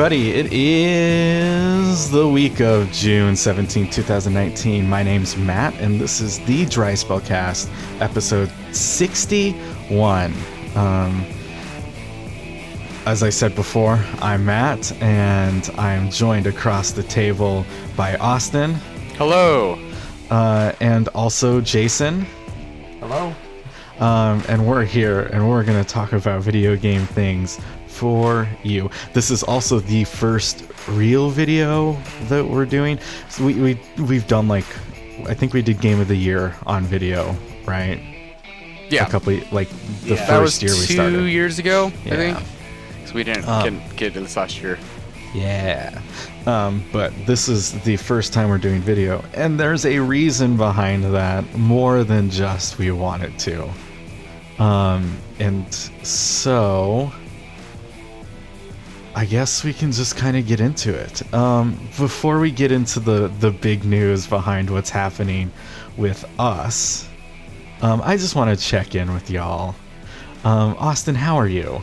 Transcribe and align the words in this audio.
everybody. 0.00 0.30
It 0.30 0.52
is 0.52 2.08
the 2.12 2.28
week 2.28 2.60
of 2.60 2.88
June 2.92 3.34
17, 3.34 3.90
2019. 3.90 4.88
My 4.88 5.02
name's 5.02 5.36
Matt, 5.36 5.74
and 5.80 6.00
this 6.00 6.20
is 6.20 6.38
the 6.46 6.66
Dry 6.66 6.92
Spellcast, 6.92 7.68
episode 8.00 8.48
61. 8.70 10.32
Um, 10.76 11.26
as 13.06 13.24
I 13.24 13.30
said 13.30 13.56
before, 13.56 13.98
I'm 14.20 14.44
Matt, 14.44 14.92
and 15.02 15.68
I'm 15.76 16.12
joined 16.12 16.46
across 16.46 16.92
the 16.92 17.02
table 17.02 17.66
by 17.96 18.14
Austin 18.18 18.74
Hello. 19.16 19.80
uh, 20.30 20.74
and 20.78 21.08
also 21.08 21.60
Jason. 21.60 22.24
Hello. 23.00 23.34
Um, 23.98 24.44
and 24.48 24.64
we're 24.64 24.84
here, 24.84 25.22
and 25.22 25.50
we're 25.50 25.64
going 25.64 25.82
to 25.82 25.88
talk 25.88 26.12
about 26.12 26.42
video 26.42 26.76
game 26.76 27.04
things 27.04 27.58
for 27.98 28.48
you. 28.62 28.90
This 29.12 29.30
is 29.30 29.42
also 29.42 29.80
the 29.80 30.04
first 30.04 30.64
real 30.88 31.30
video 31.30 31.92
that 32.28 32.44
we're 32.46 32.64
doing. 32.66 32.98
So 33.28 33.44
we, 33.44 33.54
we 33.54 33.80
we've 34.10 34.26
done 34.26 34.46
like, 34.48 34.66
I 35.26 35.34
think 35.34 35.52
we 35.52 35.62
did 35.62 35.80
Game 35.80 36.00
of 36.00 36.08
the 36.08 36.16
Year 36.16 36.54
on 36.66 36.84
video, 36.84 37.36
right? 37.66 38.00
Yeah, 38.88 39.06
A 39.06 39.10
couple 39.10 39.34
like 39.52 39.68
the 40.04 40.14
Yeah. 40.14 40.26
that 40.26 40.40
was 40.40 40.52
first 40.58 40.62
year 40.62 40.72
we 40.72 40.94
started. 40.94 41.16
two 41.16 41.24
years 41.24 41.58
ago, 41.58 41.92
Yeah. 42.04 42.14
I 42.14 42.16
think. 42.16 42.38
Because 42.94 43.14
we 43.14 43.24
didn't 43.24 43.48
Um, 43.48 43.62
get, 43.78 43.96
get 43.96 44.14
to 44.14 44.20
this 44.20 44.36
last 44.36 44.60
year. 44.62 44.78
Yeah. 45.34 46.00
Um, 46.46 46.82
but 46.92 47.12
this 47.26 47.48
is 47.50 47.72
the 47.82 47.96
first 47.96 48.32
time 48.32 48.48
we're 48.48 48.56
doing 48.58 48.80
video, 48.80 49.22
and 49.34 49.60
there's 49.60 49.84
a 49.84 49.98
reason 49.98 50.56
behind 50.56 51.04
that 51.14 51.44
more 51.58 52.02
than 52.04 52.30
just 52.30 52.78
we 52.78 52.90
wanted 52.92 53.38
to. 53.40 53.68
Um, 54.58 55.18
and 55.38 55.66
so 56.02 57.12
I 59.18 59.24
guess 59.24 59.64
we 59.64 59.72
can 59.72 59.90
just 59.90 60.16
kind 60.16 60.36
of 60.36 60.46
get 60.46 60.60
into 60.60 60.94
it. 60.94 61.34
Um, 61.34 61.72
before 61.98 62.38
we 62.38 62.52
get 62.52 62.70
into 62.70 63.00
the 63.00 63.26
the 63.40 63.50
big 63.50 63.84
news 63.84 64.28
behind 64.28 64.70
what's 64.70 64.90
happening 64.90 65.50
with 65.96 66.24
us, 66.38 67.08
um, 67.82 68.00
I 68.04 68.16
just 68.16 68.36
want 68.36 68.56
to 68.56 68.64
check 68.64 68.94
in 68.94 69.12
with 69.12 69.28
y'all. 69.28 69.74
Um, 70.44 70.76
Austin, 70.78 71.16
how 71.16 71.34
are 71.36 71.48
you? 71.48 71.82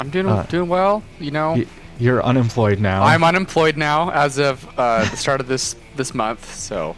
I'm 0.00 0.08
doing 0.08 0.26
uh, 0.26 0.44
doing 0.44 0.70
well. 0.70 1.02
You 1.20 1.32
know, 1.32 1.52
Y- 1.52 1.66
You're 1.98 2.24
unemployed 2.24 2.78
now. 2.80 3.02
I'm 3.02 3.24
unemployed 3.24 3.76
now 3.76 4.10
as 4.12 4.38
of 4.38 4.66
uh, 4.78 5.04
the 5.10 5.16
start 5.18 5.42
of 5.42 5.46
this 5.48 5.76
this 5.96 6.14
month. 6.14 6.54
So 6.54 6.96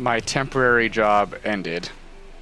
my 0.00 0.18
temporary 0.18 0.88
job 0.88 1.36
ended, 1.44 1.88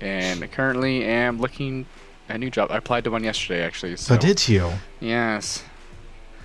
and 0.00 0.42
I 0.42 0.46
currently 0.46 1.04
am 1.04 1.38
looking 1.38 1.84
a 2.30 2.38
new 2.38 2.48
job. 2.48 2.70
I 2.70 2.78
applied 2.78 3.04
to 3.04 3.10
one 3.10 3.24
yesterday, 3.24 3.62
actually. 3.62 3.96
So 3.96 4.14
So 4.14 4.16
did 4.18 4.48
you? 4.48 4.72
yes. 5.00 5.62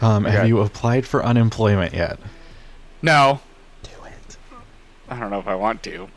Um, 0.02 0.26
have 0.26 0.48
you 0.48 0.60
applied 0.62 1.06
for 1.06 1.24
unemployment 1.24 1.94
yet? 1.94 2.20
No, 3.02 3.40
Do 3.84 3.90
it. 4.06 4.38
I 5.10 5.20
don't 5.20 5.32
know 5.32 5.40
if 5.40 5.48
I 5.48 5.56
want 5.56 5.84
to. 5.84 6.08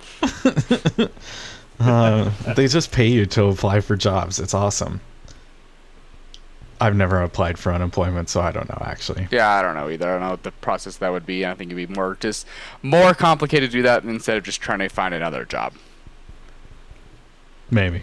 Uh, 1.79 2.31
they 2.57 2.67
just 2.67 2.93
pay 2.93 3.07
you 3.07 3.25
to 3.27 3.45
apply 3.47 3.81
for 3.81 3.97
jobs. 3.97 4.39
It's 4.39 4.53
awesome. 4.55 5.01
I've 6.81 6.97
never 6.97 7.21
applied 7.21 7.59
for 7.59 7.73
unemployment, 7.73 8.31
so 8.31 8.41
I 8.41 8.53
don't 8.53 8.69
know 8.69 8.83
actually. 8.83 9.29
Yeah, 9.31 9.51
I 9.51 9.63
don't 9.63 9.75
know 9.75 9.91
either. 9.91 10.09
I 10.09 10.13
don't 10.13 10.23
know 10.23 10.31
what 10.31 10.43
the 10.45 10.51
process 10.51 10.97
that 10.97 11.11
would 11.11 11.27
be. 11.27 11.45
I 11.45 11.55
think 11.55 11.71
it'd 11.73 11.89
be 11.89 11.95
more 11.95 12.17
just 12.21 12.47
more 12.83 13.13
complicated 13.15 13.71
to 13.71 13.79
do 13.79 13.83
that 13.83 14.03
instead 14.05 14.39
of 14.39 14.45
just 14.45 14.61
trying 14.63 14.79
to 14.79 14.89
find 14.89 15.13
another 15.15 15.45
job. 15.45 15.75
Maybe. 17.71 18.03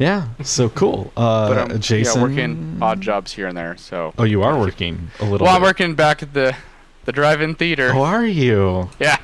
Yeah. 0.00 0.28
So 0.42 0.68
cool. 0.70 1.12
Uh, 1.16 1.48
But 1.48 1.58
I'm 1.70 1.78
Jason. 1.80 2.16
yeah, 2.20 2.26
working 2.26 2.78
odd 2.80 3.00
jobs 3.02 3.32
here 3.34 3.46
and 3.46 3.56
there. 3.56 3.76
So 3.76 4.12
Oh, 4.18 4.24
you 4.24 4.42
are 4.42 4.58
working 4.58 5.10
a 5.20 5.24
little. 5.24 5.44
well, 5.44 5.54
I'm 5.56 5.62
working 5.62 5.94
back 5.94 6.22
at 6.22 6.32
the 6.34 6.56
the 7.04 7.12
drive-in 7.12 7.54
theater. 7.54 7.92
How 7.92 8.02
are 8.02 8.26
you? 8.26 8.90
Yeah, 8.98 9.18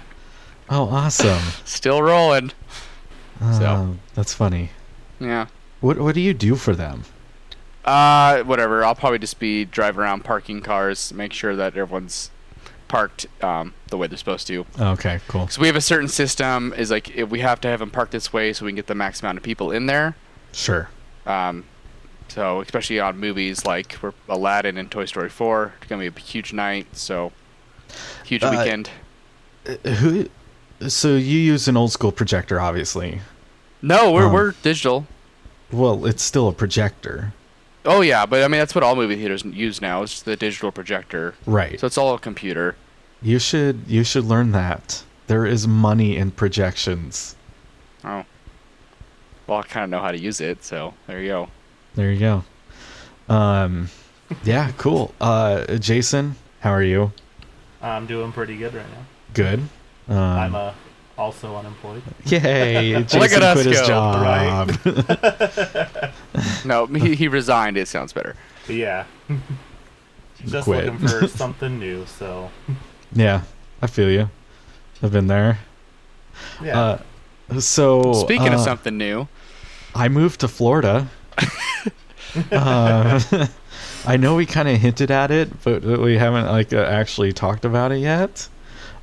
Oh, 0.71 0.89
awesome. 0.91 1.41
still 1.65 2.03
rolling. 2.03 2.53
Uh, 3.41 3.93
that's 4.15 4.35
funny. 4.35 4.71
Yeah. 5.19 5.47
What 5.81 5.99
What 5.99 6.15
do 6.15 6.21
you 6.21 6.35
do 6.35 6.57
for 6.57 6.75
them? 6.75 7.05
Uh, 7.85 8.43
whatever. 8.43 8.85
I'll 8.85 8.95
probably 8.95 9.19
just 9.21 9.39
be 9.39 9.65
driving 9.65 10.01
around 10.01 10.25
parking 10.25 10.61
cars, 10.61 11.13
make 11.15 11.33
sure 11.33 11.57
that 11.57 11.77
everyone's 11.77 12.31
parked 12.89 13.27
um, 13.43 13.73
the 13.89 13.97
way 13.97 14.09
they're 14.09 14.19
supposed 14.19 14.47
to. 14.49 14.67
Okay. 14.79 15.21
Cool. 15.29 15.49
So 15.49 15.61
we 15.63 15.69
have 15.69 15.77
a 15.77 15.81
certain 15.81 16.09
system. 16.09 16.75
Is 16.77 16.91
like 16.91 17.17
if 17.17 17.31
we 17.31 17.41
have 17.41 17.61
to 17.63 17.69
have 17.69 17.81
them 17.81 17.91
parked 17.91 18.13
this 18.13 18.31
way 18.33 18.53
so 18.53 18.65
we 18.67 18.73
can 18.73 18.77
get 18.77 18.89
the 18.89 18.95
max 18.95 19.23
amount 19.23 19.39
of 19.39 19.45
people 19.45 19.71
in 19.71 19.87
there. 19.87 20.17
Sure. 20.57 20.89
Um, 21.27 21.65
so 22.29 22.61
especially 22.63 22.99
on 22.99 23.19
movies 23.19 23.65
like 23.67 23.97
we're 24.03 24.15
Aladdin 24.29 24.79
and 24.79 24.91
Toy 24.91 25.05
Story 25.05 25.29
4, 25.29 25.75
it's 25.79 25.87
gonna 25.89 26.01
be 26.11 26.17
a 26.17 26.21
huge 26.21 26.53
night. 26.53 26.87
So 26.97 27.31
huge 28.25 28.43
Uh, 28.43 28.51
weekend. 28.57 28.91
Uh, 29.69 29.91
Who? 29.91 30.29
So 30.89 31.09
you 31.17 31.39
use 31.39 31.69
an 31.69 31.77
old 31.77 31.93
school 31.93 32.11
projector, 32.13 32.61
obviously. 32.61 33.21
No, 33.83 34.13
we're 34.13 34.27
um, 34.27 34.33
we're 34.33 34.53
digital. 34.63 35.07
Well, 35.71 36.07
it's 36.07 36.23
still 36.23 36.49
a 36.49 36.53
projector, 36.53 37.33
Oh 37.85 38.01
yeah, 38.01 38.25
but 38.27 38.43
I 38.43 38.49
mean 38.49 38.59
that's 38.59 38.75
what 38.75 38.83
all 38.83 38.97
movie 38.97 39.17
theaters 39.17 39.45
use 39.45 39.81
now. 39.81 40.03
It's 40.03 40.23
the 40.23 40.37
digital 40.37 40.73
projector. 40.73 41.35
right? 41.47 41.79
So 41.79 41.87
it's 41.87 41.99
all 41.99 42.15
a 42.15 42.19
computer. 42.19 42.75
You 43.23 43.39
should 43.39 43.83
you 43.87 44.05
should 44.05 44.25
learn 44.25 44.53
that. 44.53 45.05
There 45.27 45.45
is 45.45 45.69
money 45.69 46.17
in 46.17 46.31
projections. 46.31 47.37
Oh. 48.05 48.25
Well, 49.47 49.59
I 49.59 49.63
kind 49.63 49.85
of 49.85 49.91
know 49.91 50.01
how 50.01 50.11
to 50.11 50.19
use 50.19 50.41
it, 50.41 50.65
so 50.65 50.95
there 51.07 51.21
you 51.21 51.29
go. 51.29 51.49
There 51.95 52.13
you 52.13 52.19
go. 52.19 52.45
Um, 53.33 53.89
yeah, 54.45 54.73
cool. 54.77 55.15
Uh, 55.21 55.77
Jason, 55.77 56.37
how 56.61 56.71
are 56.71 56.83
you? 56.83 57.13
I'm 57.81 58.07
doing 58.07 58.33
pretty 58.33 58.57
good 58.57 58.75
right 58.75 58.87
now. 58.91 59.05
Good. 59.35 59.61
Um, 60.09 60.17
I'm 60.19 60.55
uh, 60.55 60.73
also 61.17 61.55
unemployed. 61.57 62.03
yay! 62.25 62.93
Jason 63.03 63.21
Look 63.21 63.33
at 63.33 63.43
us 63.43 63.65
his 63.65 63.81
go, 63.81 63.87
job. 63.87 64.71
No, 66.65 66.87
he, 66.87 67.15
he 67.15 67.29
resigned. 67.29 67.77
It 67.77 67.89
sounds 67.89 68.13
better. 68.13 68.35
Yeah. 68.69 69.05
Just 70.47 70.65
Quit. 70.65 70.85
looking 70.87 71.09
for 71.09 71.27
something 71.29 71.79
new, 71.79 72.05
so 72.07 72.51
yeah, 73.13 73.43
I 73.81 73.87
feel 73.87 74.11
you. 74.11 74.29
I've 75.03 75.13
been 75.13 75.29
there. 75.29 75.61
yeah. 76.63 76.99
Uh, 77.51 77.61
so 77.61 78.13
Speaking 78.13 78.49
of 78.49 78.55
uh, 78.55 78.65
something 78.65 78.99
new, 78.99 79.29
I 79.97 80.09
moved 80.09 80.41
to 80.41 80.49
Florida. 80.49 81.09
uh, 82.53 83.21
I 84.07 84.17
know 84.17 84.37
we 84.37 84.45
kind 84.45 84.69
of 84.69 84.77
hinted 84.77 85.11
at 85.11 85.31
it, 85.31 85.63
but 85.65 85.83
we 85.83 86.19
haven't 86.19 86.47
like 86.47 86.73
uh, 86.73 86.83
actually 86.83 87.33
talked 87.33 87.65
about 87.65 87.93
it 87.93 87.99
yet. 87.99 88.49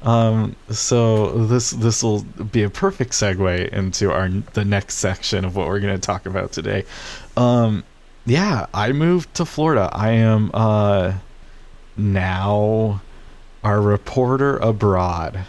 Um, 0.03 0.55
so 0.69 1.45
this 1.45 1.71
this 1.71 2.03
will 2.03 2.21
be 2.21 2.63
a 2.63 2.69
perfect 2.69 3.13
segue 3.13 3.69
into 3.69 4.11
our 4.11 4.29
the 4.29 4.65
next 4.65 4.95
section 4.95 5.45
of 5.45 5.55
what 5.55 5.67
we're 5.67 5.79
going 5.79 5.95
to 5.95 6.01
talk 6.01 6.25
about 6.25 6.51
today. 6.51 6.85
Um, 7.35 7.83
yeah, 8.25 8.67
I 8.73 8.91
moved 8.91 9.33
to 9.35 9.45
Florida. 9.45 9.89
I 9.91 10.11
am 10.11 10.51
uh, 10.53 11.13
now 11.97 13.01
our 13.63 13.81
reporter 13.81 14.57
abroad. 14.57 15.45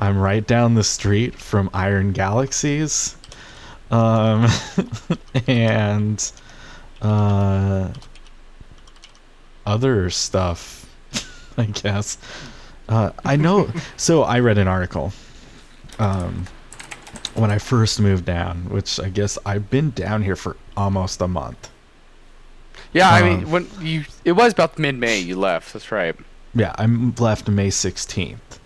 I'm 0.00 0.18
right 0.18 0.46
down 0.46 0.74
the 0.74 0.84
street 0.84 1.34
from 1.34 1.70
Iron 1.72 2.12
Galaxies. 2.12 3.16
Um, 3.90 4.48
and 5.46 6.32
uh, 7.00 7.92
other 9.66 10.10
stuff, 10.10 10.86
I 11.56 11.66
guess. 11.66 12.18
Uh, 12.88 13.10
I 13.24 13.36
know. 13.36 13.70
so 13.96 14.22
I 14.22 14.40
read 14.40 14.58
an 14.58 14.68
article 14.68 15.12
um, 15.98 16.46
when 17.34 17.50
I 17.50 17.58
first 17.58 18.00
moved 18.00 18.24
down, 18.24 18.68
which 18.70 18.98
I 18.98 19.08
guess 19.08 19.38
I've 19.44 19.70
been 19.70 19.90
down 19.90 20.22
here 20.22 20.36
for 20.36 20.56
almost 20.76 21.20
a 21.20 21.28
month. 21.28 21.70
yeah, 22.92 23.10
I 23.10 23.22
um, 23.22 23.28
mean, 23.28 23.50
when 23.50 23.68
you 23.80 24.04
it 24.24 24.32
was 24.32 24.52
about 24.52 24.78
mid-May 24.78 25.18
you 25.18 25.36
left. 25.36 25.72
That's 25.72 25.92
right. 25.92 26.16
Yeah, 26.54 26.74
I 26.78 26.86
left 26.86 27.48
May 27.48 27.68
16th. 27.68 28.57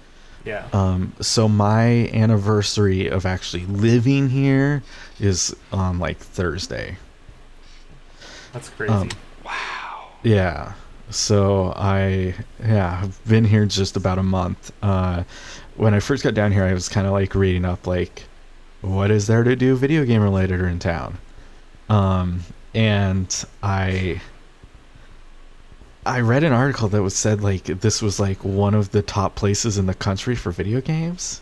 Yeah. 0.44 0.66
Um, 0.72 1.12
so 1.20 1.48
my 1.48 2.08
anniversary 2.12 3.08
of 3.08 3.26
actually 3.26 3.66
living 3.66 4.28
here 4.28 4.82
is 5.20 5.54
on 5.72 5.98
like 5.98 6.18
Thursday. 6.18 6.96
That's 8.52 8.68
crazy. 8.70 8.92
um, 8.92 9.08
Yeah. 10.22 10.72
So 11.10 11.72
I 11.76 12.34
yeah, 12.60 13.00
I've 13.02 13.24
been 13.26 13.44
here 13.44 13.66
just 13.66 13.96
about 13.96 14.18
a 14.18 14.22
month. 14.22 14.72
Uh 14.82 15.24
when 15.76 15.94
I 15.94 16.00
first 16.00 16.22
got 16.22 16.34
down 16.34 16.52
here 16.52 16.64
I 16.64 16.72
was 16.72 16.88
kind 16.88 17.06
of 17.06 17.12
like 17.12 17.34
reading 17.34 17.64
up 17.64 17.86
like 17.86 18.24
what 18.82 19.10
is 19.10 19.26
there 19.26 19.42
to 19.42 19.56
do 19.56 19.76
video 19.76 20.04
game 20.04 20.22
related 20.22 20.60
in 20.60 20.78
town? 20.78 21.18
Um 21.88 22.40
and 22.74 23.44
I 23.62 24.20
I 26.04 26.20
read 26.20 26.42
an 26.42 26.52
article 26.52 26.88
that 26.88 27.02
was 27.02 27.14
said 27.14 27.42
like 27.42 27.64
this 27.64 28.02
was 28.02 28.18
like 28.18 28.44
one 28.44 28.74
of 28.74 28.90
the 28.90 29.02
top 29.02 29.34
places 29.34 29.78
in 29.78 29.86
the 29.86 29.94
country 29.94 30.34
for 30.34 30.50
video 30.50 30.80
games. 30.80 31.40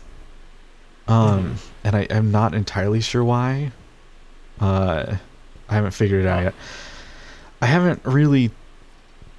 Um 1.07 1.55
and 1.83 1.95
I 1.95 2.07
I'm 2.09 2.31
not 2.31 2.53
entirely 2.53 3.01
sure 3.01 3.23
why. 3.23 3.71
Uh 4.59 5.17
I 5.67 5.73
haven't 5.73 5.91
figured 5.91 6.25
it 6.25 6.27
out 6.27 6.43
yet. 6.43 6.53
I 7.61 7.67
haven't 7.67 8.01
really 8.03 8.51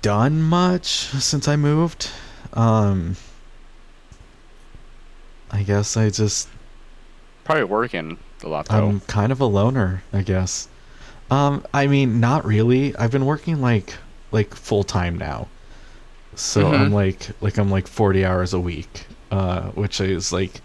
done 0.00 0.42
much 0.42 0.86
since 0.86 1.46
I 1.46 1.56
moved. 1.56 2.10
Um, 2.54 3.16
I 5.50 5.62
guess 5.62 5.96
I 5.96 6.10
just 6.10 6.48
Probably 7.44 7.64
working 7.64 8.18
a 8.42 8.48
lot 8.48 8.66
though. 8.68 8.88
I'm 8.88 9.00
kind 9.00 9.32
of 9.32 9.40
a 9.40 9.46
loner, 9.46 10.02
I 10.12 10.22
guess. 10.22 10.68
Um, 11.30 11.64
I 11.74 11.86
mean, 11.86 12.20
not 12.20 12.44
really. 12.44 12.94
I've 12.96 13.10
been 13.10 13.26
working 13.26 13.60
like 13.60 13.94
like 14.32 14.54
full 14.54 14.82
time 14.84 15.16
now, 15.18 15.46
so 16.34 16.66
I'm 16.72 16.90
Mhm. 16.90 16.94
like 16.94 17.28
like 17.40 17.58
I'm 17.58 17.70
like 17.70 17.86
40 17.86 18.24
hours 18.24 18.52
a 18.54 18.60
week, 18.60 19.06
uh, 19.30 19.62
which 19.70 20.00
is 20.00 20.32
like 20.32 20.60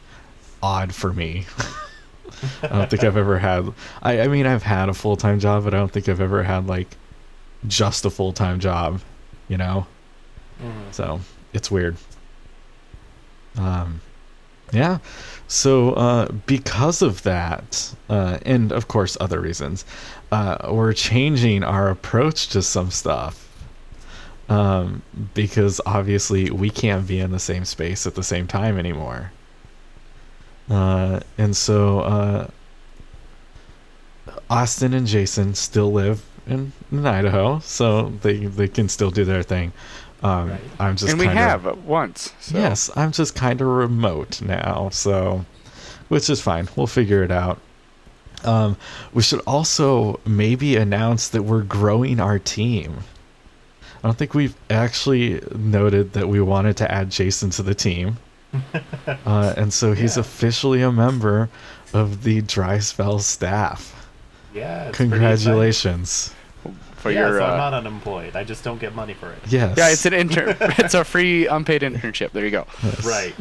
odd 0.63 0.93
for 0.95 1.13
me. 1.13 1.45
I 2.63 2.67
don't 2.67 2.89
think 2.89 3.03
I've 3.03 3.17
ever 3.17 3.39
had. 3.39 3.71
I 4.01 4.21
I 4.21 4.27
mean, 4.27 4.45
I've 4.45 4.63
had 4.63 4.89
a 4.89 4.93
full 4.93 5.15
time 5.17 5.39
job, 5.39 5.63
but 5.63 5.73
I 5.73 5.77
don't 5.77 5.91
think 5.91 6.07
I've 6.09 6.21
ever 6.21 6.43
had 6.43 6.67
like 6.67 6.87
just 7.67 8.05
a 8.05 8.09
full 8.09 8.31
time 8.33 8.59
job. 8.59 9.01
You 9.49 9.57
know, 9.57 9.87
Mhm. 10.63 10.91
so 10.93 11.19
it's 11.53 11.69
weird. 11.71 11.97
Um, 13.57 14.01
yeah. 14.71 14.99
So 15.47 15.93
uh, 15.93 16.27
because 16.45 17.01
of 17.01 17.23
that, 17.23 17.93
uh, 18.09 18.37
and 18.45 18.71
of 18.71 18.87
course 18.87 19.17
other 19.19 19.39
reasons, 19.39 19.85
uh, 20.31 20.57
we're 20.69 20.93
changing 20.93 21.63
our 21.63 21.89
approach 21.89 22.49
to 22.49 22.61
some 22.61 22.91
stuff. 22.91 23.46
Um, 24.49 25.01
because 25.33 25.81
obviously 25.85 26.49
we 26.51 26.69
can't 26.69 27.05
be 27.05 27.19
in 27.19 27.31
the 27.31 27.39
same 27.39 27.65
space 27.65 28.07
at 28.07 28.15
the 28.15 28.23
same 28.23 28.47
time 28.47 28.77
anymore. 28.79 29.31
Uh, 30.69 31.19
and 31.37 31.55
so 31.55 31.99
uh, 32.01 32.47
Austin 34.49 34.93
and 34.93 35.05
Jason 35.07 35.53
still 35.53 35.91
live 35.91 36.23
in, 36.45 36.71
in 36.91 37.05
Idaho, 37.05 37.59
so 37.59 38.09
they 38.21 38.37
they 38.45 38.67
can 38.67 38.87
still 38.89 39.11
do 39.11 39.25
their 39.25 39.43
thing. 39.43 39.73
Um, 40.23 40.49
Right. 40.51 40.61
I'm 40.79 40.95
just 40.95 41.11
and 41.11 41.19
we 41.19 41.27
kinda- 41.27 41.41
have 41.41 41.85
once. 41.85 42.33
So. 42.39 42.57
Yes, 42.57 42.89
I'm 42.95 43.11
just 43.11 43.35
kind 43.35 43.59
of 43.61 43.67
remote 43.67 44.41
now, 44.41 44.89
so 44.91 45.45
which 46.07 46.29
is 46.29 46.39
fine. 46.41 46.69
We'll 46.75 46.87
figure 46.87 47.21
it 47.23 47.31
out. 47.31 47.59
Um, 48.45 48.77
we 49.13 49.23
should 49.23 49.41
also 49.45 50.19
maybe 50.25 50.75
announce 50.77 51.27
that 51.29 51.43
we're 51.43 51.63
growing 51.63 52.19
our 52.19 52.39
team. 52.39 52.99
I 54.03 54.07
don't 54.07 54.17
think 54.17 54.33
we've 54.33 54.55
actually 54.69 55.41
noted 55.55 56.13
that 56.13 56.27
we 56.29 56.39
wanted 56.41 56.77
to 56.77 56.91
add 56.91 57.09
Jason 57.09 57.49
to 57.51 57.63
the 57.63 57.75
team. 57.75 58.17
uh, 59.25 59.53
and 59.57 59.73
so 59.73 59.93
he's 59.93 60.15
Yeah. 60.17 60.21
officially 60.21 60.81
a 60.81 60.91
member 60.91 61.49
of 61.93 62.23
the 62.23 62.41
Dry 62.41 62.79
Spell 62.79 63.19
staff. 63.19 64.07
Yeah. 64.53 64.85
it's 64.85 64.97
Congratulations. 64.97 66.33
For 66.63 67.11
exciting. 67.11 67.17
Yeah, 67.17 67.27
your 67.29 67.39
so 67.39 67.45
uh, 67.45 67.49
I'm 67.49 67.57
not 67.57 67.73
unemployed. 67.73 68.35
I 68.35 68.43
just 68.43 68.63
don't 68.63 68.79
get 68.79 68.95
money 68.95 69.13
for 69.13 69.31
it. 69.31 69.37
Yes. 69.47 69.77
yeah, 69.77 69.89
it's 69.89 70.05
an 70.05 70.13
intern. 70.13 70.55
it's 70.61 70.93
a 70.95 71.03
free 71.03 71.45
unpaid 71.47 71.81
internship. 71.83 72.31
There 72.31 72.43
you 72.43 72.51
go. 72.51 72.65
Yes. 72.83 73.05
Right. 73.05 73.35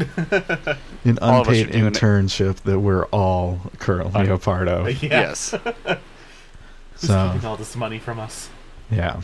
An 1.05 1.19
All 1.23 1.41
of 1.43 1.49
us 1.49 1.57
are 1.57 1.61
unpaid 1.61 1.73
doing 1.73 1.87
it. 1.87 1.95
internship 1.95 2.57
that 2.63 2.79
we're 2.81 3.07
all 3.07 3.61
currently 3.79 4.21
Un- 4.23 4.31
a 4.31 4.39
part 4.39 4.69
of. 4.69 4.91
yeah. 5.03 5.09
Yes. 5.11 5.51
Who's 5.53 7.09
So- 7.09 7.33
taking 7.33 7.47
all 7.49 7.57
this 7.57 7.75
money 7.77 7.99
from 7.99 8.19
us? 8.21 8.51
Yeah. 8.91 9.21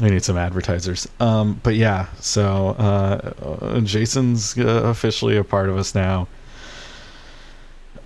We 0.00 0.10
need 0.10 0.24
some 0.24 0.36
advertisers. 0.36 1.08
Um, 1.20 1.60
but 1.62 1.76
yeah, 1.76 2.06
so 2.18 2.70
uh, 2.78 3.32
uh, 3.62 3.80
Jason's 3.80 4.58
uh, 4.58 4.82
officially 4.84 5.36
a 5.36 5.44
part 5.44 5.68
of 5.68 5.76
us 5.76 5.94
now. 5.94 6.26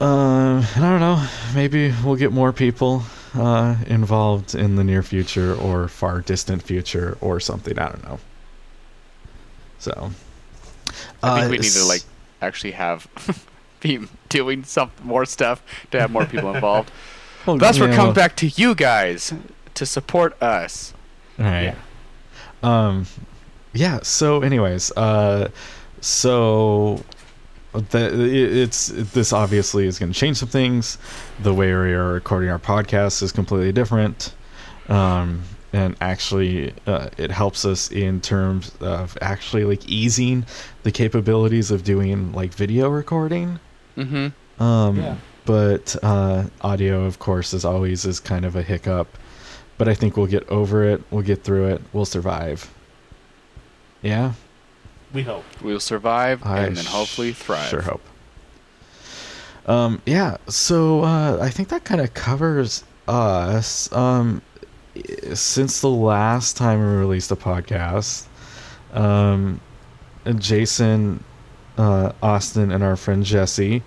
And 0.01 0.65
I 0.65 0.81
don't 0.81 1.01
know. 1.01 1.27
Maybe 1.55 1.93
we'll 2.05 2.17
get 2.17 2.31
more 2.31 2.53
people 2.53 3.03
uh, 3.35 3.77
involved 3.87 4.55
in 4.55 4.77
the 4.77 4.85
near 4.85 5.03
future 5.03 5.55
or 5.55 5.89
far 5.89 6.21
distant 6.21 6.63
future 6.63 7.17
or 7.21 7.41
something. 7.41 7.79
I 7.79 7.89
don't 7.89 8.05
know. 8.05 8.19
So, 9.79 10.11
I 11.23 11.41
think 11.41 11.47
uh, 11.47 11.49
we 11.51 11.59
need 11.59 11.73
to 11.73 11.85
like 11.85 12.03
actually 12.43 12.73
have 12.73 13.07
be 13.81 14.01
doing 14.29 14.65
some 14.65 14.91
more 15.03 15.25
stuff 15.25 15.63
to 15.91 16.01
have 16.01 16.11
more 16.11 16.27
people 16.27 16.55
involved. 16.55 16.91
well, 17.47 17.57
Thus, 17.59 17.79
we're 17.81 17.89
yeah, 17.89 17.97
coming 17.97 18.07
well- 18.09 18.15
back 18.15 18.37
to 18.37 18.47
you 18.49 18.75
guys 18.75 19.33
to 19.75 19.87
support 19.87 20.41
us. 20.43 20.93
All 21.39 21.45
right. 21.45 21.75
Um, 22.63 23.07
yeah. 23.73 24.01
So, 24.03 24.43
anyways, 24.43 24.91
uh, 24.97 25.51
so 26.01 27.03
the 27.73 28.63
it's 28.63 28.89
this 28.89 29.33
obviously 29.33 29.87
is 29.87 29.99
going 29.99 30.13
to 30.13 30.19
change 30.19 30.39
some 30.39 30.49
things. 30.49 30.99
The 31.41 31.55
way 31.55 31.69
we 31.69 31.93
are 31.93 32.13
recording 32.13 32.51
our 32.51 32.59
podcast 32.59 33.23
is 33.23 33.33
completely 33.33 33.73
different. 33.73 34.35
Um, 34.89 35.43
and 35.73 35.97
actually, 36.01 36.73
uh, 36.87 37.11
it 37.19 37.31
helps 37.31 37.65
us 37.67 37.91
in 37.91 38.21
terms 38.23 38.75
of 38.81 39.17
actually 39.21 39.65
like 39.65 39.87
easing 39.87 40.47
the 40.83 40.91
capabilities 40.91 41.71
of 41.71 41.85
doing 41.85 42.33
like 42.33 42.55
video 42.55 42.89
recording. 42.89 43.61
Mm-hmm. 43.97 44.63
Um, 44.63 44.97
Yeah. 44.97 45.17
But 45.45 45.97
uh, 46.03 46.45
audio, 46.61 47.05
of 47.05 47.21
course, 47.21 47.55
as 47.55 47.65
always, 47.65 48.05
is 48.05 48.21
kind 48.21 48.45
of 48.45 48.55
a 48.55 48.63
hiccup. 48.63 49.17
But 49.79 49.89
I 49.89 49.95
think 49.95 50.17
we'll 50.17 50.27
get 50.27 50.49
over 50.49 50.85
it. 50.85 51.03
We'll 51.11 51.23
get 51.23 51.45
through 51.45 51.69
it. 51.69 51.83
We'll 51.93 52.05
survive. 52.05 52.73
Yeah, 54.03 54.33
We 55.13 55.23
hope. 55.23 55.45
We'll 55.63 55.81
survive 55.81 56.45
I 56.45 56.61
and 56.61 56.77
then 56.77 56.85
hopefully 56.85 57.33
thrive. 57.33 57.69
Sure 57.69 57.83
hope. 57.83 58.03
Um, 59.67 60.01
yeah. 60.07 60.37
So 60.49 61.03
uh, 61.03 61.39
I 61.41 61.51
think 61.51 61.69
that 61.71 61.85
kind 61.85 62.01
of 62.01 62.15
covers 62.15 62.85
us. 63.09 63.91
Um, 63.93 64.43
since 65.35 65.81
the 65.81 65.89
last 65.89 66.57
time 66.57 66.81
we 66.81 66.87
released 66.87 67.31
a 67.31 67.37
podcast, 67.37 68.27
um, 68.93 69.61
Jason, 70.37 71.23
uh, 71.77 72.13
Austin, 72.23 72.71
and 72.73 72.83
our 72.83 72.97
friend 72.97 73.25
Jesse, 73.25 73.83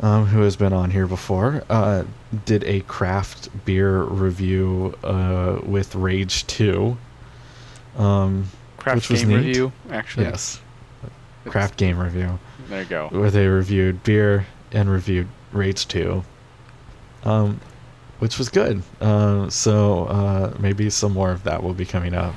um, 0.00 0.26
who 0.26 0.42
has 0.42 0.56
been 0.56 0.72
on 0.72 0.90
here 0.90 1.06
before, 1.06 1.64
uh, 1.70 2.04
did 2.44 2.62
a 2.64 2.80
craft 2.82 3.48
beer 3.64 4.02
review 4.02 4.94
uh, 5.02 5.60
with 5.64 5.94
Rage 5.94 6.46
Two. 6.46 6.96
Um, 7.96 8.46
Craft 8.76 9.08
game 9.08 9.28
neat. 9.28 9.36
review, 9.36 9.72
actually. 9.90 10.26
yes, 10.26 10.60
It's- 11.04 11.52
craft 11.52 11.76
game 11.76 11.98
review. 11.98 12.38
There 12.68 12.82
you 12.82 12.88
go. 12.88 13.08
where 13.10 13.30
they 13.30 13.46
reviewed 13.46 14.02
beer 14.04 14.46
and 14.72 14.90
reviewed 14.90 15.26
Rage 15.52 15.88
2, 15.88 16.22
um, 17.24 17.60
which 18.18 18.36
was 18.38 18.48
good. 18.50 18.82
Uh, 19.00 19.48
so 19.48 20.04
uh, 20.04 20.54
maybe 20.58 20.90
some 20.90 21.12
more 21.12 21.30
of 21.30 21.42
that 21.44 21.62
will 21.62 21.72
be 21.74 21.86
coming 21.86 22.12
up. 22.14 22.34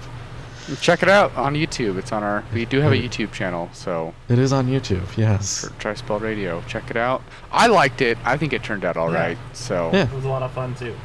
Check 0.79 1.03
it 1.03 1.09
out 1.09 1.35
on 1.35 1.55
YouTube. 1.55 1.97
It's 1.97 2.11
on 2.11 2.23
our. 2.23 2.43
We 2.53 2.65
do 2.65 2.79
have 2.79 2.91
a. 2.91 2.95
YouTube 2.95 3.31
channel, 3.31 3.69
so 3.73 4.13
It 4.29 4.39
is 4.39 4.53
on 4.53 4.67
YouTube, 4.67 5.17
yes. 5.17 5.67
for 5.67 5.73
Dry 5.79 5.93
Spell 5.95 6.19
Radio, 6.19 6.61
check 6.67 6.89
it 6.89 6.95
out. 6.97 7.21
I 7.51 7.67
liked 7.67 8.01
it. 8.01 8.17
I 8.23 8.37
think 8.37 8.53
it 8.53 8.63
turned 8.63 8.85
out 8.85 8.95
all 8.97 9.11
Yeah. 9.11 9.19
right. 9.19 9.37
So 9.53 9.89
Yeah. 9.93 10.03
It 10.03 10.13
was 10.13 10.25
a 10.25 10.29
lot 10.29 10.43
of 10.43 10.51
fun 10.51 10.75
too. 10.75 10.95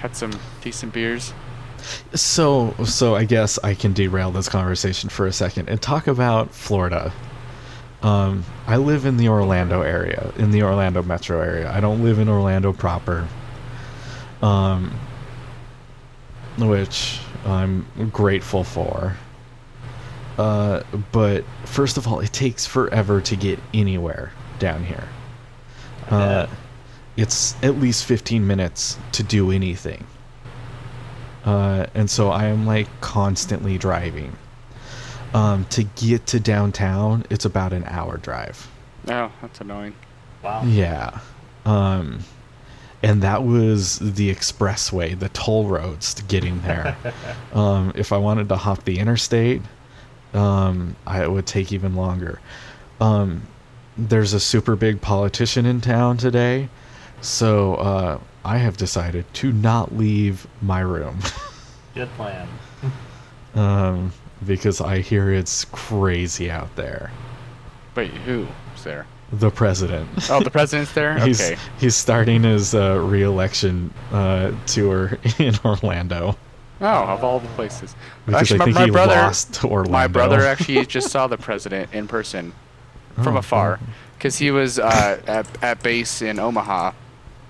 had 0.00 0.14
some 0.14 0.32
decent 0.62 0.92
beers. 0.92 1.32
So, 2.14 2.74
so 2.84 3.14
I 3.14 3.24
guess 3.24 3.58
I 3.62 3.74
can 3.74 3.92
derail 3.92 4.30
this 4.30 4.48
conversation 4.48 5.08
for 5.08 5.26
a 5.26 5.32
second 5.32 5.68
and 5.68 5.80
talk 5.80 6.06
about 6.06 6.52
Florida. 6.52 7.12
Um, 8.02 8.44
I 8.66 8.76
live 8.76 9.06
in 9.06 9.16
the 9.16 9.28
Orlando 9.28 9.82
area, 9.82 10.32
in 10.36 10.50
the 10.50 10.62
Orlando 10.62 11.02
metro 11.02 11.40
area. 11.40 11.70
I 11.72 11.80
don't 11.80 12.02
live 12.02 12.18
in 12.18 12.28
Orlando 12.28 12.72
proper. 12.72 13.26
Um, 14.42 14.98
which 16.58 17.20
I'm 17.44 17.86
grateful 18.12 18.64
for. 18.64 19.16
Uh, 20.38 20.82
but 21.12 21.44
first 21.64 21.96
of 21.96 22.06
all, 22.06 22.20
it 22.20 22.32
takes 22.32 22.66
forever 22.66 23.20
to 23.22 23.36
get 23.36 23.58
anywhere 23.72 24.32
down 24.58 24.84
here. 24.84 25.08
Uh, 26.10 26.46
it's 27.16 27.54
at 27.62 27.76
least 27.78 28.04
15 28.04 28.46
minutes 28.46 28.98
to 29.12 29.22
do 29.22 29.50
anything. 29.50 30.06
Uh, 31.44 31.86
and 31.94 32.10
so 32.10 32.30
I 32.30 32.46
am 32.46 32.66
like 32.66 32.88
constantly 33.00 33.78
driving. 33.78 34.36
Um, 35.32 35.64
to 35.66 35.84
get 35.84 36.26
to 36.28 36.40
downtown, 36.40 37.24
it's 37.30 37.44
about 37.44 37.72
an 37.72 37.84
hour 37.84 38.16
drive. 38.16 38.68
Oh, 39.08 39.30
that's 39.40 39.60
annoying. 39.60 39.94
Wow. 40.42 40.62
Yeah. 40.64 41.18
Um, 41.64 42.20
and 43.02 43.22
that 43.22 43.44
was 43.44 43.98
the 43.98 44.34
expressway, 44.34 45.18
the 45.18 45.28
toll 45.30 45.66
roads 45.66 46.14
to 46.14 46.22
getting 46.24 46.60
there. 46.62 46.96
um, 47.52 47.92
if 47.94 48.12
I 48.12 48.18
wanted 48.18 48.48
to 48.48 48.56
hop 48.56 48.84
the 48.84 48.98
interstate, 48.98 49.62
um, 50.34 50.96
I, 51.06 51.22
it 51.22 51.30
would 51.30 51.46
take 51.46 51.72
even 51.72 51.94
longer. 51.94 52.40
Um, 53.00 53.42
there's 53.96 54.32
a 54.32 54.40
super 54.40 54.76
big 54.76 55.00
politician 55.00 55.66
in 55.66 55.80
town 55.80 56.16
today, 56.16 56.68
so 57.20 57.74
uh, 57.76 58.20
I 58.44 58.58
have 58.58 58.76
decided 58.76 59.32
to 59.34 59.52
not 59.52 59.96
leave 59.96 60.46
my 60.60 60.80
room 60.80 61.18
Good 61.96 62.10
plan. 62.10 62.46
um, 63.54 64.12
because 64.46 64.82
I 64.82 64.98
hear 64.98 65.32
it's 65.32 65.64
crazy 65.64 66.50
out 66.50 66.76
there. 66.76 67.10
Wait, 67.94 68.10
who's 68.10 68.46
there? 68.84 69.06
The 69.38 69.50
president. 69.50 70.08
Oh, 70.30 70.40
the 70.42 70.50
president's 70.50 70.92
there. 70.92 71.18
He's 71.26 71.40
Okay. 71.40 71.60
he's 71.78 71.94
starting 71.96 72.42
his 72.44 72.74
uh, 72.74 72.98
re-election 73.00 73.92
uh, 74.12 74.52
tour 74.66 75.18
in 75.38 75.54
Orlando. 75.64 76.36
Oh, 76.80 76.86
of 77.04 77.24
all 77.24 77.40
the 77.40 77.48
places. 77.48 77.94
Because 78.26 78.42
Actually, 78.42 78.56
I 78.56 78.58
my, 78.58 78.64
think 78.66 78.74
my 78.76 78.84
he 78.84 78.90
brother, 78.90 79.14
lost 79.14 79.54
to 79.54 79.66
Orlando. 79.66 79.92
my 79.92 80.06
brother 80.06 80.40
actually 80.42 80.84
just 80.86 81.08
saw 81.10 81.26
the 81.26 81.38
president 81.38 81.92
in 81.94 82.06
person 82.06 82.52
from 83.22 83.34
Oh, 83.36 83.38
afar 83.38 83.78
oh. 83.82 83.86
because 84.18 84.36
he 84.38 84.50
was 84.50 84.78
uh, 84.78 85.20
at 85.26 85.46
at 85.62 85.82
base 85.82 86.20
in 86.22 86.38
Omaha, 86.38 86.92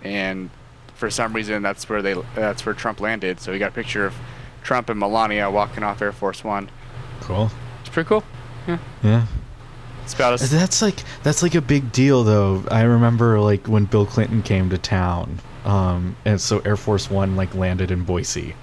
and 0.05 0.50
for 0.95 1.11
some 1.11 1.33
reason 1.33 1.61
that's 1.62 1.88
where 1.88 2.02
they 2.02 2.14
that's 2.37 2.64
where 2.64 2.75
Trump 2.75 3.00
landed. 3.00 3.40
So 3.40 3.52
he 3.52 3.59
got 3.59 3.71
a 3.71 3.75
picture 3.75 4.07
of 4.07 4.14
Trump 4.62 4.88
and 4.90 4.99
Melania 5.00 5.50
walking 5.50 5.83
off 5.83 6.00
Air 6.00 6.12
Force 6.12 6.45
One. 6.45 6.71
Cool. 7.21 7.50
It's 7.81 7.88
pretty 7.90 8.09
cool. 8.09 8.23
Yeah, 8.69 8.78
Yeah. 9.02 9.26
As 10.43 10.51
That's 10.51 10.83
like 10.83 11.03
that's 11.23 11.43
like 11.43 11.55
a 11.55 11.61
big 11.61 11.93
deal 11.93 12.25
though. 12.25 12.65
I 12.71 12.83
remember 12.83 13.41
like 13.41 13.67
when 13.67 13.85
Bill 13.85 14.07
Clinton 14.07 14.43
came 14.43 14.71
to 14.71 14.79
town, 14.79 15.39
um, 15.65 16.17
and 16.25 16.41
so 16.41 16.61
Air 16.61 16.77
Force 16.77 17.11
One 17.11 17.37
like 17.37 17.55
landed 17.55 17.91
in 17.91 18.05
Boise. 18.05 18.55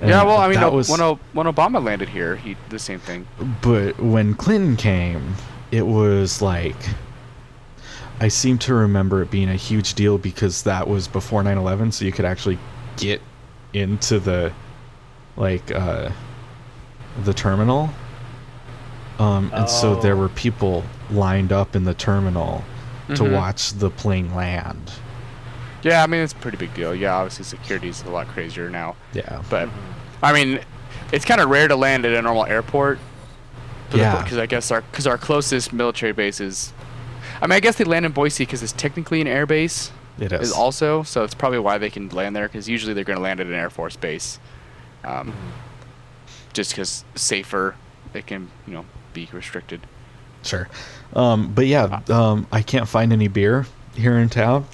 And 0.00 0.10
yeah. 0.10 0.22
Well, 0.24 0.36
I 0.38 0.48
mean, 0.48 0.72
was, 0.72 0.90
when 0.90 1.00
o- 1.00 1.18
when 1.32 1.46
Obama 1.46 1.82
landed 1.82 2.08
here, 2.08 2.36
he 2.36 2.56
the 2.68 2.78
same 2.78 3.00
thing. 3.00 3.26
but 3.62 3.98
when 3.98 4.34
Clinton 4.34 4.76
came, 4.76 5.34
it 5.70 5.86
was 5.86 6.42
like 6.42 6.76
I 8.20 8.28
seem 8.28 8.58
to 8.58 8.74
remember 8.74 9.22
it 9.22 9.30
being 9.30 9.48
a 9.50 9.56
huge 9.56 9.94
deal 9.94 10.16
because 10.18 10.62
that 10.62 10.88
was 10.88 11.06
before 11.08 11.42
9/11, 11.42 11.92
so 11.92 12.04
you 12.04 12.12
could 12.12 12.24
actually 12.24 12.58
get 12.96 13.20
into 13.72 14.18
the 14.18 14.52
like 15.36 15.70
uh, 15.70 16.10
the 17.24 17.34
terminal. 17.34 17.90
Um, 19.18 19.50
and 19.54 19.68
so 19.68 19.94
there 19.96 20.14
Oh. 20.14 20.18
were 20.20 20.28
people 20.28 20.84
lined 21.10 21.52
up 21.52 21.74
in 21.74 21.84
the 21.84 21.94
terminal 21.94 22.64
to 23.14 23.22
Mhm. 23.22 23.32
watch 23.32 23.72
the 23.72 23.88
plane 23.90 24.34
land. 24.34 24.92
Yeah, 25.82 26.02
I 26.02 26.06
mean 26.06 26.20
it's 26.20 26.32
a 26.32 26.36
pretty 26.36 26.56
big 26.56 26.74
deal. 26.74 26.94
Yeah, 26.94 27.14
obviously 27.14 27.44
security's 27.44 28.02
a 28.02 28.10
lot 28.10 28.28
crazier 28.28 28.68
now, 28.68 28.96
Yeah. 29.12 29.42
but 29.48 29.68
I 30.22 30.32
mean, 30.32 30.60
it's 31.12 31.24
kind 31.24 31.40
of 31.40 31.48
rare 31.48 31.68
to 31.68 31.76
land 31.76 32.04
at 32.04 32.12
a 32.12 32.20
normal 32.22 32.44
airport. 32.46 32.98
Yeah. 33.94 34.20
Because 34.22 34.36
I 34.38 34.46
guess 34.46 34.70
our 34.70 34.80
because 34.82 35.06
our 35.06 35.16
closest 35.16 35.72
military 35.72 36.12
base 36.12 36.40
is, 36.40 36.72
I 37.40 37.46
mean, 37.46 37.52
I 37.52 37.60
guess 37.60 37.76
they 37.76 37.84
land 37.84 38.04
in 38.04 38.12
Boise 38.12 38.44
because 38.44 38.62
it's 38.62 38.72
technically 38.72 39.20
an 39.20 39.28
air 39.28 39.46
base. 39.46 39.92
It 40.18 40.32
Is 40.32 40.48
is. 40.48 40.52
also 40.52 41.02
so 41.04 41.22
it's 41.24 41.34
probably 41.34 41.58
why 41.60 41.78
they 41.78 41.90
can 41.90 42.08
land 42.08 42.34
there 42.34 42.48
because 42.48 42.68
usually 42.68 42.92
they're 42.94 43.04
going 43.04 43.18
to 43.18 43.22
land 43.22 43.38
at 43.40 43.46
an 43.46 43.52
air 43.54 43.70
force 43.70 43.94
base, 43.96 44.40
um, 45.04 45.32
just 46.52 46.72
because 46.72 47.04
safer. 47.14 47.76
They 48.12 48.22
can 48.22 48.48
you 48.66 48.72
know 48.74 48.84
be 49.16 49.28
restricted. 49.32 49.80
Sure. 50.42 50.68
Um, 51.14 51.52
but 51.52 51.66
yeah, 51.66 52.02
um, 52.10 52.46
I 52.52 52.62
can't 52.62 52.86
find 52.86 53.12
any 53.12 53.28
beer 53.28 53.66
here 53.94 54.18
in 54.18 54.28
town, 54.28 54.66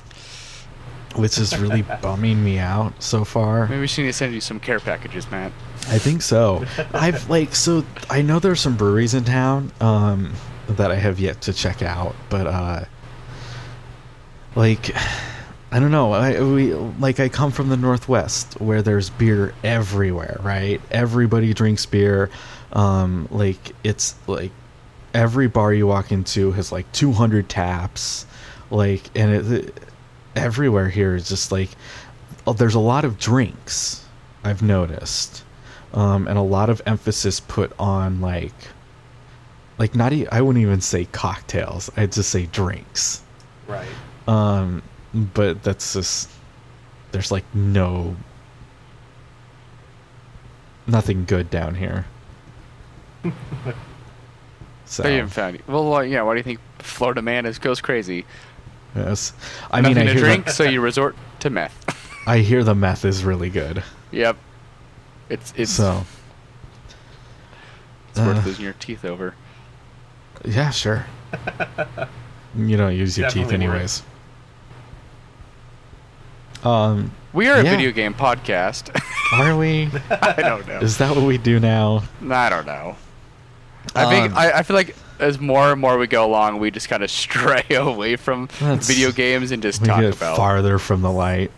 which 1.14 1.38
is 1.38 1.56
really 1.56 1.82
bumming 2.02 2.42
me 2.44 2.58
out 2.58 3.00
so 3.00 3.24
far. 3.24 3.68
Maybe 3.68 3.80
we 3.80 3.86
should 3.86 4.02
need 4.02 4.08
to 4.08 4.12
send 4.12 4.34
you 4.34 4.40
some 4.40 4.58
care 4.58 4.80
packages, 4.80 5.30
Matt. 5.30 5.52
I 5.88 5.98
think 5.98 6.22
so. 6.22 6.64
I've 6.92 7.30
like 7.30 7.54
so 7.54 7.84
I 8.10 8.22
know 8.22 8.40
there's 8.40 8.60
some 8.60 8.76
breweries 8.76 9.14
in 9.14 9.24
town 9.24 9.72
um, 9.80 10.34
that 10.68 10.90
I 10.90 10.96
have 10.96 11.20
yet 11.20 11.40
to 11.42 11.52
check 11.52 11.80
out, 11.80 12.16
but 12.28 12.46
uh, 12.48 12.84
like 14.56 14.90
I 15.72 15.80
don't 15.80 15.90
know. 15.90 16.12
I 16.12 16.38
we 16.42 16.74
like 16.74 17.18
I 17.18 17.30
come 17.30 17.50
from 17.50 17.70
the 17.70 17.78
northwest 17.78 18.60
where 18.60 18.82
there's 18.82 19.08
beer 19.08 19.54
everywhere, 19.64 20.38
right? 20.42 20.82
Everybody 20.90 21.54
drinks 21.54 21.86
beer. 21.86 22.28
Um, 22.74 23.26
like 23.30 23.72
it's 23.82 24.14
like 24.26 24.52
every 25.14 25.48
bar 25.48 25.72
you 25.72 25.86
walk 25.86 26.12
into 26.12 26.52
has 26.52 26.72
like 26.72 26.90
200 26.92 27.48
taps, 27.48 28.26
like 28.70 29.02
and 29.14 29.32
it, 29.32 29.52
it 29.52 29.84
everywhere 30.36 30.90
here 30.90 31.14
is 31.14 31.26
just 31.26 31.50
like 31.50 31.70
oh, 32.46 32.52
there's 32.52 32.74
a 32.74 32.80
lot 32.80 33.06
of 33.06 33.18
drinks. 33.18 34.04
I've 34.44 34.60
noticed, 34.60 35.42
um, 35.94 36.28
and 36.28 36.36
a 36.36 36.42
lot 36.42 36.68
of 36.68 36.82
emphasis 36.84 37.40
put 37.40 37.72
on 37.78 38.20
like 38.20 38.52
like 39.78 39.94
not 39.94 40.12
e- 40.12 40.28
I 40.30 40.42
wouldn't 40.42 40.62
even 40.62 40.82
say 40.82 41.06
cocktails. 41.06 41.90
I'd 41.96 42.12
just 42.12 42.28
say 42.28 42.44
drinks. 42.44 43.22
Right. 43.66 43.88
Um, 44.28 44.82
but 45.14 45.62
that's 45.62 45.92
just 45.92 46.30
there's 47.12 47.30
like 47.30 47.44
no 47.54 48.16
nothing 50.86 51.24
good 51.24 51.50
down 51.50 51.74
here. 51.74 52.06
so 54.84 55.04
I 55.04 55.08
haven't 55.08 55.30
found 55.30 55.56
you. 55.56 55.62
Well, 55.66 55.94
uh, 55.94 56.00
yeah. 56.00 56.22
Why 56.22 56.34
do 56.34 56.38
you 56.38 56.44
think 56.44 56.60
Florida 56.78 57.22
man 57.22 57.46
is 57.46 57.58
goes 57.58 57.80
crazy? 57.80 58.24
yes, 58.94 59.32
I 59.70 59.80
Nothing 59.80 59.96
mean 59.96 60.08
I 60.08 60.12
to 60.12 60.18
drink, 60.18 60.46
the, 60.46 60.52
so 60.52 60.64
you 60.64 60.80
resort 60.80 61.16
to 61.40 61.50
meth. 61.50 62.22
I 62.26 62.38
hear 62.38 62.64
the 62.64 62.74
meth 62.74 63.04
is 63.04 63.24
really 63.24 63.50
good. 63.50 63.82
yep. 64.10 64.36
It's 65.28 65.52
it's 65.56 65.70
so 65.70 66.04
it's 68.10 68.18
worth 68.18 68.38
uh, 68.38 68.46
losing 68.46 68.64
your 68.64 68.74
teeth 68.74 69.04
over. 69.04 69.34
yeah, 70.44 70.70
sure. 70.70 71.06
you 72.56 72.76
don't 72.76 72.94
use 72.94 73.16
your 73.16 73.28
teeth 73.30 73.44
Definitely 73.44 73.68
worth 73.68 73.72
anyways. 73.72 74.02
Um, 76.64 77.10
We 77.32 77.48
are 77.48 77.58
a 77.60 77.64
yeah. 77.64 77.70
video 77.70 77.90
game 77.92 78.14
podcast. 78.14 78.90
are 79.40 79.56
we? 79.56 79.88
I 80.10 80.42
don't 80.42 80.66
know. 80.68 80.80
Is 80.80 80.98
that 80.98 81.14
what 81.16 81.24
we 81.24 81.38
do 81.38 81.58
now? 81.58 82.02
I 82.30 82.48
don't 82.48 82.66
know. 82.66 82.96
I 83.94 84.08
think 84.08 84.32
Um, 84.32 84.38
I, 84.38 84.58
I 84.58 84.62
feel 84.62 84.76
like 84.76 84.94
as 85.18 85.40
more 85.40 85.72
and 85.72 85.80
more 85.80 85.98
we 85.98 86.06
go 86.06 86.24
along, 86.24 86.58
we 86.58 86.70
just 86.70 86.88
kind 86.88 87.02
of 87.02 87.10
stray 87.10 87.64
away 87.70 88.16
from 88.16 88.48
video 88.48 89.10
games 89.12 89.50
and 89.50 89.62
just 89.62 89.80
We 89.82 89.88
talk 89.88 90.00
get 90.00 90.14
about 90.16 90.36
farther 90.36 90.78
from 90.78 91.02
the 91.02 91.10
light. 91.10 91.50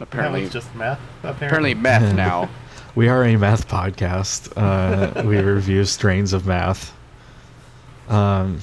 apparently 0.00 0.44
Apparently, 0.44 0.48
just 0.48 0.74
meth. 0.74 1.00
apparently 1.22 1.74
meth 1.74 2.14
now. 2.14 2.48
We 2.94 3.08
are 3.08 3.24
a 3.24 3.36
math 3.36 3.68
podcast. 3.68 4.52
Uh, 4.56 5.22
we 5.22 5.36
review 5.38 5.84
strains 5.84 6.32
of 6.32 6.46
math. 6.46 6.94
Um, 8.08 8.60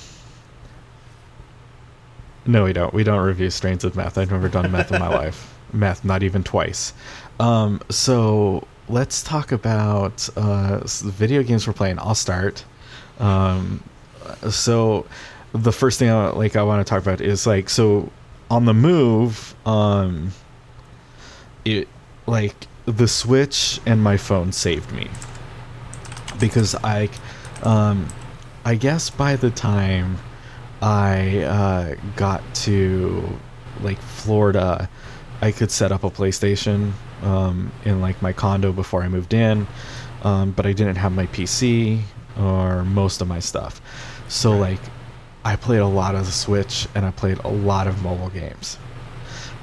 no, 2.45 2.63
we 2.63 2.73
don't. 2.73 2.93
We 2.93 3.03
don't 3.03 3.23
review 3.23 3.49
strains 3.51 3.83
of 3.83 3.95
meth. 3.95 4.17
I've 4.17 4.31
never 4.31 4.49
done 4.49 4.71
meth 4.71 4.91
in 4.91 4.99
my 4.99 5.07
life. 5.07 5.52
Meth, 5.73 6.03
not 6.05 6.23
even 6.23 6.43
twice. 6.43 6.93
Um, 7.39 7.81
so 7.89 8.67
let's 8.89 9.23
talk 9.23 9.51
about 9.51 10.29
uh, 10.35 10.81
video 10.85 11.43
games 11.43 11.67
we're 11.67 11.73
playing. 11.73 11.99
I'll 11.99 12.15
start. 12.15 12.63
Um, 13.19 13.83
so 14.49 15.05
the 15.53 15.71
first 15.71 15.99
thing 15.99 16.09
I, 16.09 16.29
like 16.29 16.55
I 16.55 16.63
want 16.63 16.85
to 16.85 16.89
talk 16.89 17.01
about 17.01 17.21
is 17.21 17.45
like 17.45 17.69
so 17.69 18.11
on 18.49 18.65
the 18.65 18.73
move. 18.73 19.55
Um, 19.65 20.31
it 21.65 21.87
like 22.27 22.55
the 22.85 23.07
switch 23.07 23.79
and 23.85 24.01
my 24.03 24.17
phone 24.17 24.51
saved 24.51 24.91
me 24.91 25.09
because 26.39 26.75
i 26.83 27.09
um 27.63 28.07
i 28.65 28.75
guess 28.75 29.09
by 29.09 29.35
the 29.35 29.49
time 29.49 30.17
i 30.81 31.39
uh 31.39 31.95
got 32.15 32.41
to 32.53 33.23
like 33.81 33.99
florida 33.99 34.89
i 35.47 35.51
could 35.51 35.71
set 35.71 35.91
up 35.91 36.03
a 36.03 36.09
playstation 36.09 36.91
um 37.21 37.71
in 37.85 37.95
like 38.01 38.17
my 38.21 38.33
condo 38.33 38.71
before 38.71 39.01
i 39.03 39.07
moved 39.07 39.33
in 39.33 39.67
um 40.23 40.51
but 40.51 40.65
i 40.65 40.73
didn't 40.73 40.95
have 41.03 41.11
my 41.21 41.27
pc 41.27 41.99
or 42.39 42.83
most 42.85 43.21
of 43.21 43.27
my 43.27 43.39
stuff 43.39 43.81
so 44.27 44.51
Right. 44.51 44.71
like 44.71 44.79
i 45.45 45.55
played 45.55 45.79
a 45.79 45.87
lot 46.01 46.15
of 46.15 46.25
the 46.25 46.31
switch 46.31 46.87
and 46.95 47.05
i 47.05 47.11
played 47.11 47.39
a 47.43 47.49
lot 47.71 47.85
of 47.87 48.01
mobile 48.03 48.29
games 48.29 48.77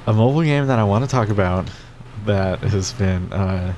a 0.06 0.12
mobile 0.12 0.42
game 0.42 0.66
that 0.66 0.78
I 0.78 0.84
want 0.84 1.04
to 1.04 1.10
talk 1.10 1.28
about 1.28 1.68
that 2.24 2.58
has 2.60 2.92
been 2.94 3.30
uh, 3.32 3.74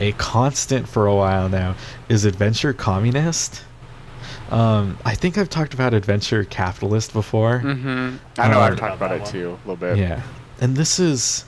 a 0.00 0.10
constant 0.12 0.88
for 0.88 1.06
a 1.06 1.14
while 1.14 1.48
now 1.48 1.76
is 2.08 2.24
Adventure 2.24 2.72
Communist. 2.72 3.62
Um, 4.50 4.98
I 5.04 5.14
think 5.14 5.38
I've 5.38 5.48
talked 5.48 5.72
about 5.72 5.94
Adventure 5.94 6.42
Capitalist 6.44 7.12
before. 7.12 7.60
Mm-hmm. 7.64 8.16
I 8.40 8.48
know 8.48 8.58
Uh, 8.58 8.62
I've 8.64 8.78
talked 8.78 8.96
about 8.96 9.10
That 9.10 9.16
it 9.18 9.22
one. 9.22 9.30
too 9.32 9.48
a 9.50 9.58
little 9.68 9.76
bit. 9.76 9.96
Yeah. 9.96 10.20
And 10.60 10.76
this 10.76 11.00
is 11.00 11.44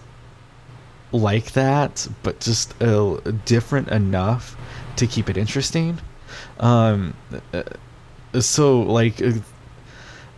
like 1.13 1.53
that, 1.53 2.09
but 2.23 2.41
just 2.41 2.81
uh, 2.83 3.21
different 3.45 3.89
enough 3.89 4.57
to 4.97 5.07
keep 5.07 5.29
it 5.29 5.37
interesting. 5.37 5.99
Um, 6.59 7.15
uh, 7.53 7.63
so, 8.41 8.81
like, 8.81 9.21
uh, 9.21 9.33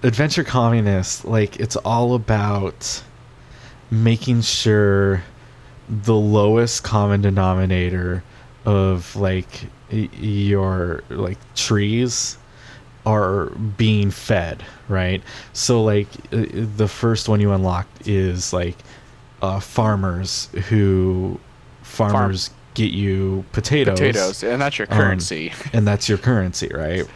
Adventure 0.02 0.44
Communist, 0.44 1.24
like, 1.24 1.60
it's 1.60 1.76
all 1.76 2.14
about 2.14 3.02
making 3.90 4.42
sure 4.42 5.22
the 5.88 6.14
lowest 6.14 6.82
common 6.82 7.20
denominator 7.20 8.24
of, 8.64 9.14
like, 9.14 9.66
your, 9.90 11.04
like, 11.08 11.38
trees 11.54 12.36
are 13.06 13.46
being 13.76 14.10
fed, 14.10 14.62
right? 14.88 15.22
So 15.52 15.82
like 15.82 16.08
uh, 16.32 16.46
the 16.76 16.88
first 16.88 17.28
one 17.28 17.40
you 17.40 17.52
unlock 17.52 17.86
is 18.06 18.52
like 18.52 18.76
uh, 19.42 19.60
farmers 19.60 20.48
who 20.68 21.38
farmers 21.82 22.50
get 22.74 22.90
you 22.92 23.44
potatoes, 23.52 23.98
Potatoes, 24.00 24.42
and 24.42 24.60
that's 24.60 24.78
your 24.78 24.88
Um, 24.90 24.98
currency. 24.98 25.52
and 25.72 25.86
that's 25.86 26.08
your 26.08 26.18
currency, 26.18 26.68
right? 26.74 27.06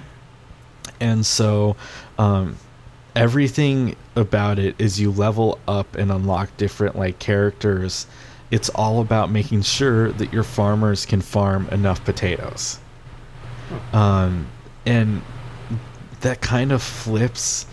And 1.00 1.24
so 1.26 1.76
um, 2.18 2.56
everything 3.16 3.96
about 4.14 4.58
it 4.58 4.74
is 4.78 5.00
you 5.00 5.10
level 5.10 5.58
up 5.66 5.94
and 5.96 6.10
unlock 6.12 6.56
different 6.56 6.96
like 6.96 7.18
characters 7.18 8.06
it's 8.50 8.70
all 8.70 9.02
about 9.02 9.30
making 9.30 9.60
sure 9.60 10.10
that 10.12 10.32
your 10.32 10.42
farmers 10.42 11.04
can 11.04 11.20
farm 11.20 11.68
enough 11.70 12.02
potatoes. 12.04 12.78
Um, 13.92 14.46
and 14.86 15.20
that 16.20 16.40
kind 16.40 16.72
of 16.72 16.82
flips 16.82 17.66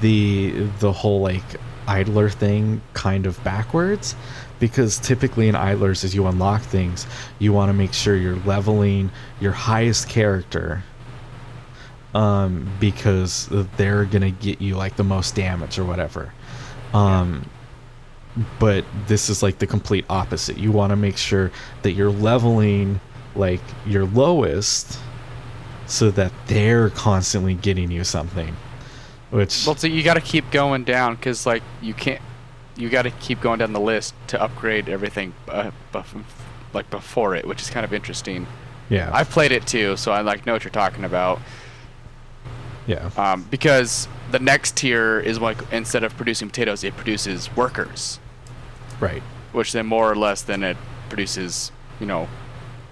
the 0.00 0.50
the 0.80 0.92
whole 0.92 1.20
like 1.20 1.44
idler 1.88 2.28
thing 2.28 2.80
kind 2.94 3.26
of 3.26 3.42
backwards 3.44 4.16
because 4.58 4.98
typically 4.98 5.48
in 5.48 5.54
idlers 5.54 6.02
as 6.04 6.14
you 6.14 6.26
unlock 6.26 6.62
things. 6.62 7.06
You 7.38 7.52
want 7.52 7.68
to 7.68 7.74
make 7.74 7.92
sure 7.92 8.16
you're 8.16 8.40
leveling 8.44 9.10
your 9.40 9.52
highest 9.52 10.08
character 10.08 10.82
um, 12.14 12.70
because 12.80 13.48
they're 13.76 14.04
gonna 14.06 14.30
get 14.30 14.60
you 14.60 14.76
like 14.76 14.96
the 14.96 15.04
most 15.04 15.34
damage 15.34 15.78
or 15.78 15.84
whatever. 15.84 16.32
Um, 16.94 17.48
but 18.58 18.84
this 19.06 19.28
is 19.28 19.42
like 19.42 19.58
the 19.58 19.66
complete 19.66 20.04
opposite. 20.08 20.58
You 20.58 20.72
want 20.72 20.90
to 20.90 20.96
make 20.96 21.16
sure 21.16 21.50
that 21.82 21.92
you're 21.92 22.10
leveling 22.10 23.00
like 23.34 23.60
your 23.86 24.06
lowest 24.06 24.98
so 25.86 26.10
that 26.10 26.32
they're 26.46 26.90
constantly 26.90 27.54
getting 27.54 27.90
you 27.90 28.04
something 28.04 28.56
which 29.30 29.66
Well, 29.66 29.76
so 29.76 29.86
you 29.86 30.02
got 30.02 30.14
to 30.14 30.20
keep 30.20 30.50
going 30.50 30.84
down 30.84 31.16
because 31.16 31.46
like 31.46 31.62
you 31.82 31.94
can't. 31.94 32.22
You 32.76 32.90
got 32.90 33.02
to 33.02 33.10
keep 33.10 33.40
going 33.40 33.58
down 33.58 33.72
the 33.72 33.80
list 33.80 34.14
to 34.28 34.40
upgrade 34.40 34.90
everything, 34.90 35.32
uh, 35.48 35.70
bef- 35.94 36.22
like 36.74 36.90
before 36.90 37.34
it, 37.34 37.46
which 37.46 37.62
is 37.62 37.70
kind 37.70 37.84
of 37.84 37.94
interesting. 37.94 38.46
yeah 38.90 39.10
I've 39.12 39.30
played 39.30 39.50
it 39.50 39.66
too, 39.66 39.96
so 39.96 40.12
I 40.12 40.20
like 40.20 40.44
know 40.44 40.52
what 40.52 40.62
you're 40.62 40.70
talking 40.70 41.04
about. 41.04 41.40
yeah 42.86 43.10
Um, 43.16 43.46
because 43.50 44.08
the 44.30 44.38
next 44.38 44.76
tier 44.76 45.18
is 45.18 45.40
like 45.40 45.56
instead 45.72 46.04
of 46.04 46.14
producing 46.16 46.48
potatoes, 46.48 46.84
it 46.84 46.94
produces 46.96 47.54
workers, 47.56 48.20
right 49.00 49.22
which 49.52 49.72
then 49.72 49.86
more 49.86 50.10
or 50.10 50.14
less 50.16 50.42
then 50.42 50.62
it 50.62 50.76
produces, 51.08 51.72
you 51.98 52.06
know, 52.06 52.28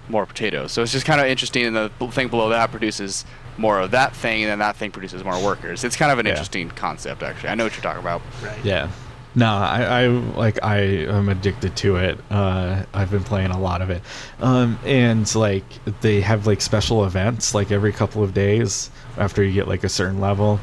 more 0.09 0.25
potatoes. 0.25 0.71
So 0.71 0.81
it's 0.83 0.91
just 0.91 1.05
kind 1.05 1.19
of 1.21 1.27
interesting, 1.27 1.65
and 1.65 1.75
the 1.75 1.89
thing 2.11 2.27
below 2.27 2.49
that 2.49 2.71
produces 2.71 3.25
more 3.57 3.79
of 3.79 3.91
that 3.91 4.15
thing, 4.15 4.43
and 4.43 4.51
then 4.51 4.59
that 4.59 4.75
thing 4.75 4.91
produces 4.91 5.23
more 5.23 5.41
workers. 5.43 5.83
It's 5.83 5.95
kind 5.95 6.11
of 6.11 6.19
an 6.19 6.25
Yeah. 6.25 6.31
interesting 6.33 6.69
concept, 6.69 7.23
actually. 7.23 7.49
I 7.49 7.55
know 7.55 7.63
what 7.63 7.73
you're 7.73 7.83
talking 7.83 8.01
about. 8.01 8.21
Right. 8.43 8.57
Yeah. 8.63 8.89
No, 9.37 9.47
I, 9.47 10.03
I 10.03 10.07
like 10.07 10.63
I 10.63 10.77
am 10.77 11.27
addicted 11.27 11.75
to 11.77 11.97
it. 11.97 12.17
Uh, 12.31 12.83
I've 12.93 13.11
been 13.11 13.23
playing 13.25 13.51
a 13.51 13.59
lot 13.59 13.81
of 13.81 13.89
it, 13.89 14.01
um, 14.39 14.79
and 14.85 15.33
like 15.35 15.65
they 15.99 16.21
have 16.21 16.47
like 16.47 16.61
special 16.61 17.03
events 17.03 17.53
like 17.53 17.69
every 17.69 17.91
couple 17.91 18.23
of 18.23 18.33
days 18.33 18.89
after 19.17 19.43
you 19.43 19.51
get 19.51 19.67
like 19.67 19.83
a 19.83 19.89
certain 19.89 20.21
level 20.21 20.57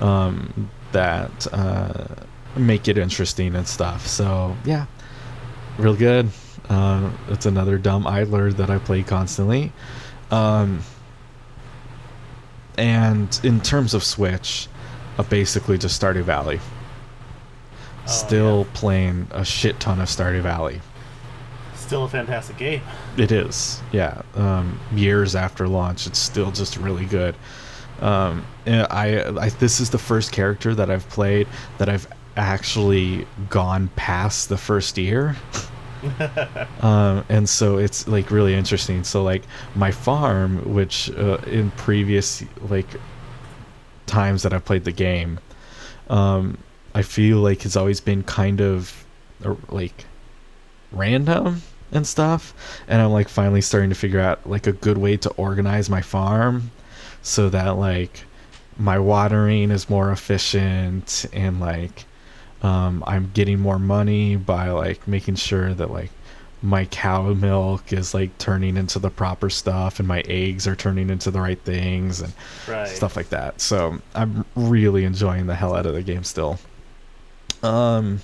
um, 0.00 0.70
that 0.92 1.46
uh, 1.52 2.06
make 2.56 2.88
it 2.88 2.96
interesting 2.96 3.54
and 3.56 3.68
stuff. 3.68 4.06
So 4.06 4.56
yeah, 4.64 4.86
real 5.76 5.94
good. 5.94 6.30
Uh, 6.68 7.10
it's 7.28 7.46
another 7.46 7.78
dumb 7.78 8.06
idler 8.06 8.52
that 8.52 8.70
I 8.70 8.78
play 8.78 9.02
constantly. 9.02 9.72
Um, 10.30 10.80
and 12.78 13.38
in 13.42 13.60
terms 13.60 13.94
of 13.94 14.02
Switch, 14.02 14.68
uh, 15.18 15.22
basically 15.24 15.78
just 15.78 16.00
Stardew 16.00 16.22
Valley. 16.22 16.60
Oh, 16.60 18.06
Still 18.06 18.64
playing 18.74 19.28
a 19.30 19.44
shit 19.44 19.78
ton 19.80 20.00
of 20.00 20.08
Stardew 20.08 20.42
Valley. 20.42 20.80
Still 21.74 22.04
a 22.04 22.08
fantastic 22.08 22.56
game. 22.56 22.80
It 23.16 23.30
is, 23.30 23.82
yeah. 23.92 24.22
Um, 24.34 24.80
years 24.94 25.36
after 25.36 25.68
launch, 25.68 26.06
it's 26.06 26.18
still 26.18 26.50
just 26.50 26.78
really 26.78 27.04
good. 27.04 27.36
Um, 28.00 28.44
I, 28.66 29.22
I, 29.38 29.48
this 29.50 29.80
is 29.80 29.90
the 29.90 29.98
first 29.98 30.32
character 30.32 30.74
that 30.74 30.90
I've 30.90 31.08
played 31.10 31.46
that 31.78 31.88
I've 31.88 32.06
actually 32.36 33.26
gone 33.50 33.88
past 33.96 34.48
the 34.48 34.56
first 34.56 34.98
year. 34.98 35.36
um, 36.80 37.24
and 37.28 37.48
so 37.48 37.78
it's 37.78 38.06
like 38.08 38.30
really 38.30 38.54
interesting. 38.54 39.04
So 39.04 39.22
like 39.22 39.42
my 39.74 39.90
farm, 39.90 40.74
which 40.74 41.10
uh, 41.10 41.38
in 41.46 41.70
previous 41.72 42.42
like 42.68 42.88
times 44.06 44.42
that 44.42 44.52
I've 44.52 44.64
played 44.64 44.84
the 44.84 44.92
game, 44.92 45.40
um, 46.08 46.58
I 46.94 47.02
feel 47.02 47.38
like 47.38 47.62
has 47.62 47.76
always 47.76 48.00
been 48.00 48.22
kind 48.22 48.60
of 48.60 49.04
uh, 49.44 49.54
like 49.68 50.06
random 50.92 51.62
and 51.92 52.06
stuff 52.06 52.54
and 52.88 53.00
i'm 53.00 53.10
like 53.10 53.28
finally 53.28 53.60
starting 53.60 53.90
to 53.90 53.96
figure 53.96 54.20
out 54.20 54.48
like 54.48 54.66
a 54.66 54.72
good 54.72 54.98
way 54.98 55.16
to 55.16 55.30
organize 55.32 55.90
my 55.90 56.00
farm 56.00 56.70
so 57.22 57.48
that 57.48 57.70
like 57.70 58.24
my 58.76 58.98
watering 58.98 59.70
is 59.70 59.88
more 59.88 60.10
efficient 60.10 61.26
and 61.32 61.60
like 61.60 62.04
um, 62.64 63.04
i'm 63.06 63.30
getting 63.34 63.60
more 63.60 63.78
money 63.78 64.34
by 64.36 64.70
like 64.70 65.06
making 65.06 65.36
sure 65.36 65.72
that 65.74 65.90
like 65.92 66.10
my 66.62 66.86
cow 66.86 67.34
milk 67.34 67.92
is 67.92 68.14
like 68.14 68.36
turning 68.38 68.76
into 68.78 68.98
the 68.98 69.10
proper 69.10 69.50
stuff 69.50 69.98
and 69.98 70.08
my 70.08 70.22
eggs 70.26 70.66
are 70.66 70.74
turning 70.74 71.10
into 71.10 71.30
the 71.30 71.38
right 71.40 71.60
things 71.60 72.22
and 72.22 72.32
Right. 72.66 72.88
stuff 72.88 73.16
like 73.16 73.28
that. 73.28 73.60
So 73.60 73.98
I'm 74.14 74.46
really 74.56 75.04
enjoying 75.04 75.46
the 75.46 75.54
hell 75.54 75.76
out 75.76 75.84
of 75.84 75.92
the 75.92 76.02
game 76.02 76.24
still. 76.24 76.58
Um, 77.62 78.20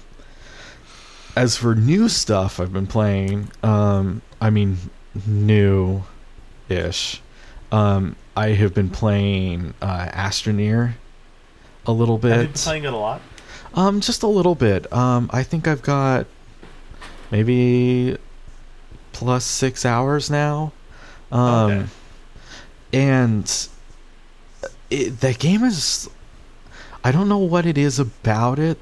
as 1.37 1.59
for 1.59 1.75
new 1.75 2.09
stuff 2.09 2.59
I've 2.61 2.73
been 2.73 2.87
playing, 2.87 3.51
um, 3.63 4.23
I 4.41 4.49
mean 4.49 4.79
new 5.27 6.03
ish. 6.71 7.21
Um, 7.71 8.17
I 8.35 8.49
have 8.53 8.73
been 8.73 8.89
playing 8.89 9.75
uh, 9.83 10.07
Astroneer 10.07 10.95
a 11.87 11.93
little 11.93 12.17
Have 12.17 12.23
been 12.23 12.47
bit. 12.47 12.55
playing 12.55 12.85
it 12.85 12.93
a 12.95 12.97
lot? 12.97 13.21
Um, 13.75 14.01
just 14.01 14.23
a 14.23 14.27
little 14.27 14.55
bit. 14.55 14.93
Um, 14.93 15.31
I 15.33 15.43
think 15.43 15.69
I've 15.69 15.83
got 15.83 16.27
maybe 17.31 18.17
plus 19.13 19.45
six 19.45 19.85
hours 19.87 20.31
now. 20.31 20.73
Um, 21.31 21.71
Okay. 21.71 21.87
and 22.93 23.69
it, 24.91 25.21
that 25.21 25.39
game 25.39 25.63
is, 25.65 26.11
I 27.05 27.13
don't 27.13 27.29
know 27.29 27.39
what 27.39 27.65
it 27.67 27.79
is 27.79 27.99
about 27.99 28.59
it. 28.59 28.79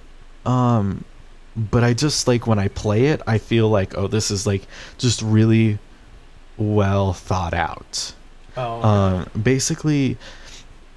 Um, 0.47 1.05
but 1.55 1.85
I 1.85 1.93
just 1.93 2.27
like 2.29 2.47
when 2.47 2.59
I 2.59 2.69
play 2.69 3.07
it, 3.07 3.21
I 3.27 3.39
feel 3.39 3.69
like, 3.69 3.97
oh, 3.99 4.07
this 4.07 4.31
is 4.31 4.47
like 4.47 4.63
just 4.97 5.21
really 5.21 5.79
well 6.57 7.13
thought 7.13 7.55
out 7.55 8.15
Oh. 8.57 8.83
um, 8.83 9.31
basically 9.41 10.17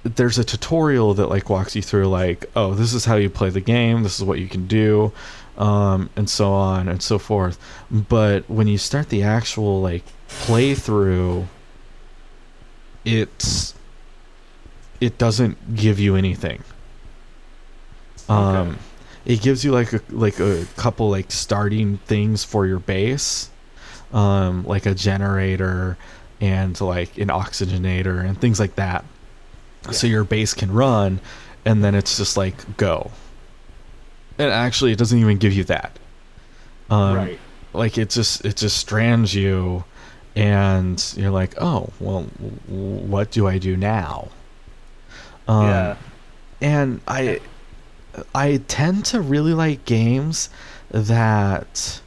there's 0.04 0.38
a 0.38 0.44
tutorial 0.44 1.14
that 1.14 1.28
like 1.28 1.48
walks 1.48 1.76
you 1.76 1.82
through 1.82 2.08
like 2.08 2.46
oh 2.56 2.74
this 2.74 2.92
is 2.92 3.04
how 3.04 3.14
you 3.14 3.30
play 3.30 3.50
the 3.50 3.60
game 3.60 4.02
this 4.02 4.18
is 4.18 4.24
what 4.24 4.38
you 4.40 4.48
can 4.48 4.66
do 4.66 5.12
um, 5.58 6.08
and 6.16 6.28
so 6.30 6.50
on 6.52 6.88
and 6.88 7.02
so 7.02 7.18
forth. 7.18 7.58
But 7.90 8.48
when 8.48 8.66
you 8.68 8.78
start 8.78 9.10
the 9.10 9.22
actual 9.22 9.80
like 9.82 10.02
playthrough 10.28 11.46
it's 13.04 13.74
it 15.00 15.18
doesn't 15.18 15.74
give 15.74 15.98
you 15.98 16.16
anything. 16.16 16.62
Um 18.28 18.68
Okay. 18.68 18.78
it 19.26 19.42
gives 19.42 19.64
you 19.64 19.72
like 19.72 19.92
a 19.92 20.00
like 20.10 20.40
a 20.40 20.66
couple 20.76 21.10
like 21.10 21.30
starting 21.30 21.98
things 22.06 22.44
for 22.44 22.66
your 22.66 22.78
base 22.78 23.50
um 24.12 24.64
like 24.64 24.84
a 24.86 24.94
generator 24.94 25.96
and 26.40 26.78
like 26.80 27.18
an 27.18 27.28
oxygenator 27.28 28.24
and 28.24 28.40
things 28.40 28.58
like 28.60 28.74
that 28.76 29.04
so 29.90 30.06
your 30.06 30.24
base 30.24 30.54
can 30.54 30.72
run 30.72 31.20
and 31.64 31.82
then 31.82 31.94
it's 31.94 32.16
just 32.16 32.36
like 32.36 32.76
go 32.76 33.10
and 34.38 34.50
actually 34.50 34.92
it 34.92 34.98
doesn't 34.98 35.18
even 35.18 35.38
give 35.38 35.52
you 35.52 35.64
that 35.64 35.98
um 36.90 37.16
right. 37.16 37.38
like 37.72 37.98
it 37.98 38.10
just 38.10 38.44
it 38.44 38.56
just 38.56 38.76
strands 38.76 39.34
you 39.34 39.84
and 40.36 41.14
you're 41.16 41.30
like 41.30 41.54
oh 41.60 41.90
well 42.00 42.22
what 42.68 43.30
do 43.30 43.46
i 43.46 43.58
do 43.58 43.76
now 43.76 44.28
um 45.48 45.66
yeah. 45.66 45.96
and 46.60 47.00
i 47.06 47.40
i 48.34 48.60
tend 48.68 49.04
to 49.04 49.20
really 49.20 49.54
like 49.54 49.84
games 49.84 50.48
that 50.90 52.00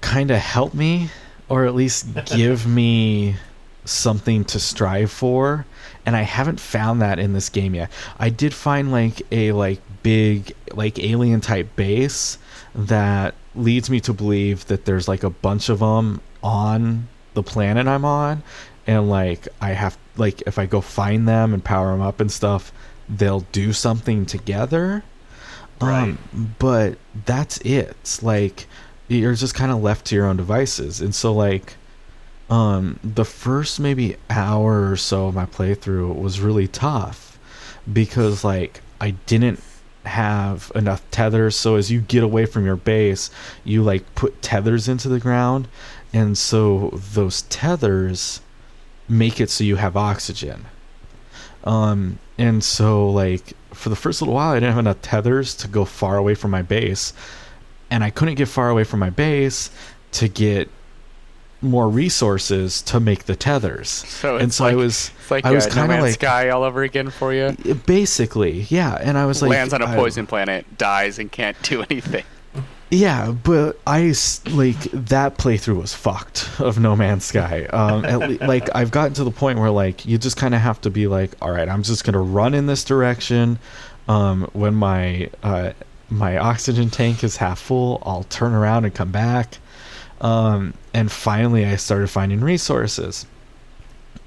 kind 0.00 0.30
of 0.30 0.38
help 0.38 0.74
me 0.74 1.08
or 1.48 1.66
at 1.66 1.74
least 1.74 2.06
give 2.26 2.66
me 2.66 3.36
something 3.84 4.44
to 4.44 4.60
strive 4.60 5.10
for 5.10 5.66
and 6.06 6.14
i 6.14 6.22
haven't 6.22 6.60
found 6.60 7.02
that 7.02 7.18
in 7.18 7.32
this 7.32 7.48
game 7.48 7.74
yet. 7.74 7.90
I 8.18 8.28
did 8.30 8.54
find 8.54 8.92
like 8.92 9.22
a 9.32 9.52
like 9.52 9.80
big 10.02 10.54
like 10.72 10.98
alien 10.98 11.40
type 11.40 11.74
base 11.76 12.38
that 12.74 13.34
leads 13.54 13.90
me 13.90 14.00
to 14.00 14.12
believe 14.12 14.66
that 14.66 14.84
there's 14.84 15.08
like 15.08 15.22
a 15.22 15.30
bunch 15.30 15.68
of 15.68 15.80
them 15.80 16.20
on 16.42 17.08
the 17.34 17.42
planet 17.42 17.86
i'm 17.86 18.04
on 18.04 18.42
and 18.86 19.08
like 19.08 19.46
i 19.60 19.70
have 19.70 19.96
like 20.16 20.42
if 20.42 20.58
i 20.58 20.66
go 20.66 20.80
find 20.80 21.28
them 21.28 21.54
and 21.54 21.64
power 21.64 21.92
them 21.92 22.00
up 22.00 22.20
and 22.20 22.32
stuff 22.32 22.72
they'll 23.08 23.40
do 23.52 23.72
something 23.72 24.26
together. 24.26 25.02
Um 25.80 26.18
but 26.58 26.98
that's 27.26 27.58
it. 27.58 28.20
Like 28.22 28.66
you're 29.08 29.34
just 29.34 29.54
kind 29.54 29.72
of 29.72 29.82
left 29.82 30.06
to 30.06 30.14
your 30.14 30.26
own 30.26 30.36
devices. 30.36 31.00
And 31.00 31.14
so 31.14 31.32
like 31.32 31.74
um 32.52 33.00
the 33.02 33.24
first 33.24 33.80
maybe 33.80 34.16
hour 34.28 34.90
or 34.90 34.96
so 34.96 35.28
of 35.28 35.34
my 35.34 35.46
playthrough 35.46 36.14
was 36.14 36.38
really 36.40 36.68
tough 36.68 37.38
because 37.90 38.44
like 38.44 38.80
i 39.00 39.10
didn't 39.26 39.60
have 40.04 40.72
enough 40.74 41.02
tethers. 41.10 41.56
So 41.56 41.76
as 41.76 41.90
you 41.90 42.00
get 42.00 42.22
away 42.22 42.46
from 42.46 42.64
your 42.64 42.76
base 42.76 43.30
you 43.64 43.82
like 43.82 44.14
put 44.14 44.42
tethers 44.42 44.88
into 44.88 45.08
the 45.08 45.20
ground. 45.20 45.68
And 46.12 46.36
so 46.36 46.90
those 47.14 47.42
tethers 47.42 48.40
make 49.08 49.40
it 49.40 49.50
so 49.50 49.64
you 49.64 49.76
have 49.76 49.96
oxygen. 49.96 50.66
Um 51.64 52.18
and 52.36 52.64
so 52.64 53.08
like 53.08 53.54
for 53.72 53.88
the 53.88 53.96
first 53.96 54.20
little 54.20 54.34
while 54.34 54.52
i 54.52 54.56
didn't 54.56 54.70
have 54.70 54.78
enough 54.78 55.02
tethers 55.02 55.54
to 55.54 55.68
go 55.68 55.84
far 55.84 56.16
away 56.16 56.34
from 56.34 56.50
my 56.50 56.62
base. 56.62 57.12
And 57.90 58.02
i 58.02 58.10
couldn't 58.10 58.34
get 58.34 58.48
far 58.48 58.68
away 58.68 58.84
from 58.84 59.00
my 59.00 59.10
base 59.10 59.70
to 60.12 60.28
get 60.28 60.68
more 61.62 61.88
resources 61.88 62.82
to 62.82 62.98
make 63.00 63.24
the 63.24 63.36
tethers 63.36 63.88
So 63.88 64.36
and 64.36 64.52
so 64.52 64.64
like, 64.64 64.72
i 64.72 64.76
was 64.76 65.10
it's 65.20 65.30
like 65.30 65.44
I 65.46 65.52
was 65.52 65.66
uh, 65.66 65.70
kinda 65.70 65.88
Man's 65.88 66.02
like- 66.02 66.14
Sky 66.14 66.48
all 66.50 66.64
over 66.64 66.82
again 66.82 67.08
for 67.10 67.32
you. 67.32 67.52
basically 67.86 68.62
yeah 68.68 68.96
and 69.00 69.16
i 69.16 69.24
was 69.26 69.42
like 69.42 69.50
Lands 69.52 69.72
on 69.72 69.80
a 69.82 69.86
I- 69.86 69.94
poison 69.94 70.26
planet, 70.26 70.66
dies, 70.76 71.18
and 71.18 71.30
can't 71.30 71.56
do 71.62 71.82
anything. 71.90 72.24
Yeah, 72.90 73.30
but 73.30 73.80
I 73.86 74.12
like 74.50 74.78
that 74.92 75.38
playthrough 75.38 75.80
was 75.80 75.94
fucked 75.94 76.50
of 76.60 76.78
No 76.78 76.94
Man's 76.94 77.24
Sky. 77.24 77.64
Um, 77.72 78.04
at 78.04 78.18
le- 78.18 78.46
like 78.46 78.68
I've 78.74 78.90
gotten 78.90 79.14
to 79.14 79.24
the 79.24 79.30
point 79.30 79.58
where 79.58 79.70
like 79.70 80.04
you 80.04 80.18
just 80.18 80.36
kind 80.36 80.54
of 80.54 80.60
have 80.60 80.78
to 80.82 80.90
be 80.90 81.06
like, 81.06 81.30
all 81.40 81.50
right, 81.50 81.70
I'm 81.70 81.82
just 81.84 82.04
gonna 82.04 82.20
run 82.20 82.52
in 82.52 82.66
this 82.66 82.84
direction. 82.84 83.58
Um, 84.08 84.42
when 84.52 84.74
my 84.74 85.30
uh, 85.42 85.72
my 86.10 86.36
oxygen 86.36 86.90
tank 86.90 87.24
is 87.24 87.38
half 87.38 87.58
full, 87.60 88.02
I'll 88.04 88.24
turn 88.24 88.52
around 88.52 88.84
and 88.84 88.94
come 88.94 89.10
back. 89.10 89.56
Um, 90.20 90.74
and 90.94 91.10
finally, 91.10 91.64
I 91.64 91.76
started 91.76 92.08
finding 92.08 92.40
resources. 92.40 93.26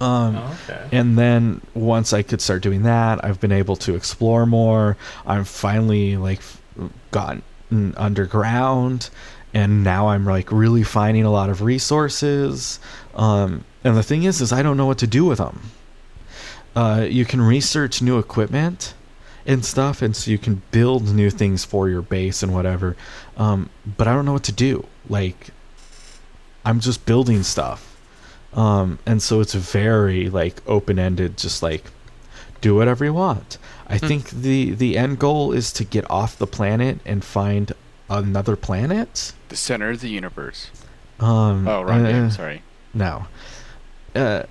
Um, 0.02 0.36
Oh, 0.38 0.58
okay. 0.70 0.88
and 0.92 1.18
then 1.18 1.62
once 1.74 2.12
I 2.12 2.22
could 2.22 2.42
start 2.42 2.62
doing 2.62 2.84
that, 2.84 3.24
I've 3.24 3.40
been 3.40 3.54
able 3.54 3.78
to 3.78 3.96
explore 3.96 4.46
more. 4.46 4.98
I'm 5.26 5.46
finally 5.46 6.18
like 6.18 6.42
gotten 7.12 7.42
underground, 7.96 9.10
and 9.54 9.84
now 9.84 10.10
I'm 10.10 10.26
like 10.26 10.52
really 10.52 10.84
finding 10.84 11.24
a 11.24 11.32
lot 11.32 11.50
of 11.50 11.62
resources. 11.62 12.80
Um, 13.16 13.64
and 13.86 13.96
the 13.96 14.04
thing 14.04 14.24
is, 14.24 14.42
is 14.42 14.52
I 14.52 14.62
don't 14.64 14.76
know 14.78 14.86
what 14.86 14.98
to 15.00 15.08
do 15.08 15.24
with 15.26 15.38
them. 15.38 15.62
Uh, 16.76 17.06
you 17.10 17.24
can 17.24 17.42
research 17.42 18.02
new 18.02 18.20
equipment 18.20 18.94
and 19.46 19.64
stuff, 19.64 20.02
and 20.02 20.14
so 20.14 20.30
you 20.30 20.38
can 20.38 20.62
build 20.72 21.14
new 21.16 21.30
things 21.30 21.64
for 21.64 21.88
your 21.88 22.02
base 22.02 22.44
and 22.44 22.54
whatever. 22.54 22.98
Um, 23.38 23.70
but 23.98 24.08
I 24.10 24.14
don't 24.14 24.26
know 24.26 24.34
what 24.34 24.44
to 24.46 24.52
do. 24.52 24.86
Like, 25.08 25.52
I'm 26.66 26.80
just 26.80 27.06
building 27.06 27.44
stuff 27.44 27.96
um, 28.54 29.00
and 29.06 29.22
so 29.22 29.42
it's 29.42 29.54
very 29.54 30.30
like 30.30 30.62
open 30.66 30.98
ended, 30.98 31.38
just 31.38 31.62
like 31.62 31.84
do 32.62 32.74
whatever 32.74 33.04
you 33.06 33.14
want. 33.14 33.58
I 33.88 33.98
Hmm. 33.98 34.08
think 34.08 34.30
the 34.30 34.72
the 34.72 34.98
end 34.98 35.20
goal 35.20 35.52
is 35.52 35.72
to 35.74 35.84
get 35.84 36.10
off 36.10 36.38
the 36.38 36.48
planet 36.48 37.00
and 37.06 37.24
find 37.24 37.74
another 38.10 38.56
planet. 38.56 39.34
The 39.50 39.58
center 39.58 39.90
of 39.92 40.00
the 40.00 40.08
universe. 40.10 40.70
Um, 41.20 41.68
Oh, 41.68 41.82
wrong 41.82 42.06
uh. 42.06 42.30
Sorry. 42.30 42.62
No. 42.94 43.28
Uh, 44.16 44.44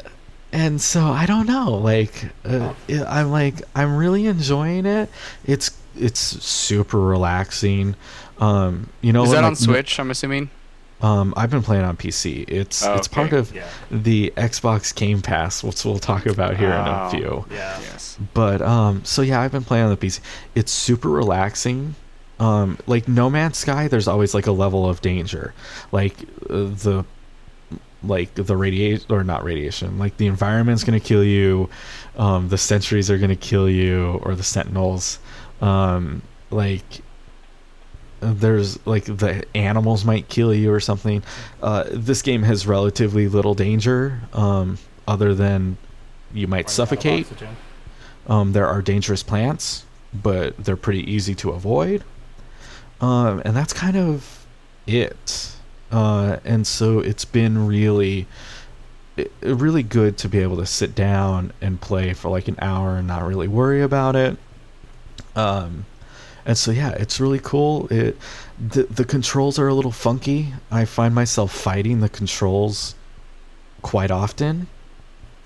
and 0.52 0.80
so 0.82 1.00
I 1.06 1.24
don't 1.26 1.46
know. 1.46 1.72
Like, 1.74 2.26
uh, 2.44 2.74
Oh. 2.90 3.04
I'm 3.08 3.30
like 3.30 3.62
I'm 3.74 3.96
really 3.96 4.26
enjoying 4.26 4.84
it. 4.84 5.08
It's 5.46 5.70
it's 5.96 6.20
super 6.20 7.00
relaxing. 7.00 7.96
Um, 8.38 8.90
you 9.00 9.12
know, 9.14 9.24
Is 9.24 9.30
that 9.30 9.36
like, 9.38 9.44
on 9.46 9.56
Switch? 9.56 9.98
I'm 9.98 10.10
assuming. 10.10 10.50
Um, 11.04 11.34
I've 11.36 11.50
been 11.50 11.62
playing 11.62 11.84
on 11.84 11.96
PC. 11.96 12.44
It's 12.48 12.82
Oh, 12.84 12.94
it's 12.94 13.08
part 13.08 13.32
of 13.32 13.54
Yeah. 13.54 13.66
the 13.90 14.32
Xbox 14.36 14.94
Game 14.94 15.20
Pass, 15.20 15.62
which 15.62 15.84
we'll 15.84 15.98
talk 15.98 16.24
about 16.26 16.56
here 16.56 16.70
in 16.70 16.74
Oh. 16.88 17.06
a 17.06 17.10
few. 17.10 17.44
Yeah. 17.50 17.78
Yes. 17.82 18.16
But 18.32 18.62
um, 18.62 19.04
so 19.04 19.20
yeah, 19.22 19.40
I've 19.40 19.52
been 19.52 19.64
playing 19.64 19.84
on 19.84 19.90
the 19.90 19.96
PC. 19.98 20.20
It's 20.54 20.72
super 20.72 21.08
relaxing. 21.10 21.94
Um, 22.40 22.78
like 22.86 23.06
No 23.06 23.28
Man's 23.30 23.58
Sky, 23.58 23.86
there's 23.86 24.08
always 24.08 24.34
like 24.34 24.46
a 24.46 24.52
level 24.52 24.88
of 24.88 25.00
danger, 25.02 25.52
like 25.92 26.16
uh, 26.50 26.72
the 26.84 27.04
like 28.02 28.34
the 28.34 28.56
radiation 28.56 29.06
or 29.10 29.24
not 29.24 29.44
radiation, 29.44 29.98
like 29.98 30.16
the 30.18 30.26
environment's 30.26 30.84
gonna 30.84 31.00
kill 31.00 31.24
you, 31.24 31.68
um, 32.18 32.48
the 32.48 32.58
sentries 32.58 33.10
are 33.10 33.18
gonna 33.18 33.36
kill 33.36 33.68
you, 33.68 34.20
or 34.24 34.34
the 34.34 34.42
sentinels, 34.42 35.18
um, 35.62 36.22
like 36.50 36.84
there's 38.32 38.84
like 38.86 39.04
the 39.04 39.44
animals 39.54 40.04
might 40.04 40.28
kill 40.28 40.54
you 40.54 40.72
or 40.72 40.80
something. 40.80 41.22
Uh, 41.62 41.84
this 41.90 42.22
game 42.22 42.42
has 42.42 42.66
relatively 42.66 43.28
little 43.28 43.54
danger, 43.54 44.20
um, 44.32 44.78
other 45.06 45.34
than 45.34 45.76
you 46.32 46.46
might 46.46 46.66
Running 46.66 46.68
suffocate. 46.68 47.26
Um, 48.26 48.52
there 48.52 48.66
are 48.66 48.80
dangerous 48.82 49.22
plants, 49.22 49.84
but 50.14 50.56
they're 50.56 50.76
pretty 50.76 51.10
easy 51.10 51.34
to 51.36 51.50
avoid. 51.50 52.04
Um, 53.00 53.42
and 53.44 53.54
that's 53.54 53.72
kind 53.72 53.96
of 53.96 54.46
it. 54.86 55.54
Uh, 55.92 56.38
and 56.44 56.66
so 56.66 57.00
it's 57.00 57.24
been 57.24 57.66
really, 57.66 58.26
really 59.42 59.82
good 59.82 60.16
to 60.18 60.28
be 60.28 60.38
able 60.38 60.56
to 60.56 60.66
sit 60.66 60.94
down 60.94 61.52
and 61.60 61.80
play 61.80 62.14
for 62.14 62.30
like 62.30 62.48
an 62.48 62.56
hour 62.60 62.96
and 62.96 63.06
not 63.06 63.22
really 63.22 63.48
worry 63.48 63.82
about 63.82 64.16
it. 64.16 64.36
Um, 65.36 65.84
and 66.46 66.56
so 66.58 66.70
yeah, 66.70 66.90
it's 66.90 67.20
really 67.20 67.40
cool. 67.40 67.88
It 67.88 68.16
the 68.58 68.84
the 68.84 69.04
controls 69.04 69.58
are 69.58 69.68
a 69.68 69.74
little 69.74 69.92
funky. 69.92 70.54
I 70.70 70.84
find 70.84 71.14
myself 71.14 71.52
fighting 71.52 72.00
the 72.00 72.08
controls 72.08 72.94
quite 73.82 74.10
often, 74.10 74.66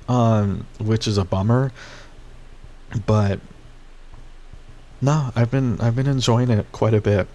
um, 0.09 0.67
which 0.79 1.07
is 1.07 1.19
a 1.19 1.25
bummer 1.25 1.73
but 3.07 3.41
no, 5.01 5.31
I've 5.37 5.51
been 5.51 5.81
I've 5.81 5.95
been 5.95 6.07
enjoying 6.07 6.51
it 6.51 6.71
quite 6.73 6.95
a 6.95 7.01
bit. 7.01 7.29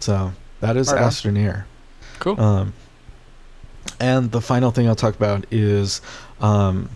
So 0.00 0.32
that 0.60 0.76
is 0.76 0.92
Right. 0.92 1.02
Astroneer. 1.02 1.64
Cool. 2.18 2.40
Um, 2.40 2.72
and 4.00 4.30
the 4.32 4.40
final 4.40 4.70
thing 4.70 4.88
I'll 4.88 4.96
talk 4.96 5.14
about 5.14 5.46
is 5.50 6.00
um, 6.40 6.88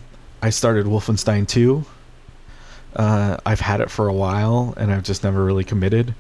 I 0.42 0.50
started 0.50 0.86
Wolfenstein 0.86 1.46
2. 1.46 1.84
Uh, 2.96 3.36
I've 3.44 3.60
had 3.60 3.80
it 3.80 3.90
for 3.90 4.08
a 4.08 4.12
while 4.12 4.74
and 4.76 4.92
I've 4.92 5.02
just 5.04 5.22
never 5.24 5.44
really 5.44 5.64
committed. 5.64 6.14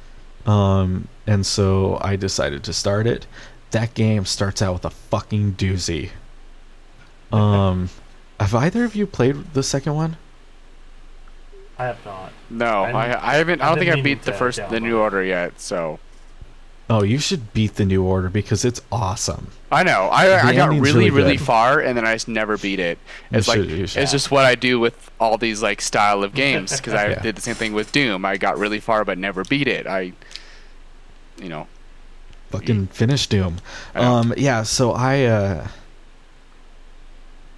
Um, 0.46 1.08
and 1.26 1.44
so 1.44 1.98
I 2.00 2.16
decided 2.16 2.64
to 2.64 2.72
start 2.72 3.06
it. 3.06 3.26
That 3.70 3.94
game 3.94 4.24
starts 4.24 4.62
out 4.62 4.72
with 4.74 4.84
a 4.84 4.90
fucking 4.90 5.54
doozy. 5.54 6.10
Um, 7.32 7.90
have 8.40 8.54
either 8.54 8.84
of 8.84 8.94
you 8.94 9.06
played 9.06 9.52
the 9.54 9.62
second 9.62 9.94
one? 9.94 10.16
I 11.78 11.84
have 11.84 12.04
not. 12.04 12.32
no, 12.50 12.84
I'm- 12.84 12.96
I, 12.96 13.32
I 13.32 13.34
haven't. 13.36 13.60
I 13.62 13.68
don't 13.68 13.78
think 13.78 13.90
I 13.92 14.00
beat 14.00 14.22
the 14.22 14.32
first, 14.32 14.60
the 14.68 14.80
new 14.80 14.98
order 14.98 15.22
yet. 15.22 15.60
So 15.60 16.00
Oh, 16.90 17.02
you 17.02 17.18
should 17.18 17.52
beat 17.52 17.74
the 17.74 17.84
new 17.84 18.02
order 18.02 18.30
because 18.30 18.64
it's 18.64 18.80
awesome. 18.90 19.48
I 19.70 19.82
know. 19.82 20.08
I 20.10 20.26
The 20.26 20.42
I 20.44 20.54
got 20.54 20.70
really 20.70 20.80
really 20.80 21.10
really 21.10 21.36
far, 21.36 21.80
and 21.80 21.96
then 21.96 22.06
I 22.06 22.14
just 22.14 22.28
never 22.28 22.56
beat 22.56 22.80
it. 22.80 22.98
You 23.30 23.38
It's 23.38 23.48
like 23.48 23.58
should- 23.58 23.70
you 23.70 23.86
should. 23.86 24.02
it's 24.02 24.12
just 24.12 24.30
what 24.30 24.46
I 24.46 24.54
do 24.54 24.80
with 24.80 25.10
all 25.20 25.36
these 25.36 25.62
like 25.62 25.82
style 25.82 26.24
of 26.24 26.32
games 26.34 26.76
because 26.78 26.94
I 26.94 27.08
Yeah. 27.10 27.20
did 27.20 27.36
the 27.36 27.42
same 27.42 27.56
thing 27.56 27.74
with 27.74 27.92
Doom. 27.92 28.24
I 28.24 28.38
got 28.38 28.56
really 28.58 28.80
far 28.80 29.04
but 29.04 29.18
never 29.18 29.44
beat 29.44 29.68
it. 29.68 29.86
I, 29.86 30.12
you 31.40 31.48
know, 31.50 31.66
Fucking 32.50 32.86
finish 32.86 33.26
Doom. 33.26 33.58
Um, 33.94 34.32
yeah. 34.38 34.62
So 34.62 34.92
I, 34.92 35.24
uh, 35.24 35.68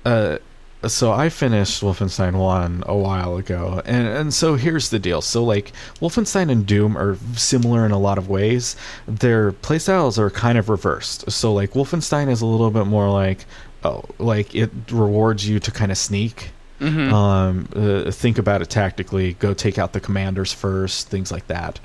uh, 0.05 0.39
so 0.87 1.13
I 1.13 1.29
finished 1.29 1.83
Wolfenstein 1.83 2.35
One 2.39 2.83
a 2.87 2.97
while 2.97 3.37
ago, 3.37 3.83
and 3.85 4.07
and 4.07 4.35
so 4.35 4.55
here's 4.55 4.91
the 4.91 4.99
deal. 4.99 5.21
So 5.21 5.45
like 5.45 5.73
Wolfenstein 6.01 6.51
and 6.51 6.67
Doom 6.67 6.97
are 6.97 7.17
similar 7.37 7.85
in 7.85 7.93
a 7.93 7.99
lot 7.99 8.19
of 8.19 8.29
ways. 8.29 8.77
Their 9.07 9.53
playstyles 9.53 10.19
are 10.19 10.31
kind 10.31 10.57
of 10.59 10.69
reversed. 10.69 11.31
So 11.31 11.53
like 11.53 11.73
Wolfenstein 11.73 12.29
is 12.31 12.41
a 12.41 12.47
little 12.47 12.71
bit 12.71 12.87
more 12.87 13.11
like, 13.11 13.45
oh, 13.85 14.05
like 14.19 14.55
it 14.55 14.71
rewards 14.91 15.47
you 15.49 15.61
to 15.61 15.71
kind 15.71 15.93
of 15.93 15.99
sneak. 15.99 16.51
Mhm. 16.81 17.13
um, 17.13 17.69
uh, 17.77 18.11
think 18.11 18.39
about 18.39 18.63
it 18.63 18.71
tactically 18.71 19.35
go 19.35 19.53
take 19.53 19.77
out 19.79 19.93
the 19.93 20.01
commanders 20.01 20.51
first 20.51 21.09
things 21.09 21.31
like 21.31 21.47
that 21.49 21.79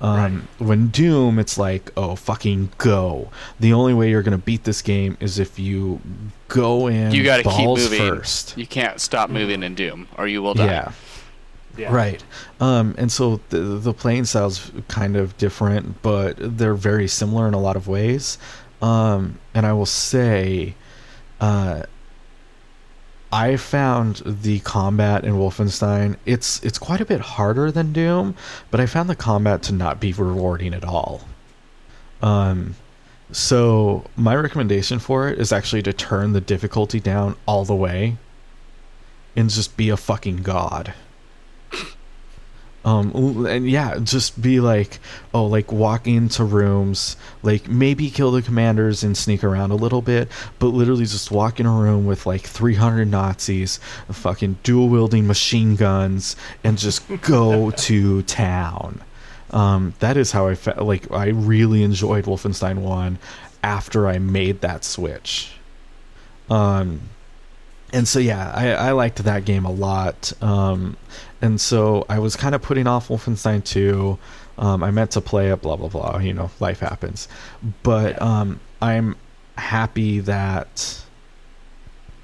um, 0.00 0.46
when 0.58 0.88
doom 0.88 1.38
it's 1.38 1.56
like 1.56 1.90
oh 1.96 2.16
fucking 2.16 2.68
go 2.76 3.30
the 3.60 3.72
only 3.72 3.94
way 3.94 4.10
you're 4.10 4.22
gonna 4.22 4.36
beat 4.36 4.64
this 4.64 4.82
game 4.82 5.16
is 5.20 5.38
if 5.38 5.58
you 5.58 6.02
go 6.54 6.88
in 6.88 7.12
you 7.12 7.24
got 7.24 7.38
to 7.38 7.42
keep 7.44 7.64
balls 7.64 7.90
moving. 7.90 7.98
first 7.98 8.56
You 8.56 8.66
can't 8.66 9.00
stop 9.00 9.30
moving 9.30 9.62
in 9.62 9.74
Doom, 9.74 10.08
or 10.16 10.26
you 10.26 10.42
will 10.42 10.54
die. 10.54 10.66
yeah 10.66 10.92
Yeah. 11.76 11.94
Right. 11.94 12.22
Um, 12.60 12.94
and 12.98 13.10
so 13.10 13.40
the 13.48 13.58
the 13.58 13.94
playing 13.94 14.26
style's 14.26 14.70
kind 14.88 15.16
of 15.16 15.36
different, 15.38 16.02
but 16.02 16.36
they're 16.38 16.74
very 16.74 17.08
similar 17.08 17.48
in 17.48 17.54
a 17.54 17.60
lot 17.60 17.76
of 17.76 17.88
ways. 17.88 18.36
Um, 18.82 19.38
and 19.54 19.64
I 19.64 19.72
will 19.72 19.86
say, 19.86 20.74
uh, 21.40 21.84
I 23.32 23.56
found 23.56 24.20
the 24.26 24.60
combat 24.60 25.24
in 25.24 25.34
Wolfenstein. 25.34 26.16
It's 26.26 26.62
it's 26.62 26.78
quite 26.78 27.00
a 27.00 27.06
bit 27.06 27.20
harder 27.20 27.72
than 27.72 27.92
Doom, 27.94 28.34
but 28.70 28.78
I 28.78 28.86
found 28.86 29.08
the 29.08 29.16
combat 29.16 29.62
to 29.62 29.72
not 29.72 29.98
be 29.98 30.12
rewarding 30.12 30.74
at 30.74 30.84
all. 30.84 31.22
Um, 32.20 32.76
so 33.32 34.04
my 34.16 34.34
recommendation 34.36 34.98
for 34.98 35.28
it 35.28 35.38
is 35.38 35.52
actually 35.52 35.82
to 35.82 35.92
turn 35.92 36.32
the 36.32 36.40
difficulty 36.40 37.00
down 37.00 37.36
all 37.46 37.64
the 37.64 37.74
way, 37.74 38.16
and 39.36 39.50
just 39.50 39.76
be 39.76 39.88
a 39.88 39.96
fucking 39.96 40.38
god 40.38 40.94
Um, 42.84 43.46
and 43.46 43.70
yeah, 43.70 43.98
just 44.00 44.42
be 44.42 44.58
like, 44.58 44.98
oh, 45.32 45.44
like 45.46 45.70
walk 45.70 46.08
into 46.08 46.42
rooms, 46.44 47.16
like 47.42 47.68
maybe 47.68 48.10
kill 48.10 48.32
the 48.32 48.42
commanders 48.42 49.04
and 49.04 49.16
sneak 49.16 49.44
around 49.44 49.70
a 49.70 49.76
little 49.76 50.02
bit, 50.02 50.28
but 50.58 50.68
literally 50.68 51.04
just 51.04 51.30
walk 51.30 51.60
in 51.60 51.66
a 51.66 51.70
room 51.72 52.06
with 52.06 52.26
like 52.26 52.42
300 52.42 53.08
Nazis, 53.08 53.78
fucking 54.10 54.58
dual 54.64 54.88
wielding 54.88 55.28
machine 55.28 55.76
guns, 55.76 56.34
and 56.64 56.76
just 56.76 57.06
go 57.20 57.70
to 57.70 58.22
town. 58.22 59.00
Um, 59.52 59.94
that 59.98 60.16
is 60.16 60.32
how 60.32 60.46
I 60.48 60.54
felt. 60.54 60.78
Like 60.78 61.10
I 61.10 61.28
really 61.28 61.82
enjoyed 61.82 62.24
Wolfenstein 62.24 62.78
One 62.78 63.18
after 63.62 64.08
I 64.08 64.18
made 64.18 64.60
that 64.62 64.84
switch. 64.84 65.52
Um, 66.50 67.00
and 67.92 68.08
so 68.08 68.18
yeah, 68.18 68.50
I, 68.54 68.72
I 68.72 68.92
liked 68.92 69.22
that 69.22 69.44
game 69.44 69.64
a 69.64 69.70
lot. 69.70 70.32
Um, 70.42 70.96
and 71.40 71.60
so 71.60 72.06
I 72.08 72.18
was 72.18 72.36
kind 72.36 72.54
of 72.54 72.62
putting 72.62 72.86
off 72.86 73.08
Wolfenstein 73.08 73.64
2. 73.64 74.18
Um, 74.58 74.82
I 74.82 74.90
meant 74.90 75.12
to 75.12 75.20
play 75.20 75.50
it, 75.50 75.62
blah 75.62 75.76
blah 75.76 75.88
blah. 75.88 76.18
You 76.18 76.32
know, 76.32 76.50
life 76.60 76.80
happens. 76.80 77.28
But 77.82 78.20
um, 78.20 78.60
I'm 78.80 79.16
happy 79.56 80.20
that 80.20 81.02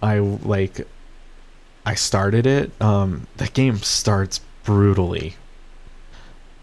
I 0.03 0.19
like 0.19 0.87
I 1.85 1.95
started 1.95 2.47
it. 2.47 2.71
Um, 2.81 3.27
that 3.37 3.55
game 3.55 3.79
starts 3.79 4.41
brutally. 4.64 5.37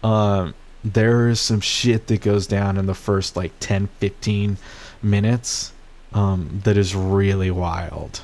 Um, 0.02 0.54
there 0.84 1.28
is 1.28 1.40
some 1.40 1.60
shit 1.60 2.06
that 2.06 2.20
goes 2.20 2.46
down 2.46 2.76
in 2.76 2.86
the 2.86 2.94
first 2.94 3.36
like 3.36 3.52
10, 3.60 3.88
15 3.98 4.56
minutes 5.02 5.72
um, 6.12 6.60
that 6.64 6.76
is 6.76 6.94
really 6.94 7.50
wild. 7.50 8.20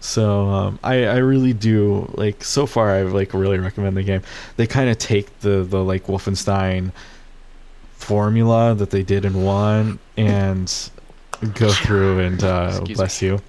So 0.00 0.48
um, 0.48 0.78
I 0.82 1.04
I 1.04 1.16
really 1.16 1.52
do 1.52 2.10
like 2.14 2.42
so 2.42 2.64
far 2.64 2.90
I've 2.90 3.12
like 3.12 3.34
really 3.34 3.58
recommend 3.58 3.96
the 3.96 4.02
game. 4.02 4.22
They 4.56 4.66
kind 4.66 4.88
of 4.88 4.96
take 4.96 5.40
the 5.40 5.62
the 5.62 5.84
like 5.84 6.06
Wolfenstein 6.06 6.92
formula 7.92 8.74
that 8.74 8.90
they 8.90 9.02
did 9.02 9.26
in 9.26 9.42
one 9.42 9.98
and 10.16 10.90
go 11.54 11.70
through 11.70 12.20
and 12.20 12.42
uh, 12.42 12.80
bless 12.80 13.20
you. 13.20 13.40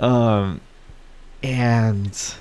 Um, 0.00 0.62
and 1.42 2.34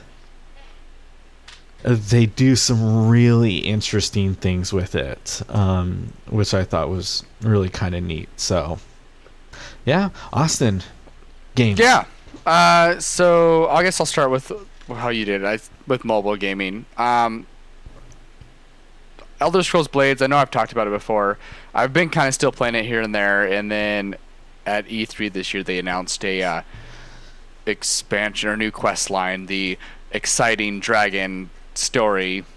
they 1.84 2.26
do 2.26 2.56
some 2.56 3.10
really 3.10 3.58
interesting 3.58 4.36
things 4.36 4.72
with 4.72 4.96
it, 4.96 5.41
um, 5.50 6.13
which 6.30 6.54
I 6.54 6.63
thought 6.63 6.89
was 6.89 7.24
really 7.41 7.69
kind 7.69 7.93
of 7.93 8.04
neat. 8.04 8.30
So, 8.38 8.80
yeah, 9.86 10.10
Austin, 10.32 10.82
games. 11.56 11.80
Yeah. 11.80 12.06
Uh, 12.46 13.00
so 13.00 13.67
I 13.69 13.84
guess 13.84 14.00
I'll 14.00 14.06
start 14.06 14.32
with 14.32 14.52
how 14.88 15.10
you 15.10 15.26
did. 15.26 15.46
I 15.46 15.60
with 15.88 16.06
mobile 16.06 16.36
gaming. 16.36 16.86
Um, 16.98 17.46
Elder 19.39 19.63
Scrolls 19.63 19.89
Blades. 19.89 20.22
I 20.22 20.28
know 20.28 20.38
I've 20.38 20.52
talked 20.52 20.72
about 20.72 20.88
it 20.88 20.91
before. 20.91 21.38
I've 21.74 21.91
been 21.91 22.10
kind 22.10 22.28
of 22.30 22.34
still 22.34 22.52
playing 22.52 22.76
it 22.76 22.86
here 22.86 23.02
and 23.02 23.13
there, 23.13 23.43
and 23.43 23.69
then 23.69 24.15
at 24.65 24.88
E3 24.88 25.32
this 25.34 25.54
year 25.54 25.63
they 25.63 25.80
announced 25.80 26.24
a 26.24 26.41
uh, 26.41 26.62
expansion 27.65 28.50
or 28.50 28.56
new 28.56 28.72
quest 28.72 29.10
line, 29.10 29.48
the 29.48 29.78
exciting 30.12 30.80
dragon 30.80 31.50
story. 31.78 32.46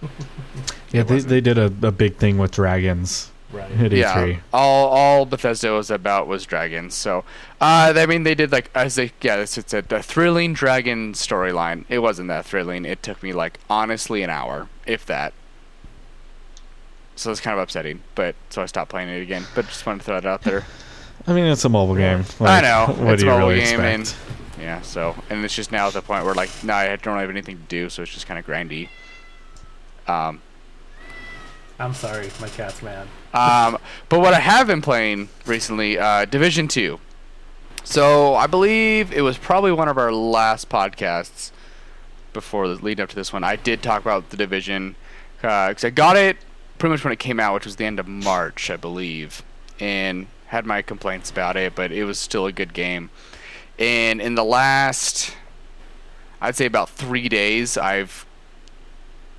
Yeah, 0.92 1.02
they, 1.02 1.18
they 1.18 1.40
did 1.42 1.58
a, 1.58 1.66
a 1.82 1.90
big 1.92 2.16
thing 2.16 2.38
with 2.38 2.52
dragons 2.52 3.30
Right. 3.52 3.70
at 3.70 3.92
yeah, 3.92 4.14
E3. 4.16 4.38
all 4.52 4.88
all 4.88 5.26
Bethesda 5.26 5.72
was 5.72 5.90
about 5.90 6.26
was 6.26 6.44
dragons. 6.44 6.94
So, 6.94 7.18
uh, 7.60 7.92
I 7.96 8.06
mean, 8.06 8.22
they 8.24 8.34
did 8.34 8.50
like 8.50 8.70
as 8.74 8.96
they 8.96 9.12
yeah, 9.20 9.36
it's, 9.36 9.56
it's 9.56 9.72
a, 9.72 9.84
a 9.90 10.02
thrilling 10.02 10.52
dragon 10.52 11.12
storyline. 11.12 11.84
It 11.88 12.00
wasn't 12.00 12.28
that 12.28 12.44
thrilling. 12.46 12.84
It 12.84 13.02
took 13.02 13.22
me 13.22 13.32
like 13.32 13.58
honestly 13.70 14.22
an 14.22 14.30
hour, 14.30 14.68
if 14.86 15.06
that. 15.06 15.32
So 17.14 17.30
it's 17.30 17.40
kind 17.40 17.56
of 17.58 17.62
upsetting, 17.62 18.02
but 18.14 18.34
so 18.50 18.62
I 18.62 18.66
stopped 18.66 18.90
playing 18.90 19.08
it 19.08 19.22
again. 19.22 19.44
But 19.54 19.68
just 19.68 19.86
wanted 19.86 19.98
to 20.00 20.04
throw 20.04 20.20
that 20.20 20.26
out 20.26 20.42
there. 20.42 20.64
I 21.26 21.32
mean, 21.32 21.44
it's 21.44 21.64
a 21.64 21.68
mobile 21.68 21.94
game. 21.94 22.24
I 22.40 22.60
know 22.60 22.86
What 22.98 23.14
it's 23.14 23.22
do 23.22 23.28
a 23.28 23.32
you 23.32 23.38
mobile 23.38 23.48
really 23.50 23.60
game, 23.60 23.80
and 23.80 24.14
yeah. 24.60 24.80
So 24.82 25.14
and 25.30 25.44
it's 25.44 25.54
just 25.54 25.72
now 25.72 25.86
at 25.86 25.92
the 25.94 26.02
point 26.02 26.24
where 26.24 26.34
like 26.34 26.50
now 26.64 26.76
I 26.78 26.94
don't 26.96 27.14
really 27.14 27.20
have 27.20 27.30
anything 27.30 27.58
to 27.58 27.64
do, 27.68 27.88
so 27.90 28.02
it's 28.02 28.12
just 28.12 28.26
kind 28.26 28.38
of 28.38 28.46
grindy. 28.46 28.88
Um, 30.08 30.40
I'm 31.78 31.94
sorry, 31.94 32.30
my 32.40 32.48
cat's 32.48 32.82
mad. 32.82 33.06
Um, 33.34 33.78
but 34.08 34.20
what 34.20 34.32
I 34.32 34.40
have 34.40 34.66
been 34.66 34.82
playing 34.82 35.28
recently, 35.44 35.98
uh, 35.98 36.24
Division 36.24 36.68
Two. 36.68 37.00
So 37.84 38.34
I 38.34 38.46
believe 38.46 39.12
it 39.12 39.20
was 39.20 39.38
probably 39.38 39.72
one 39.72 39.88
of 39.88 39.96
our 39.96 40.12
last 40.12 40.68
podcasts 40.68 41.52
before 42.32 42.66
the 42.68 42.74
lead 42.74 43.00
up 43.00 43.08
to 43.10 43.16
this 43.16 43.32
one. 43.32 43.44
I 43.44 43.56
did 43.56 43.82
talk 43.82 44.00
about 44.00 44.30
the 44.30 44.36
Division 44.36 44.96
because 45.36 45.84
I 45.84 45.90
got 45.90 46.16
it 46.16 46.36
pretty 46.78 46.92
much 46.92 47.04
when 47.04 47.12
it 47.12 47.18
came 47.18 47.38
out, 47.38 47.54
which 47.54 47.64
was 47.64 47.76
the 47.76 47.84
end 47.84 48.00
of 48.00 48.08
March, 48.08 48.70
I 48.70 48.76
believe, 48.76 49.42
and 49.78 50.26
had 50.46 50.66
my 50.66 50.82
complaints 50.82 51.30
about 51.30 51.56
it, 51.56 51.74
but 51.74 51.92
it 51.92 52.04
was 52.04 52.18
still 52.18 52.46
a 52.46 52.52
good 52.52 52.72
game. 52.74 53.10
And 53.78 54.20
in 54.20 54.34
the 54.34 54.44
last, 54.44 55.34
I'd 56.40 56.56
say 56.56 56.66
about 56.66 56.90
three 56.90 57.28
days, 57.28 57.78
I've 57.78 58.25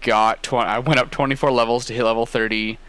got 0.08 0.42
20, 0.42 0.68
I 0.68 0.80
went 0.80 1.00
up 1.00 1.12
24 1.12 1.52
levels 1.52 1.86
to 1.86 1.94
hit 1.94 2.04
level 2.04 2.26
30 2.26 2.80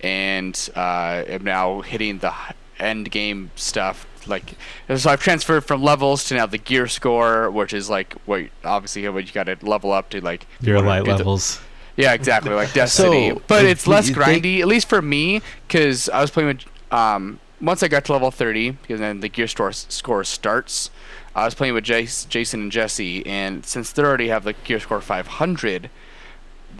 and 0.00 0.70
uh, 0.74 1.22
am 1.28 1.44
now 1.44 1.82
hitting 1.82 2.18
the 2.18 2.34
end 2.78 3.10
game 3.10 3.50
stuff. 3.54 4.06
Like, 4.26 4.54
so 4.96 5.10
I've 5.10 5.20
transferred 5.20 5.64
from 5.64 5.82
levels 5.82 6.24
to 6.28 6.34
now 6.34 6.46
the 6.46 6.58
gear 6.58 6.88
score, 6.88 7.50
which 7.50 7.72
is 7.72 7.90
like 7.90 8.14
what 8.24 8.44
obviously 8.64 9.08
what 9.08 9.26
you 9.26 9.32
got 9.32 9.44
to 9.44 9.56
level 9.62 9.92
up 9.92 10.10
to 10.10 10.20
like 10.20 10.46
Your 10.60 10.76
wanna 10.76 10.88
light 10.88 11.04
do 11.04 11.10
the- 11.12 11.16
levels. 11.18 11.60
yeah, 11.96 12.12
exactly, 12.14 12.52
like 12.52 12.72
Destiny. 12.74 13.30
So, 13.30 13.42
but 13.48 13.64
it's 13.64 13.86
less 13.86 14.08
they- 14.08 14.14
grindy, 14.14 14.60
at 14.60 14.66
least 14.68 14.88
for 14.88 15.02
me, 15.02 15.42
because 15.68 16.08
I 16.08 16.20
was 16.20 16.30
playing 16.30 16.48
with. 16.48 16.64
Um, 16.92 17.38
once 17.60 17.80
I 17.82 17.88
got 17.88 18.04
to 18.06 18.12
level 18.12 18.30
30, 18.32 18.70
because 18.72 18.98
then 18.98 19.20
the 19.20 19.28
gear 19.28 19.46
store 19.46 19.70
score 19.72 20.24
starts. 20.24 20.90
I 21.34 21.44
was 21.44 21.54
playing 21.54 21.74
with 21.74 21.84
Jace, 21.84 22.28
Jason 22.28 22.60
and 22.62 22.72
Jesse, 22.72 23.24
and 23.24 23.64
since 23.64 23.92
they 23.92 24.02
already 24.02 24.28
have 24.28 24.42
the 24.44 24.52
gear 24.52 24.80
score 24.80 25.00
500, 25.00 25.88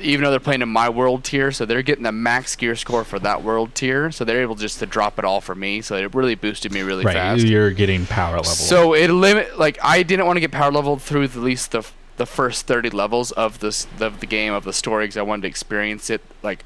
even 0.00 0.24
though 0.24 0.30
they're 0.30 0.40
playing 0.40 0.62
in 0.62 0.68
my 0.68 0.88
world 0.88 1.24
tier, 1.24 1.52
so 1.52 1.64
they're 1.64 1.82
getting 1.82 2.04
the 2.04 2.12
max 2.12 2.56
gear 2.56 2.76
score 2.76 3.04
for 3.04 3.18
that 3.20 3.42
world 3.42 3.74
tier, 3.74 4.10
so 4.10 4.24
they're 4.24 4.42
able 4.42 4.54
just 4.54 4.78
to 4.78 4.86
drop 4.86 5.18
it 5.18 5.24
all 5.24 5.40
for 5.40 5.54
me. 5.54 5.80
So 5.80 5.96
it 5.96 6.14
really 6.14 6.34
boosted 6.34 6.72
me 6.72 6.82
really 6.82 7.04
right, 7.04 7.14
fast. 7.14 7.44
you're 7.44 7.70
getting 7.70 8.06
power 8.06 8.36
level. 8.36 8.44
So 8.44 8.94
it 8.94 9.08
limit 9.08 9.58
like 9.58 9.78
I 9.82 10.02
didn't 10.02 10.26
want 10.26 10.36
to 10.36 10.40
get 10.40 10.50
power 10.50 10.72
leveled 10.72 11.02
through 11.02 11.24
at 11.24 11.34
least 11.36 11.72
the 11.72 11.86
the 12.16 12.26
first 12.26 12.66
thirty 12.66 12.90
levels 12.90 13.32
of 13.32 13.60
this 13.60 13.86
of 14.00 14.20
the 14.20 14.26
game 14.26 14.52
of 14.52 14.64
the 14.64 14.72
story 14.72 15.04
because 15.04 15.16
I 15.16 15.22
wanted 15.22 15.42
to 15.42 15.48
experience 15.48 16.10
it 16.10 16.22
like 16.42 16.64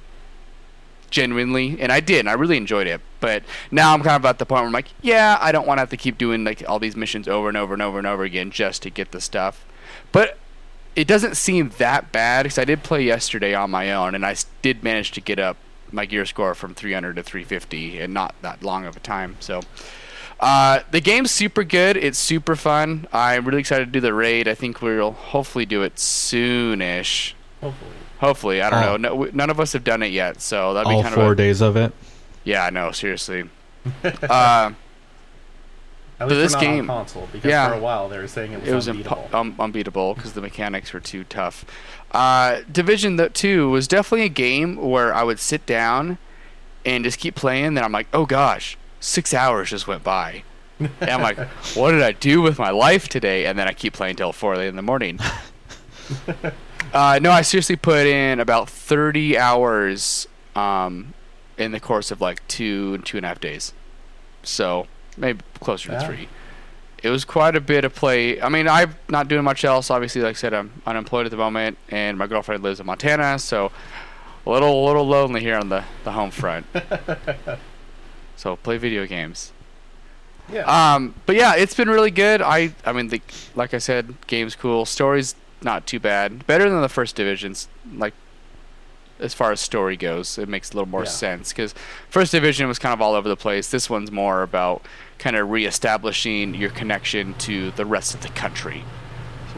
genuinely, 1.10 1.80
and 1.80 1.90
I 1.90 2.00
did. 2.00 2.20
And 2.20 2.28
I 2.28 2.32
really 2.34 2.56
enjoyed 2.56 2.86
it. 2.86 3.00
But 3.20 3.42
now 3.70 3.94
I'm 3.94 4.02
kind 4.02 4.16
of 4.16 4.24
at 4.24 4.38
the 4.38 4.46
point 4.46 4.60
where 4.60 4.66
I'm 4.66 4.72
like, 4.72 4.88
yeah, 5.02 5.38
I 5.40 5.52
don't 5.52 5.66
want 5.66 5.78
to 5.78 5.80
have 5.80 5.90
to 5.90 5.96
keep 5.96 6.18
doing 6.18 6.44
like 6.44 6.62
all 6.68 6.78
these 6.78 6.96
missions 6.96 7.28
over 7.28 7.48
and 7.48 7.56
over 7.56 7.72
and 7.72 7.82
over 7.82 7.98
and 7.98 8.06
over 8.06 8.24
again 8.24 8.50
just 8.50 8.82
to 8.82 8.90
get 8.90 9.12
the 9.12 9.20
stuff. 9.20 9.64
But 10.12 10.38
it 10.96 11.06
doesn't 11.06 11.36
seem 11.36 11.70
that 11.78 12.10
bad 12.10 12.42
because 12.44 12.58
I 12.58 12.64
did 12.64 12.82
play 12.82 13.02
yesterday 13.04 13.54
on 13.54 13.70
my 13.70 13.92
own, 13.92 14.14
and 14.14 14.26
I 14.26 14.34
did 14.62 14.82
manage 14.82 15.12
to 15.12 15.20
get 15.20 15.38
up 15.38 15.56
my 15.92 16.04
gear 16.06 16.26
score 16.26 16.54
from 16.54 16.74
300 16.74 17.14
to 17.16 17.22
350 17.22 18.00
in 18.00 18.12
not 18.12 18.34
that 18.42 18.62
long 18.64 18.84
of 18.86 18.96
a 18.96 19.00
time. 19.00 19.36
So. 19.40 19.60
Uh, 20.38 20.80
the 20.90 21.00
game's 21.00 21.30
super 21.30 21.64
good. 21.64 21.96
It's 21.96 22.18
super 22.18 22.56
fun. 22.56 23.06
I'm 23.10 23.46
really 23.46 23.60
excited 23.60 23.86
to 23.86 23.90
do 23.90 24.00
the 24.00 24.12
raid. 24.12 24.46
I 24.48 24.54
think 24.54 24.82
we'll 24.82 25.12
hopefully 25.12 25.64
do 25.64 25.82
it 25.82 25.94
soonish. 25.94 27.32
Hopefully. 27.62 27.90
Hopefully, 28.20 28.60
I 28.62 28.68
don't 28.70 28.82
Oh. 28.82 28.96
know. 28.96 29.08
No, 29.08 29.14
we- 29.14 29.30
none 29.32 29.48
of 29.48 29.58
us 29.60 29.72
have 29.72 29.82
done 29.84 30.02
it 30.02 30.08
yet, 30.12 30.42
so 30.42 30.74
that'd 30.74 30.88
be 30.90 30.94
all 30.94 31.02
kind 31.02 31.14
four 31.14 31.24
of 31.26 31.30
a, 31.32 31.34
days 31.36 31.62
of 31.62 31.76
it. 31.76 31.92
yeah. 32.44 32.68
No, 32.70 32.90
seriously. 32.92 33.44
uh, 34.28 34.72
At 36.18 36.28
least 36.28 36.40
this 36.40 36.52
not 36.52 36.60
game- 36.62 36.90
on 36.90 37.04
console 37.04 37.28
because 37.30 37.48
yeah. 37.48 37.68
for 37.68 37.74
a 37.74 37.80
while 37.80 38.08
they 38.08 38.18
were 38.18 38.28
saying 38.28 38.52
it 38.52 38.60
was, 38.60 38.68
it 38.68 38.74
was 38.74 38.88
unbeatable. 38.88 39.28
impo- 39.30 39.34
um, 39.34 39.54
unbeatable 39.58 40.14
because 40.14 40.32
the 40.32 40.40
mechanics 40.40 40.92
were 40.92 41.00
too 41.00 41.24
tough. 41.24 41.64
Uh, 42.12 42.60
Division 42.70 43.18
Two 43.34 43.70
was 43.70 43.86
definitely 43.86 44.24
a 44.24 44.30
game 44.30 44.76
where 44.76 45.14
I 45.14 45.22
would 45.22 45.38
sit 45.38 45.66
down 45.66 46.18
and 46.86 47.04
just 47.04 47.18
keep 47.18 47.34
playing. 47.34 47.74
Then 47.74 47.84
I'm 47.84 47.92
like, 47.92 48.08
oh 48.14 48.24
gosh, 48.24 48.78
six 49.00 49.34
hours 49.34 49.70
just 49.70 49.86
went 49.86 50.02
by. 50.02 50.42
and 50.78 50.90
I'm 51.10 51.20
like, 51.22 51.38
what 51.74 51.90
did 51.92 52.02
I 52.02 52.12
do 52.12 52.40
with 52.40 52.58
my 52.58 52.70
life 52.70 53.08
today? 53.08 53.46
And 53.46 53.58
then 53.58 53.68
I 53.68 53.72
keep 53.72 53.92
playing 53.92 54.16
till 54.16 54.32
four 54.32 54.54
in 54.54 54.76
the 54.76 54.82
morning. 54.82 55.18
uh, 56.94 57.18
no, 57.20 57.30
I 57.30 57.42
seriously 57.42 57.76
put 57.76 58.06
in 58.06 58.40
about 58.40 58.70
30 58.70 59.36
hours 59.36 60.28
um, 60.54 61.14
in 61.58 61.72
the 61.72 61.80
course 61.80 62.10
of 62.10 62.20
like 62.20 62.46
two 62.48 62.98
two 62.98 63.18
and 63.18 63.26
a 63.26 63.28
half 63.28 63.40
days. 63.40 63.72
So 64.42 64.86
maybe 65.16 65.40
closer 65.60 65.90
to 65.90 66.00
three. 66.00 66.28
It 67.02 67.10
was 67.10 67.24
quite 67.24 67.54
a 67.54 67.60
bit 67.60 67.84
of 67.84 67.94
play. 67.94 68.40
I 68.40 68.48
mean, 68.48 68.68
I'm 68.68 68.94
not 69.08 69.28
doing 69.28 69.44
much 69.44 69.64
else. 69.64 69.90
Obviously, 69.90 70.22
like 70.22 70.30
I 70.36 70.38
said, 70.38 70.54
I'm 70.54 70.72
unemployed 70.86 71.26
at 71.26 71.30
the 71.30 71.36
moment, 71.36 71.78
and 71.88 72.18
my 72.18 72.26
girlfriend 72.26 72.62
lives 72.62 72.80
in 72.80 72.86
Montana, 72.86 73.38
so 73.38 73.70
a 74.46 74.50
little 74.50 74.84
a 74.84 74.86
little 74.86 75.06
lonely 75.06 75.40
here 75.40 75.56
on 75.56 75.68
the, 75.68 75.84
the 76.04 76.12
home 76.12 76.30
front. 76.30 76.66
so 78.36 78.56
play 78.56 78.78
video 78.78 79.06
games. 79.06 79.52
yeah. 80.50 80.94
Um, 80.94 81.14
but 81.26 81.36
yeah, 81.36 81.54
it's 81.54 81.74
been 81.74 81.88
really 81.88 82.10
good. 82.10 82.40
I 82.40 82.74
I 82.84 82.92
mean, 82.92 83.08
the, 83.08 83.20
like 83.54 83.74
I 83.74 83.78
said, 83.78 84.14
game's 84.26 84.56
cool. 84.56 84.84
Story's 84.84 85.34
not 85.62 85.86
too 85.86 86.00
bad. 86.00 86.46
Better 86.46 86.68
than 86.70 86.80
the 86.80 86.88
first 86.88 87.16
divisions. 87.16 87.68
Like 87.94 88.14
as 89.20 89.34
far 89.34 89.52
as 89.52 89.60
story 89.60 89.96
goes. 89.96 90.38
It 90.38 90.48
makes 90.48 90.70
a 90.70 90.74
little 90.74 90.88
more 90.88 91.04
Yeah. 91.04 91.08
sense 91.10 91.52
because 91.52 91.74
First 92.10 92.32
Division 92.32 92.68
was 92.68 92.78
kind 92.78 92.92
of 92.92 93.00
all 93.00 93.14
over 93.14 93.28
the 93.28 93.36
place. 93.36 93.70
This 93.70 93.88
one's 93.90 94.10
more 94.12 94.42
about 94.42 94.82
kind 95.18 95.36
of 95.36 95.50
reestablishing 95.50 96.54
your 96.54 96.70
connection 96.70 97.34
to 97.34 97.70
the 97.72 97.86
rest 97.86 98.14
of 98.14 98.20
the 98.20 98.28
country. 98.28 98.84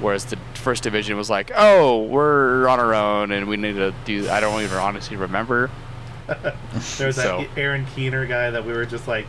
Whereas 0.00 0.26
the 0.26 0.38
First 0.54 0.84
Division 0.84 1.16
was 1.16 1.28
like, 1.28 1.50
oh, 1.56 2.02
we're 2.04 2.68
on 2.68 2.78
our 2.78 2.94
own 2.94 3.32
and 3.32 3.48
we 3.48 3.56
need 3.56 3.74
to 3.74 3.92
do. 4.04 4.30
I 4.30 4.38
don't 4.38 4.62
even 4.62 4.78
honestly 4.78 5.16
remember. 5.16 5.70
There's 6.28 6.98
that 6.98 7.12
So- 7.16 7.46
Aaron 7.56 7.84
Keener 7.96 8.24
guy 8.26 8.50
that 8.50 8.64
we 8.64 8.72
were 8.72 8.86
just 8.86 9.08
like, 9.08 9.26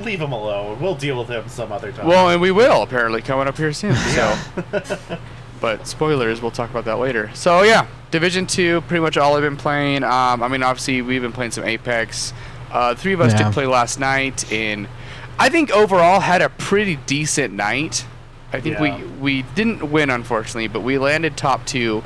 leave 0.00 0.20
him 0.20 0.32
alone. 0.32 0.80
We'll 0.80 0.94
deal 0.94 1.18
with 1.18 1.28
him 1.28 1.48
some 1.48 1.70
other 1.72 1.92
time. 1.92 2.06
Well, 2.06 2.30
and 2.30 2.40
we 2.40 2.50
will 2.50 2.82
apparently 2.82 3.20
coming 3.22 3.46
up 3.48 3.56
here 3.58 3.72
soon. 3.72 3.94
So, 4.14 4.38
but 5.66 5.84
spoilers, 5.88 6.40
we'll 6.40 6.52
talk 6.52 6.70
about 6.70 6.84
that 6.84 6.98
later. 7.00 7.28
So 7.34 7.62
yeah, 7.64 7.88
Division 8.12 8.46
Two, 8.46 8.82
pretty 8.82 9.00
much 9.00 9.16
all 9.16 9.34
I've 9.34 9.42
been 9.42 9.56
playing. 9.56 10.04
Um, 10.04 10.40
I 10.40 10.46
mean, 10.46 10.62
obviously 10.62 11.02
we've 11.02 11.20
been 11.22 11.32
playing 11.32 11.50
some 11.50 11.64
Apex. 11.64 12.32
Uh, 12.70 12.94
three 12.94 13.14
of 13.14 13.20
us 13.20 13.32
Yeah. 13.32 13.42
did 13.44 13.52
play 13.52 13.66
last 13.66 13.98
night, 13.98 14.50
and 14.52 14.86
I 15.40 15.48
think 15.48 15.72
overall 15.72 16.20
had 16.20 16.40
a 16.40 16.48
pretty 16.50 16.94
decent 17.06 17.52
night. 17.52 18.04
I 18.52 18.60
think 18.60 18.76
Yeah. 18.78 18.82
we 18.98 19.04
we 19.20 19.42
didn't 19.56 19.90
win 19.90 20.08
unfortunately, 20.08 20.68
but 20.68 20.82
we 20.82 20.98
landed 20.98 21.36
top 21.36 21.66
two 21.66 22.04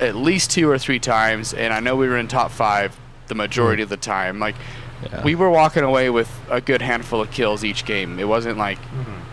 at 0.00 0.16
least 0.16 0.50
two 0.50 0.70
or 0.70 0.78
three 0.78 0.98
times, 0.98 1.52
and 1.52 1.74
I 1.74 1.80
know 1.80 1.94
we 1.94 2.08
were 2.08 2.16
in 2.16 2.26
top 2.26 2.50
five 2.50 2.96
the 3.26 3.34
majority 3.34 3.82
of 3.82 3.90
the 3.90 3.98
time. 3.98 4.38
Like 4.40 4.54
Yeah. 5.12 5.22
we 5.24 5.34
were 5.34 5.50
walking 5.50 5.82
away 5.82 6.08
with 6.08 6.30
a 6.50 6.62
good 6.62 6.80
handful 6.80 7.20
of 7.20 7.30
kills 7.30 7.64
each 7.64 7.84
game. 7.84 8.18
It 8.18 8.28
wasn't 8.28 8.56
like 8.56 8.78
Mhm. 8.78 9.27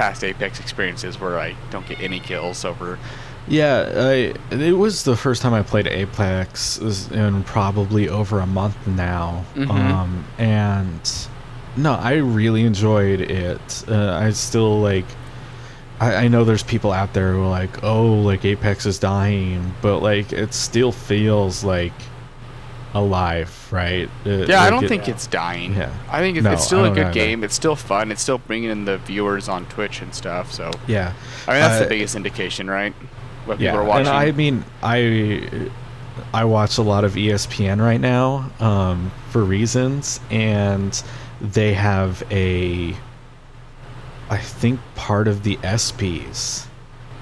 Past 0.00 0.24
Apex 0.24 0.58
experiences 0.60 1.20
where 1.20 1.38
I 1.38 1.54
don't 1.70 1.86
get 1.86 2.00
any 2.00 2.20
kills 2.20 2.64
over. 2.64 2.98
Yeah, 3.46 3.92
I, 3.94 4.34
it 4.50 4.72
was 4.72 5.04
the 5.04 5.14
first 5.14 5.42
time 5.42 5.52
I 5.52 5.62
played 5.62 5.86
Apex 5.86 6.78
in 7.10 7.44
probably 7.44 8.08
over 8.08 8.40
a 8.40 8.46
month 8.46 8.86
now. 8.86 9.44
Mhm. 9.54 9.68
Um, 9.68 10.24
and 10.38 11.28
no, 11.76 11.92
I 11.92 12.14
really 12.14 12.62
enjoyed 12.64 13.20
it. 13.20 13.84
Uh, 13.86 14.14
I 14.14 14.30
still 14.30 14.80
like. 14.80 15.04
I, 16.00 16.14
I 16.24 16.28
know 16.28 16.44
there's 16.44 16.62
people 16.62 16.92
out 16.92 17.12
there 17.12 17.32
who 17.32 17.42
are 17.42 17.50
like, 17.50 17.84
oh, 17.84 18.22
like 18.22 18.42
Apex 18.46 18.86
is 18.86 18.98
dying, 18.98 19.74
but 19.82 19.98
like 19.98 20.32
it 20.32 20.54
still 20.54 20.92
feels 20.92 21.62
like 21.62 21.92
alive, 22.94 23.59
right? 23.70 24.08
It- 24.24 24.48
Yeah, 24.48 24.62
I 24.62 24.70
don't 24.70 24.84
it- 24.84 24.88
think 24.88 25.08
it's 25.08 25.26
dying. 25.26 25.74
Yeah. 25.74 25.90
I 26.10 26.20
think 26.20 26.36
it's, 26.36 26.44
No, 26.44 26.52
it's 26.52 26.64
still 26.64 26.84
a 26.84 26.90
good 26.90 27.06
either. 27.06 27.12
game. 27.12 27.44
It's 27.44 27.54
still 27.54 27.76
fun. 27.76 28.10
It's 28.12 28.22
still 28.22 28.38
bringing 28.38 28.70
in 28.70 28.84
the 28.84 28.98
viewers 28.98 29.48
on 29.48 29.66
Twitch 29.66 30.00
and 30.02 30.14
stuff. 30.14 30.52
So 30.52 30.70
Yeah. 30.86 31.12
I 31.46 31.52
mean, 31.52 31.60
that's 31.60 31.76
Uh, 31.80 31.84
the 31.84 31.88
biggest 31.88 32.14
indication, 32.16 32.68
right? 32.68 32.94
What 33.46 33.58
people 33.58 33.78
are 33.78 33.84
watching. 33.84 34.06
and 34.08 34.16
I 34.16 34.30
mean, 34.32 34.64
I 34.82 35.68
I 36.34 36.44
watch 36.44 36.76
a 36.78 36.82
lot 36.82 37.04
of 37.04 37.14
ESPN 37.16 37.80
right 37.80 38.00
now 38.00 38.50
um, 38.60 39.10
for 39.30 39.42
reasons, 39.42 40.20
and 40.30 41.02
they 41.40 41.72
have 41.72 42.22
a. 42.30 42.94
I 44.28 44.36
think 44.36 44.78
part 44.94 45.26
of 45.26 45.42
the 45.42 45.56
ESPYS 45.62 46.66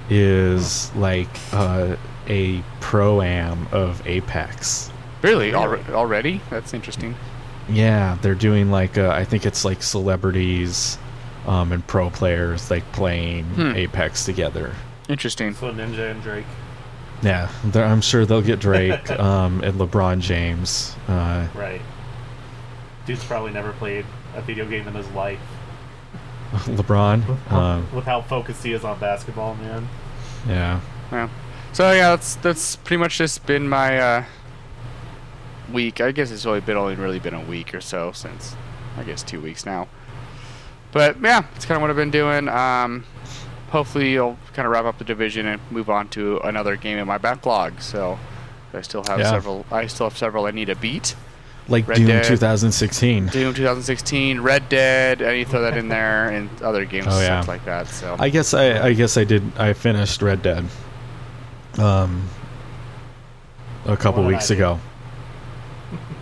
is 0.09 0.91
like 0.95 1.29
uh, 1.53 1.95
a 2.27 2.61
pro 2.81 3.21
am 3.21 3.67
of 3.71 4.05
Apex. 4.05 4.91
Really, 5.21 5.51
Really? 5.51 5.51
Alre- 5.51 5.89
already? 5.91 6.41
That's 6.49 6.73
interesting. 6.73 7.15
Yeah, 7.69 8.17
they're 8.21 8.35
doing 8.35 8.71
like 8.71 8.97
uh, 8.97 9.09
I 9.09 9.23
think 9.25 9.45
it's 9.45 9.63
like 9.65 9.83
celebrities 9.83 10.97
um, 11.47 11.71
and 11.71 11.85
pro 11.85 12.09
players 12.09 12.69
like 12.71 12.89
playing 12.93 13.45
Hmm. 13.45 13.75
Apex 13.75 14.25
together. 14.25 14.73
Interesting. 15.07 15.53
So 15.53 15.71
Ninja 15.71 16.11
and 16.11 16.21
Drake. 16.23 16.45
Yeah, 17.21 17.49
I'm 17.75 18.01
sure 18.01 18.25
they'll 18.25 18.41
get 18.41 18.59
Drake 18.59 19.09
um, 19.19 19.61
and 19.63 19.75
LeBron 19.79 20.19
James. 20.21 20.95
Uh, 21.07 21.47
Right. 21.53 21.81
Dude's 23.05 23.23
probably 23.25 23.51
never 23.51 23.71
played 23.73 24.05
a 24.35 24.41
video 24.41 24.65
game 24.65 24.87
in 24.87 24.93
his 24.93 25.07
life. 25.11 25.39
LeBron. 26.51 27.51
Um, 27.51 27.87
With 27.93 28.05
how 28.05 28.21
focused 28.21 28.63
he 28.63 28.73
is 28.73 28.83
on 28.83 28.99
basketball, 28.99 29.55
man. 29.55 29.87
yeah. 30.47 30.79
Yeah. 31.11 31.29
So 31.73 31.91
yeah, 31.91 32.09
that's 32.11 32.35
that's 32.37 32.75
pretty 32.77 32.99
much 32.99 33.17
just 33.17 33.45
been 33.45 33.67
my 33.69 33.99
uh, 33.99 34.23
week. 35.71 36.01
I 36.01 36.11
guess 36.11 36.31
it's 36.31 36.45
only 36.45 36.61
been 36.61 36.77
only 36.77 36.95
really 36.95 37.19
been 37.19 37.33
a 37.33 37.41
week 37.43 37.73
or 37.73 37.81
so 37.81 38.11
since 38.11 38.55
I 38.97 39.03
guess 39.03 39.23
two 39.23 39.39
weeks 39.41 39.65
now. 39.65 39.87
But 40.91 41.21
yeah, 41.21 41.45
it's 41.55 41.65
kind 41.65 41.77
of 41.77 41.81
what 41.81 41.89
I've 41.89 41.95
been 41.95 42.11
doing. 42.11 42.47
Um, 42.49 43.05
hopefully, 43.69 44.17
I'll 44.17 44.37
kind 44.53 44.65
of 44.65 44.71
wrap 44.71 44.85
up 44.85 44.97
the 44.97 45.03
division 45.03 45.45
and 45.45 45.61
move 45.71 45.89
on 45.89 46.07
to 46.09 46.39
another 46.39 46.75
game 46.75 46.97
in 46.97 47.05
my 47.07 47.17
backlog. 47.17 47.81
So 47.81 48.17
I 48.73 48.81
still 48.81 49.03
have 49.07 49.19
Yeah. 49.19 49.29
several. 49.31 49.65
I 49.71 49.87
still 49.87 50.09
have 50.09 50.17
several 50.17 50.45
I 50.45 50.51
need 50.51 50.65
to 50.65 50.75
beat. 50.75 51.15
Like 51.67 51.87
Red 51.87 51.97
Doom 51.97 52.07
Dead. 52.07 52.23
2016. 52.23 53.27
Doom 53.27 53.53
2016, 53.53 54.41
Red 54.41 54.67
Dead. 54.69 55.21
I 55.21 55.33
need 55.33 55.43
to 55.45 55.49
throw 55.51 55.61
that 55.61 55.77
in 55.77 55.87
there, 55.87 56.27
and 56.31 56.49
other 56.63 56.83
games 56.83 57.05
Oh, 57.07 57.19
yeah. 57.19 57.41
stuff 57.41 57.47
like 57.47 57.65
that. 57.65 57.87
So 57.87 58.15
I 58.17 58.29
guess 58.29 58.55
I, 58.55 58.87
I 58.87 58.93
guess 58.93 59.17
I 59.17 59.23
did. 59.23 59.43
I 59.55 59.73
finished 59.73 60.23
Red 60.23 60.41
Dead. 60.41 60.65
Um, 61.77 62.27
a 63.85 63.95
couple 63.95 64.23
What 64.23 64.29
weeks 64.33 64.49
ago. 64.49 64.79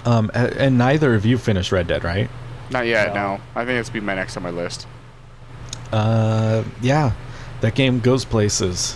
Um, 0.07 0.31
and 0.33 0.77
neither 0.77 1.15
of 1.15 1.25
you 1.25 1.37
finished 1.37 1.73
Red 1.73 1.87
Dead, 1.87 2.03
right? 2.05 2.29
not 2.69 2.85
yet. 2.85 3.13
No. 3.13 3.35
No, 3.35 3.41
I 3.55 3.65
think 3.65 3.79
it's 3.79 3.89
be 3.89 3.99
my 3.99 4.15
next 4.15 4.37
on 4.37 4.43
my 4.43 4.49
list. 4.49 4.87
Uh, 5.91 6.63
yeah, 6.81 7.11
that 7.61 7.75
game 7.75 7.99
goes 7.99 8.23
places. 8.23 8.95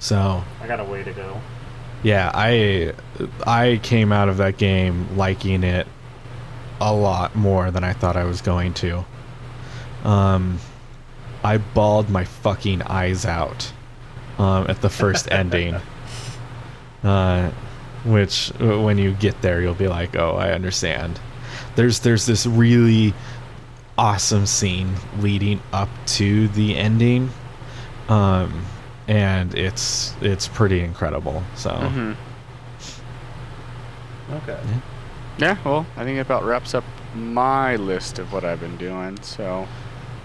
So 0.00 0.42
I 0.60 0.66
got 0.66 0.80
a 0.80 0.84
way 0.84 1.02
to 1.04 1.12
go. 1.12 1.40
yeah, 2.02 2.30
I 2.34 2.94
I 3.46 3.80
came 3.82 4.12
out 4.12 4.28
of 4.28 4.36
that 4.38 4.58
game 4.58 5.16
liking 5.16 5.62
it 5.62 5.86
a 6.80 6.92
lot 6.92 7.34
more 7.36 7.70
than 7.70 7.84
I 7.84 7.92
thought 7.92 8.16
I 8.16 8.24
was 8.24 8.40
going 8.40 8.74
to. 8.74 9.04
Um, 10.04 10.58
I 11.42 11.58
bawled 11.58 12.10
my 12.10 12.24
fucking 12.24 12.82
eyes 12.82 13.24
out 13.24 13.72
um, 14.38 14.66
at 14.68 14.80
the 14.82 14.88
first 14.88 15.28
ending. 15.32 15.76
Uh, 17.02 17.50
which 18.04 18.52
uh, 18.60 18.80
when 18.80 18.98
you 18.98 19.12
get 19.14 19.40
there, 19.42 19.60
you'll 19.60 19.74
be 19.74 19.88
like, 19.88 20.16
"Oh, 20.16 20.36
I 20.36 20.52
understand." 20.52 21.20
There's 21.76 22.00
there's 22.00 22.26
this 22.26 22.46
really 22.46 23.14
awesome 23.96 24.46
scene 24.46 24.94
leading 25.18 25.60
up 25.72 25.88
to 26.06 26.48
the 26.48 26.76
ending, 26.76 27.30
um, 28.08 28.64
and 29.06 29.54
it's 29.54 30.14
it's 30.20 30.48
pretty 30.48 30.80
incredible. 30.80 31.42
So 31.54 31.70
hmm 31.70 32.12
Okay. 34.30 34.60
Yeah, 35.38 35.56
well, 35.64 35.86
I 35.96 36.04
think 36.04 36.18
it 36.18 36.20
about 36.20 36.44
wraps 36.44 36.74
up 36.74 36.84
my 37.14 37.76
list 37.76 38.18
of 38.18 38.32
what 38.32 38.44
I've 38.44 38.60
been 38.60 38.76
doing. 38.76 39.20
So, 39.22 39.66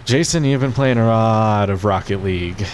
Jason, 0.05 0.43
you've 0.43 0.61
been 0.61 0.73
playing 0.73 0.97
a 0.97 1.05
lot 1.07 1.69
of 1.69 1.85
Rocket 1.85 2.23
League. 2.23 2.65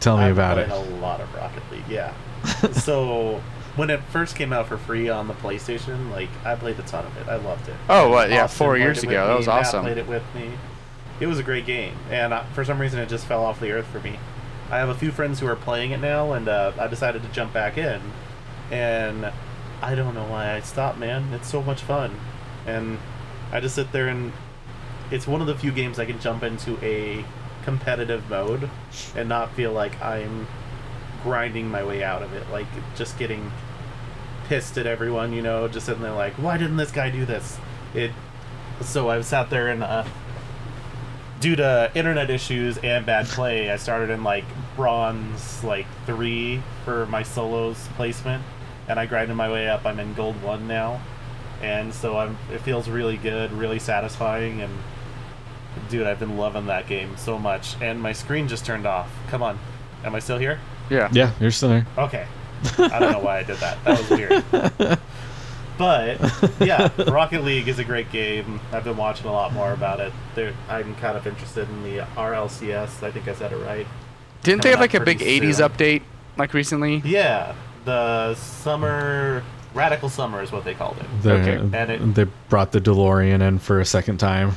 Tell 0.00 0.18
me 0.18 0.24
I've 0.24 0.36
about 0.36 0.58
it. 0.58 0.68
A 0.70 0.76
lot 0.76 1.20
of 1.20 1.32
Rocket 1.34 1.62
League, 1.70 1.88
yeah. 1.88 2.12
so 2.72 3.40
when 3.76 3.90
it 3.90 4.00
first 4.04 4.36
came 4.36 4.52
out 4.52 4.66
for 4.68 4.76
free 4.76 5.08
on 5.08 5.28
the 5.28 5.34
PlayStation, 5.34 6.10
like 6.10 6.28
I 6.44 6.54
played 6.54 6.78
a 6.78 6.82
ton 6.82 7.06
of 7.06 7.16
it. 7.16 7.28
I 7.28 7.36
loved 7.36 7.68
it. 7.68 7.76
Oh, 7.88 8.08
what, 8.10 8.30
yeah, 8.30 8.44
Austin 8.44 8.58
four 8.58 8.76
years 8.76 9.02
ago. 9.02 9.26
That 9.26 9.36
was 9.36 9.46
Matt 9.46 9.60
awesome. 9.60 9.84
Played 9.84 9.98
it 9.98 10.08
with 10.08 10.22
me. 10.34 10.52
It 11.20 11.26
was 11.26 11.38
a 11.38 11.42
great 11.42 11.66
game, 11.66 11.94
and 12.10 12.32
uh, 12.32 12.44
for 12.54 12.64
some 12.64 12.80
reason, 12.80 12.98
it 12.98 13.08
just 13.08 13.26
fell 13.26 13.44
off 13.44 13.60
the 13.60 13.70
earth 13.70 13.86
for 13.86 14.00
me. 14.00 14.18
I 14.70 14.78
have 14.78 14.88
a 14.88 14.94
few 14.94 15.12
friends 15.12 15.40
who 15.40 15.46
are 15.46 15.56
playing 15.56 15.92
it 15.92 16.00
now, 16.00 16.32
and 16.32 16.48
uh, 16.48 16.72
I 16.78 16.88
decided 16.88 17.22
to 17.22 17.28
jump 17.28 17.52
back 17.52 17.78
in. 17.78 18.00
And 18.70 19.30
I 19.82 19.94
don't 19.94 20.14
know 20.14 20.24
why 20.24 20.54
I 20.54 20.60
stopped, 20.60 20.98
man. 20.98 21.32
It's 21.34 21.48
so 21.48 21.62
much 21.62 21.82
fun, 21.82 22.18
and 22.66 22.98
I 23.52 23.60
just 23.60 23.74
sit 23.74 23.92
there 23.92 24.08
and 24.08 24.32
it's 25.10 25.26
one 25.26 25.40
of 25.40 25.46
the 25.46 25.54
few 25.54 25.70
games 25.70 25.98
I 25.98 26.06
can 26.06 26.18
jump 26.18 26.42
into 26.42 26.78
a 26.82 27.24
competitive 27.62 28.28
mode 28.28 28.68
and 29.14 29.28
not 29.28 29.52
feel 29.54 29.72
like 29.72 30.00
I'm 30.02 30.46
grinding 31.22 31.68
my 31.68 31.84
way 31.84 32.02
out 32.02 32.22
of 32.22 32.32
it. 32.32 32.48
Like 32.50 32.66
just 32.96 33.18
getting 33.18 33.52
pissed 34.48 34.78
at 34.78 34.86
everyone, 34.86 35.32
you 35.32 35.42
know, 35.42 35.68
just 35.68 35.86
sitting 35.86 36.02
there 36.02 36.12
like, 36.12 36.34
why 36.34 36.56
didn't 36.56 36.76
this 36.76 36.90
guy 36.90 37.10
do 37.10 37.24
this? 37.24 37.58
It. 37.94 38.10
So 38.80 39.08
I 39.08 39.20
sat 39.20 39.50
there 39.50 39.68
and, 39.68 39.82
uh, 39.82 40.04
due 41.44 41.56
to 41.56 41.90
internet 41.94 42.30
issues 42.30 42.78
and 42.78 43.04
bad 43.04 43.26
play, 43.26 43.70
I 43.70 43.76
started 43.76 44.08
in 44.08 44.24
like 44.24 44.44
bronze 44.76 45.62
like 45.62 45.84
three 46.06 46.62
for 46.86 47.04
my 47.06 47.22
solos 47.22 47.88
placement, 47.96 48.42
and 48.88 48.98
I 48.98 49.04
grinded 49.04 49.36
my 49.36 49.50
way 49.52 49.68
up. 49.68 49.84
I'm 49.84 50.00
in 50.00 50.14
gold 50.14 50.40
one 50.42 50.66
now, 50.66 51.02
and 51.60 51.92
so 51.92 52.16
I'm. 52.16 52.38
It 52.50 52.62
feels 52.62 52.88
really 52.88 53.18
good, 53.18 53.52
really 53.52 53.78
satisfying, 53.78 54.62
and 54.62 54.72
dude, 55.90 56.06
I've 56.06 56.18
been 56.18 56.38
loving 56.38 56.64
that 56.66 56.86
game 56.86 57.14
so 57.18 57.38
much. 57.38 57.76
And 57.82 58.00
my 58.00 58.12
screen 58.12 58.48
just 58.48 58.64
turned 58.64 58.86
off. 58.86 59.10
Come 59.28 59.42
on, 59.42 59.58
am 60.02 60.14
I 60.14 60.20
still 60.20 60.38
here? 60.38 60.58
yeah. 60.88 61.10
Yeah, 61.12 61.32
you're 61.40 61.50
still 61.50 61.68
there. 61.68 61.86
Okay. 61.98 62.26
I 62.78 62.98
don't 62.98 63.12
know 63.12 63.18
why 63.20 63.38
I 63.38 63.42
did 63.42 63.56
that. 63.58 63.82
That 63.84 63.98
was 63.98 64.10
weird. 64.10 64.98
But 65.76 66.20
yeah, 66.60 66.88
Rocket 67.10 67.42
League 67.42 67.66
is 67.66 67.80
a 67.80 67.84
great 67.84 68.12
game. 68.12 68.60
I've 68.72 68.84
been 68.84 68.96
watching 68.96 69.26
a 69.26 69.32
lot 69.32 69.52
more 69.52 69.72
about 69.72 69.98
it. 69.98 70.12
There, 70.36 70.52
I'm 70.68 70.94
kind 70.96 71.16
of 71.16 71.26
interested 71.26 71.68
in 71.68 71.82
the 71.82 71.98
RLCS. 72.14 73.02
I 73.02 73.10
think 73.10 73.26
I 73.26 73.34
said 73.34 73.52
it 73.52 73.56
right. 73.56 73.84
Didn't 74.44 74.62
they 74.62 74.70
have 74.70 74.78
like 74.78 74.94
a 74.94 75.00
big 75.00 75.18
pretty 75.18 75.40
80s 75.40 75.68
update 75.68 76.02
like 76.36 76.54
recently? 76.54 77.02
Yeah, 77.04 77.56
the 77.84 78.36
summer 78.36 79.42
Radical 79.74 80.08
Summer 80.08 80.42
is 80.42 80.52
what 80.52 80.62
they 80.64 80.74
called 80.74 80.96
it. 80.98 81.06
The, 81.22 81.32
Okay. 81.40 81.56
And 81.76 81.90
it- 81.90 82.14
they 82.14 82.24
brought 82.48 82.70
the 82.70 82.80
DeLorean 82.80 83.40
in 83.42 83.58
for 83.58 83.80
a 83.80 83.84
second 83.84 84.18
time. 84.18 84.52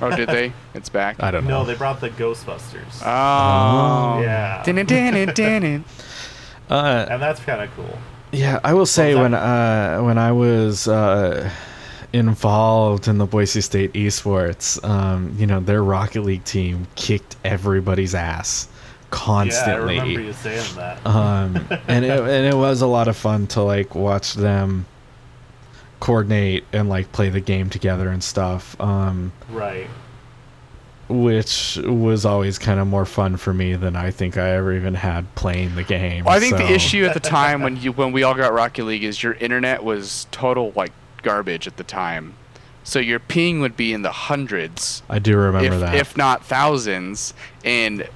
Oh, 0.00 0.14
did 0.16 0.30
they? 0.30 0.54
It's 0.72 0.88
back. 0.88 1.16
I 1.22 1.30
don't 1.30 1.44
know. 1.44 1.60
No, 1.60 1.64
they 1.66 1.74
brought 1.74 2.00
the 2.00 2.08
Ghostbusters. 2.08 3.02
Oh. 3.02 4.20
yeah. 4.22 4.62
Uh, 6.68 7.06
and 7.10 7.22
that's 7.22 7.40
kind 7.40 7.62
of 7.62 7.70
cool. 7.74 7.98
yeah, 8.32 8.60
I 8.62 8.74
will 8.74 8.86
say 8.86 9.14
when 9.14 9.34
uh, 9.34 10.00
when 10.00 10.18
I 10.18 10.32
was 10.32 10.86
uh, 10.88 11.50
involved 12.12 13.08
in 13.08 13.18
the 13.18 13.26
Boise 13.26 13.60
State 13.60 13.92
esports, 13.94 14.82
um, 14.84 15.34
you 15.38 15.46
know, 15.46 15.60
their 15.60 15.82
Rocket 15.82 16.22
League 16.22 16.44
team 16.44 16.86
kicked 16.94 17.36
everybody's 17.44 18.14
ass 18.14 18.68
constantly. 19.10 19.96
Yeah, 19.96 20.02
I 20.02 20.04
remember 20.04 20.20
you 20.22 20.32
saying 20.34 20.76
that. 20.76 21.06
um, 21.06 21.56
and 21.88 22.04
it, 22.04 22.20
and 22.20 22.46
it 22.46 22.56
was 22.56 22.82
a 22.82 22.86
lot 22.86 23.08
of 23.08 23.16
fun 23.16 23.46
to 23.48 23.62
like 23.62 23.94
watch 23.94 24.34
them 24.34 24.84
coordinate 26.00 26.64
and 26.72 26.88
like 26.88 27.10
play 27.12 27.28
the 27.28 27.40
game 27.40 27.70
together 27.70 28.08
and 28.10 28.22
stuff. 28.22 28.78
Um, 28.80 29.32
right. 29.50 29.88
Which 31.08 31.78
was 31.84 32.24
always 32.26 32.58
kind 32.58 32.78
of 32.78 32.86
more 32.86 33.06
fun 33.06 33.36
for 33.36 33.54
me 33.54 33.74
than 33.74 33.96
I 33.96 34.10
think 34.10 34.36
I 34.36 34.50
ever 34.50 34.74
even 34.74 34.94
had 34.94 35.34
playing 35.34 35.74
the 35.74 35.82
game. 35.82 36.24
Well, 36.24 36.34
I 36.36 36.40
think 36.40 36.56
the 36.56 36.70
issue 36.70 37.04
at 37.04 37.14
the 37.14 37.20
time 37.20 37.62
when 37.62 37.76
you 37.76 37.92
when 37.92 38.12
we 38.12 38.22
all 38.22 38.34
got 38.34 38.52
Rocket 38.52 38.84
League 38.84 39.04
is 39.04 39.22
your 39.22 39.34
internet 39.34 39.82
was 39.82 40.26
total 40.30 40.72
like 40.76 40.92
garbage 41.22 41.66
at 41.66 41.76
the 41.76 41.84
time. 41.84 42.34
So 42.84 42.98
your 42.98 43.18
ping 43.18 43.60
would 43.60 43.76
be 43.76 43.92
in 43.92 44.00
the 44.02 44.12
hundreds, 44.12 45.02
I 45.10 45.18
do 45.18 45.36
remember 45.36 45.74
if, 45.74 45.80
that. 45.80 45.94
if 45.94 46.16
not 46.16 46.44
thousands, 46.44 47.34
and 47.62 48.08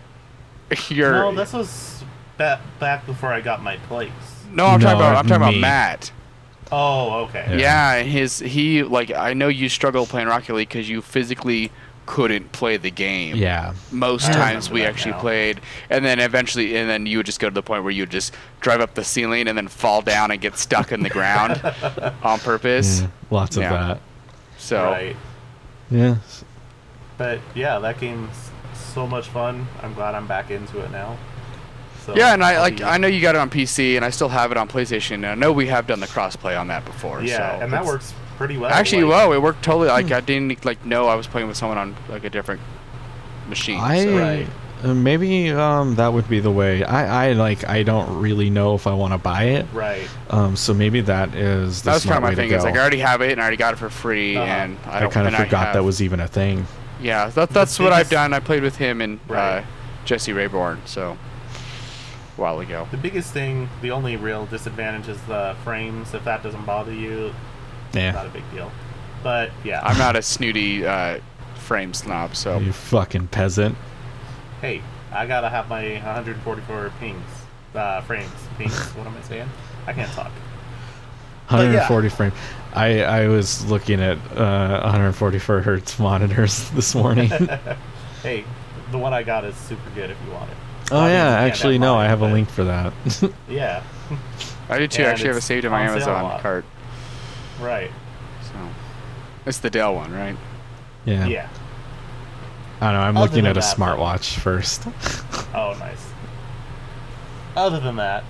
your 0.89 1.13
No, 1.13 1.35
this 1.35 1.53
was 1.53 2.05
back, 2.39 2.61
back 2.79 3.05
before 3.05 3.33
I 3.33 3.41
got 3.43 3.63
my 3.63 3.77
place. 3.89 4.11
no, 4.51 4.67
I'm 4.67 4.81
talking 4.81 4.97
about 4.97 5.17
I'm 5.17 5.27
talking 5.27 5.47
me. 5.47 5.59
about 5.59 5.61
Matt. 5.61 6.13
Oh, 6.71 7.25
okay. 7.25 7.45
Yeah. 7.51 7.99
Yeah, 7.99 8.03
his 8.03 8.39
he 8.39 8.83
like 8.83 9.11
I 9.11 9.35
know 9.35 9.49
you 9.49 9.69
struggle 9.69 10.07
playing 10.07 10.29
Rocket 10.29 10.55
League 10.55 10.69
because 10.69 10.89
you 10.89 11.03
physically 11.03 11.71
couldn't 12.07 12.53
play 12.53 12.77
the 12.77 12.91
game. 12.91 13.37
yeah, 13.37 13.75
Most 13.91 14.29
I 14.31 14.33
times 14.33 14.71
we 14.71 14.85
actually 14.85 15.13
now. 15.13 15.21
played, 15.21 15.61
and 15.91 16.05
then 16.05 16.19
eventually, 16.19 16.77
and 16.77 16.89
then 16.89 17.07
you 17.07 17.19
would 17.19 17.27
just 17.27 17.41
go 17.41 17.49
to 17.49 17.55
the 17.55 17.63
point 17.63 17.83
where 17.85 17.93
you 17.93 18.03
would 18.03 18.11
just 18.11 18.35
drive 18.61 18.81
up 18.81 18.95
the 18.95 19.05
ceiling 19.05 19.49
and 19.49 19.57
then 19.57 19.69
fall 19.69 20.03
down 20.03 20.31
and 20.31 20.41
get 20.41 20.57
stuck 20.59 20.93
in 20.93 21.03
the 21.03 21.11
ground 21.11 21.61
on 22.23 22.39
purpose. 22.41 23.01
yeah, 23.03 23.07
lots 23.31 23.57
of 23.57 23.63
that. 23.63 24.01
So 24.59 24.91
Right. 24.91 25.17
Yeah, 25.91 26.17
But 27.19 27.41
yeah, 27.55 27.79
that 27.79 28.01
game's 28.01 28.51
so 28.75 29.07
much 29.07 29.29
fun. 29.29 29.67
I'm 29.83 29.95
glad 29.95 30.15
I'm 30.15 30.27
back 30.27 30.51
into 30.51 30.81
it 30.81 30.91
now. 30.91 31.19
So 32.05 32.17
yeah, 32.17 32.33
and 32.35 32.43
I 32.43 32.59
like 32.61 32.81
I 32.81 32.97
know 32.97 33.07
you 33.07 33.21
got 33.21 33.35
it 33.37 33.39
on 33.39 33.49
PC, 33.51 33.97
and 33.97 34.05
I 34.05 34.11
still 34.11 34.29
have 34.29 34.51
it 34.51 34.57
on 34.57 34.67
PlayStation. 34.69 35.15
And 35.17 35.27
I 35.27 35.35
know 35.35 35.53
we 35.53 35.69
have 35.69 35.87
done 35.87 36.01
the 36.01 36.07
crossplay 36.09 36.59
on 36.59 36.67
that 36.69 36.85
before. 36.85 37.23
Yeah, 37.23 37.59
so 37.59 37.65
and 37.65 37.73
that 37.73 37.85
works 37.85 38.13
pretty 38.43 38.59
well. 38.59 38.71
Actually, 38.71 39.05
like- 39.05 39.11
well, 39.11 39.33
it 39.33 39.41
worked 39.43 39.63
totally. 39.63 39.89
Like 39.89 40.11
I 40.11 40.21
didn't 40.21 40.65
like 40.65 40.85
know 40.85 41.07
I 41.07 41.15
was 41.15 41.27
playing 41.27 41.49
with 41.49 41.57
someone 41.57 41.79
on 41.79 41.97
like 42.09 42.25
a 42.25 42.31
different 42.31 42.61
machine. 43.49 43.79
I 43.81 44.03
so. 44.05 44.19
Right. 44.19 44.47
uh, 44.85 44.95
maybe 44.95 45.51
um, 45.51 45.95
that 45.97 46.13
would 46.13 46.29
be 46.29 46.41
the 46.41 46.51
way. 46.51 46.83
I, 46.85 47.29
I 47.29 47.33
like. 47.35 47.69
I 47.69 47.83
don't 47.85 48.21
really 48.21 48.51
know 48.51 48.75
if 48.75 48.87
I 48.87 48.95
want 48.95 49.13
to 49.13 49.19
buy 49.19 49.45
it. 49.45 49.67
Right. 49.73 50.09
Um, 50.31 50.57
so 50.57 50.75
maybe 50.75 51.01
that 51.03 51.35
is 51.35 51.83
the 51.83 51.91
That 51.91 51.95
was 51.95 52.05
kind 52.05 52.17
of 52.17 52.23
my 52.23 52.35
thing. 52.35 52.51
to 52.51 52.57
Is 52.57 52.65
like 52.65 52.75
I 52.75 52.81
already 52.81 52.99
have 52.99 53.21
it, 53.23 53.33
and 53.33 53.41
I 53.41 53.45
already 53.45 53.57
got 53.59 53.75
it 53.75 53.77
for 53.77 53.91
free, 53.91 54.37
Uh-huh. 54.37 54.45
and 54.45 54.79
I 54.87 54.97
I 54.97 55.01
don't. 55.01 55.13
kind 55.13 55.29
of 55.29 55.35
forgot 55.35 55.67
have- 55.67 55.75
that 55.75 55.85
was 55.85 56.03
even 56.03 56.19
a 56.21 56.29
thing. 56.29 56.67
Yeah, 57.01 57.29
that, 57.31 57.51
that's 57.51 57.79
what 57.81 57.93
I've 57.93 58.09
done. 58.11 58.33
I 58.33 58.39
played 58.41 58.63
with 58.63 58.77
him 58.77 59.01
and 59.01 59.19
uh, 59.29 59.63
Jesse 60.05 60.33
Rayborn, 60.33 60.79
so 60.87 61.19
a 62.37 62.41
while 62.41 62.61
ago. 62.61 62.87
The 62.93 62.97
biggest 62.97 63.33
thing, 63.33 63.69
the 63.83 63.91
only 63.91 64.15
real 64.17 64.47
disadvantage 64.47 65.09
is 65.09 65.21
the 65.23 65.57
frames. 65.65 66.15
If 66.15 66.23
that 66.25 66.45
doesn't 66.45 66.65
bother 66.65 66.93
you, 66.95 67.35
not 67.95 68.27
a 68.27 68.31
big 68.31 68.49
deal. 68.53 68.71
But 69.23 69.51
yeah, 69.65 69.81
I'm 69.83 69.99
not 69.99 70.17
a 70.17 70.23
snooty 70.23 70.85
uh, 70.85 71.21
frame 71.55 71.95
snob, 71.95 72.35
so 72.35 72.59
you 72.59 72.73
fucking 72.73 73.29
peasant. 73.29 73.77
hey, 74.61 74.83
I 75.13 75.27
gotta 75.27 75.49
have 75.49 75.69
my 75.69 75.95
144 75.95 76.93
pings, 76.99 77.23
uh, 77.75 78.01
frames. 78.03 78.31
Pings. 78.59 78.75
what 78.97 79.07
am 79.07 79.17
I 79.17 79.23
saying? 79.23 79.49
I 79.87 79.93
can't 79.93 80.11
talk. 80.13 80.33
But 81.51 81.65
yeah. 81.65 81.89
140 81.89 82.09
frame. 82.09 82.33
I 82.75 83.03
I 83.03 83.29
was 83.29 83.65
looking 83.67 84.01
at 84.01 84.17
uh, 84.37 84.81
144 84.83 85.61
hertz 85.61 85.99
monitors 85.99 86.71
this 86.75 86.95
morning. 86.95 87.29
hey, 88.23 88.45
the 88.91 88.99
one 88.99 89.13
I 89.13 89.23
got 89.23 89.45
is 89.45 89.55
super 89.57 89.91
good 89.95 90.11
if 90.11 90.17
you 90.27 90.33
want 90.33 90.51
it. 90.51 90.57
oh 90.91 90.99
I 91.01 91.11
yeah, 91.11 91.29
actually 91.41 91.79
no, 91.79 91.95
I 91.95 92.07
have 92.07 92.23
a 92.23 92.27
link 92.27 92.49
for 92.49 92.65
that. 92.65 92.93
Yeah, 93.49 93.83
I 94.69 94.79
do 94.79 94.89
too. 94.89 95.03
And 95.03 95.11
actually, 95.11 95.29
have 95.29 95.37
it 95.37 95.39
it's 95.39 95.47
saved 95.47 95.65
in 95.67 95.71
my 95.73 95.87
on 95.87 96.01
sale 96.01 96.09
a 96.09 96.15
Amazon 96.17 96.41
cart. 96.41 96.65
Right. 97.63 97.91
So 98.43 98.55
it's 99.47 99.59
the 99.59 99.71
Dell 99.71 99.95
one, 99.95 100.13
right? 100.13 100.37
yeah. 101.05 101.27
Yeah. 101.27 101.49
I 102.81 102.87
don't 102.87 102.95
know. 102.95 103.01
I'm 103.01 103.17
Other 103.17 103.27
looking 103.29 103.45
than 103.45 103.51
at 103.53 103.57
a 103.57 103.61
that, 103.61 103.77
though. 103.77 103.85
smartwatch 103.85 104.39
first. 104.39 104.87
Oh, 105.55 105.77
nice. 105.79 106.03
Other 107.55 107.79
than 107.79 107.97
that, 107.97 108.25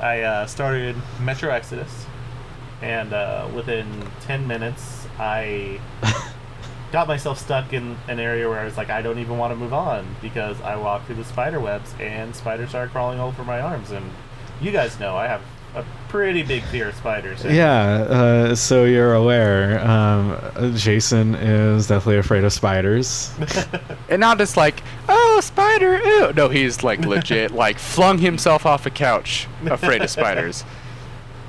I 0.00 0.22
uh, 0.22 0.46
started 0.46 0.96
Metro 1.20 1.48
Exodus, 1.48 2.06
and 2.82 3.12
uh, 3.12 3.48
within 3.54 3.86
10 4.22 4.48
minutes, 4.48 5.06
I 5.16 5.80
got 6.92 7.06
myself 7.06 7.38
stuck 7.38 7.72
in 7.72 7.96
an 8.08 8.18
area 8.18 8.48
where 8.48 8.58
I 8.58 8.64
was 8.64 8.76
like, 8.76 8.90
I 8.90 9.00
don't 9.00 9.20
even 9.20 9.38
want 9.38 9.52
to 9.52 9.56
move 9.56 9.72
on 9.72 10.16
because 10.20 10.60
I 10.60 10.74
walked 10.74 11.06
through 11.06 11.14
the 11.16 11.24
spider 11.24 11.60
webs 11.60 11.94
and 12.00 12.34
spiders 12.34 12.70
started 12.70 12.90
crawling 12.90 13.20
over 13.20 13.44
my 13.44 13.60
arms. 13.60 13.92
And 13.92 14.10
you 14.60 14.72
guys 14.72 14.98
know 14.98 15.16
I 15.16 15.28
have 15.28 15.42
a 15.76 15.84
pretty 16.08 16.42
big 16.42 16.62
fear 16.64 16.88
of 16.88 16.94
spiders. 16.94 17.44
and- 17.44 17.54
yeah. 17.54 17.84
Uh, 18.08 18.54
so 18.54 18.84
you're 18.84 19.14
aware, 19.14 19.78
um, 19.86 20.38
Jason 20.74 21.34
is 21.34 21.86
definitely 21.86 22.18
afraid 22.18 22.44
of 22.44 22.52
spiders. 22.52 23.32
And 24.08 24.20
not 24.20 24.38
just 24.38 24.56
like, 24.56 24.82
oh, 25.08 25.40
spider, 25.42 25.98
ew. 25.98 26.32
No, 26.32 26.48
he's 26.48 26.82
like 26.84 27.00
legit, 27.04 27.50
like 27.50 27.78
flung 27.78 28.18
himself 28.18 28.64
off 28.64 28.86
a 28.86 28.90
couch, 28.90 29.46
afraid 29.66 30.00
of 30.02 30.10
spiders. 30.10 30.64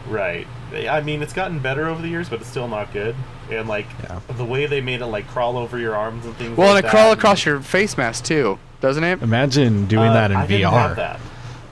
Right. 0.07 0.47
I 0.73 1.01
mean, 1.01 1.21
it's 1.21 1.33
gotten 1.33 1.59
better 1.59 1.87
over 1.87 2.01
the 2.01 2.07
years, 2.07 2.29
but 2.29 2.39
it's 2.39 2.49
still 2.49 2.67
not 2.69 2.93
good. 2.93 3.13
And 3.51 3.67
like 3.67 3.87
Yeah. 4.03 4.19
the 4.37 4.45
way 4.45 4.65
they 4.65 4.79
made 4.81 5.01
it, 5.01 5.05
like 5.07 5.27
crawl 5.27 5.57
over 5.57 5.77
your 5.77 5.95
arms 5.95 6.25
and 6.25 6.33
things. 6.37 6.57
Well, 6.57 6.73
like 6.73 6.77
and 6.77 6.79
it 6.79 6.81
that, 6.83 6.91
crawl 6.91 7.11
across 7.11 7.45
your 7.45 7.59
face 7.59 7.97
mask 7.97 8.23
too, 8.23 8.57
doesn't 8.79 9.03
it? 9.03 9.21
Imagine 9.21 9.85
doing 9.85 10.09
Uh, 10.09 10.13
that 10.13 10.31
in 10.31 10.37
I 10.37 10.47
didn't 10.47 10.71
VR. 10.71 10.87
have 10.87 10.95
that. 10.95 11.19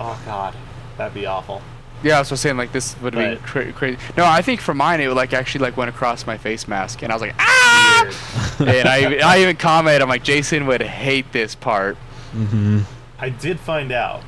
Oh 0.01 0.19
God, 0.25 0.53
that'd 0.97 1.13
be 1.13 1.25
awful. 1.25 1.61
Yeah, 2.05 2.17
I 2.17 2.19
was 2.19 2.29
just 2.29 2.43
saying 2.43 2.55
like 2.55 2.71
this 2.71 2.95
would 3.01 3.15
be 3.15 3.35
cra- 3.37 3.73
crazy. 3.73 3.97
No, 4.15 4.25
I 4.25 4.41
think 4.43 4.61
for 4.61 4.75
mine 4.75 5.01
it 5.01 5.07
would 5.07 5.17
like 5.17 5.33
actually 5.33 5.61
like 5.63 5.75
went 5.75 5.89
across 5.89 6.27
my 6.27 6.37
face 6.37 6.67
mask, 6.67 7.01
and 7.01 7.11
I 7.11 7.15
was 7.15 7.21
like, 7.21 7.33
ah! 7.39 8.55
And 8.59 8.87
I 8.87 8.99
even- 9.01 9.23
I 9.23 9.41
even 9.41 9.55
commented, 9.57 10.01
I'm 10.03 10.09
like, 10.09 10.23
Jason 10.23 10.67
would 10.67 10.81
hate 10.83 11.31
this 11.31 11.55
part. 11.55 11.97
hmm 12.31 12.81
I 13.17 13.29
did 13.29 13.59
find 13.59 13.91
out, 13.91 14.21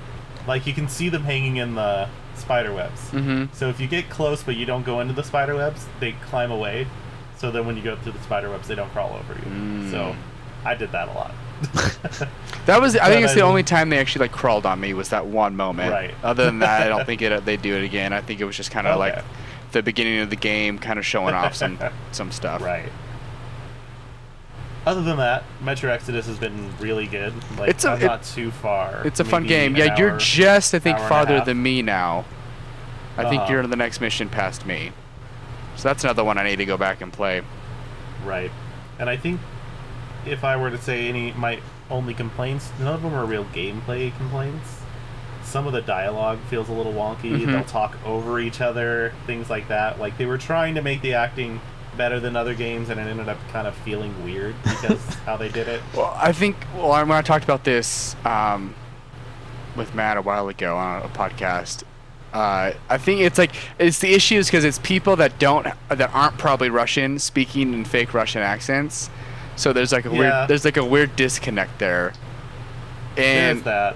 like 0.47 0.65
you 0.65 0.73
can 0.73 0.87
see 0.89 1.09
them 1.09 1.23
hanging 1.23 1.57
in 1.57 1.75
the 1.75 2.07
spider 2.35 2.73
webs. 2.73 3.11
Mm-hmm. 3.11 3.53
So 3.53 3.69
if 3.69 3.79
you 3.79 3.87
get 3.87 4.09
close 4.09 4.41
but 4.43 4.55
you 4.55 4.65
don't 4.65 4.83
go 4.85 4.99
into 5.01 5.13
the 5.13 5.23
spider 5.23 5.55
webs, 5.55 5.85
they 5.99 6.13
climb 6.29 6.49
away. 6.51 6.87
So 7.37 7.51
then 7.51 7.67
when 7.67 7.77
you 7.77 7.83
go 7.83 7.95
through 7.97 8.13
the 8.13 8.23
spider 8.23 8.49
webs, 8.49 8.67
they 8.67 8.75
don't 8.75 8.89
crawl 8.91 9.13
over 9.15 9.33
you. 9.33 9.51
Mm. 9.51 9.91
So 9.91 10.15
I 10.65 10.73
did 10.73 10.91
that 10.93 11.09
a 11.09 11.11
lot. 11.13 11.31
That 12.67 12.81
was, 12.81 12.97
I 12.97 13.07
think 13.07 13.23
it's 13.23 13.33
the 13.33 13.41
only 13.41 13.63
time 13.63 13.89
they 13.89 13.97
actually 13.97 14.23
like 14.27 14.33
crawled 14.33 14.65
on 14.65 14.81
me 14.81 14.93
was 14.93 15.07
that 15.09 15.25
one 15.25 15.55
moment. 15.55 15.89
Right. 15.89 16.13
Other 16.21 16.43
than 16.43 16.59
that, 16.59 16.81
I 16.81 16.89
don't 16.89 17.05
think 17.05 17.21
it 17.21 17.45
they 17.45 17.55
do 17.55 17.73
it 17.77 17.83
again. 17.85 18.11
I 18.11 18.19
think 18.19 18.41
it 18.41 18.43
was 18.45 18.57
just 18.57 18.71
kind 18.71 18.85
of 18.85 18.99
Okay. 18.99 19.15
like 19.15 19.25
the 19.71 19.81
beginning 19.81 20.19
of 20.19 20.29
the 20.29 20.35
game, 20.35 20.77
kind 20.77 20.99
of 20.99 21.05
showing 21.05 21.33
off 21.33 21.55
some 21.55 21.79
some 22.11 22.29
stuff. 22.29 22.61
right. 22.61 22.89
Other 24.85 25.01
than 25.01 25.17
that, 25.17 25.43
Metro 25.61 25.91
Exodus 25.91 26.27
has 26.27 26.37
been 26.37 26.69
really 26.79 27.07
good. 27.07 27.33
Like 27.57 27.69
It's 27.69 27.83
a- 27.85 27.93
it- 27.95 28.01
not 28.05 28.23
too 28.23 28.51
far. 28.51 29.01
It's 29.05 29.19
a 29.19 29.25
fun 29.25 29.45
game. 29.45 29.75
Yeah, 29.75 29.95
you're 29.97 30.17
just 30.17 30.73
I 30.73 30.79
think 30.79 30.97
hour 30.97 31.07
farther 31.09 31.41
than 31.41 31.61
me 31.61 31.81
now. 31.81 32.25
I 33.17 33.23
think 33.29 33.43
Uh-huh. 33.43 33.51
you're 33.53 33.61
in 33.61 33.69
the 33.69 33.75
next 33.75 33.99
mission 34.01 34.29
past 34.29 34.65
me. 34.65 34.91
So 35.75 35.89
that's 35.89 36.03
another 36.03 36.23
one 36.23 36.37
I 36.37 36.43
need 36.43 36.57
to 36.57 36.65
go 36.65 36.77
back 36.77 37.01
and 37.01 37.11
play. 37.13 37.41
Right. 38.25 38.51
And 38.99 39.09
I 39.09 39.17
think 39.17 39.39
if 40.25 40.43
I 40.43 40.55
were 40.57 40.69
to 40.69 40.77
say 40.77 41.07
any 41.07 41.31
my 41.33 41.59
only 41.89 42.13
complaints, 42.13 42.69
none 42.79 42.93
of 42.93 43.01
them 43.01 43.13
are 43.13 43.25
real 43.25 43.45
gameplay 43.45 44.15
complaints. 44.17 44.81
Some 45.43 45.65
of 45.65 45.71
the 45.73 45.81
dialogue 45.81 46.39
feels 46.49 46.67
a 46.67 46.73
little 46.73 46.93
wonky. 46.93 47.31
Mhm. 47.39 47.45
They'll 47.47 47.63
talk 47.63 47.95
over 48.05 48.39
each 48.39 48.59
other, 48.59 49.13
things 49.25 49.49
like 49.49 49.69
that. 49.69 49.99
Like 49.99 50.17
they 50.17 50.25
were 50.25 50.37
trying 50.37 50.75
to 50.75 50.81
make 50.81 51.01
the 51.01 51.13
acting 51.13 51.61
better 51.95 52.19
than 52.19 52.35
other 52.35 52.53
games, 52.53 52.89
and 52.89 52.99
it 52.99 53.07
ended 53.07 53.29
up 53.29 53.37
kind 53.51 53.65
of 53.67 53.73
feeling 53.75 54.23
weird 54.23 54.55
because 54.63 54.99
how 55.25 55.37
they 55.37 55.49
did 55.49 55.67
it. 55.67 55.81
Well, 55.95 56.15
I 56.21 56.31
think 56.33 56.57
well, 56.75 56.89
when 56.89 57.11
I 57.11 57.21
talked 57.21 57.43
about 57.45 57.63
this 57.63 58.15
um, 58.25 58.75
with 59.75 59.95
Matt 59.95 60.17
a 60.17 60.21
while 60.21 60.47
ago 60.49 60.75
on 60.75 61.01
a 61.01 61.07
podcast, 61.07 61.83
uh, 62.33 62.73
I 62.89 62.97
think 62.97 63.21
it's 63.21 63.37
like 63.37 63.51
it's 63.79 63.99
the 63.99 64.13
issue 64.13 64.35
is 64.35 64.47
because 64.47 64.65
it's 64.65 64.79
people 64.79 65.15
that 65.15 65.39
don't 65.39 65.65
that 65.89 66.13
aren't 66.13 66.37
probably 66.37 66.69
Russian 66.69 67.19
speaking 67.19 67.73
in 67.73 67.85
fake 67.85 68.13
Russian 68.13 68.41
accents. 68.41 69.09
So 69.57 69.73
there's 69.73 69.91
like 69.91 70.05
a 70.05 70.09
Yeah. 70.09 70.17
weird 70.19 70.47
there's 70.47 70.63
like 70.65 70.77
a 70.77 70.85
weird 70.85 71.15
disconnect 71.17 71.79
there. 71.79 72.13
And 73.17 73.63
that. 73.63 73.95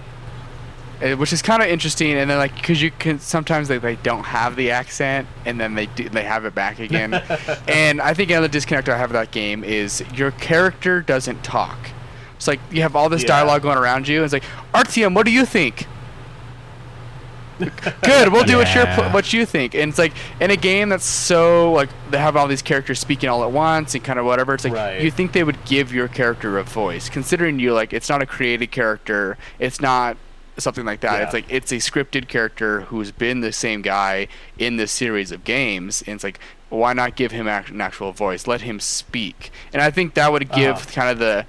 uh, 1.03 1.12
which 1.16 1.32
is 1.32 1.41
kind 1.41 1.62
of 1.62 1.70
interesting. 1.70 2.14
And 2.18 2.30
then 2.30 2.38
like 2.38 2.55
because 2.55 2.82
you 2.82 2.91
can 2.91 3.20
sometimes 3.20 3.68
they, 3.68 3.78
they 3.78 3.95
don't 3.97 4.24
have 4.26 4.55
the 4.55 4.72
accent, 4.72 5.28
and 5.45 5.59
then 5.59 5.76
they 5.76 5.86
do 5.86 6.09
they 6.09 6.24
have 6.24 6.43
it 6.45 6.55
back 6.55 6.80
again. 6.80 7.14
and 7.68 8.01
I 8.01 8.14
think 8.14 8.32
another 8.32 8.47
disconnect 8.47 8.89
I 8.89 8.97
have 8.97 9.12
with 9.12 9.20
that 9.20 9.32
game 9.32 9.64
is 9.64 10.03
your 10.14 10.32
character 10.32 11.01
doesn't 11.01 11.43
talk. 11.43 11.78
It's 12.36 12.47
like 12.47 12.59
you 12.72 12.82
have 12.82 12.95
all 12.95 13.09
this 13.09 13.22
Yeah. 13.22 13.28
dialogue 13.30 13.62
going 13.62 13.78
around 13.78 14.07
you. 14.07 14.18
And 14.18 14.26
it's 14.26 14.34
like 14.34 14.43
Artyom, 14.74 15.14
what 15.16 15.26
do 15.28 15.32
you 15.32 15.45
think? 15.45 15.86
Good, 18.03 18.32
we'll 18.32 18.43
do 18.43 18.57
what 18.57 18.74
you 18.74 18.82
Yeah. 18.82 19.14
what 19.14 19.32
you 19.34 19.45
think. 19.45 19.74
And 19.76 19.89
it's 19.89 19.97
like 19.99 20.14
in 20.39 20.51
a 20.51 20.55
game 20.55 20.89
that's 20.89 21.05
so 21.05 21.72
like 21.72 21.89
they 22.09 22.18
have 22.18 22.36
all 22.36 22.47
these 22.47 22.62
characters 22.62 22.99
speaking 22.99 23.30
all 23.30 23.43
at 23.43 23.51
once 23.51 23.93
and 23.95 24.03
kind 24.03 24.20
of 24.20 24.26
whatever. 24.26 24.53
It's 24.53 24.64
like 24.64 24.74
Right. 24.74 25.01
you 25.01 25.12
think 25.12 25.32
they 25.34 25.43
would 25.43 25.64
give 25.66 25.93
your 25.93 26.07
character 26.07 26.57
a 26.57 26.64
voice, 26.64 27.09
considering 27.09 27.59
you 27.59 27.74
like 27.74 27.93
it's 27.93 28.09
not 28.09 28.22
a 28.22 28.26
created 28.26 28.72
character, 28.72 29.38
it's 29.59 29.80
not 29.82 30.18
something 30.57 30.86
like 30.86 30.99
that. 31.01 31.18
Yeah. 31.20 31.24
It's 31.26 31.34
like 31.34 31.45
it's 31.49 31.72
a 31.72 31.78
scripted 31.78 32.28
character 32.28 32.82
who's 32.82 33.12
been 33.12 33.41
the 33.41 33.51
same 33.51 33.82
guy 33.82 34.28
in 34.57 34.78
this 34.78 34.91
series 34.91 35.32
of 35.32 35.43
games, 35.43 36.01
and 36.05 36.16
it's 36.16 36.24
like 36.24 36.39
why 36.70 36.93
not 36.93 37.16
give 37.18 37.32
him 37.32 37.47
act- 37.49 37.70
an 37.70 37.82
actual 37.82 38.12
voice? 38.14 38.47
Let 38.47 38.62
him 38.62 38.80
speak, 38.80 39.51
and 39.74 39.82
I 39.82 39.91
think 39.91 40.14
that 40.14 40.32
would 40.32 40.51
give 40.51 40.76
Uh-huh. 40.78 40.86
kind 40.93 41.09
of 41.09 41.20
the 41.20 41.45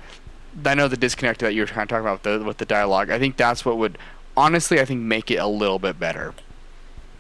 I 0.69 0.75
know 0.75 0.87
the 0.87 0.97
disconnect 0.99 1.41
that 1.41 1.55
you 1.55 1.63
were 1.63 1.67
kind 1.67 1.83
of 1.83 1.89
talking 1.89 2.05
about 2.05 2.23
with 2.25 2.41
the 2.41 2.45
with 2.45 2.59
the 2.59 2.65
dialogue. 2.67 3.11
I 3.11 3.19
think 3.19 3.37
that's 3.37 3.65
what 3.65 3.79
would 3.79 3.97
honestly 4.37 4.80
I 4.80 4.85
think 4.85 5.01
make 5.01 5.30
it 5.30 5.37
a 5.37 5.47
little 5.47 5.78
bit 5.78 5.99
better. 5.99 6.35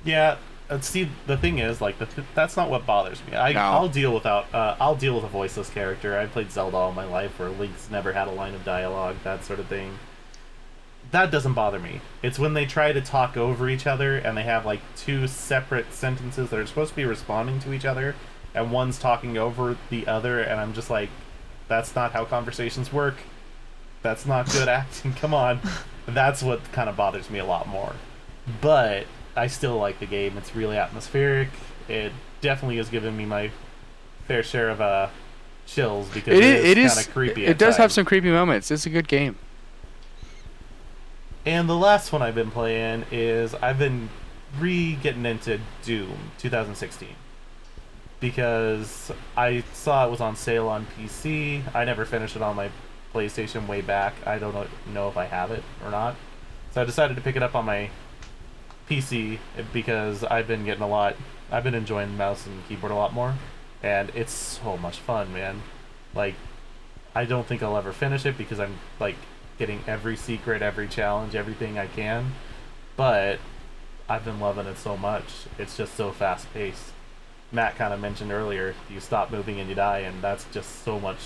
Yeah, 0.04 0.36
uh, 0.72 0.80
see, 0.80 1.08
the 1.26 1.36
thing 1.36 1.58
is, 1.58 1.80
like, 1.82 1.98
the 1.98 2.06
th- 2.06 2.26
that's 2.34 2.56
not 2.56 2.70
what 2.70 2.86
bothers 2.86 3.20
me. 3.30 3.36
I, 3.36 3.52
No. 3.52 3.60
I'll 3.60 3.88
deal 3.88 4.14
without. 4.14 4.52
Uh, 4.54 4.74
I'll 4.80 4.96
deal 4.96 5.14
with 5.14 5.24
a 5.24 5.28
voiceless 5.28 5.68
character. 5.68 6.18
I 6.18 6.26
played 6.26 6.50
Zelda 6.50 6.76
all 6.78 6.92
my 6.92 7.04
life, 7.04 7.38
where 7.38 7.50
Link's 7.50 7.90
never 7.90 8.14
had 8.14 8.26
a 8.26 8.30
line 8.30 8.54
of 8.54 8.64
dialogue, 8.64 9.16
that 9.22 9.44
sort 9.44 9.60
of 9.60 9.66
thing. 9.66 9.98
That 11.10 11.30
doesn't 11.30 11.52
bother 11.52 11.78
me. 11.78 12.00
It's 12.22 12.38
when 12.38 12.54
they 12.54 12.64
try 12.64 12.92
to 12.92 13.02
talk 13.02 13.36
over 13.36 13.68
each 13.68 13.86
other 13.86 14.16
and 14.16 14.34
they 14.34 14.44
have 14.44 14.64
like 14.64 14.80
two 14.96 15.26
separate 15.28 15.92
sentences 15.92 16.48
that 16.48 16.58
are 16.58 16.66
supposed 16.66 16.90
to 16.90 16.96
be 16.96 17.04
responding 17.04 17.60
to 17.60 17.74
each 17.74 17.84
other, 17.84 18.14
and 18.54 18.72
one's 18.72 18.98
talking 18.98 19.36
over 19.36 19.76
the 19.90 20.06
other, 20.06 20.40
and 20.40 20.58
I'm 20.58 20.72
just 20.72 20.88
like, 20.88 21.10
that's 21.68 21.94
not 21.94 22.12
how 22.12 22.24
conversations 22.24 22.92
work. 22.92 23.16
That's 24.00 24.24
not 24.24 24.50
good 24.50 24.68
acting. 24.70 25.12
Come 25.12 25.34
on. 25.34 25.60
That's 26.06 26.42
what 26.42 26.72
kind 26.72 26.88
of 26.88 26.96
bothers 26.96 27.30
me 27.30 27.38
a 27.38 27.44
lot 27.44 27.68
more. 27.68 27.94
But 28.60 29.06
I 29.36 29.46
still 29.46 29.76
like 29.78 30.00
the 30.00 30.06
game. 30.06 30.36
It's 30.36 30.54
really 30.54 30.76
atmospheric. 30.76 31.48
It 31.88 32.12
definitely 32.40 32.76
has 32.78 32.88
given 32.88 33.16
me 33.16 33.24
my 33.24 33.50
fair 34.26 34.42
share 34.42 34.68
of 34.70 34.80
uh, 34.80 35.08
chills 35.66 36.08
because 36.08 36.38
It 36.38 36.44
it 36.44 36.78
is, 36.78 36.92
it 36.92 36.94
kind 36.96 37.06
of 37.06 37.12
creepy. 37.12 37.44
It 37.44 37.50
at 37.50 37.58
does 37.58 37.76
have 37.76 37.92
some 37.92 38.04
creepy 38.04 38.30
moments. 38.30 38.70
It's 38.70 38.86
a 38.86 38.90
good 38.90 39.08
game. 39.08 39.36
And 41.44 41.68
the 41.68 41.76
last 41.76 42.12
one 42.12 42.22
I've 42.22 42.34
been 42.36 42.50
playing 42.50 43.04
is 43.10 43.54
I've 43.54 43.78
been 43.78 44.10
re 44.58 44.94
getting 44.94 45.26
into 45.26 45.60
Doom 45.82 46.30
2016 46.38 47.08
because 48.20 49.10
I 49.36 49.64
saw 49.72 50.06
it 50.06 50.10
was 50.10 50.20
on 50.20 50.36
sale 50.36 50.68
on 50.68 50.86
PC. 50.96 51.62
I 51.74 51.84
never 51.84 52.04
finished 52.04 52.36
it 52.36 52.42
on 52.42 52.54
my 52.54 52.70
PlayStation 53.12 53.66
way 53.66 53.80
back. 53.80 54.14
I 54.26 54.38
don't 54.38 54.68
know, 54.92 55.08
if 55.08 55.16
I 55.16 55.24
have 55.26 55.50
it 55.50 55.62
or 55.84 55.90
not. 55.90 56.16
So 56.72 56.82
I 56.82 56.84
decided 56.84 57.16
to 57.16 57.22
pick 57.22 57.36
it 57.36 57.42
up 57.42 57.54
on 57.54 57.64
my 57.64 57.90
PC 58.88 59.38
eh, 59.56 59.62
because 59.72 60.24
I've 60.24 60.48
been 60.48 60.64
getting 60.64 60.82
a 60.82 60.88
lot. 60.88 61.16
I've 61.50 61.64
been 61.64 61.74
enjoying 61.74 62.16
mouse 62.16 62.46
and 62.46 62.66
keyboard 62.66 62.92
a 62.92 62.94
lot 62.94 63.12
more, 63.12 63.34
and 63.82 64.10
it's 64.14 64.32
so 64.32 64.76
much 64.76 64.98
fun, 64.98 65.32
man. 65.32 65.62
Like, 66.14 66.34
I 67.14 67.24
don't 67.24 67.46
think 67.46 67.62
I'll 67.62 67.76
ever 67.76 67.92
finish 67.92 68.24
it 68.24 68.38
because 68.38 68.58
I'm 68.58 68.78
like 68.98 69.16
getting 69.58 69.84
every 69.86 70.16
secret, 70.16 70.62
every 70.62 70.88
challenge, 70.88 71.34
everything 71.34 71.78
I 71.78 71.86
can. 71.86 72.32
But 72.96 73.38
I've 74.08 74.24
been 74.24 74.40
loving 74.40 74.66
it 74.66 74.78
so 74.78 74.96
much. 74.96 75.24
It's 75.58 75.76
just 75.76 75.94
so 75.94 76.10
fast 76.10 76.52
paced. 76.52 76.92
Matt 77.50 77.76
kind 77.76 77.92
of 77.92 78.00
mentioned 78.00 78.32
earlier, 78.32 78.74
you 78.90 78.98
stop 78.98 79.30
moving 79.30 79.60
and 79.60 79.68
you 79.68 79.74
die, 79.74 79.98
and 79.98 80.22
that's 80.22 80.46
just 80.52 80.84
so 80.84 80.98
much. 80.98 81.18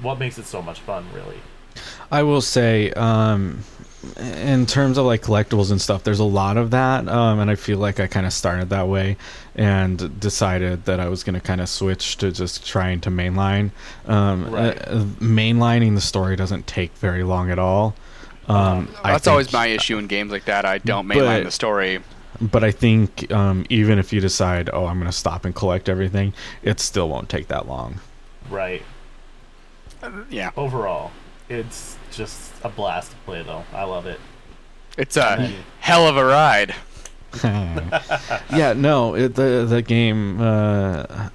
What 0.00 0.18
makes 0.18 0.38
it 0.38 0.46
so 0.46 0.62
much 0.62 0.80
fun, 0.80 1.04
really? 1.14 1.36
I 2.10 2.22
will 2.22 2.40
say, 2.40 2.90
um, 2.92 3.60
in 4.18 4.66
terms 4.66 4.98
of 4.98 5.06
like 5.06 5.22
collectibles 5.22 5.70
and 5.70 5.80
stuff, 5.80 6.02
there's 6.04 6.18
a 6.18 6.24
lot 6.24 6.56
of 6.56 6.70
that, 6.72 7.08
um, 7.08 7.38
and 7.38 7.50
I 7.50 7.54
feel 7.54 7.78
like 7.78 8.00
I 8.00 8.06
kind 8.06 8.26
of 8.26 8.32
started 8.32 8.68
that 8.70 8.88
way 8.88 9.16
and 9.54 10.18
decided 10.20 10.84
that 10.86 10.98
I 11.00 11.08
was 11.08 11.22
going 11.22 11.34
to 11.34 11.40
kind 11.40 11.60
of 11.60 11.68
switch 11.68 12.16
to 12.18 12.32
just 12.32 12.66
trying 12.66 13.00
to 13.02 13.10
mainline. 13.10 13.70
Um, 14.06 14.50
Right. 14.50 14.76
uh, 14.88 15.04
mainlining 15.20 15.94
the 15.94 16.00
story 16.00 16.34
doesn't 16.36 16.66
take 16.66 16.92
very 16.96 17.22
long 17.22 17.50
at 17.50 17.58
all. 17.58 17.94
Um, 18.48 18.88
I 19.04 19.12
That's 19.12 19.28
always 19.28 19.52
my 19.52 19.66
issue 19.66 19.98
in 19.98 20.08
games 20.08 20.32
like 20.32 20.46
that. 20.46 20.64
I 20.64 20.78
don't 20.78 21.06
mainline 21.06 21.38
But- 21.38 21.44
the 21.44 21.50
story. 21.52 22.00
But 22.40 22.64
I 22.64 22.72
think 22.72 23.30
um, 23.30 23.64
even 23.68 24.00
if 24.00 24.12
you 24.12 24.20
decide, 24.20 24.68
oh, 24.72 24.86
I'm 24.86 24.98
going 24.98 25.10
to 25.10 25.16
stop 25.16 25.44
and 25.44 25.54
collect 25.54 25.88
everything, 25.88 26.32
it 26.64 26.80
still 26.80 27.08
won't 27.08 27.28
take 27.28 27.46
that 27.48 27.68
long. 27.68 28.00
Right. 28.50 28.82
Yeah, 30.30 30.50
Overall, 30.56 31.10
it's 31.48 31.96
just 32.10 32.52
a 32.64 32.68
blast 32.68 33.10
to 33.12 33.16
play, 33.24 33.42
though. 33.42 33.64
I 33.72 33.84
love 33.84 34.06
it. 34.06 34.18
it's 34.98 35.16
a 35.16 35.26
And- 35.38 35.54
hell 35.80 36.06
of 36.08 36.16
a 36.16 36.24
ride. 36.24 36.74
yeah, 37.44 38.74
no, 38.76 39.14
it, 39.14 39.34
the 39.36 39.64
the 39.66 39.80
game 39.80 40.38
uh, 40.40 41.30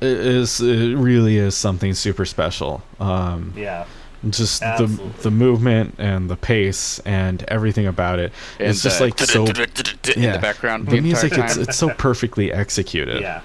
it 0.00 0.08
is 0.08 0.60
it 0.60 0.94
really 0.96 1.36
is 1.38 1.54
something 1.56 1.94
super 1.94 2.24
special. 2.26 2.82
Um, 2.98 3.54
Yeah. 3.56 3.86
just 4.28 4.60
the 4.60 4.66
Absolutely. 4.66 5.10
the 5.22 5.30
movement 5.30 5.94
and 5.98 6.28
the 6.28 6.36
pace 6.36 6.98
and 7.06 7.42
everything 7.48 7.86
about 7.86 8.18
it. 8.18 8.32
And 8.58 8.68
It's 8.68 8.82
just 8.82 9.00
like 9.00 9.18
so. 9.18 9.46
in 9.46 9.54
yeah, 10.22 10.32
the 10.32 10.38
background. 10.38 10.88
The 10.88 11.00
music, 11.00 11.32
it's 11.38 11.56
it's 11.56 11.78
so 11.78 11.88
perfectly 11.90 12.52
executed. 12.52 13.22
Yeah. 13.22 13.40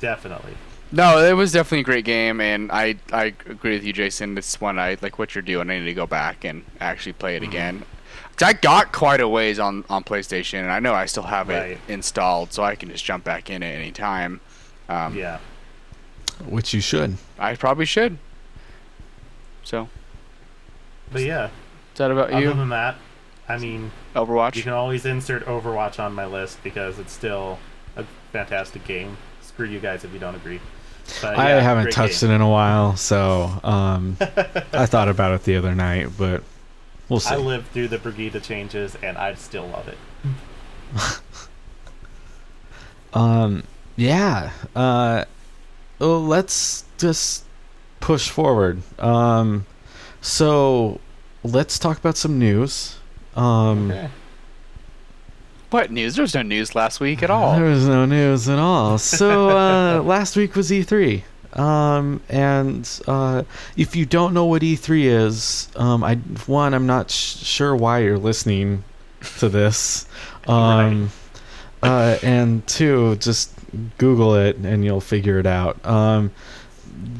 Definitely. 0.00 0.54
No, 0.92 1.18
it 1.18 1.32
was 1.32 1.52
definitely 1.52 1.80
a 1.80 1.84
great 1.84 2.04
game, 2.04 2.40
and 2.40 2.70
I 2.70 2.96
I 3.12 3.26
agree 3.46 3.72
with 3.74 3.84
you, 3.84 3.92
Jason. 3.92 4.34
This 4.34 4.60
one, 4.60 4.78
I 4.78 4.96
like 5.02 5.18
what 5.18 5.34
you're 5.34 5.42
doing. 5.42 5.68
I 5.70 5.78
need 5.78 5.84
to 5.86 5.94
go 5.94 6.06
back 6.06 6.44
and 6.44 6.64
actually 6.80 7.12
play 7.14 7.36
it 7.36 7.42
Mhm. 7.42 7.48
again. 7.48 7.84
'Cause 8.36 8.48
I 8.48 8.52
got 8.52 8.92
quite 8.92 9.20
a 9.20 9.28
ways 9.28 9.58
on 9.58 9.84
on 9.90 10.04
PlayStation, 10.04 10.60
and 10.60 10.70
I 10.70 10.78
know 10.78 10.94
I 10.94 11.06
still 11.06 11.24
have 11.24 11.48
Right. 11.48 11.72
it 11.72 11.80
installed, 11.88 12.52
so 12.52 12.62
I 12.62 12.74
can 12.76 12.88
just 12.90 13.04
jump 13.04 13.24
back 13.24 13.50
in 13.50 13.62
at 13.62 13.74
any 13.74 13.90
time. 13.90 14.40
Um, 14.88 15.16
Yeah. 15.16 15.38
which 16.44 16.72
you 16.74 16.80
should. 16.80 17.16
I 17.38 17.56
probably 17.56 17.86
should. 17.86 18.18
So, 19.64 19.88
But 21.10 21.22
yeah, 21.22 21.46
is 21.46 21.50
that 21.96 22.10
about 22.12 22.30
you? 22.30 22.36
other 22.36 22.46
you? 22.46 22.54
than 22.54 22.68
that, 22.68 22.96
I 23.48 23.56
mean, 23.58 23.90
Overwatch. 24.14 24.54
you 24.54 24.62
can 24.62 24.72
always 24.72 25.04
insert 25.06 25.44
Overwatch 25.46 25.98
on 25.98 26.12
my 26.14 26.26
list 26.26 26.62
because 26.62 26.98
it's 27.00 27.12
still 27.12 27.58
a 27.96 28.04
fantastic 28.32 28.84
game. 28.84 29.16
Screw 29.56 29.66
you 29.66 29.80
guys 29.80 30.04
if 30.04 30.12
you 30.12 30.18
don't 30.18 30.34
agree. 30.34 30.60
But, 31.22 31.38
I 31.38 31.48
yeah, 31.54 31.60
haven't 31.60 31.92
touched 31.92 32.20
game. 32.20 32.30
it 32.30 32.34
in 32.34 32.40
a 32.42 32.50
while, 32.50 32.94
so 32.96 33.50
um, 33.64 34.18
I 34.20 34.84
thought 34.84 35.08
about 35.08 35.32
it 35.32 35.44
the 35.44 35.56
other 35.56 35.74
night, 35.74 36.10
but 36.18 36.42
we'll 37.08 37.20
see. 37.20 37.34
I 37.34 37.38
lived 37.38 37.68
through 37.68 37.88
the 37.88 37.98
Brigitte 37.98 38.42
changes 38.42 38.96
and 39.02 39.16
I 39.16 39.32
still 39.34 39.66
love 39.66 39.88
it. 39.88 39.96
Um, 43.14 43.62
yeah. 43.96 44.50
Uh, 44.74 45.24
well, 45.98 46.22
let's 46.22 46.84
just 46.98 47.44
push 48.00 48.28
forward. 48.28 48.82
Um, 49.00 49.64
so 50.20 51.00
let's 51.42 51.78
talk 51.78 51.96
about 51.98 52.18
some 52.18 52.38
news. 52.38 52.98
Um, 53.34 53.90
Okay. 53.90 54.10
What 55.70 55.90
news? 55.90 56.14
There 56.14 56.22
was 56.22 56.34
no 56.34 56.42
news 56.42 56.74
last 56.74 57.00
week 57.00 57.22
at 57.22 57.30
all. 57.30 57.56
There 57.56 57.64
was 57.68 57.86
no 57.86 58.04
news 58.06 58.48
at 58.48 58.58
all. 58.58 58.98
So 58.98 59.50
uh, 59.56 60.02
last 60.02 60.36
week 60.36 60.54
was 60.54 60.70
E3. 60.70 61.22
Um, 61.58 62.20
and 62.28 62.88
uh, 63.08 63.42
if 63.76 63.96
you 63.96 64.04
don't 64.06 64.34
know 64.34 64.44
what 64.44 64.62
E3 64.62 65.04
is, 65.04 65.68
um, 65.76 66.04
I 66.04 66.16
one 66.46 66.74
I'm 66.74 66.86
not 66.86 67.10
sh- 67.10 67.36
sure 67.44 67.74
why 67.74 68.00
you're 68.00 68.18
listening 68.18 68.84
to 69.38 69.48
this. 69.48 70.06
Um, 70.46 71.10
uh, 71.82 72.18
and 72.22 72.64
two, 72.68 73.16
just 73.16 73.50
Google 73.98 74.36
it 74.36 74.54
and 74.58 74.84
you'll 74.84 75.00
figure 75.00 75.40
it 75.40 75.46
out. 75.46 75.84
Um, 75.84 76.30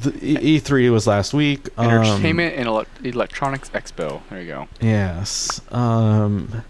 the 0.00 0.10
E- 0.22 0.60
E3 0.60 0.92
was 0.92 1.08
last 1.08 1.34
week. 1.34 1.68
Um, 1.76 1.90
Entertainment 1.90 2.54
and 2.54 2.68
Ele- 2.68 2.86
Electronics 3.02 3.68
Expo. 3.70 4.20
There 4.30 4.40
you 4.40 4.46
go. 4.46 4.68
Yes. 4.80 5.60
Um 5.72 6.62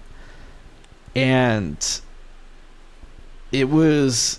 and 1.16 2.00
it 3.52 3.68
was 3.68 4.38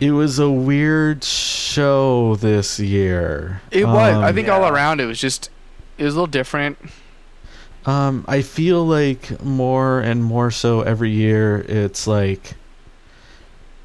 it 0.00 0.10
was 0.10 0.38
a 0.38 0.50
weird 0.50 1.24
show 1.24 2.36
this 2.36 2.78
year. 2.78 3.62
It 3.70 3.84
was. 3.86 4.14
I 4.16 4.28
Um, 4.28 4.34
think 4.34 4.48
all 4.48 4.66
around 4.66 5.00
it 5.00 5.06
was 5.06 5.18
just. 5.20 5.48
It 5.96 6.04
was 6.04 6.14
a 6.14 6.16
little 6.18 6.26
different. 6.26 6.76
Um 7.86 8.24
I 8.28 8.42
feel 8.42 8.84
like 8.84 9.42
more 9.42 10.00
and 10.00 10.22
more 10.22 10.50
so 10.50 10.82
every 10.82 11.10
year 11.10 11.64
it's 11.68 12.06
like 12.06 12.54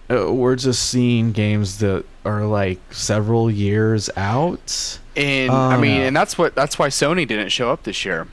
uh, 0.10 0.34
we're 0.34 0.56
just 0.58 0.90
seeing 0.90 1.32
games 1.32 1.78
that 1.80 2.04
are 2.26 2.44
like 2.46 2.80
several 2.92 3.50
years 3.50 4.10
out. 4.18 5.00
And 5.16 5.52
I 5.52 5.78
mean, 5.80 6.02
Um, 6.02 6.08
and 6.08 6.16
that's 6.18 6.38
what 6.38 6.56
that's 6.56 6.78
why 6.80 6.90
Sony 6.90 7.26
didn't 7.28 7.50
show 7.50 7.72
up 7.72 7.84
this 7.84 8.04
year. 8.04 8.28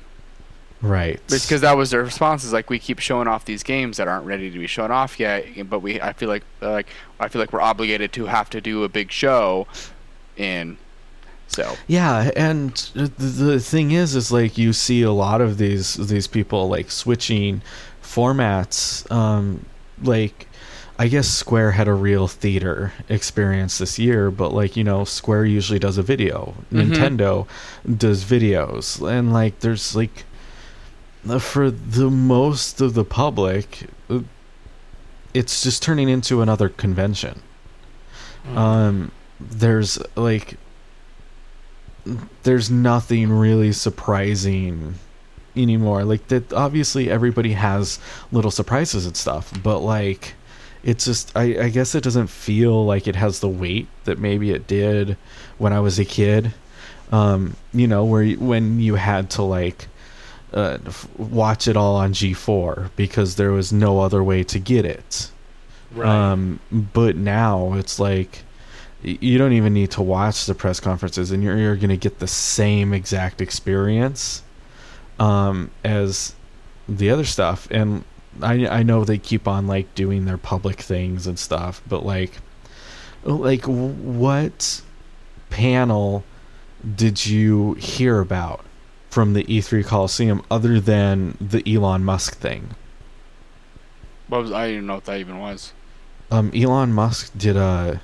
Right. 0.80 1.20
because 1.28 1.62
that 1.62 1.76
was 1.76 1.90
their 1.90 2.02
response 2.02 2.44
is 2.44 2.52
like 2.52 2.70
we 2.70 2.78
keep 2.78 3.00
showing 3.00 3.26
off 3.26 3.44
these 3.44 3.62
games 3.64 3.96
that 3.96 4.06
aren't 4.06 4.26
ready 4.26 4.48
to 4.50 4.58
be 4.58 4.68
shown 4.68 4.92
off 4.92 5.18
yet 5.18 5.44
but 5.68 5.80
we 5.80 6.00
i 6.00 6.12
feel 6.12 6.28
like 6.28 6.44
uh, 6.62 6.70
like 6.70 6.86
i 7.18 7.26
feel 7.26 7.40
like 7.40 7.52
we're 7.52 7.60
obligated 7.60 8.12
to 8.12 8.26
have 8.26 8.48
to 8.50 8.60
do 8.60 8.84
a 8.84 8.88
big 8.88 9.10
show 9.10 9.66
and 10.36 10.76
so 11.48 11.76
Yeah, 11.88 12.30
and 12.36 12.74
the, 12.94 13.58
thing 13.58 13.90
is, 13.90 14.14
is 14.14 14.30
like 14.30 14.58
you 14.58 14.72
see 14.74 15.02
a 15.02 15.10
lot 15.12 15.40
of 15.40 15.56
these 15.56 15.94
these 15.94 16.26
people 16.26 16.68
like 16.68 16.90
switching 16.90 17.62
formats. 18.02 19.10
Um, 19.10 19.64
like, 20.02 20.46
I 20.98 21.08
guess 21.08 21.26
Square 21.28 21.72
had 21.72 21.88
a 21.88 21.94
real 21.94 22.28
theater 22.28 22.92
experience 23.08 23.78
this 23.78 23.98
year, 23.98 24.30
but 24.30 24.52
like 24.52 24.76
you 24.76 24.84
know, 24.84 25.04
Square 25.04 25.46
usually 25.46 25.78
does 25.78 25.96
a 25.96 26.02
video. 26.02 26.54
Mhm. 26.70 26.92
Nintendo 26.92 27.46
does 27.96 28.24
videos, 28.24 29.00
and 29.10 29.32
like 29.32 29.60
there's 29.60 29.96
like 29.96 30.24
for 31.38 31.70
the 31.70 32.10
most 32.10 32.80
of 32.80 32.94
the 32.94 33.04
public, 33.04 33.86
it's 35.34 35.62
just 35.62 35.82
turning 35.82 36.08
into 36.08 36.42
another 36.42 36.68
convention. 36.68 37.42
Mm. 38.46 38.56
um 38.56 39.10
there's 39.40 39.98
like 40.16 40.56
there's 42.42 42.70
nothing 42.70 43.30
really 43.30 43.72
surprising 43.72 44.94
anymore. 45.54 46.04
Like 46.04 46.28
that 46.28 46.52
obviously 46.52 47.10
everybody 47.10 47.52
has 47.52 47.98
little 48.32 48.50
surprises 48.50 49.06
and 49.06 49.16
stuff 49.16 49.52
but 49.62 49.80
like 49.80 50.34
it's 50.82 51.04
just 51.04 51.32
I, 51.36 51.64
I 51.64 51.68
guess 51.68 51.94
it 51.94 52.04
doesn't 52.04 52.28
feel 52.28 52.84
like 52.86 53.06
it 53.06 53.16
has 53.16 53.40
the 53.40 53.48
weight 53.48 53.88
that 54.04 54.18
maybe 54.18 54.52
it 54.52 54.66
did 54.66 55.16
when 55.58 55.72
i 55.72 55.80
was 55.80 55.98
a 55.98 56.04
kid. 56.04 56.52
Um 57.10 57.56
you 57.74 57.86
know 57.86 58.04
where 58.04 58.26
when 58.36 58.80
you 58.80 58.94
had 58.94 59.30
to 59.30 59.42
like 59.42 59.88
uh, 60.52 60.78
f- 60.86 61.08
watch 61.18 61.68
it 61.68 61.76
all 61.76 61.96
on 61.96 62.12
g4 62.12 62.90
because 62.96 63.36
there 63.36 63.50
was 63.50 63.72
no 63.72 64.00
other 64.00 64.22
way 64.24 64.42
to 64.42 64.58
get 64.58 64.84
it 64.84 65.30
right. 65.94 66.08
um, 66.08 66.58
but 66.70 67.16
now 67.16 67.74
it's 67.74 67.98
like 67.98 68.44
you 69.02 69.38
don't 69.38 69.52
even 69.52 69.72
need 69.72 69.90
to 69.92 70.02
watch 70.02 70.46
the 70.46 70.54
press 70.54 70.80
conferences, 70.80 71.30
and 71.30 71.42
you're 71.42 71.56
you're 71.56 71.76
gonna 71.76 71.96
get 71.96 72.18
the 72.18 72.26
same 72.26 72.92
exact 72.92 73.40
experience 73.40 74.42
um, 75.20 75.70
as 75.84 76.34
the 76.88 77.10
other 77.10 77.24
stuff. 77.24 77.68
And 77.70 78.04
I 78.42 78.66
I 78.66 78.82
know 78.82 79.04
they 79.04 79.18
keep 79.18 79.46
on 79.46 79.66
like 79.66 79.94
doing 79.94 80.24
their 80.24 80.38
public 80.38 80.80
things 80.80 81.26
and 81.26 81.38
stuff, 81.38 81.80
but 81.88 82.04
like 82.04 82.32
like 83.22 83.64
what 83.64 84.82
panel 85.50 86.24
did 86.96 87.24
you 87.24 87.74
hear 87.74 88.20
about 88.20 88.64
from 89.10 89.32
the 89.34 89.44
E3 89.44 89.84
Coliseum 89.84 90.42
other 90.50 90.80
than 90.80 91.36
the 91.40 91.62
Elon 91.72 92.04
Musk 92.04 92.36
thing? 92.38 92.70
what 94.28 94.42
was 94.42 94.52
i 94.52 94.66
didn't 94.66 94.74
even 94.76 94.86
know 94.86 94.94
what 94.96 95.04
that 95.06 95.18
even 95.18 95.38
was 95.38 95.72
um 96.30 96.50
Elon 96.54 96.92
Musk 96.92 97.32
did 97.36 97.56
a 97.56 98.00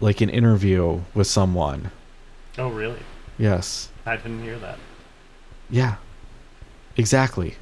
like 0.00 0.20
an 0.22 0.30
interview 0.30 1.00
with 1.14 1.26
someone. 1.26 1.90
oh, 2.58 2.68
really? 2.68 2.98
Yes. 3.38 3.88
I 4.06 4.16
didn't 4.16 4.42
hear 4.42 4.58
that. 4.58 4.78
Yeah. 5.70 5.96
Exactly. 6.96 7.56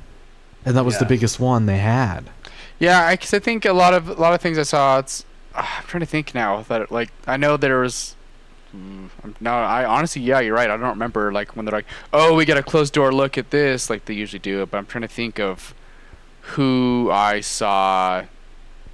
And 0.64 0.76
that 0.76 0.84
was 0.84 0.98
the 0.98 1.04
biggest 1.04 1.38
one 1.40 1.66
they 1.66 1.78
had. 1.78 2.30
yeah 2.78 3.06
i, 3.06 3.16
'cause 3.16 3.34
I 3.34 3.38
think 3.40 3.64
a 3.64 3.72
lot 3.72 3.94
of 3.94 4.08
a 4.08 4.14
lot 4.14 4.32
of 4.34 4.40
things 4.40 4.58
i 4.58 4.62
saw 4.62 4.98
it's 5.00 5.24
uh, 5.54 5.66
i'm 5.78 5.84
trying 5.86 6.00
to 6.00 6.06
think 6.06 6.34
now 6.34 6.62
that 6.68 6.92
like 6.92 7.10
i 7.26 7.36
know 7.36 7.56
there 7.56 7.80
was 7.80 8.14
mm, 8.74 9.08
no 9.40 9.50
i 9.52 9.84
honestly 9.84 10.22
yeah 10.22 10.40
you're 10.40 10.54
right 10.54 10.70
i 10.70 10.76
don't 10.76 10.88
remember 10.90 11.32
like 11.32 11.54
when 11.56 11.64
they're 11.64 11.72
like 11.72 11.86
oh 12.12 12.34
we 12.34 12.44
got 12.44 12.56
a 12.56 12.62
closed 12.62 12.92
door 12.94 13.12
look 13.12 13.36
at 13.38 13.50
this 13.50 13.88
like 13.90 14.04
they 14.06 14.14
usually 14.14 14.38
do 14.38 14.64
but 14.66 14.78
i'm 14.78 14.86
trying 14.86 15.02
to 15.02 15.08
think 15.08 15.38
of 15.38 15.74
who 16.56 17.08
i 17.12 17.40
saw 17.40 18.24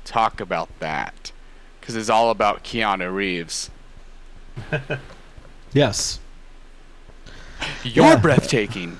talk 0.04 0.40
about 0.40 0.68
that 0.80 1.32
because 1.80 1.96
it's 1.96 2.10
all 2.10 2.30
about 2.30 2.62
keanu 2.64 3.12
reeves 3.14 3.70
Yes. 5.72 6.18
you're 7.84 8.04
Yeah. 8.04 8.16
breathtaking 8.16 8.98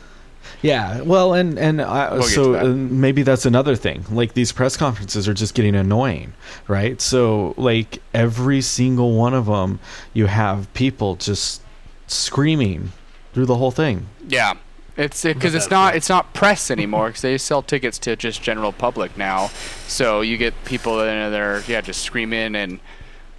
Yeah. 0.62 1.02
Well, 1.02 1.34
and 1.34 1.58
and 1.58 1.80
I, 1.80 2.14
We'll 2.14 2.22
so 2.24 2.52
that. 2.52 2.64
maybe 2.66 3.22
that's 3.22 3.46
another 3.46 3.76
thing. 3.76 4.04
Like 4.10 4.34
these 4.34 4.50
press 4.52 4.76
conferences 4.76 5.28
are 5.28 5.34
just 5.34 5.54
getting 5.54 5.74
annoying, 5.76 6.32
right? 6.66 7.00
So 7.00 7.54
like 7.56 8.02
every 8.12 8.60
single 8.60 9.12
one 9.14 9.34
of 9.34 9.46
them, 9.46 9.78
you 10.14 10.26
have 10.26 10.72
people 10.74 11.14
just 11.16 11.62
screaming 12.08 12.92
through 13.32 13.46
the 13.46 13.56
whole 13.56 13.70
thing. 13.70 14.06
Yeah, 14.26 14.54
it's 14.96 15.22
because 15.22 15.54
it's 15.54 15.70
not 15.70 15.94
it's 15.94 16.08
not 16.08 16.34
press 16.34 16.70
anymore 16.72 17.08
because 17.08 17.22
they 17.22 17.38
sell 17.38 17.62
tickets 17.62 17.98
to 18.00 18.16
just 18.16 18.42
general 18.42 18.72
public 18.72 19.16
now. 19.16 19.48
So 19.86 20.22
you 20.22 20.36
get 20.36 20.54
people 20.64 20.96
that 20.98 21.06
are 21.16 21.30
there, 21.30 21.62
yeah, 21.68 21.80
just 21.82 22.02
screaming 22.02 22.56
and 22.56 22.80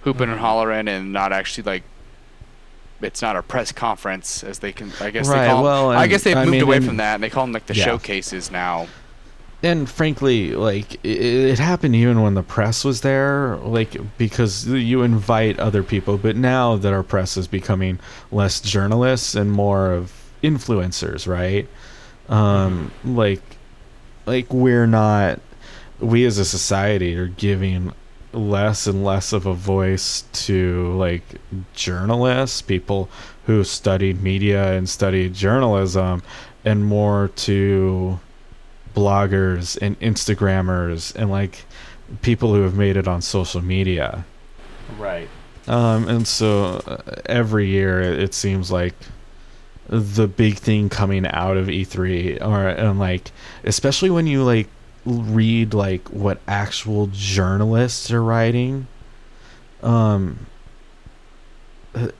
hooping 0.02 0.22
Mm-hmm. 0.22 0.32
and 0.32 0.40
hollering 0.40 0.88
and 0.88 1.12
not 1.12 1.32
actually 1.32 1.64
like. 1.64 1.82
It's 3.02 3.22
not 3.22 3.36
a 3.36 3.42
press 3.42 3.72
conference, 3.72 4.42
as 4.44 4.58
they 4.58 4.72
can. 4.72 4.92
I 5.00 5.10
guess 5.10 5.28
Right, 5.28 5.42
they 5.42 5.48
call. 5.48 5.62
Well, 5.62 5.90
I 5.90 6.06
guess 6.06 6.22
they've 6.24 6.36
I 6.36 6.40
moved 6.44 6.52
mean, 6.52 6.62
away 6.62 6.76
and- 6.76 6.84
from 6.86 6.96
that, 6.98 7.14
and 7.14 7.22
they 7.22 7.30
call 7.30 7.44
them 7.44 7.52
like 7.52 7.66
the 7.66 7.74
Yeah. 7.74 7.84
showcases 7.84 8.50
now. 8.50 8.86
and 9.62 9.90
frankly 9.90 10.52
like 10.54 10.94
it, 11.04 11.20
it 11.20 11.58
happened 11.58 11.94
even 11.94 12.22
when 12.22 12.32
the 12.32 12.42
press 12.42 12.82
was 12.82 13.02
there 13.02 13.56
like 13.56 13.94
because 14.16 14.66
you 14.66 15.02
invite 15.02 15.58
other 15.58 15.82
people 15.82 16.16
but 16.16 16.34
now 16.34 16.76
that 16.76 16.94
our 16.94 17.02
press 17.02 17.36
is 17.36 17.46
becoming 17.46 18.00
less 18.32 18.58
journalists 18.62 19.34
and 19.34 19.52
more 19.52 19.92
of 19.92 20.10
influencers 20.42 21.26
right 21.28 21.68
um 22.30 22.90
like 23.04 23.42
like 24.24 24.50
we're 24.50 24.86
not 24.86 25.38
we 25.98 26.24
as 26.24 26.38
a 26.38 26.44
society 26.46 27.14
are 27.14 27.26
giving 27.28 27.92
less 28.32 28.86
and 28.86 29.04
less 29.04 29.32
of 29.32 29.46
a 29.46 29.54
voice 29.54 30.24
to 30.32 30.92
like 30.92 31.22
journalists 31.74 32.62
people 32.62 33.08
who 33.46 33.64
studied 33.64 34.22
media 34.22 34.72
and 34.72 34.88
studied 34.88 35.34
journalism 35.34 36.22
and 36.64 36.84
more 36.84 37.28
to 37.34 38.20
bloggers 38.94 39.78
and 39.80 39.98
Instagrammers 40.00 41.14
and 41.14 41.30
like 41.30 41.64
people 42.22 42.54
who 42.54 42.62
have 42.62 42.74
made 42.74 42.96
it 42.96 43.08
on 43.08 43.22
social 43.22 43.60
media. 43.60 44.24
Right. 44.98 45.28
Um, 45.68 46.08
and 46.08 46.26
so 46.26 46.82
uh, 46.86 46.98
every 47.26 47.66
year 47.66 48.00
it, 48.00 48.18
it 48.18 48.34
seems 48.34 48.70
like 48.70 48.94
the 49.88 50.28
big 50.28 50.56
thing 50.56 50.88
coming 50.88 51.26
out 51.26 51.56
of 51.56 51.66
E3 51.66 52.40
or 52.42 52.68
and 52.68 52.98
like 53.00 53.32
especially 53.64 54.10
when 54.10 54.26
you 54.26 54.44
like 54.44 54.68
read 55.04 55.72
like 55.74 56.08
what 56.08 56.40
actual 56.46 57.08
journalists 57.12 58.10
are 58.10 58.22
writing 58.22 58.86
um 59.82 60.46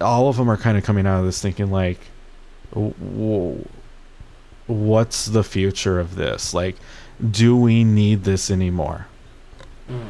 all 0.01 0.29
of 0.29 0.37
them 0.37 0.51
are 0.51 0.57
kind 0.57 0.79
of 0.79 0.85
coming 0.85 1.07
out 1.07 1.21
of 1.21 1.27
this 1.27 1.41
thinking 1.43 1.71
like 1.71 2.01
w- 2.73 2.95
w- 2.95 3.69
what's 4.67 5.27
the 5.27 5.45
future 5.45 6.01
of 6.01 6.17
this 6.17 6.55
like 6.55 6.77
do 7.31 7.57
we 7.57 7.85
need 7.85 8.25
this 8.25 8.51
anymore 8.51 9.07
Mm. 9.91 10.07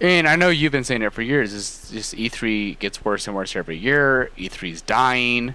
And 0.00 0.26
I 0.26 0.36
know 0.36 0.48
you've 0.48 0.72
been 0.72 0.84
saying 0.84 1.02
it 1.02 1.12
for 1.12 1.22
years. 1.22 1.52
Is 1.52 1.90
just 1.92 2.14
E3 2.14 2.78
gets 2.78 3.04
worse 3.04 3.26
and 3.26 3.36
worse 3.36 3.54
every 3.54 3.76
year. 3.76 4.30
E3's 4.38 4.80
dying. 4.80 5.54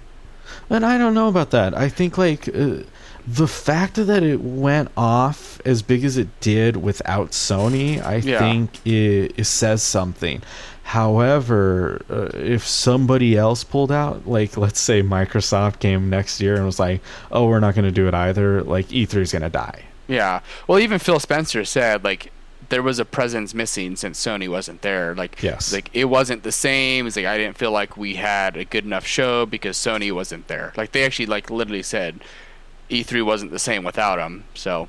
And 0.69 0.85
I 0.85 0.99
don't 0.99 1.15
know 1.15 1.27
about 1.27 1.49
that. 1.51 1.75
I 1.75 1.89
think 1.89 2.17
like 2.17 2.47
uh, 2.49 2.83
the 3.27 3.47
fact 3.47 3.95
that 3.95 4.21
it 4.23 4.41
went 4.41 4.89
off 4.95 5.59
as 5.65 5.81
big 5.81 6.03
as 6.05 6.15
it 6.17 6.27
did 6.41 6.77
without 6.77 7.31
Sony, 7.31 8.03
I 8.03 8.17
Yeah. 8.17 8.39
think 8.39 8.85
it, 8.85 9.33
it 9.37 9.45
says 9.45 9.81
something. 9.81 10.41
However, 10.83 12.01
uh, 12.09 12.29
if 12.37 12.65
somebody 12.65 13.35
else 13.37 13.63
pulled 13.63 13.91
out, 13.91 14.27
like 14.27 14.55
let's 14.57 14.79
say 14.79 15.01
Microsoft 15.01 15.79
came 15.79 16.09
next 16.09 16.39
year 16.39 16.55
and 16.55 16.65
was 16.65 16.79
like, 16.79 17.01
"Oh, 17.31 17.47
we're 17.47 17.59
not 17.59 17.75
going 17.75 17.85
to 17.85 17.91
do 17.91 18.07
it 18.07 18.13
either," 18.13 18.61
like 18.63 18.87
E3 18.89 19.21
is 19.21 19.31
going 19.31 19.41
to 19.41 19.49
die. 19.49 19.81
Yeah. 20.07 20.41
Well, 20.67 20.77
even 20.79 20.99
Phil 20.99 21.19
Spencer 21.19 21.65
said 21.65 22.03
like 22.03 22.31
there 22.69 22.81
was 22.81 22.97
a 22.99 23.05
presence 23.05 23.53
missing 23.53 23.95
since 23.95 24.23
Sony 24.23 24.47
wasn't 24.47 24.81
there. 24.83 25.13
Like 25.15 25.41
Yes. 25.41 25.73
like 25.73 25.89
it 25.93 26.05
wasn't 26.05 26.43
the 26.43 26.51
same. 26.51 27.07
It's 27.07 27.15
like 27.15 27.25
I 27.25 27.37
didn't 27.37 27.57
feel 27.57 27.71
like 27.71 27.97
we 27.97 28.15
had 28.15 28.55
a 28.55 28.65
good 28.65 28.85
enough 28.85 29.05
show 29.05 29.45
because 29.45 29.77
Sony 29.77 30.11
wasn't 30.11 30.47
there. 30.47 30.73
Like 30.77 30.91
they 30.91 31.03
actually 31.03 31.25
like 31.27 31.49
literally 31.49 31.83
said 31.83 32.19
E3 32.89 33.23
wasn't 33.25 33.51
the 33.51 33.59
same 33.59 33.83
without 33.83 34.19
him. 34.19 34.43
So 34.53 34.87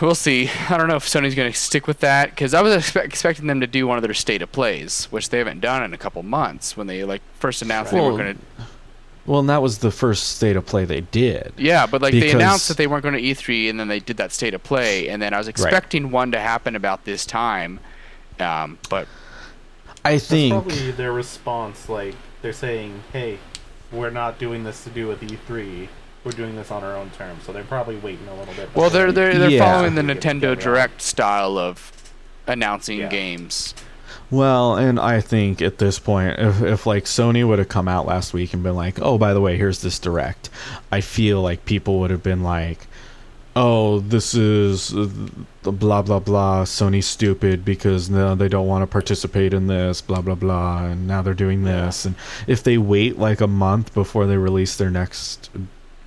we'll 0.00 0.14
see. 0.14 0.50
I 0.68 0.76
don't 0.76 0.88
know 0.88 0.96
if 0.96 1.06
Sony's 1.06 1.34
going 1.34 1.50
to 1.50 1.58
stick 1.58 1.86
with 1.86 2.00
that 2.00 2.30
because 2.30 2.54
I 2.54 2.62
was 2.62 2.74
expe- 2.74 3.04
expecting 3.04 3.46
them 3.46 3.60
to 3.60 3.66
do 3.66 3.86
one 3.86 3.98
of 3.98 4.02
their 4.02 4.14
state 4.14 4.42
of 4.42 4.52
plays, 4.52 5.06
which 5.06 5.30
they 5.30 5.38
haven't 5.38 5.60
done 5.60 5.82
in 5.82 5.92
a 5.94 5.98
couple 5.98 6.22
months 6.22 6.76
when 6.76 6.86
they 6.86 7.04
like 7.04 7.22
first 7.38 7.62
announced 7.62 7.92
they 7.92 8.00
Well, 8.00 8.12
were 8.12 8.18
going 8.18 8.34
to 8.36 8.42
Well, 9.24 9.40
and 9.40 9.48
that 9.48 9.62
was 9.62 9.78
the 9.78 9.90
first 9.90 10.36
state 10.36 10.56
of 10.56 10.66
play 10.66 10.84
they 10.84 11.00
did. 11.00 11.52
Yeah, 11.56 11.86
but 11.86 12.02
like 12.02 12.12
they 12.12 12.30
announced 12.30 12.68
that 12.68 12.76
they 12.76 12.86
weren't 12.86 13.02
going 13.02 13.14
to 13.14 13.22
E3, 13.22 13.70
and 13.70 13.80
then 13.80 13.88
they 13.88 14.00
did 14.00 14.18
that 14.18 14.32
state 14.32 14.54
of 14.54 14.62
play, 14.62 15.08
and 15.08 15.20
then 15.20 15.34
I 15.34 15.38
was 15.38 15.48
expecting 15.48 16.10
one 16.10 16.32
to 16.32 16.38
happen 16.40 16.76
about 16.76 17.04
this 17.04 17.26
time, 17.26 17.80
um, 18.38 18.78
but 18.88 19.08
I 20.04 20.12
That's 20.12 20.28
think 20.28 20.52
probably 20.52 20.90
their 20.92 21.12
response. 21.12 21.88
Like 21.88 22.14
they're 22.42 22.52
saying, 22.52 23.02
"Hey, 23.12 23.38
we're 23.90 24.10
not 24.10 24.38
doing 24.38 24.62
this 24.64 24.84
to 24.84 24.90
do 24.90 25.08
with 25.08 25.20
E3. 25.20 25.88
We're 26.26 26.32
doing 26.32 26.56
this 26.56 26.72
on 26.72 26.82
our 26.82 26.96
own 26.96 27.08
terms, 27.10 27.44
so 27.44 27.52
they're 27.52 27.62
probably 27.62 27.96
waiting 27.96 28.26
a 28.26 28.34
little 28.34 28.52
bit. 28.54 28.68
Well, 28.74 28.90
they're 28.90 29.12
they're 29.12 29.38
they're 29.38 29.48
Yeah. 29.48 29.72
following 29.72 29.94
the 29.94 30.02
Nintendo. 30.02 30.58
Direct 30.58 31.00
style 31.00 31.56
of 31.56 31.92
announcing 32.48 32.98
Yeah. 32.98 33.08
games. 33.08 33.74
Well, 34.28 34.74
and 34.74 34.98
I 34.98 35.20
think 35.20 35.62
at 35.62 35.78
this 35.78 36.00
point, 36.00 36.36
if, 36.40 36.60
if 36.60 36.84
like 36.84 37.04
Sony 37.04 37.46
would 37.46 37.60
have 37.60 37.68
come 37.68 37.86
out 37.86 38.06
last 38.06 38.34
week 38.34 38.52
and 38.52 38.62
been 38.64 38.74
like, 38.74 38.98
"Oh, 39.00 39.16
by 39.18 39.32
the 39.32 39.40
way, 39.40 39.56
here's 39.56 39.82
this 39.82 40.00
direct," 40.00 40.50
I 40.90 41.00
feel 41.00 41.40
like 41.40 41.64
people 41.64 42.00
would 42.00 42.10
have 42.10 42.24
been 42.24 42.42
like, 42.42 42.88
"Oh, 43.54 44.00
this 44.00 44.34
is 44.34 44.92
blah 45.62 46.02
blah 46.02 46.18
blah. 46.18 46.64
Sony's 46.64 47.06
stupid 47.06 47.64
because 47.64 48.10
no, 48.10 48.34
they 48.34 48.48
don't 48.48 48.66
want 48.66 48.82
to 48.82 48.88
participate 48.88 49.54
in 49.54 49.68
this. 49.68 50.00
Blah 50.00 50.22
blah 50.22 50.34
blah, 50.34 50.86
and 50.86 51.06
now 51.06 51.22
they're 51.22 51.32
doing 51.34 51.62
this." 51.62 52.04
And 52.04 52.16
if 52.48 52.64
they 52.64 52.78
wait 52.78 53.16
like 53.20 53.40
a 53.40 53.46
month 53.46 53.94
before 53.94 54.26
they 54.26 54.38
release 54.38 54.74
their 54.74 54.90
next 54.90 55.50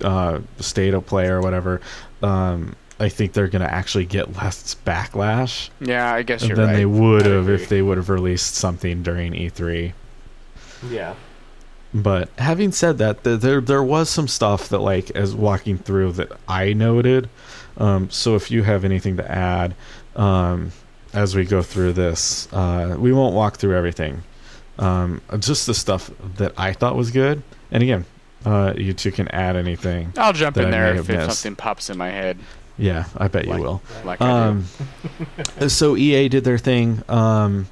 uh, 0.03 0.39
state 0.59 0.93
of 0.93 1.05
play 1.05 1.27
or 1.27 1.41
whatever, 1.41 1.81
um, 2.23 2.75
I 2.99 3.09
think 3.09 3.33
they're 3.33 3.47
gonna 3.47 3.65
actually 3.65 4.05
get 4.05 4.35
less 4.35 4.75
backlash 4.85 5.69
Yeah, 5.79 6.13
I 6.13 6.23
guess 6.23 6.43
you're 6.45 6.55
than 6.57 6.67
right. 6.67 6.75
they 6.75 6.85
would 6.85 7.25
I 7.25 7.29
have 7.29 7.43
agree. 7.43 7.55
if 7.55 7.69
they 7.69 7.81
would 7.81 7.97
have 7.97 8.09
released 8.09 8.55
something 8.55 9.03
during 9.03 9.33
E3. 9.33 9.93
Yeah. 10.89 11.13
But 11.93 12.29
having 12.37 12.71
said 12.71 12.97
that, 12.99 13.23
th- 13.23 13.39
there 13.39 13.61
there 13.61 13.83
was 13.83 14.09
some 14.09 14.27
stuff 14.27 14.69
that 14.69 14.79
like 14.79 15.09
as 15.11 15.33
walking 15.33 15.77
through 15.77 16.11
that 16.13 16.31
I 16.47 16.73
noted. 16.73 17.29
Um, 17.77 18.09
so 18.11 18.35
if 18.35 18.51
you 18.51 18.63
have 18.63 18.83
anything 18.85 19.17
to 19.17 19.31
add 19.31 19.73
um, 20.15 20.71
as 21.13 21.35
we 21.35 21.45
go 21.45 21.61
through 21.61 21.93
this, 21.93 22.47
uh, 22.53 22.95
we 22.99 23.11
won't 23.13 23.33
walk 23.33 23.57
through 23.57 23.75
everything. 23.75 24.21
Um, 24.77 25.21
just 25.39 25.65
the 25.65 25.73
stuff 25.73 26.11
that 26.37 26.53
I 26.57 26.73
thought 26.73 26.95
was 26.95 27.09
good. 27.11 27.41
And 27.71 27.81
again, 27.81 28.05
uh, 28.45 28.73
you 28.77 28.93
two 28.93 29.11
can 29.11 29.27
add 29.29 29.55
anything. 29.55 30.13
I'll 30.17 30.33
jump 30.33 30.57
in 30.57 30.65
I 30.65 30.71
there 30.71 30.95
if, 30.95 31.09
if 31.09 31.21
something 31.33 31.55
pops 31.55 31.89
in 31.89 31.97
my 31.97 32.09
head, 32.09 32.37
Yeah, 32.77 33.05
I 33.17 33.27
bet 33.27 33.45
you 33.47 33.57
will. 33.57 33.81
like 34.05 34.21
Um, 34.21 34.65
so 35.67 35.95
EA 35.97 36.29
did 36.29 36.43
their 36.43 36.57
thing, 36.57 37.03
um, 37.09 37.67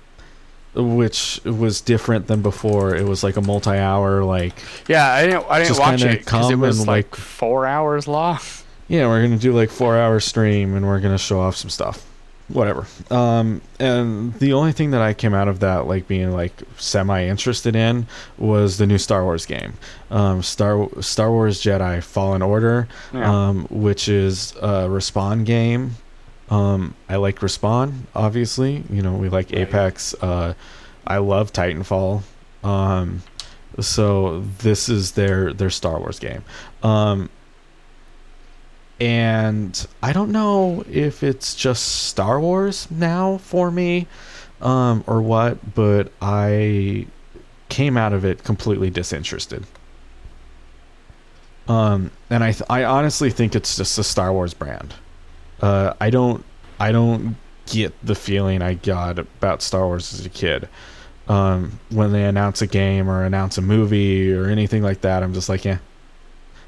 which 0.75 1.39
was 1.43 1.81
different 1.81 2.27
than 2.27 2.41
before. 2.41 2.95
It 2.95 3.05
was 3.05 3.23
like 3.23 3.37
a 3.37 3.41
multi-hour, 3.41 4.23
like. 4.23 4.53
Yeah, 4.87 5.07
I 5.11 5.25
didn't 5.25 5.45
I 5.49 5.63
didn't 5.63 5.79
watch 5.79 6.03
it 6.03 6.19
because 6.19 6.51
it 6.51 6.55
was 6.59 6.79
like, 6.81 6.87
like- 7.11 7.15
four 7.15 7.65
hours 7.65 8.07
long. 8.07 8.39
yeah, 8.87 9.07
we're 9.07 9.21
gonna 9.23 9.37
do 9.37 9.53
like 9.53 9.69
four-hour 9.69 10.19
stream, 10.19 10.75
and 10.75 10.85
we're 10.85 10.99
gonna 10.99 11.17
show 11.17 11.39
off 11.39 11.55
some 11.55 11.69
stuff, 11.69 12.05
whatever. 12.49 12.85
Um, 13.11 13.61
and 13.79 14.33
the 14.35 14.53
only 14.53 14.71
thing 14.71 14.91
that 14.91 15.01
I 15.01 15.13
came 15.13 15.33
out 15.33 15.47
of 15.47 15.59
that 15.59 15.87
like 15.87 16.07
being 16.07 16.31
like 16.31 16.53
semi-interested 16.77 17.75
in 17.75 18.07
was 18.37 18.77
the 18.77 18.85
new 18.85 18.97
Star 18.97 19.23
Wars 19.23 19.45
game, 19.45 19.73
um, 20.11 20.41
Star 20.43 20.87
Star 21.01 21.31
Wars 21.31 21.61
Jedi 21.61 22.01
Fallen 22.03 22.41
Order. 22.41 22.87
Yeah. 23.13 23.47
um, 23.49 23.67
which 23.69 24.07
is 24.07 24.53
a 24.61 24.87
respawn 24.87 25.45
game. 25.45 25.95
Um, 26.49 26.95
I 27.09 27.17
like 27.17 27.39
respawn, 27.39 28.03
obviously. 28.15 28.83
You 28.89 29.01
know, 29.01 29.13
we 29.15 29.27
like 29.29 29.51
Right. 29.51 29.59
Apex. 29.59 30.13
Uh, 30.21 30.53
I 31.05 31.17
love 31.17 31.51
Titanfall. 31.51 32.21
Um, 32.63 33.23
so 33.79 34.41
this 34.59 34.87
is 34.89 35.11
their 35.11 35.51
their 35.53 35.69
Star 35.69 35.99
Wars 35.99 36.19
game. 36.19 36.43
And 38.99 39.87
I 40.01 40.11
don't 40.11 40.31
know 40.31 40.83
if 40.89 41.23
it's 41.23 41.53
just 41.53 42.07
Star 42.07 42.39
Wars 42.39 42.89
now 42.89 43.37
for 43.37 43.69
me, 43.69 44.07
um, 44.61 45.03
or 45.05 45.21
what, 45.21 45.75
but 45.75 46.11
I 46.21 47.05
came 47.69 47.95
out 47.97 48.13
of 48.13 48.25
it 48.25 48.43
completely 48.43 48.89
disinterested. 48.89 49.65
Um, 51.67 52.11
and 52.29 52.43
I, 52.43 52.53
th- 52.53 52.63
I 52.69 52.85
honestly 52.85 53.29
think 53.29 53.53
it's 53.55 53.75
just 53.75 53.97
the 53.97 54.03
Star 54.03 54.31
Wars 54.33 54.53
brand. 54.53 54.95
Uh, 55.61 55.93
I 55.99 56.09
don't, 56.09 56.43
I 56.79 56.91
don't 56.91 57.35
get 57.67 57.93
the 58.03 58.15
feeling 58.15 58.61
I 58.61 58.75
got 58.75 59.19
about 59.19 59.61
Star 59.61 59.85
Wars 59.85 60.13
as 60.13 60.25
a 60.25 60.29
kid. 60.29 60.69
Um, 61.27 61.79
when 61.89 62.13
they 62.13 62.23
announce 62.23 62.61
a 62.61 62.67
game 62.67 63.09
or 63.09 63.25
announce 63.25 63.57
a 63.57 63.61
movie 63.61 64.33
or 64.33 64.45
anything 64.45 64.81
like 64.81 65.01
that, 65.01 65.23
I'm 65.23 65.33
just 65.33 65.49
like, 65.49 65.65
yeah. 65.65 65.79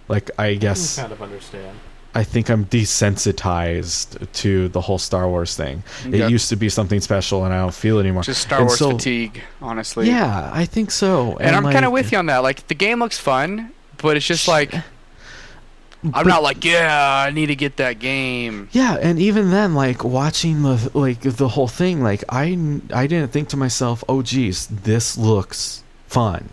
Like 0.10 0.32
I 0.38 0.48
I 0.48 0.56
guess 0.56 0.96
can 0.96 1.04
kind 1.04 1.14
of 1.14 1.22
understand. 1.22 1.78
I 2.20 2.24
think 2.24 2.50
I'm 2.50 2.66
desensitized 2.66 4.32
to 4.34 4.68
the 4.68 4.82
whole 4.82 4.98
Star 4.98 5.30
Wars 5.30 5.56
thing. 5.56 5.84
Okay. 6.06 6.20
It 6.22 6.30
used 6.30 6.50
to 6.50 6.58
be 6.58 6.68
something 6.68 7.00
special, 7.00 7.46
and 7.46 7.54
I 7.54 7.60
don't 7.60 7.74
feel 7.74 7.98
it 7.98 8.02
anymore. 8.02 8.24
Just 8.24 8.42
Star 8.42 8.60
and 8.60 8.68
Wars 8.68 8.80
so- 8.80 8.92
fatigue, 8.92 9.42
honestly. 9.62 10.08
Yeah, 10.08 10.52
I 10.54 10.66
think 10.66 10.92
so. 10.92 11.38
And, 11.38 11.56
I'm 11.56 11.64
kind 11.64 11.86
of 11.86 11.94
with 11.94 12.12
you 12.12 12.18
on 12.18 12.26
that. 12.26 12.40
Like 12.40 12.68
the 12.68 12.76
game 12.76 13.00
looks 13.00 13.18
fun, 13.18 13.72
but 13.98 14.18
it's 14.18 14.26
just 14.26 14.50
like 14.50 14.74
I'm 14.76 16.12
but- 16.12 16.28
not 16.28 16.44
like, 16.44 16.66
yeah, 16.66 17.26
I 17.28 17.32
need 17.32 17.48
to 17.48 17.56
get 17.56 17.78
that 17.78 18.00
game. 18.00 18.68
Yeah, 18.74 18.98
and 19.02 19.18
even 19.18 19.50
then, 19.52 19.74
like 19.74 20.04
watching 20.04 20.64
the 20.64 20.92
like 20.94 21.22
the 21.22 21.48
whole 21.48 21.70
thing, 21.70 22.04
like 22.04 22.26
I 22.28 22.58
I 22.94 23.08
didn't 23.08 23.32
think 23.32 23.48
to 23.50 23.58
myself, 23.58 24.04
oh 24.10 24.22
geez, 24.22 24.68
this 24.68 25.18
looks 25.18 25.84
fun. 26.08 26.50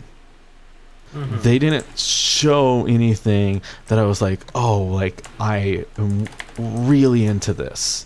Mhm. 1.17 1.41
They 1.41 1.57
didn't 1.59 1.85
show 1.97 2.85
anything 2.85 3.61
that 3.87 3.97
I 3.97 4.03
was 4.03 4.21
like, 4.21 4.41
oh, 4.53 4.83
like 4.83 5.23
I 5.39 5.85
am 5.97 6.27
really 6.57 7.25
into 7.25 7.53
this. 7.53 8.05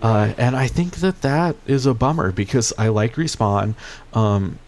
Uh, 0.00 0.32
and 0.38 0.56
I 0.56 0.68
think 0.68 0.96
that 0.96 1.22
that 1.22 1.56
is 1.66 1.84
a 1.84 1.92
bummer 1.92 2.30
because 2.32 2.72
I 2.78 2.88
like 2.88 3.16
respawn. 3.16 3.74
Um, 4.14 4.58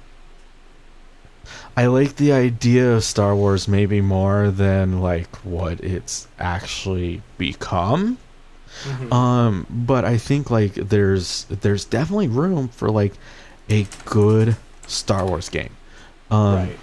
I 1.76 1.86
like 1.86 2.16
the 2.16 2.32
idea 2.32 2.92
of 2.92 3.04
Star 3.04 3.34
Wars 3.34 3.68
maybe 3.68 4.00
more 4.00 4.50
than 4.50 5.00
like 5.00 5.34
what 5.38 5.80
it's 5.80 6.26
actually 6.38 7.22
become. 7.38 8.18
Mhm. 8.84 9.12
Um, 9.12 9.66
but 9.70 10.04
I 10.04 10.16
think 10.18 10.50
like 10.50 10.74
there's 10.74 11.46
there's 11.48 11.84
definitely 11.84 12.28
room 12.28 12.68
for 12.68 12.90
like 12.90 13.14
a 13.68 13.86
good 14.04 14.56
Star 14.86 15.24
Wars 15.24 15.48
game. 15.48 15.70
Um, 16.30 16.54
right. 16.54 16.78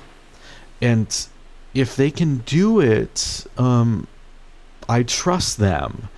And 0.82 1.28
if 1.74 1.96
they 1.96 2.12
can 2.12 2.38
do 2.40 2.80
it, 2.80 3.46
um, 3.58 4.08
I 4.90 5.04
trust 5.04 5.58
them. 5.58 6.10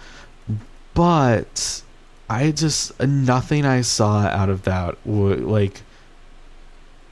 But 0.93 1.81
I 2.29 2.51
just 2.51 2.99
nothing 3.01 3.65
I 3.65 3.81
saw 3.81 4.21
out 4.27 4.49
of 4.49 4.63
that 4.63 4.95
would 5.05 5.41
like 5.41 5.81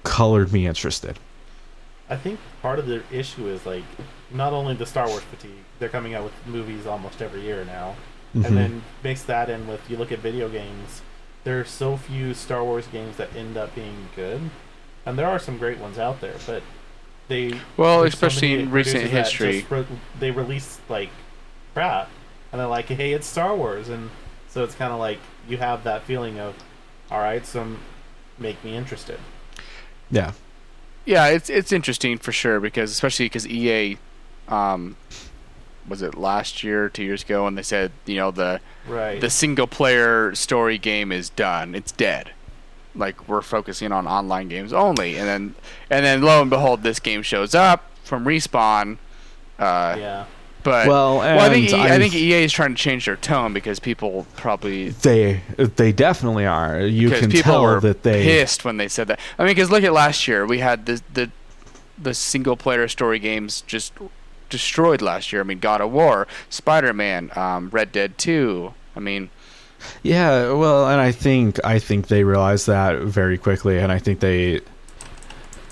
colored 0.03 0.51
me 0.53 0.67
interested. 0.67 1.17
I 2.09 2.15
think 2.15 2.39
part 2.61 2.79
of 2.79 2.87
the 2.87 3.03
issue 3.11 3.47
is 3.47 3.65
like 3.65 3.83
not 4.31 4.53
only 4.53 4.73
the 4.75 4.85
Star 4.85 5.07
Wars 5.07 5.23
fatigue. 5.23 5.51
They're 5.79 5.89
coming 5.89 6.13
out 6.15 6.23
with 6.23 6.33
movies 6.47 6.85
almost 6.87 7.21
every 7.21 7.41
year 7.41 7.63
now, 7.65 7.95
Mhm. 8.35 8.45
and 8.45 8.57
then 8.57 8.81
mix 9.03 9.21
that 9.23 9.49
in 9.49 9.67
with 9.67 9.81
you 9.89 9.97
look 9.97 10.11
at 10.11 10.19
video 10.19 10.49
games. 10.49 11.01
There 11.43 11.59
are 11.59 11.65
so 11.65 11.97
few 11.97 12.33
Star 12.33 12.63
Wars 12.63 12.87
games 12.87 13.17
that 13.17 13.35
end 13.35 13.57
up 13.57 13.75
being 13.75 14.09
good, 14.15 14.49
and 15.05 15.17
there 15.19 15.27
are 15.27 15.39
some 15.39 15.57
great 15.57 15.77
ones 15.77 15.97
out 15.97 16.19
there, 16.21 16.35
but 16.45 16.61
they 17.27 17.61
Well, 17.77 18.01
there's 18.01 18.13
so 18.17 18.27
especially 18.27 18.53
in 18.53 18.71
recent 18.71 19.03
history. 19.09 19.65
re- 19.69 19.85
they 20.19 20.31
release 20.31 20.79
like 20.89 21.09
crap, 21.73 22.09
and 22.51 22.59
they're 22.59 22.67
like, 22.67 22.87
"Hey, 22.87 23.13
it's 23.13 23.27
Star 23.27 23.55
Wars," 23.55 23.89
and 23.89 24.09
so 24.49 24.63
it's 24.63 24.75
kind 24.75 24.91
of 24.93 24.99
like 24.99 25.19
you 25.47 25.57
have 25.57 25.83
that 25.83 26.03
feeling 26.03 26.39
of, 26.39 26.55
"All 27.11 27.19
right, 27.19 27.45
so 27.45 27.77
make 28.37 28.63
me 28.63 28.75
interested." 28.75 29.19
yeah, 30.09 30.31
Yeah, 31.05 31.27
it's 31.27 31.49
it's 31.49 31.71
interesting 31.71 32.17
for 32.17 32.31
sure 32.31 32.59
because 32.59 32.91
especially 32.91 33.25
because 33.25 33.47
EA, 33.47 33.97
um, 34.47 34.97
was 35.87 36.01
it 36.01 36.15
last 36.15 36.63
year, 36.63 36.89
two 36.89 37.03
years 37.03 37.23
ago, 37.23 37.47
and 37.47 37.57
they 37.57 37.63
said 37.63 37.91
you 38.05 38.15
know 38.15 38.31
the 38.31 38.59
Right. 38.87 39.19
the 39.19 39.29
single 39.29 39.67
player 39.67 40.33
story 40.35 40.77
game 40.77 41.11
is 41.11 41.29
done, 41.29 41.75
it's 41.75 41.91
dead. 41.91 42.31
Like 42.97 43.27
we're 43.27 43.41
focusing 43.41 43.91
on 43.91 44.07
online 44.07 44.47
games 44.47 44.73
only, 44.73 45.17
and 45.17 45.27
then 45.27 45.55
and 45.89 46.05
then 46.05 46.21
lo 46.21 46.41
and 46.41 46.49
behold, 46.49 46.83
this 46.83 46.99
game 46.99 47.21
shows 47.21 47.53
up 47.55 47.83
from 48.03 48.25
respawn. 48.25 48.97
Uh, 49.59 49.95
yeah. 49.97 50.25
But 50.63 50.87
Well, 50.87 51.19
well, 51.19 51.39
I 51.39 51.49
think 51.49 51.71
and 51.71 51.81
E- 51.81 51.93
I 51.93 51.97
think 51.97 52.13
EA 52.13 52.43
is 52.43 52.51
trying 52.51 52.75
to 52.75 52.81
change 52.81 53.05
their 53.05 53.15
tone 53.15 53.53
because 53.53 53.79
people 53.79 54.27
probably 54.35 54.89
they 54.89 55.41
they 55.57 55.91
definitely 55.93 56.45
are. 56.45 56.81
You 56.81 57.09
can 57.09 57.29
people 57.31 57.53
tell 57.53 57.63
were 57.63 57.79
that 57.79 58.03
they 58.03 58.23
pissed 58.23 58.65
when 58.65 58.75
they 58.77 58.89
said 58.89 59.07
that. 59.07 59.19
I 59.39 59.43
mean, 59.43 59.51
because 59.51 59.71
look 59.71 59.83
at 59.83 59.93
last 59.93 60.27
year, 60.27 60.45
we 60.45 60.59
had 60.59 60.85
the 60.85 61.01
the 61.13 61.31
the 61.97 62.13
single 62.13 62.57
player 62.57 62.87
story 62.87 63.17
games 63.17 63.61
just 63.61 63.93
destroyed 64.49 65.01
last 65.01 65.31
year. 65.31 65.41
I 65.41 65.45
mean, 65.45 65.59
God 65.59 65.79
of 65.79 65.91
War, 65.91 66.27
Spider 66.49 66.93
Man, 66.93 67.31
um, 67.35 67.69
Red 67.69 67.91
Dead 67.91 68.17
Two. 68.17 68.73
I 68.95 68.99
mean, 68.99 69.29
Yeah, 70.03 70.53
well, 70.53 70.87
and 70.89 70.99
I 71.01 71.11
think 71.11 71.63
I 71.65 71.79
think 71.79 72.07
they 72.07 72.23
realized 72.23 72.67
that 72.67 72.99
very 73.01 73.37
quickly, 73.37 73.77
and 73.79 73.91
I 73.91 73.99
think 73.99 74.19
they, 74.19 74.61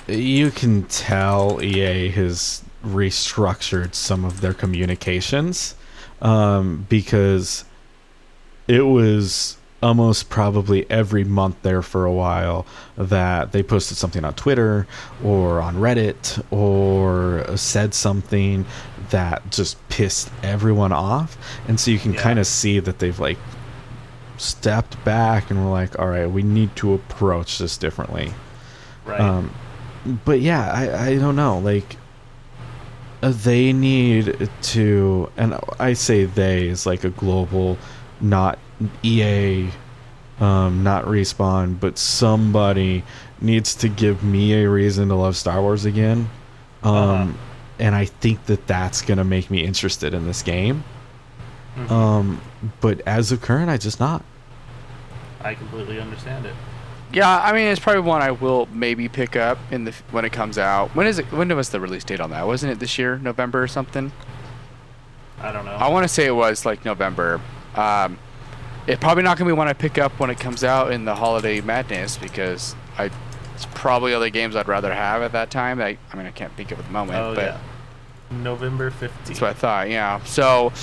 you 0.08 0.52
can 0.52 0.84
tell 0.84 1.62
EA 1.64 2.10
has 2.10 2.64
restructured 2.86 3.94
some 3.96 4.26
of 4.26 4.42
their 4.42 4.54
communications, 4.54 5.76
um, 6.22 6.86
because 6.90 7.66
it 8.68 8.82
was 8.82 9.58
almost 9.84 10.30
probably 10.30 10.90
every 10.90 11.24
month 11.24 11.56
there 11.62 11.82
for 11.82 12.06
a 12.06 12.12
while 12.12 12.66
that 12.98 13.52
they 13.52 13.62
posted 13.62 13.98
something 13.98 14.24
on 14.24 14.34
Twitter 14.34 14.88
or 15.24 15.62
on 15.62 15.76
Reddit 15.76 16.44
or 16.52 17.46
said 17.56 17.94
something 17.94 18.66
that 19.12 19.52
just 19.52 19.78
pissed 19.90 20.32
everyone 20.42 20.92
off. 20.92 21.38
And 21.68 21.80
so 21.80 21.92
you 21.92 22.00
can 22.00 22.14
Yeah. 22.14 22.22
kind 22.22 22.40
of 22.40 22.48
see 22.48 22.80
that 22.80 22.98
they've 22.98 23.20
like 23.20 23.38
stepped 24.38 25.04
back 25.04 25.50
and 25.50 25.64
were 25.64 25.72
like, 25.72 25.98
all 26.00 26.08
right, 26.08 26.28
we 26.30 26.44
need 26.44 26.76
to 26.78 26.94
approach 26.94 27.58
this 27.60 27.78
differently. 27.78 28.34
Right. 29.06 29.20
Um, 29.22 29.54
but 30.26 30.40
yeah, 30.42 30.72
I, 30.72 31.08
I 31.08 31.18
don't 31.18 31.36
know. 31.36 31.60
Like, 31.60 31.98
uh, 33.22 33.32
they 33.36 33.74
need 33.74 34.50
to, 34.62 35.32
and 35.38 35.58
I 35.80 35.94
say 35.94 36.26
they 36.26 36.68
is 36.68 36.86
like 36.86 37.04
a 37.04 37.10
global, 37.10 37.78
not 38.22 38.60
EA, 39.04 39.70
um, 40.40 40.84
not 40.84 41.06
respawn, 41.06 41.80
but 41.80 41.98
somebody 41.98 43.04
needs 43.42 43.74
to 43.76 43.90
give 43.90 44.24
me 44.24 44.54
a 44.54 44.70
reason 44.70 45.08
to 45.10 45.16
love 45.16 45.36
Star 45.38 45.62
Wars 45.62 45.86
again. 45.86 46.30
Um, 46.84 46.94
Uh-huh. 46.94 47.32
and 47.80 47.96
I 47.96 48.06
think 48.06 48.46
that 48.46 48.68
that's 48.68 49.02
gonna 49.02 49.24
make 49.24 49.50
me 49.50 49.64
interested 49.64 50.14
in 50.14 50.28
this 50.28 50.42
game. 50.44 50.84
Mhm. 51.78 51.92
Um, 51.92 52.42
but 52.82 53.02
as 53.06 53.32
of 53.32 53.42
current, 53.42 53.70
I 53.70 53.78
just 53.78 54.00
not. 54.00 54.24
I 55.44 55.54
completely 55.56 56.00
understand 56.00 56.46
it. 56.46 56.54
Yeah, 57.12 57.40
I 57.40 57.54
mean 57.54 57.68
it's 57.68 57.80
probably 57.80 58.02
one 58.02 58.22
I 58.22 58.32
will 58.32 58.68
maybe 58.74 59.08
pick 59.08 59.36
up 59.36 59.58
in 59.72 59.86
the 59.86 59.94
when 60.12 60.26
it 60.26 60.32
comes 60.32 60.58
out. 60.58 60.96
When 60.96 61.06
is 61.06 61.20
it? 61.20 61.26
When 61.32 61.56
was 61.56 61.70
the 61.70 61.80
release 61.80 62.04
date 62.04 62.20
on 62.20 62.32
that? 62.32 62.48
Wasn't 62.48 62.72
it 62.72 62.80
this 62.80 62.98
year, 62.98 63.18
November 63.20 63.62
or 63.62 63.68
something? 63.68 64.12
I 65.42 65.52
don't 65.52 65.66
know. 65.66 65.72
I 65.74 65.90
want 65.90 66.04
to 66.04 66.08
say 66.08 66.26
it 66.26 66.32
was 66.36 66.66
like 66.66 66.84
November. 66.84 67.40
Um, 67.76 68.18
it's 68.88 69.00
probably 69.00 69.24
not 69.24 69.38
gonna 69.38 69.50
be 69.50 69.54
one 69.54 69.68
I 69.68 69.74
pick 69.74 69.98
up 69.98 70.20
when 70.20 70.30
it 70.30 70.40
comes 70.40 70.64
out 70.64 70.92
in 70.92 71.06
the 71.06 71.16
holiday 71.16 71.62
madness 71.62 72.18
because 72.18 72.76
I 72.98 73.12
it's 73.54 73.68
probably 73.74 74.14
other 74.14 74.30
games 74.30 74.56
I'd 74.56 74.68
rather 74.68 74.94
have 74.94 75.22
at 75.22 75.32
that 75.34 75.52
time. 75.52 75.80
I, 75.80 75.98
I 76.12 76.18
mean 76.18 76.26
I 76.26 76.32
can't 76.32 76.54
think 76.54 76.72
of 76.72 76.80
it 76.80 76.82
at 76.82 76.88
the 76.88 76.94
moment, 76.94 77.18
oh 77.20 77.36
but 77.36 77.44
yeah. 77.46 77.58
November 78.32 78.92
that's 79.00 79.40
what 79.40 79.52
I 79.52 79.54
thought. 79.54 79.90
Yeah, 79.90 80.22
so 80.24 80.74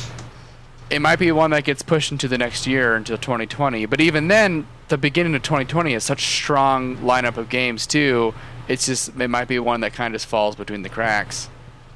it 0.92 1.00
might 1.00 1.18
be 1.18 1.32
one 1.32 1.50
that 1.52 1.64
gets 1.64 1.82
pushed 1.82 2.12
into 2.12 2.28
the 2.28 2.38
next 2.38 2.66
year 2.66 2.94
until 2.94 3.16
2020. 3.18 3.86
But 3.86 4.00
even 4.00 4.28
then, 4.28 4.66
the 4.88 4.98
beginning 4.98 5.34
of 5.34 5.42
2020 5.42 5.94
is 5.94 6.04
such 6.04 6.22
strong 6.24 6.96
lineup 6.98 7.36
of 7.36 7.48
games 7.48 7.86
too. 7.86 8.34
It's 8.68 8.86
just 8.86 9.18
it 9.20 9.28
might 9.28 9.48
be 9.48 9.58
one 9.58 9.80
that 9.80 9.92
kind 9.94 10.14
of 10.14 10.20
just 10.20 10.28
falls 10.28 10.54
between 10.54 10.82
the 10.82 10.88
cracks. 10.88 11.48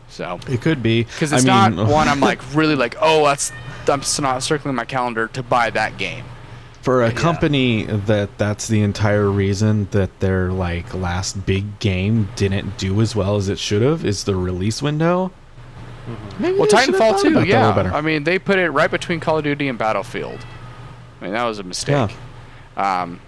So 0.08 0.38
It 0.48 0.62
could 0.62 0.82
be 0.82 1.04
because 1.04 1.32
I 1.32 1.36
it's 1.36 1.44
mean- 1.44 1.76
not 1.76 1.88
one 1.88 2.08
I'm 2.08 2.20
like 2.30 2.40
really 2.54 2.74
like 2.76 2.96
oh 3.00 3.24
that's 3.24 3.52
I'm 3.88 4.02
not 4.20 4.42
circling 4.42 4.74
my 4.74 4.84
calendar 4.84 5.28
to 5.28 5.42
buy 5.42 5.70
that 5.70 5.96
game. 5.98 6.24
for 6.82 7.02
a 7.02 7.08
Yeah. 7.08 7.14
company 7.14 7.84
that 7.84 8.38
that's 8.38 8.68
the 8.68 8.80
entire 8.82 9.28
reason 9.28 9.88
that 9.90 10.20
their 10.20 10.50
like 10.52 10.94
last 10.94 11.44
big 11.44 11.78
game 11.80 12.28
didn't 12.36 12.78
do 12.78 13.00
as 13.00 13.14
well 13.16 13.36
as 13.36 13.48
it 13.48 13.58
should 13.58 13.82
have 13.82 14.04
is 14.04 14.24
the 14.24 14.36
release 14.36 14.80
window. 14.82 15.32
Maybe 16.38 16.58
Well, 16.58 16.68
they 16.68 16.84
should 16.84 16.94
have 16.94 16.94
Titanfall 16.94 16.98
thought 16.98 17.22
too, 17.22 17.28
about 17.28 17.74
that 17.74 17.86
a 17.86 17.88
yeah. 17.88 17.96
I 17.96 18.00
mean 18.00 18.24
they 18.24 18.38
put 18.38 18.58
it 18.58 18.70
right 18.70 18.90
between 18.90 19.20
Call 19.20 19.38
of 19.38 19.44
Duty 19.44 19.68
and 19.68 19.78
Battlefield. 19.78 20.44
I 21.20 21.24
mean 21.24 21.32
that 21.32 21.44
was 21.44 21.58
a 21.58 21.64
mistake. 21.64 22.10
Yeah. 22.76 23.02
Um, 23.02 23.20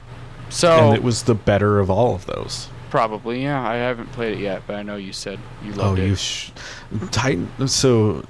so 0.50 0.88
and 0.88 0.96
it 0.96 1.02
was 1.02 1.24
the 1.24 1.34
better 1.34 1.78
of 1.80 1.90
all 1.90 2.14
of 2.14 2.26
those. 2.26 2.68
Probably, 2.90 3.42
yeah. 3.42 3.66
I 3.66 3.74
haven't 3.76 4.12
played 4.12 4.38
it 4.38 4.40
yet, 4.40 4.62
but 4.66 4.76
I 4.76 4.82
know 4.82 4.96
you 4.96 5.12
said 5.12 5.38
you 5.62 5.72
love 5.72 5.98
it. 5.98 6.00
Oh, 6.00 6.04
you 6.04 6.12
it. 6.12 6.18
sh- 6.18 6.50
Titan. 7.10 7.68
So 7.68 8.24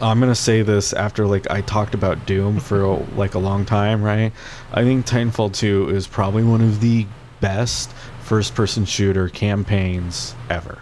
I'm 0.00 0.20
gonna 0.20 0.34
say 0.34 0.62
this 0.62 0.92
after 0.92 1.26
like 1.26 1.50
I 1.50 1.60
talked 1.62 1.94
about 1.94 2.26
Doom 2.26 2.60
for 2.60 2.82
a, 2.82 2.94
like 3.16 3.34
a 3.34 3.38
long 3.38 3.64
time, 3.64 4.02
right? 4.02 4.32
I 4.72 4.82
think 4.82 5.06
Titanfall 5.06 5.54
2 5.54 5.90
is 5.90 6.06
probably 6.06 6.44
one 6.44 6.60
of 6.60 6.80
the 6.80 7.06
best 7.40 7.90
first-person 8.22 8.84
shooter 8.84 9.28
campaigns 9.28 10.34
ever. 10.50 10.78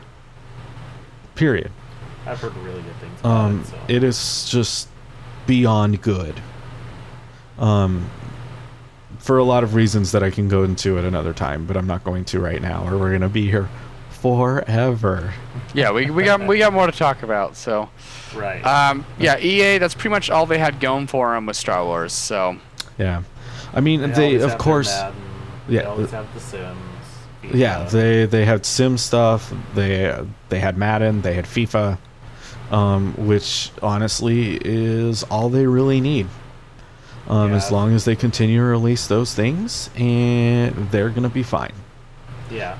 Period. 1.34 1.70
I've 2.26 2.40
heard 2.40 2.56
really 2.58 2.82
good 2.82 2.96
things 3.00 3.20
about 3.20 3.30
Um, 3.30 3.60
it. 3.60 3.66
So. 3.66 3.76
it 3.88 4.02
is 4.04 4.48
just 4.50 4.88
beyond 5.46 6.02
good. 6.02 6.40
Um, 7.58 8.10
for 9.18 9.38
a 9.38 9.44
lot 9.44 9.64
of 9.64 9.74
reasons 9.74 10.12
that 10.12 10.22
I 10.22 10.30
can 10.30 10.48
go 10.48 10.62
into 10.62 10.98
at 10.98 11.04
another 11.04 11.32
time, 11.32 11.66
but 11.66 11.76
I'm 11.76 11.86
not 11.86 12.04
going 12.04 12.24
to 12.26 12.40
right 12.40 12.60
now, 12.60 12.86
or 12.86 12.98
we're 12.98 13.12
gonna 13.12 13.28
be 13.28 13.50
here 13.50 13.68
forever. 14.10 15.32
yeah, 15.74 15.90
we, 15.92 16.10
we 16.10 16.24
got 16.24 16.46
we 16.46 16.58
got 16.58 16.72
more 16.72 16.86
to 16.86 16.92
talk 16.92 17.22
about. 17.22 17.56
So, 17.56 17.88
right. 18.34 18.60
um, 18.66 19.04
yeah, 19.18 19.38
EA. 19.38 19.78
That's 19.78 19.94
pretty 19.94 20.10
much 20.10 20.30
all 20.30 20.46
they 20.46 20.58
had 20.58 20.80
going 20.80 21.06
for 21.06 21.32
them 21.34 21.46
with 21.46 21.56
Star 21.56 21.84
Wars. 21.84 22.12
So, 22.12 22.56
Yeah, 22.98 23.22
I 23.74 23.80
mean 23.80 24.00
They 24.00 24.08
they, 24.08 24.34
of 24.36 24.58
course, 24.58 24.88
Madden, 24.90 25.14
yeah, 25.68 25.80
They 25.82 25.86
always 25.86 26.10
have 26.10 26.32
the 26.34 26.40
Sims. 26.40 26.78
yeah, 27.54 27.84
they 27.84 28.26
they 28.26 28.44
had 28.44 28.66
sim 28.66 28.98
stuff. 28.98 29.52
They 29.74 30.14
they 30.50 30.60
had 30.60 30.76
Madden. 30.76 31.22
They 31.22 31.34
had 31.34 31.46
FIFA, 31.46 31.98
um, 32.70 33.14
which 33.16 33.70
honestly 33.82 34.58
is 34.64 35.22
all 35.24 35.48
they 35.48 35.66
really 35.66 36.00
need. 36.00 36.26
Um, 37.28 37.52
As 37.52 37.72
long 37.72 37.92
as 37.92 38.04
they 38.04 38.14
continue 38.14 38.58
to 38.58 38.64
release 38.64 39.08
those 39.08 39.34
things, 39.34 39.90
and 39.96 40.72
they're 40.92 41.10
gonna 41.10 41.28
be 41.28 41.42
fine. 41.42 41.72
Yeah. 42.50 42.76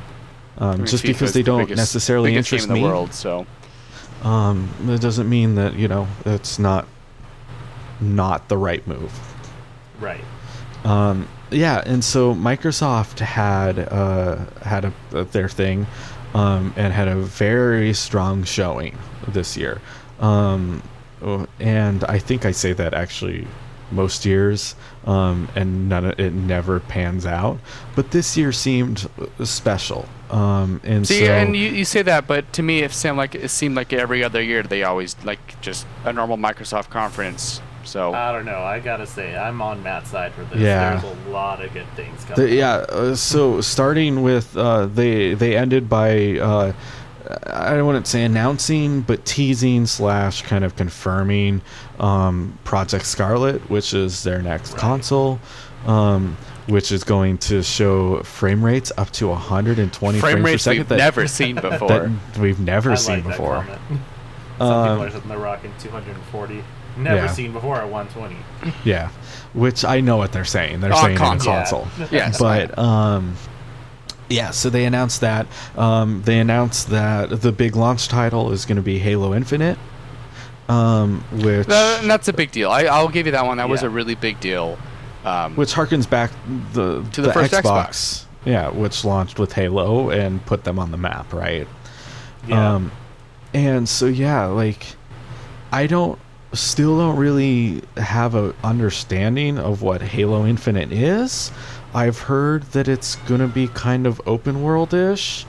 Um, 0.58 0.68
I 0.70 0.76
mean, 0.76 0.86
just 0.86 1.02
FIFA's 1.04 1.12
because 1.12 1.32
they 1.32 1.40
the 1.42 1.46
don't 1.46 1.58
biggest- 1.62 1.78
necessarily 1.78 2.30
biggest 2.30 2.52
interest 2.52 2.68
game 2.68 2.76
in 2.76 2.82
me, 2.82 2.86
the 2.88 2.94
world. 2.94 3.12
So, 3.12 3.44
um, 4.22 4.68
that 4.86 5.00
doesn't 5.00 5.28
mean 5.28 5.56
that 5.56 5.74
you 5.74 5.88
know 5.88 6.06
it's 6.24 6.58
not 6.60 6.86
not 8.00 8.48
the 8.48 8.56
right 8.56 8.86
move. 8.86 9.12
Right. 10.00 10.24
Um, 10.84 11.26
yeah, 11.50 11.82
and 11.84 12.04
so 12.04 12.32
Microsoft 12.34 13.18
had 13.18 13.78
uh, 13.80 14.36
had 14.62 14.92
a, 15.12 15.24
their 15.24 15.48
thing, 15.48 15.86
um, 16.36 16.74
and 16.76 16.92
had 16.92 17.08
a 17.08 17.16
very 17.16 17.94
strong 17.94 18.44
showing 18.44 18.98
this 19.26 19.56
year. 19.56 19.80
Um, 20.20 20.82
and 21.58 22.04
I 22.04 22.18
think 22.18 22.44
I 22.44 22.50
say 22.50 22.74
that 22.74 22.92
actually 22.92 23.46
most 23.90 24.26
years, 24.26 24.74
um, 25.06 25.48
and 25.56 25.88
none 25.88 26.04
of 26.04 26.20
it 26.20 26.34
never 26.34 26.80
pans 26.80 27.24
out. 27.24 27.58
But 27.94 28.10
this 28.10 28.36
year 28.36 28.52
seemed 28.52 29.08
special. 29.44 30.06
Um, 30.28 30.82
and 30.84 31.08
see, 31.08 31.24
so 31.24 31.32
and 31.32 31.56
you, 31.56 31.70
you 31.70 31.86
say 31.86 32.02
that, 32.02 32.26
but 32.26 32.52
to 32.52 32.62
me, 32.62 32.80
it 32.80 32.92
seemed 32.92 33.16
like 33.16 33.34
it 33.34 33.48
seemed 33.48 33.74
like 33.74 33.94
every 33.94 34.22
other 34.22 34.42
year 34.42 34.62
they 34.62 34.82
always 34.82 35.16
like 35.24 35.58
just 35.62 35.86
a 36.04 36.12
normal 36.12 36.36
Microsoft 36.36 36.90
conference. 36.90 37.62
So, 37.86 38.12
I 38.12 38.32
don't 38.32 38.44
know. 38.44 38.58
I 38.62 38.80
gotta 38.80 39.06
say, 39.06 39.36
I'm 39.36 39.62
on 39.62 39.82
Matt's 39.82 40.10
side 40.10 40.32
for 40.34 40.44
this. 40.44 40.58
Yeah. 40.58 40.98
There's 41.00 41.16
a 41.26 41.30
lot 41.30 41.64
of 41.64 41.72
good 41.72 41.86
things 41.96 42.24
coming. 42.24 42.46
The, 42.48 42.54
yeah. 42.54 42.74
Uh, 42.88 43.14
so 43.14 43.60
starting 43.60 44.22
with 44.22 44.56
uh, 44.56 44.86
they 44.86 45.34
they 45.34 45.56
ended 45.56 45.88
by 45.88 46.38
uh, 46.38 46.72
I 47.46 47.70
wouldn't 47.70 47.86
want 47.86 48.04
to 48.04 48.10
say 48.10 48.22
announcing, 48.24 49.00
but 49.00 49.24
teasing 49.24 49.86
slash 49.86 50.42
kind 50.42 50.64
of 50.64 50.76
confirming 50.76 51.60
um, 51.98 52.58
Project 52.64 53.04
Scarlett, 53.06 53.68
which 53.70 53.94
is 53.94 54.22
their 54.22 54.42
next 54.42 54.72
Right. 54.72 54.80
console, 54.80 55.40
um, 55.86 56.36
which 56.68 56.92
is 56.92 57.02
going 57.02 57.38
to 57.38 57.62
show 57.64 58.22
frame 58.22 58.64
rates 58.64 58.92
up 58.96 59.10
to 59.12 59.26
120 59.28 60.20
frame 60.20 60.32
frames 60.32 60.44
per 60.44 60.50
rates 60.52 60.62
second. 60.62 60.78
we've 60.80 60.88
that, 60.90 60.96
never 60.98 61.26
seen 61.26 61.54
before. 61.60 61.88
that 61.88 62.38
we've 62.38 62.60
never 62.60 62.92
I 62.92 62.94
seen 62.94 63.14
like 63.16 63.24
before. 63.24 63.54
comment. 63.56 63.80
Some 64.58 64.66
Um, 64.70 64.88
people 64.88 65.02
are 65.06 65.10
sitting 65.10 65.28
there 65.28 65.38
rocking 65.38 65.72
240. 65.80 66.62
Never 66.96 67.16
yeah. 67.16 67.26
seen 67.28 67.52
before 67.52 67.76
at 67.76 67.88
120. 67.90 68.72
Yeah, 68.84 69.10
which 69.52 69.84
I 69.84 70.00
know 70.00 70.16
what 70.16 70.32
they're 70.32 70.44
saying. 70.44 70.80
They're 70.80 70.92
On 70.92 71.02
saying 71.04 71.16
console. 71.18 71.52
on 71.52 71.58
console. 71.60 71.88
Yeah. 71.98 72.06
yes, 72.12 72.38
but 72.38 72.78
um 72.78 73.36
yeah 74.28 74.50
so 74.50 74.68
they 74.70 74.84
announced 74.86 75.20
that 75.20 75.46
um 75.76 76.20
they 76.22 76.40
announced 76.40 76.88
that 76.90 77.42
the 77.42 77.52
big 77.52 77.76
launch 77.76 78.08
title 78.08 78.50
is 78.50 78.64
going 78.66 78.74
to 78.74 78.82
be 78.82 78.98
halo 78.98 79.32
infinite 79.32 79.78
um 80.68 81.20
which 81.30 81.68
Uh, 81.70 82.00
that's 82.02 82.26
a 82.26 82.32
big 82.32 82.50
deal. 82.50 82.70
I, 82.70 82.84
I'll 82.86 83.08
give 83.08 83.26
you 83.26 83.32
that 83.32 83.46
one. 83.46 83.58
That 83.58 83.68
was 83.68 83.82
a 83.84 83.90
really 83.90 84.16
big 84.16 84.40
deal. 84.40 84.78
Um, 85.24 85.54
which 85.56 85.72
harkens 85.74 86.08
back 86.10 86.30
the 86.72 87.02
To 87.12 87.22
the 87.22 87.32
first 87.32 87.52
xbox, 87.52 88.24
yeah 88.44 88.68
which 88.70 89.04
launched 89.04 89.38
with 89.38 89.52
halo 89.52 90.10
and 90.10 90.44
put 90.46 90.64
them 90.64 90.78
on 90.78 90.90
the 90.90 90.96
map 90.96 91.32
right 91.32 91.68
Yeah. 92.48 92.74
um 92.74 92.92
and 93.54 93.88
so 93.88 94.06
yeah 94.06 94.46
like 94.46 94.86
i 95.72 95.86
don't 95.86 96.18
still 96.52 96.98
don't 96.98 97.16
really 97.16 97.82
have 97.96 98.34
a 98.34 98.54
understanding 98.64 99.58
of 99.58 99.82
what 99.82 100.00
halo 100.02 100.46
infinite 100.46 100.92
is. 100.92 101.50
I've 101.94 102.18
heard 102.18 102.62
that 102.72 102.88
it's 102.88 103.16
gonna 103.16 103.48
be 103.48 103.68
kind 103.68 104.06
of 104.06 104.20
open 104.26 104.62
world-ish 104.62 105.46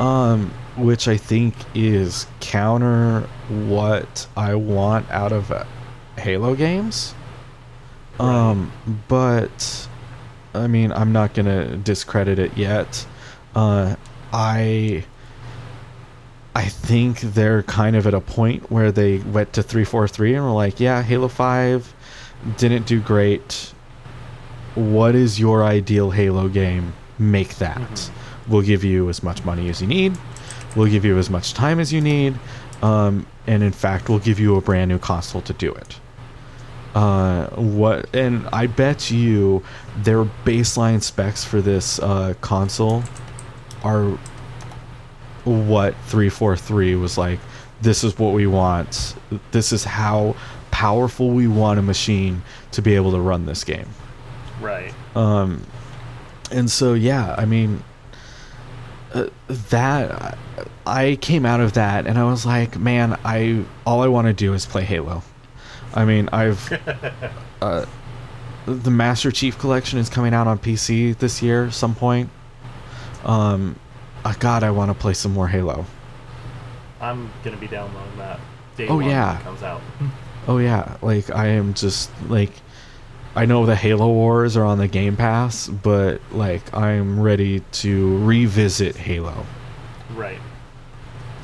um 0.00 0.50
which 0.76 1.06
i 1.06 1.16
think 1.16 1.54
is 1.74 2.26
counter 2.40 3.20
what 3.48 4.26
i 4.36 4.54
want 4.54 5.08
out 5.10 5.32
of 5.32 5.52
uh, 5.52 5.64
halo 6.16 6.54
games. 6.54 7.14
Um 8.18 8.72
but 9.08 9.88
i 10.54 10.66
mean 10.66 10.92
i'm 10.92 11.12
not 11.12 11.34
gonna 11.34 11.76
discredit 11.76 12.38
it 12.38 12.56
yet. 12.56 13.06
Uh 13.54 13.96
i 14.32 15.04
I 16.54 16.66
think 16.68 17.20
they're 17.20 17.62
kind 17.64 17.96
of 17.96 18.06
at 18.06 18.14
a 18.14 18.20
point 18.20 18.70
where 18.70 18.92
they 18.92 19.18
went 19.18 19.52
to 19.54 19.62
343 19.62 20.34
and 20.34 20.44
were 20.44 20.50
like, 20.52 20.78
yeah, 20.78 21.02
Halo 21.02 21.28
5 21.28 21.94
didn't 22.56 22.86
do 22.86 23.00
great. 23.00 23.72
what 24.74 25.14
is 25.14 25.38
your 25.38 25.62
ideal 25.62 26.10
Halo 26.10 26.48
game? 26.48 26.94
Make 27.18 27.56
that. 27.58 27.78
Mhm. 27.78 28.10
We'll 28.48 28.62
give 28.62 28.82
you 28.82 29.08
as 29.08 29.22
much 29.22 29.44
money 29.44 29.68
as 29.68 29.80
you 29.80 29.86
need. 29.86 30.16
We'll 30.74 30.90
give 30.90 31.04
you 31.04 31.16
as 31.16 31.30
much 31.30 31.54
time 31.54 31.78
as 31.78 31.92
you 31.92 32.00
need. 32.00 32.34
Um, 32.82 33.26
and 33.46 33.62
in 33.62 33.70
fact, 33.72 34.08
we'll 34.08 34.18
give 34.18 34.40
you 34.40 34.56
a 34.56 34.60
brand 34.60 34.88
new 34.88 34.98
console 34.98 35.42
to 35.42 35.52
do 35.52 35.72
it. 35.72 35.96
Uh, 36.94 37.46
what? 37.50 38.06
And 38.14 38.48
I 38.52 38.66
bet 38.66 39.10
you 39.12 39.62
their 40.02 40.24
baseline 40.44 41.00
specs 41.02 41.44
for 41.44 41.60
this 41.60 42.00
uh, 42.00 42.34
console 42.40 43.04
are 43.84 44.18
what 45.44 45.94
343 46.06 46.96
was 46.96 47.18
like. 47.18 47.40
This 47.82 48.04
is 48.04 48.18
what 48.18 48.32
we 48.32 48.46
want. 48.46 49.14
This 49.50 49.72
is 49.72 49.84
how 49.84 50.36
powerful 50.70 51.30
we 51.30 51.46
want 51.46 51.78
a 51.78 51.82
machine 51.82 52.42
to 52.72 52.82
be 52.82 52.94
able 52.96 53.12
to 53.12 53.20
run 53.20 53.46
this 53.46 53.64
game. 53.64 53.88
Right. 54.60 54.92
Um, 55.14 55.64
and 56.50 56.70
so 56.70 56.94
yeah, 56.94 57.34
I 57.36 57.44
mean, 57.44 57.82
uh, 59.12 59.28
that 59.48 60.36
I 60.86 61.16
came 61.20 61.46
out 61.46 61.60
of 61.60 61.74
that 61.74 62.06
and 62.06 62.18
I 62.18 62.24
was 62.24 62.44
like, 62.44 62.78
man, 62.78 63.18
I 63.24 63.64
all 63.86 64.02
I 64.02 64.08
want 64.08 64.26
to 64.26 64.32
do 64.32 64.54
is 64.54 64.66
play 64.66 64.82
Halo. 64.82 65.22
I 65.94 66.04
mean, 66.04 66.28
I've 66.32 66.72
uh, 67.62 67.86
the 68.66 68.90
Master 68.90 69.30
Chief 69.30 69.58
Collection 69.58 69.98
is 69.98 70.08
coming 70.08 70.34
out 70.34 70.46
on 70.46 70.58
PC 70.58 71.16
this 71.18 71.42
year, 71.42 71.70
some 71.70 71.94
point. 71.94 72.30
Um, 73.24 73.76
uh, 74.24 74.34
God, 74.38 74.62
I 74.62 74.70
want 74.70 74.90
to 74.90 74.94
play 74.94 75.14
some 75.14 75.32
more 75.32 75.48
Halo. 75.48 75.84
I'm 77.00 77.30
gonna 77.42 77.56
be 77.56 77.66
downloading 77.66 78.16
that 78.18 78.40
day 78.76 78.88
Oh, 78.88 79.00
yeah. 79.00 79.32
when 79.32 79.40
it 79.40 79.44
comes 79.44 79.62
out. 79.62 79.80
Oh 80.46 80.58
yeah, 80.58 80.96
like 81.02 81.30
I 81.30 81.46
am 81.48 81.74
just 81.74 82.10
like 82.28 82.50
I 83.36 83.46
know 83.46 83.66
the 83.66 83.74
Halo 83.76 84.08
Wars 84.08 84.56
are 84.56 84.64
on 84.64 84.78
the 84.78 84.88
Game 84.88 85.16
Pass, 85.16 85.68
but 85.68 86.20
like 86.32 86.72
I'm 86.74 87.20
ready 87.20 87.60
to 87.72 88.18
revisit 88.24 88.96
Halo. 88.96 89.44
Right. 90.14 90.38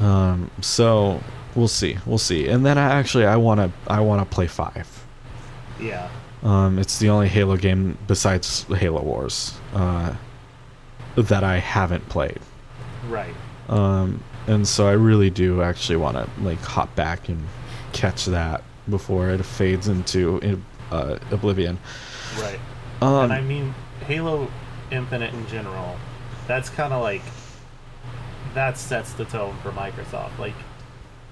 Um, 0.00 0.50
so 0.60 1.20
we'll 1.54 1.68
see, 1.68 1.98
we'll 2.06 2.18
see. 2.18 2.48
And 2.48 2.64
then 2.64 2.78
I 2.78 2.92
actually 2.92 3.26
I 3.26 3.36
want 3.36 3.60
to 3.60 3.70
I 3.90 4.00
want 4.00 4.20
to 4.28 4.34
play 4.34 4.46
5. 4.46 5.06
Yeah. 5.80 6.08
Um, 6.42 6.78
it's 6.78 6.98
the 6.98 7.10
only 7.10 7.28
Halo 7.28 7.56
game 7.56 7.98
besides 8.06 8.62
Halo 8.64 9.02
Wars 9.02 9.58
uh, 9.74 10.14
that 11.16 11.44
I 11.44 11.58
haven't 11.58 12.08
played. 12.08 12.38
Right. 13.08 13.34
Um, 13.68 14.22
and 14.46 14.66
so 14.66 14.88
I 14.88 14.92
really 14.92 15.30
do 15.30 15.62
actually 15.62 15.96
want 15.96 16.16
to 16.16 16.28
like 16.42 16.60
hop 16.60 16.94
back 16.96 17.28
and 17.28 17.46
catch 17.92 18.26
that 18.26 18.62
before 18.88 19.30
it 19.30 19.44
fades 19.44 19.88
into 19.88 20.60
uh, 20.90 21.18
oblivion. 21.30 21.78
Right. 22.38 22.58
Um, 23.00 23.24
and 23.24 23.32
I 23.32 23.40
mean, 23.40 23.74
Halo 24.06 24.50
Infinite 24.90 25.32
in 25.32 25.46
general, 25.46 25.96
that's 26.46 26.68
kind 26.68 26.92
of 26.92 27.02
like 27.02 27.22
that 28.54 28.76
sets 28.76 29.12
the 29.12 29.24
tone 29.24 29.56
for 29.62 29.70
Microsoft. 29.70 30.38
Like, 30.38 30.54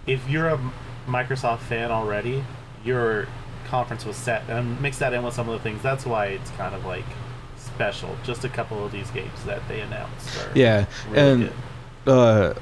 if 0.07 0.29
you're 0.29 0.49
a 0.49 0.61
Microsoft 1.07 1.61
fan 1.61 1.91
already, 1.91 2.45
your 2.85 3.27
conference 3.67 4.05
was 4.05 4.17
set, 4.17 4.49
and 4.49 4.81
mix 4.81 4.99
that 4.99 5.13
in 5.13 5.23
with 5.23 5.35
some 5.35 5.49
of 5.49 5.55
the 5.55 5.63
things. 5.63 5.83
That's 5.83 6.07
why 6.07 6.27
it's 6.27 6.51
kind 6.53 6.75
of 6.75 6.85
like 6.85 7.05
special. 7.79 8.17
Just 8.25 8.45
a 8.45 8.49
couple 8.49 8.85
of 8.85 8.91
these 8.91 9.09
games 9.13 9.45
that 9.47 9.63
they 9.69 9.81
announced. 9.81 10.29
Yeah, 10.55 10.87
really 11.11 11.19
and 11.21 11.53
uh, 12.09 12.55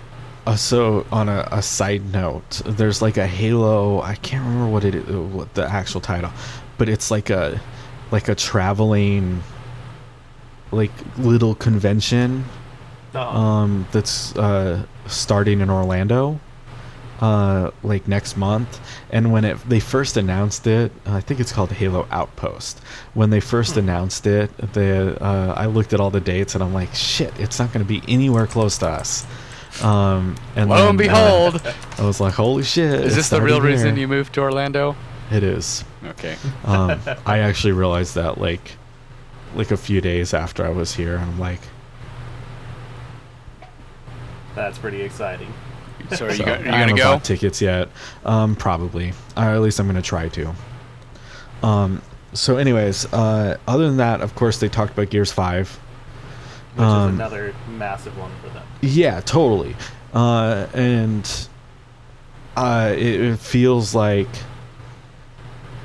uh, 0.47 0.57
so 0.57 1.07
on 1.11 1.29
a, 1.29 1.49
a 1.51 1.62
side 1.62 2.05
note, 2.12 2.61
there's 2.67 3.01
like 3.01 3.17
a 3.17 3.27
Halo. 3.27 4.03
I 4.03 4.17
can't 4.17 4.45
remember 4.45 4.69
what 4.71 4.85
it 4.85 4.95
is, 4.95 5.05
what 5.09 5.55
the 5.55 5.64
actual 5.67 6.01
title, 6.03 6.31
but 6.77 6.89
it's 6.89 7.11
like 7.11 7.31
a 7.31 7.61
like 8.11 8.29
a 8.29 8.35
traveling 8.35 9.43
like 10.71 10.93
little 11.17 11.55
convention 11.55 12.45
Uh-huh. 13.14 13.39
um, 13.39 13.87
that's 13.93 14.37
uh, 14.37 14.85
starting 15.07 15.61
in 15.61 15.71
Orlando, 15.71 16.39
uh, 17.21 17.71
like 17.83 18.07
next 18.09 18.37
month. 18.37 18.81
And 19.11 19.33
when 19.33 19.45
it 19.45 19.59
they 19.69 19.81
first 19.81 20.17
announced 20.17 20.67
it, 20.67 20.93
I 21.07 21.21
think 21.21 21.41
it's 21.41 21.53
called 21.53 21.73
Halo 21.73 22.07
Outpost. 22.11 22.81
When 23.14 23.31
they 23.31 23.41
first 23.41 23.75
Hmm. 23.75 23.81
announced 23.81 24.27
it, 24.27 24.57
the 24.75 25.17
uh, 25.23 25.55
I 25.57 25.67
looked 25.67 25.93
at 25.93 26.01
all 26.01 26.11
the 26.11 26.21
dates 26.21 26.55
and 26.55 26.62
I'm 26.62 26.75
like, 26.75 26.95
shit, 26.95 27.33
it's 27.41 27.59
not 27.59 27.73
going 27.73 27.85
to 27.85 27.89
be 27.89 28.03
anywhere 28.07 28.47
close 28.47 28.79
to 28.79 28.89
us. 28.89 29.27
Um, 29.83 30.37
and 30.55 30.71
Lo 30.71 30.89
and 30.89 30.99
then, 30.99 31.11
uh, 31.11 31.51
behold, 31.53 31.75
I 31.99 32.05
was 32.07 32.19
like, 32.21 32.33
holy 32.35 32.62
shit! 32.62 33.01
is 33.05 33.14
this 33.17 33.29
the 33.29 33.41
real 33.43 33.57
starting 33.57 33.73
reason 33.73 33.97
you 33.99 34.09
moved 34.09 34.33
to 34.35 34.41
Orlando? 34.41 34.97
It 35.31 35.43
is. 35.43 35.85
Okay. 36.05 36.37
Um, 36.64 36.99
I 37.27 37.41
actually 37.41 37.73
realized 37.73 38.14
that 38.14 38.39
like, 38.39 38.77
like 39.55 39.71
a 39.73 39.77
few 39.77 40.01
days 40.01 40.33
after 40.33 40.64
I 40.64 40.71
was 40.71 40.95
here, 40.95 41.19
I'm 41.19 41.39
like, 41.39 41.61
That's 44.55 44.79
pretty 44.79 45.03
exciting. 45.03 45.53
So 46.14 46.26
are 46.26 46.30
you, 46.30 46.36
So, 46.36 46.44
go- 46.44 46.50
are 46.52 46.54
I 46.54 46.59
you 46.59 46.64
gonna 46.64 46.76
haven't 46.78 46.96
go? 46.96 47.04
bought 47.04 47.24
tickets 47.24 47.61
yet. 47.62 47.88
Um, 48.24 48.54
probably. 48.57 49.12
Or 49.36 49.44
at 49.44 49.61
least 49.61 49.78
I'm 49.80 49.86
gonna 49.86 50.02
try 50.02 50.28
to. 50.28 50.54
Um, 51.62 52.02
so, 52.32 52.57
anyways, 52.59 53.11
uh, 53.12 53.57
other 53.66 53.86
than 53.86 53.96
that, 53.96 54.20
of 54.20 54.34
course, 54.34 54.59
they 54.59 54.68
talked 54.68 54.92
about 54.92 55.11
Gears 55.11 55.32
Five. 55.32 55.78
Which 56.74 56.84
Um, 56.86 57.09
is 57.11 57.14
another 57.16 57.54
massive 57.78 58.16
one 58.18 58.30
for 58.42 58.50
them. 58.50 58.62
Yeah, 58.82 59.20
totally. 59.20 59.74
Uh, 60.12 60.66
and 60.74 61.48
uh, 62.57 62.92
it, 62.94 63.20
it 63.20 63.38
feels 63.38 63.94
like 63.94 64.28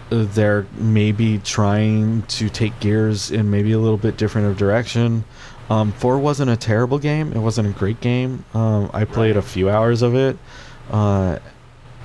they're 0.10 0.66
maybe 0.78 1.38
trying 1.40 2.24
to 2.24 2.50
take 2.50 2.78
Gears 2.82 3.32
in 3.32 3.50
maybe 3.50 3.72
a 3.72 3.80
little 3.80 3.98
bit 3.98 4.18
different 4.18 4.48
of 4.48 4.58
direction. 4.58 5.24
Um, 5.72 5.94
Four 5.94 6.20
wasn't 6.20 6.52
a 6.52 6.58
terrible 6.58 7.00
game. 7.00 7.32
It 7.32 7.40
wasn't 7.40 7.70
a 7.70 7.80
great 7.80 8.02
game. 8.02 8.44
Um, 8.54 8.92
I 8.94 9.06
played 9.06 9.38
a 9.38 9.42
few 9.42 9.70
hours 9.70 10.02
of 10.02 10.16
it, 10.16 10.38
uh, 10.92 11.40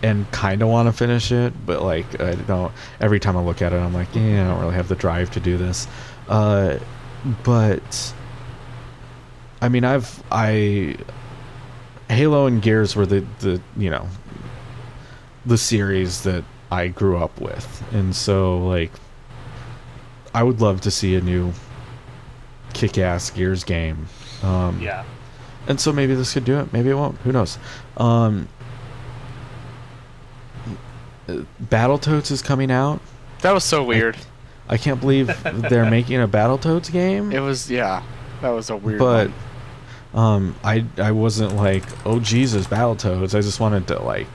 and 0.04 0.30
kind 0.30 0.62
of 0.62 0.68
want 0.68 0.86
to 0.86 0.92
finish 0.92 1.32
it, 1.32 1.52
but 1.66 1.82
like 1.82 2.20
I 2.20 2.36
don't. 2.36 2.72
Every 3.00 3.18
time 3.18 3.36
I 3.36 3.42
look 3.42 3.62
at 3.62 3.72
it, 3.72 3.76
I'm 3.76 3.92
like, 3.92 4.14
yeah, 4.14 4.44
I 4.44 4.48
don't 4.48 4.60
really 4.60 4.76
have 4.76 4.86
the 4.86 4.94
drive 4.94 5.32
to 5.32 5.40
do 5.40 5.56
this. 5.56 5.88
Uh, 6.28 6.78
but 7.42 8.14
I 9.60 9.68
mean, 9.68 9.82
I've 9.82 10.22
I 10.30 10.94
Halo 12.08 12.46
and 12.46 12.62
Gears 12.62 12.94
were 12.94 13.04
the 13.04 13.26
the 13.40 13.60
you 13.76 13.90
know 13.90 14.06
the 15.44 15.58
series 15.58 16.22
that 16.22 16.44
I 16.70 16.86
grew 16.86 17.18
up 17.18 17.40
with, 17.40 17.82
and 17.92 18.14
so 18.14 18.64
like 18.64 18.92
I 20.32 20.44
would 20.44 20.60
love 20.60 20.82
to 20.82 20.90
see 20.92 21.16
a 21.16 21.20
new 21.20 21.52
kick-ass 22.76 23.30
Gears 23.30 23.64
game. 23.64 24.06
Um, 24.42 24.78
Yeah. 24.80 25.04
and 25.66 25.80
so 25.80 25.92
maybe 25.92 26.14
this 26.14 26.32
could 26.34 26.44
do 26.44 26.58
it. 26.60 26.72
Maybe 26.72 26.90
it 26.90 26.94
won't. 26.94 27.16
Who 27.18 27.32
knows? 27.32 27.58
Um, 27.96 28.48
Battletoads 31.28 32.30
is 32.30 32.42
coming 32.42 32.70
out. 32.70 33.00
That 33.42 33.52
was 33.52 33.64
so 33.64 33.82
weird. 33.82 34.16
I 34.68 34.76
can't 34.76 35.00
believe 35.00 35.26
they're 35.70 35.90
making 35.90 36.20
a 36.20 36.28
Battletoads 36.28 36.90
game. 36.92 37.32
It 37.32 37.40
was 37.40 37.70
yeah. 37.70 38.02
That 38.42 38.50
was 38.50 38.70
a 38.70 38.76
weird 38.76 38.98
but 38.98 39.30
one. 40.12 40.24
um, 40.24 40.54
I 40.62 40.84
I 40.98 41.12
wasn't 41.12 41.56
like, 41.56 41.84
oh 42.06 42.20
Jesus, 42.20 42.66
Battletoads. 42.66 43.34
I 43.36 43.40
just 43.40 43.58
wanted 43.60 43.86
to 43.88 44.02
like 44.02 44.26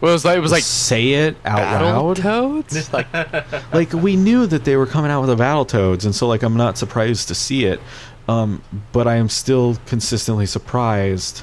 Well, 0.00 0.10
it 0.10 0.14
was 0.14 0.24
like 0.24 0.36
it 0.38 0.40
was 0.40 0.52
like 0.52 0.62
say 0.62 1.10
it 1.12 1.36
out 1.44 1.58
loud. 1.58 2.16
Battletoads. 2.16 2.92
like 2.92 3.72
like 3.74 3.92
we 3.92 4.16
knew 4.16 4.46
that 4.46 4.64
they 4.64 4.76
were 4.76 4.86
coming 4.86 5.10
out 5.10 5.20
with 5.20 5.30
a 5.30 5.36
Battletoads, 5.42 6.04
and 6.04 6.14
so 6.14 6.26
like 6.26 6.42
I'm 6.42 6.56
not 6.56 6.78
surprised 6.78 7.28
to 7.28 7.34
see 7.34 7.64
it. 7.66 7.80
Um, 8.28 8.62
but 8.92 9.06
I 9.08 9.16
am 9.16 9.28
still 9.28 9.76
consistently 9.86 10.46
surprised 10.46 11.42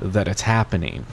that 0.00 0.28
it's 0.28 0.42
happening. 0.42 1.06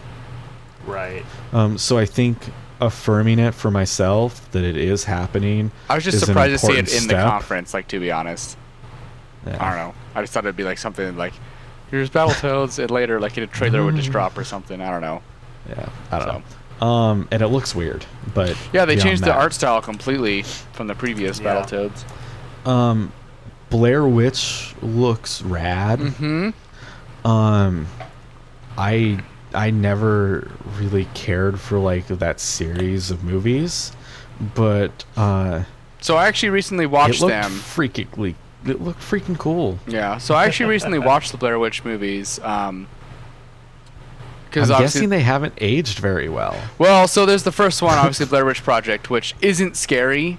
Right. 0.85 1.25
Um, 1.53 1.77
so 1.77 1.97
I 1.97 2.05
think 2.05 2.37
affirming 2.81 3.39
it 3.39 3.53
for 3.53 3.71
myself 3.71 4.51
that 4.51 4.63
it 4.63 4.75
is 4.75 5.05
happening. 5.05 5.71
I 5.89 5.95
was 5.95 6.03
just 6.03 6.15
is 6.17 6.25
surprised 6.25 6.51
to 6.51 6.57
see 6.67 6.73
it 6.73 6.79
important 6.79 7.01
in 7.01 7.07
the 7.07 7.23
conference. 7.23 7.73
Like 7.73 7.87
to 7.89 7.99
be 7.99 8.11
honest, 8.11 8.57
Yeah. 9.47 9.57
I 9.59 9.69
don't 9.69 9.77
know. 9.77 9.95
I 10.15 10.21
just 10.21 10.33
thought 10.33 10.43
it'd 10.45 10.57
be 10.57 10.65
like 10.65 10.77
something 10.77 11.15
like 11.17 11.33
here's 11.89 12.09
Battletoads, 12.09 12.77
and 12.79 12.91
later 12.91 13.19
like 13.19 13.37
in 13.37 13.43
a 13.43 13.47
trailer 13.47 13.83
would 13.85 13.95
just 13.95 14.11
drop 14.11 14.37
or 14.37 14.43
something. 14.43 14.81
I 14.81 14.89
don't 14.91 15.01
know. 15.01 15.21
Yeah, 15.69 15.89
I 16.11 16.19
don't 16.19 16.27
So. 16.27 16.33
know. 16.81 16.87
Um, 16.87 17.27
and 17.31 17.41
it 17.41 17.47
looks 17.47 17.73
weird, 17.73 18.05
but 18.33 18.57
Yeah, 18.73 18.83
they 18.85 18.95
beyond 18.95 19.07
changed 19.09 19.23
the 19.23 19.33
art 19.33 19.53
style 19.53 19.81
completely 19.81 20.41
from 20.73 20.87
the 20.87 20.95
previous 20.95 21.39
Yeah. 21.39 21.61
Battletoads. 21.63 22.03
Um, 22.67 23.11
Blair 23.69 24.05
Witch 24.07 24.73
looks 24.81 25.41
rad. 25.41 25.99
Mm-hmm. 25.99 27.27
Um, 27.27 27.87
I 28.77 29.19
I 29.53 29.69
never 29.69 30.51
really 30.77 31.05
cared 31.13 31.59
for 31.59 31.77
like 31.79 32.07
that 32.07 32.39
series 32.39 33.11
of 33.11 33.23
movies, 33.23 33.91
but 34.55 35.05
uh, 35.15 35.63
So 36.01 36.17
I 36.17 36.27
actually 36.27 36.49
recently 36.49 36.85
watched 36.87 37.21
looked 37.21 37.31
them. 37.31 37.51
freakingly. 37.51 38.35
It 38.65 38.81
looked 38.81 39.01
freaking 39.01 39.37
cool. 39.37 39.77
Yeah. 39.87 40.17
So 40.17 40.33
I 40.35 40.45
actually 40.45 40.69
recently 40.69 40.99
watched 41.11 41.31
the 41.31 41.37
Blair 41.37 41.59
Witch 41.59 41.85
movies. 41.85 42.39
Um, 42.43 42.87
because 44.53 44.69
I'm 44.69 44.81
guessing 44.81 45.09
they 45.09 45.21
haven't 45.21 45.55
aged 45.57 45.97
very 45.97 46.29
well. 46.29 46.55
well, 46.77 47.07
so 47.07 47.25
there's 47.25 47.43
the 47.43 47.51
first 47.51 47.81
one, 47.81 47.97
obviously 47.97 48.27
Blair 48.27 48.45
Witch 48.45 48.63
Project, 48.63 49.09
which 49.09 49.33
isn't 49.41 49.75
scary. 49.75 50.37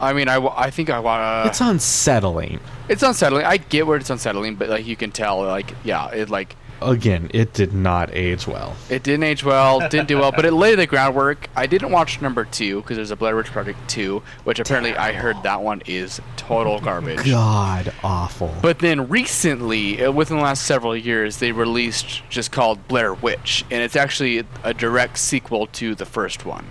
I 0.00 0.12
mean, 0.12 0.28
I, 0.28 0.36
I 0.38 0.70
think 0.70 0.90
I 0.90 0.98
want 0.98 1.20
to. 1.20 1.24
Uh, 1.24 1.44
it's 1.46 1.60
unsettling. 1.60 2.58
It's 2.88 3.02
unsettling. 3.02 3.44
I 3.44 3.58
get 3.58 3.86
where 3.86 3.98
it's 3.98 4.10
unsettling, 4.10 4.56
but 4.56 4.68
like 4.68 4.86
you 4.86 4.96
can 4.96 5.12
tell, 5.12 5.42
like 5.42 5.74
yeah, 5.84 6.08
it 6.10 6.30
like 6.30 6.56
Again, 6.82 7.30
it 7.34 7.52
did 7.52 7.72
not 7.72 8.10
age 8.14 8.46
well. 8.46 8.74
it 8.88 9.02
didn't 9.02 9.24
age 9.24 9.44
well, 9.44 9.80
didn't 9.88 10.08
do 10.08 10.18
well, 10.18 10.32
but 10.32 10.44
it 10.44 10.52
laid 10.52 10.76
the 10.76 10.86
groundwork. 10.86 11.48
I 11.54 11.66
didn't 11.66 11.90
watch 11.90 12.20
number 12.22 12.44
two 12.44 12.80
because 12.80 12.96
there's 12.96 13.10
a 13.10 13.16
Blair 13.16 13.36
Witch 13.36 13.48
Project 13.48 13.78
two, 13.88 14.22
which 14.44 14.58
apparently 14.58 14.96
I 14.96 15.12
heard 15.12 15.42
that 15.42 15.62
one 15.62 15.82
is 15.86 16.20
total 16.36 16.80
garbage. 16.80 17.24
God 17.24 17.92
awful. 18.02 18.54
But 18.62 18.78
then 18.78 19.08
recently, 19.08 20.02
uh, 20.04 20.10
within 20.12 20.38
the 20.38 20.42
last 20.42 20.64
several 20.64 20.96
years, 20.96 21.36
they 21.38 21.52
released 21.52 22.22
just 22.30 22.50
called 22.52 22.88
Blair 22.88 23.12
Witch, 23.14 23.64
and 23.70 23.82
it's 23.82 23.96
actually 23.96 24.44
a 24.64 24.74
direct 24.74 25.18
sequel 25.18 25.66
to 25.68 25.94
the 25.94 26.06
first 26.06 26.44
one, 26.46 26.64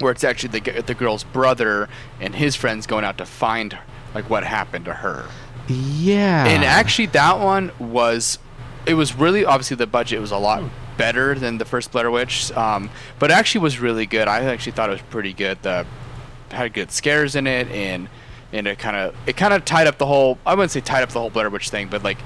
where 0.00 0.12
it's 0.12 0.24
actually 0.24 0.58
the 0.60 0.82
the 0.82 0.94
girl's 0.94 1.24
brother 1.24 1.88
and 2.20 2.34
his 2.34 2.56
friends 2.56 2.86
going 2.86 3.04
out 3.04 3.18
to 3.18 3.26
find 3.26 3.76
like 4.14 4.30
what 4.30 4.44
happened 4.44 4.84
to 4.86 4.92
her. 4.94 5.26
yeah. 5.68 6.46
And 6.46 6.64
actually, 6.64 7.06
that 7.06 7.38
one 7.38 7.70
was, 7.78 8.38
it 8.86 8.94
was 8.94 9.14
really 9.14 9.44
obviously 9.44 9.76
the 9.76 9.86
budget 9.86 10.20
was 10.20 10.30
a 10.30 10.38
lot 10.38 10.62
better 10.96 11.34
than 11.34 11.58
the 11.58 11.64
first 11.64 11.92
Blair 11.92 12.10
Witch, 12.10 12.50
um, 12.52 12.90
but 13.18 13.30
it 13.30 13.34
actually 13.34 13.60
was 13.62 13.78
really 13.80 14.06
good. 14.06 14.28
I 14.28 14.44
actually 14.44 14.72
thought 14.72 14.88
it 14.88 14.92
was 14.92 15.02
pretty 15.02 15.32
good. 15.32 15.62
The 15.62 15.86
had 16.50 16.72
good 16.72 16.90
scares 16.92 17.34
in 17.36 17.46
it, 17.46 17.68
and 17.70 18.08
and 18.52 18.66
it 18.66 18.78
kind 18.78 18.96
of 18.96 19.14
it 19.26 19.36
kind 19.36 19.52
of 19.52 19.64
tied 19.64 19.86
up 19.86 19.98
the 19.98 20.06
whole. 20.06 20.38
I 20.46 20.54
wouldn't 20.54 20.70
say 20.70 20.80
tied 20.80 21.02
up 21.02 21.10
the 21.10 21.20
whole 21.20 21.30
Blair 21.30 21.50
Witch 21.50 21.70
thing, 21.70 21.88
but 21.88 22.02
like 22.02 22.18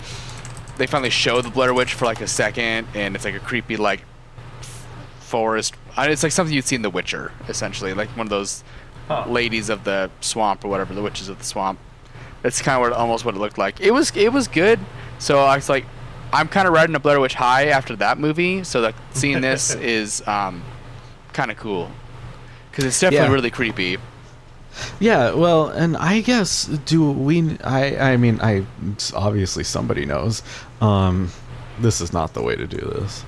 they 0.77 0.87
finally 0.87 1.11
show 1.11 1.41
the 1.43 1.51
Blair 1.51 1.75
Witch 1.75 1.95
for 1.95 2.05
like 2.05 2.21
a 2.21 2.27
second, 2.29 2.87
and 2.95 3.15
it's 3.15 3.25
like 3.25 3.35
a 3.35 3.41
creepy 3.41 3.77
like 3.77 4.03
forest. 5.21 5.75
It's 5.99 6.23
like 6.23 6.33
something 6.33 6.55
you'd 6.55 6.65
see 6.65 6.77
in 6.77 6.83
The 6.83 6.91
Witcher, 6.91 7.33
essentially, 7.49 7.95
like 7.95 8.09
one 8.11 8.27
of 8.27 8.31
those 8.31 8.65
Huh. 9.09 9.25
ladies 9.29 9.71
of 9.71 9.83
the 9.83 10.09
swamp 10.21 10.65
or 10.65 10.69
whatever, 10.69 10.95
the 10.95 11.03
witches 11.03 11.29
of 11.29 11.37
the 11.37 11.45
swamp. 11.45 11.81
That's 12.43 12.63
kind 12.63 12.81
of 12.81 12.93
almost 12.93 13.25
what 13.25 13.35
it 13.35 13.39
looked 13.39 13.59
like. 13.59 13.81
It 13.81 13.91
was 13.91 14.13
it 14.15 14.33
was 14.33 14.47
good. 14.47 14.79
So 15.19 15.41
I 15.41 15.57
was 15.57 15.69
like, 15.69 15.85
I'm 16.33 16.49
kind 16.49 16.67
of 16.69 16.75
riding 16.75 16.95
a 16.95 17.01
Blair 17.01 17.21
Witch 17.21 17.35
high 17.35 17.67
after 17.67 17.97
that 17.97 18.19
movie. 18.19 18.63
So 18.65 18.81
like 18.81 18.95
seeing 19.13 19.41
this 19.41 19.75
is 19.75 20.27
um, 20.29 20.63
kind 21.33 21.51
of 21.51 21.57
cool 21.57 21.91
because 22.71 22.85
it's 22.85 22.99
definitely 23.01 23.29
Yeah. 23.29 23.33
really 23.35 23.51
creepy. 23.51 23.99
Yeah, 25.01 25.33
well, 25.33 25.67
and 25.69 25.97
I 25.97 26.21
guess 26.21 26.67
do 26.67 27.11
we? 27.11 27.59
I 27.65 28.13
I 28.13 28.17
mean, 28.17 28.41
I 28.41 28.65
obviously 29.15 29.65
somebody 29.65 30.07
knows. 30.07 30.43
Um, 30.81 31.31
this 31.81 32.01
is 32.01 32.13
not 32.13 32.35
the 32.35 32.43
way 32.43 32.55
to 32.55 32.67
do 32.67 32.77
this. 32.79 33.25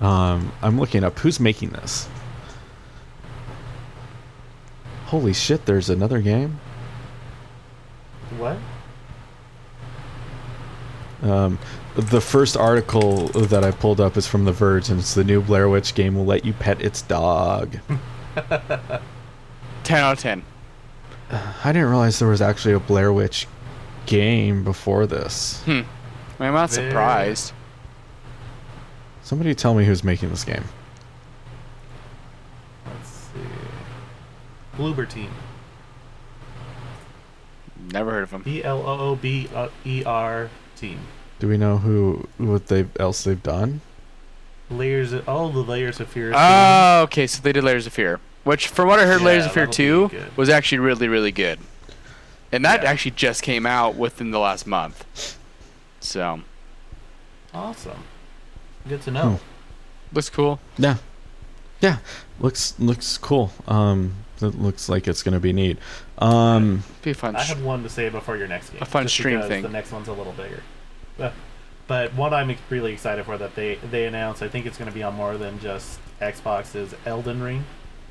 Um, 0.00 0.52
I'm 0.62 0.78
looking 0.80 1.04
up 1.04 1.18
who's 1.18 1.38
making 1.38 1.70
this. 1.70 2.08
Holy 5.06 5.34
shit! 5.34 5.66
There's 5.66 5.90
another 5.90 6.20
game. 6.20 6.58
What? 8.38 8.56
Um, 11.22 11.58
the 11.96 12.20
first 12.20 12.56
article 12.56 13.28
that 13.28 13.62
I 13.64 13.70
pulled 13.70 14.00
up 14.00 14.16
is 14.16 14.26
from 14.26 14.44
The 14.44 14.52
Verge, 14.52 14.88
and 14.90 14.98
it's 15.00 15.14
the 15.14 15.24
new 15.24 15.40
Blair 15.40 15.68
Witch 15.68 15.94
game 15.94 16.16
will 16.16 16.24
let 16.24 16.44
you 16.44 16.52
pet 16.52 16.80
its 16.82 17.02
dog. 17.02 17.78
Ten 19.84 19.98
out 20.02 20.12
of 20.14 20.18
ten. 20.18 20.42
I 21.30 21.72
didn't 21.72 21.88
realize 21.88 22.18
there 22.18 22.28
was 22.28 22.40
actually 22.42 22.74
a 22.74 22.80
Blair 22.80 23.12
Witch 23.12 23.46
game 24.06 24.64
before 24.64 25.06
this. 25.06 25.62
Hmm. 25.64 25.70
I 25.70 25.74
mean, 25.74 25.84
I'm 26.40 26.54
not 26.54 26.70
Very- 26.70 26.90
surprised. 26.90 27.52
Somebody 29.22 29.54
tell 29.54 29.74
me 29.74 29.84
who's 29.84 30.02
making 30.04 30.30
this 30.30 30.44
game. 30.44 30.64
Let's 32.86 33.08
see. 33.08 33.40
Bloober 34.76 35.08
Team. 35.08 35.30
Never 37.92 38.10
heard 38.10 38.24
of 38.24 38.30
them. 38.30 38.42
B 38.42 38.62
L 38.64 38.78
O 38.86 38.98
O 39.10 39.16
B 39.16 39.48
E 39.84 40.02
R 40.04 40.50
Team. 40.76 40.98
Do 41.38 41.48
we 41.48 41.56
know 41.56 41.78
who 41.78 42.28
what 42.38 42.68
they 42.68 42.86
else 42.98 43.24
they've 43.24 43.42
done? 43.42 43.80
Layers. 44.70 45.12
Of, 45.12 45.28
all 45.28 45.50
the 45.50 45.60
layers 45.62 46.00
of 46.00 46.08
fear. 46.08 46.32
Oh, 46.34 47.02
okay. 47.04 47.26
So 47.26 47.42
they 47.42 47.52
did 47.52 47.64
Layers 47.64 47.86
of 47.86 47.92
Fear, 47.92 48.18
which, 48.44 48.68
from 48.68 48.88
what 48.88 48.98
I 48.98 49.04
heard, 49.06 49.20
Yeah, 49.20 49.26
Layers 49.26 49.46
of 49.46 49.52
Fear 49.52 49.66
Two 49.66 50.10
was 50.36 50.48
actually 50.48 50.78
really, 50.78 51.06
really 51.08 51.32
good, 51.32 51.58
and 52.50 52.64
that 52.64 52.82
Yeah. 52.82 52.90
actually 52.90 53.10
just 53.12 53.42
came 53.42 53.66
out 53.66 53.94
within 53.94 54.30
the 54.30 54.38
last 54.38 54.66
month. 54.66 55.36
So 56.00 56.40
Awesome. 57.52 58.04
Good 58.88 59.02
to 59.02 59.10
know. 59.10 59.40
looks 60.12 60.30
cool. 60.30 60.60
Yeah, 60.78 60.96
yeah, 61.80 61.98
looks 62.40 62.74
looks 62.78 63.18
cool. 63.18 63.52
Um, 63.68 64.14
it 64.40 64.58
looks 64.60 64.88
like 64.88 65.06
it's 65.08 65.22
gonna 65.22 65.40
be 65.40 65.52
neat. 65.52 65.78
Um, 66.18 66.84
Be 67.02 67.10
a 67.10 67.14
fun. 67.14 67.36
I 67.36 67.42
have 67.42 67.62
one 67.62 67.82
to 67.82 67.88
say 67.88 68.08
before 68.08 68.36
your 68.36 68.48
next 68.48 68.70
game. 68.70 68.82
A 68.82 68.86
fun 68.86 69.08
stream 69.08 69.36
because 69.36 69.48
thing. 69.48 69.62
The 69.62 69.68
next 69.68 69.92
one's 69.92 70.08
a 70.08 70.12
little 70.12 70.32
bigger. 70.32 70.62
But, 71.16 71.32
but 71.86 72.14
what 72.14 72.32
I'm 72.32 72.56
really 72.70 72.92
excited 72.92 73.24
for 73.24 73.36
that 73.38 73.54
they 73.54 73.76
they 73.76 74.06
announced, 74.06 74.42
I 74.42 74.48
think 74.48 74.66
it's 74.66 74.78
going 74.78 74.90
to 74.90 74.94
be 74.94 75.02
on 75.02 75.14
more 75.14 75.36
than 75.36 75.58
just 75.60 75.98
Xbox, 76.20 76.74
is 76.74 76.94
Elden 77.06 77.42
Ring. 77.42 77.64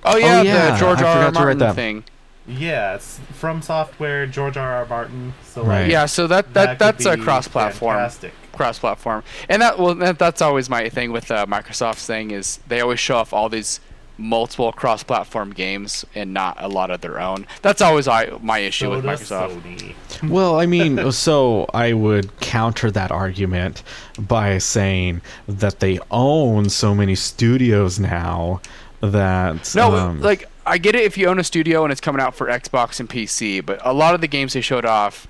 oh 0.05 0.17
yeah, 0.17 0.41
yeah, 0.41 0.71
the 0.71 0.77
George 0.77 0.99
I 0.99 1.03
R. 1.03 1.07
R. 1.07 1.15
forgot 1.15 1.33
to 1.33 1.39
write 1.39 1.43
Martin 1.43 1.57
that. 1.59 1.75
thing. 1.75 2.03
Yeah, 2.45 2.95
it's 2.95 3.21
FromSoftware, 3.39 4.29
George 4.29 4.57
R. 4.57 4.73
R. 4.73 4.85
Martin. 4.85 5.33
So 5.45 5.63
Right. 5.63 5.83
like, 5.83 5.91
Yeah, 5.91 6.05
so 6.07 6.27
that 6.27 6.53
that 6.53 6.77
that, 6.77 6.79
that's 6.79 7.05
a 7.05 7.17
cross-platform. 7.17 7.95
Fantastic. 7.95 8.33
cross-platform, 8.51 9.23
and 9.49 9.61
that 9.61 9.79
well, 9.79 9.95
that, 9.95 10.19
that's 10.19 10.41
always 10.41 10.69
my 10.69 10.89
thing 10.89 11.11
with 11.11 11.31
uh, 11.31 11.45
Microsoft's 11.45 12.05
thing 12.05 12.31
is 12.31 12.59
they 12.67 12.81
always 12.81 12.99
show 12.99 13.15
off 13.15 13.33
all 13.33 13.47
these 13.49 13.79
multiple 14.17 14.71
cross-platform 14.71 15.51
games 15.53 16.05
and 16.13 16.33
not 16.33 16.55
a 16.59 16.67
lot 16.67 16.91
of 16.91 17.01
their 17.01 17.19
own. 17.19 17.47
That's 17.61 17.81
always 17.81 18.07
I, 18.07 18.37
my 18.41 18.59
issue 18.59 18.85
So 18.85 18.91
with 18.91 19.05
Microsoft. 19.05 19.61
Sony. 19.61 20.29
well, 20.29 20.59
I 20.59 20.65
mean, 20.65 21.11
so 21.11 21.67
I 21.73 21.93
would 21.93 22.39
counter 22.39 22.91
that 22.91 23.11
argument 23.11 23.83
by 24.19 24.57
saying 24.59 25.21
that 25.47 25.79
they 25.79 25.99
own 26.11 26.69
so 26.69 26.93
many 26.93 27.15
studios 27.15 27.99
now 27.99 28.61
that 29.01 29.75
No, 29.75 29.95
um, 29.95 30.21
like 30.21 30.45
I 30.65 30.77
get 30.77 30.95
it 30.95 31.03
if 31.03 31.17
you 31.17 31.27
own 31.27 31.39
a 31.39 31.43
studio 31.43 31.83
and 31.83 31.91
it's 31.91 32.01
coming 32.01 32.21
out 32.21 32.35
for 32.35 32.47
Xbox 32.47 32.99
and 32.99 33.09
PC, 33.09 33.65
but 33.65 33.79
a 33.83 33.93
lot 33.93 34.15
of 34.15 34.21
the 34.21 34.27
games 34.27 34.53
they 34.53 34.61
showed 34.61 34.85
off 34.85 35.27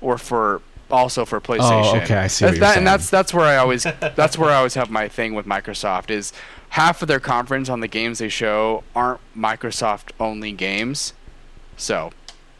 were 0.00 0.18
for 0.18 0.60
also 0.90 1.24
for 1.24 1.40
PlayStation. 1.40 1.94
Oh, 1.94 2.00
okay, 2.02 2.14
I 2.14 2.26
see 2.28 2.44
That's 2.44 2.52
what 2.52 2.52
you're 2.52 2.60
that. 2.60 2.78
And 2.78 2.86
that's 2.86 3.10
that's 3.10 3.34
where 3.34 3.46
I 3.46 3.56
always 3.56 3.82
that's 4.00 4.38
where 4.38 4.50
I 4.50 4.56
always 4.56 4.74
have 4.74 4.90
my 4.90 5.08
thing 5.08 5.34
with 5.34 5.46
Microsoft 5.46 6.10
is 6.10 6.32
half 6.70 7.02
of 7.02 7.08
their 7.08 7.20
conference 7.20 7.68
on 7.68 7.80
the 7.80 7.88
games 7.88 8.18
they 8.18 8.28
show 8.28 8.84
aren't 8.94 9.20
Microsoft 9.36 10.10
only 10.20 10.52
games. 10.52 11.12
So, 11.76 12.10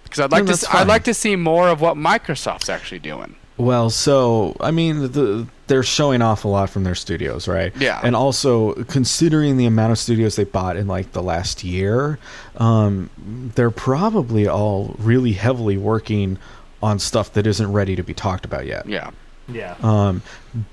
because 0.05 0.21
I'd 0.21 0.31
like 0.33 0.43
No, 0.45 0.47
to 0.47 0.53
that's 0.53 0.65
s- 0.65 0.75
I'd 0.75 0.87
like 0.89 1.05
to 1.05 1.15
see 1.15 1.37
more 1.37 1.69
of 1.69 1.81
what 1.81 1.97
Microsoft's 1.97 2.69
actually 2.69 2.99
doing. 3.01 3.37
Well, 3.59 3.89
so 3.89 4.55
I 4.61 4.71
mean, 4.71 5.01
the, 5.13 5.47
they're 5.67 5.83
showing 5.83 6.21
off 6.21 6.45
a 6.45 6.49
lot 6.49 6.69
from 6.69 6.85
their 6.85 6.95
studios, 6.95 7.49
right? 7.49 7.75
Yeah. 7.77 8.01
And 8.05 8.15
also, 8.15 8.75
considering 8.85 9.57
the 9.57 9.65
amount 9.65 9.93
of 9.93 9.99
studios 9.99 10.37
they 10.37 10.45
bought 10.45 10.77
in 10.77 10.87
like 10.87 11.13
the 11.13 11.23
last 11.23 11.65
year, 11.65 12.19
um, 12.59 13.09
they're 13.55 13.71
probably 13.71 14.47
all 14.47 14.95
really 14.99 15.33
heavily 15.33 15.79
working 15.79 16.39
on 16.83 16.99
stuff 16.99 17.33
that 17.33 17.47
isn't 17.47 17.73
ready 17.73 17.97
to 17.97 18.03
be 18.03 18.13
talked 18.13 18.45
about 18.45 18.67
yet. 18.67 18.87
Yeah. 18.87 19.11
Yeah. 19.49 19.77
Um, 19.83 20.23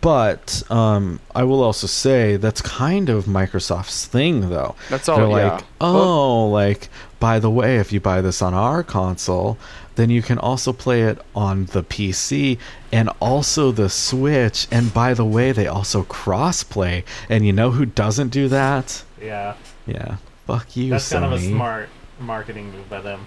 but 0.02 0.64
um, 0.72 1.20
I 1.36 1.44
will 1.44 1.62
also 1.62 1.88
say 1.88 2.38
that's 2.38 2.62
kind 2.62 3.10
of 3.10 3.26
Microsoft's 3.26 4.06
thing, 4.06 4.50
though. 4.50 4.76
That's 4.90 5.08
all. 5.08 5.18
They're 5.18 5.28
yeah. 5.40 5.54
like, 5.54 5.64
oh, 5.82 6.50
like 6.50 6.90
by 7.20 7.40
the 7.40 7.50
way, 7.50 7.78
if 7.78 7.94
you 7.94 8.00
buy 8.00 8.22
this 8.22 8.41
on 8.41 8.54
our 8.54 8.84
console, 8.84 9.58
then 9.95 10.10
you 10.10 10.22
can 10.22 10.38
also 10.38 10.74
play 10.74 11.04
it 11.04 11.20
on 11.36 11.68
the 11.68 11.84
PC 11.84 12.58
and 12.91 13.10
also 13.22 13.72
the 13.72 13.90
Switch. 13.90 14.68
And 14.72 14.94
by 14.94 15.14
the 15.14 15.24
way, 15.24 15.52
they 15.52 15.68
also 15.68 16.04
cross-play. 16.04 17.06
And 17.30 17.45
you 17.45 17.54
know 17.54 17.72
who 17.72 17.86
doesn't 17.86 18.30
do 18.30 18.48
that? 18.50 19.04
Yeah. 19.22 19.56
Yeah, 19.86 20.18
fuck 20.48 20.76
you, 20.76 20.90
That's 20.90 21.10
Sony. 21.10 21.12
kind 21.12 21.26
of 21.26 21.32
a 21.34 21.40
smart 21.40 21.90
marketing 22.20 22.72
move 22.72 22.90
by 22.90 23.02
them. 23.02 23.26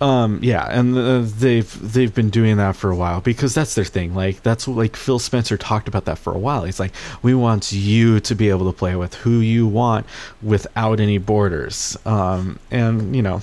Um, 0.00 0.40
yeah, 0.42 0.66
and 0.68 0.96
uh, 0.96 1.22
they've 1.24 1.92
they've 1.92 2.14
been 2.14 2.28
doing 2.28 2.58
that 2.58 2.76
for 2.76 2.90
a 2.90 2.96
while 2.96 3.22
because 3.22 3.54
that's 3.54 3.74
their 3.74 3.84
thing. 3.84 4.14
Like 4.14 4.42
that's 4.42 4.68
like 4.68 4.94
Phil 4.94 5.18
Spencer 5.18 5.56
talked 5.56 5.88
about 5.88 6.04
that 6.04 6.18
for 6.18 6.34
a 6.34 6.38
while. 6.38 6.64
He's 6.64 6.78
like, 6.78 6.92
we 7.22 7.34
want 7.34 7.72
you 7.72 8.20
to 8.20 8.34
be 8.34 8.50
able 8.50 8.70
to 8.70 8.76
play 8.76 8.94
with 8.94 9.14
who 9.14 9.40
you 9.40 9.66
want 9.66 10.06
without 10.42 11.00
any 11.00 11.16
borders. 11.16 11.96
Um, 12.04 12.58
and 12.70 13.16
you 13.16 13.22
know, 13.22 13.40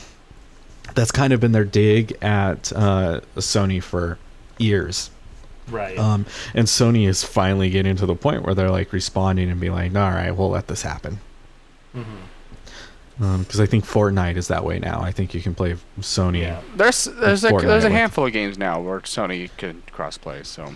that's 0.94 1.12
kind 1.12 1.34
of 1.34 1.40
been 1.40 1.54
their 1.54 1.66
dig 1.66 2.18
at 2.22 2.72
uh, 2.74 3.22
Sony 3.38 3.82
for 3.82 4.20
years. 4.60 5.10
Right. 5.68 5.98
Um, 5.98 6.26
and 6.54 6.68
Sony 6.68 7.08
is 7.08 7.24
finally 7.24 7.70
getting 7.72 7.96
to 7.96 8.06
the 8.06 8.16
point 8.16 8.44
where 8.44 8.54
they're 8.54 8.70
like 8.70 8.94
responding 8.94 9.50
and 9.50 9.60
being 9.60 9.74
like, 9.74 9.96
all 9.96 10.12
right, 10.12 10.32
we'll 10.32 10.50
let 10.50 10.68
this 10.68 10.84
happen. 10.84 11.20
hmm 11.94 12.04
Because 13.18 13.60
I 13.60 13.66
think 13.66 13.86
Fortnite 13.86 14.38
is 14.38 14.48
that 14.48 14.64
way 14.66 14.80
now. 14.80 15.02
I 15.02 15.12
think 15.12 15.34
you 15.34 15.42
can 15.42 15.54
play 15.54 15.76
Sony. 16.00 16.42
Yeah. 16.42 16.62
There's 16.76 17.06
there's 17.06 17.44
a, 17.44 17.52
Fortnite 17.52 17.62
there's 17.62 17.84
a 17.84 17.88
with- 17.88 17.94
handful 17.98 18.26
of 18.26 18.34
games 18.34 18.58
now 18.58 18.82
where 18.82 19.00
Sony 19.02 19.50
can 19.58 19.84
crossplay. 19.92 20.46
So 20.46 20.74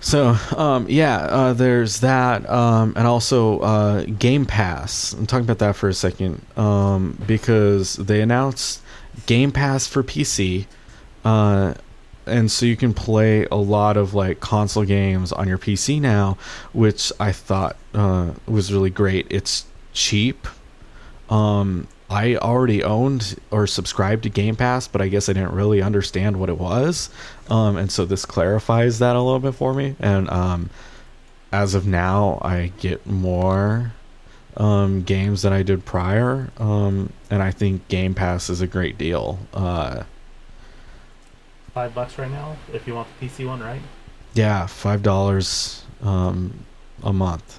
So, 0.00 0.36
um, 0.56 0.86
yeah, 0.88 1.16
uh, 1.16 1.52
there's 1.54 2.00
that, 2.00 2.48
um, 2.50 2.92
and 2.94 3.06
also 3.06 3.58
uh, 3.60 4.04
Game 4.04 4.44
Pass. 4.44 5.14
I'm 5.14 5.26
talking 5.26 5.44
about 5.44 5.58
that 5.60 5.76
for 5.76 5.88
a 5.88 5.94
second 5.94 6.44
um, 6.58 7.18
because 7.26 7.94
they 7.96 8.20
announced 8.20 8.82
Game 9.26 9.50
Pass 9.50 9.86
for 9.86 10.02
PC, 10.02 10.66
uh, 11.24 11.72
and 12.26 12.50
so 12.50 12.66
you 12.66 12.76
can 12.76 12.92
play 12.92 13.46
a 13.50 13.56
lot 13.56 13.96
of 13.96 14.12
like 14.12 14.40
console 14.40 14.84
games 14.84 15.32
on 15.32 15.48
your 15.48 15.58
PC 15.58 16.00
now, 16.02 16.36
which 16.74 17.10
I 17.18 17.32
thought 17.32 17.76
uh, 17.94 18.32
was 18.46 18.72
really 18.72 18.90
great. 18.90 19.26
It's 19.30 19.64
cheap. 19.94 20.46
Um, 21.34 21.88
I 22.10 22.36
already 22.36 22.82
owned 22.84 23.36
or 23.50 23.66
subscribed 23.66 24.22
to 24.24 24.28
Game 24.28 24.56
Pass, 24.56 24.86
but 24.86 25.00
I 25.00 25.08
guess 25.08 25.28
I 25.28 25.32
didn't 25.32 25.52
really 25.52 25.82
understand 25.82 26.38
what 26.38 26.48
it 26.48 26.58
was, 26.58 27.10
um, 27.48 27.76
and 27.76 27.90
so 27.90 28.04
this 28.04 28.24
clarifies 28.24 28.98
that 29.00 29.16
a 29.16 29.20
little 29.20 29.40
bit 29.40 29.54
for 29.54 29.74
me. 29.74 29.96
And 29.98 30.28
um, 30.30 30.70
as 31.50 31.74
of 31.74 31.86
now, 31.86 32.38
I 32.42 32.72
get 32.78 33.06
more 33.06 33.92
um, 34.56 35.02
games 35.02 35.42
than 35.42 35.52
I 35.52 35.62
did 35.62 35.84
prior, 35.84 36.50
um, 36.58 37.10
and 37.30 37.42
I 37.42 37.50
think 37.50 37.88
Game 37.88 38.14
Pass 38.14 38.48
is 38.50 38.60
a 38.60 38.66
great 38.66 38.96
deal. 38.98 39.38
Uh, 39.52 40.04
Five 41.72 41.94
bucks 41.94 42.18
right 42.18 42.30
now 42.30 42.56
if 42.72 42.86
you 42.86 42.94
want 42.94 43.08
the 43.18 43.26
PC 43.26 43.46
one, 43.46 43.60
right? 43.60 43.80
yeah, 44.34 44.66
five 44.66 45.02
dollars 45.02 45.84
um, 46.02 46.64
a 47.02 47.12
month, 47.12 47.58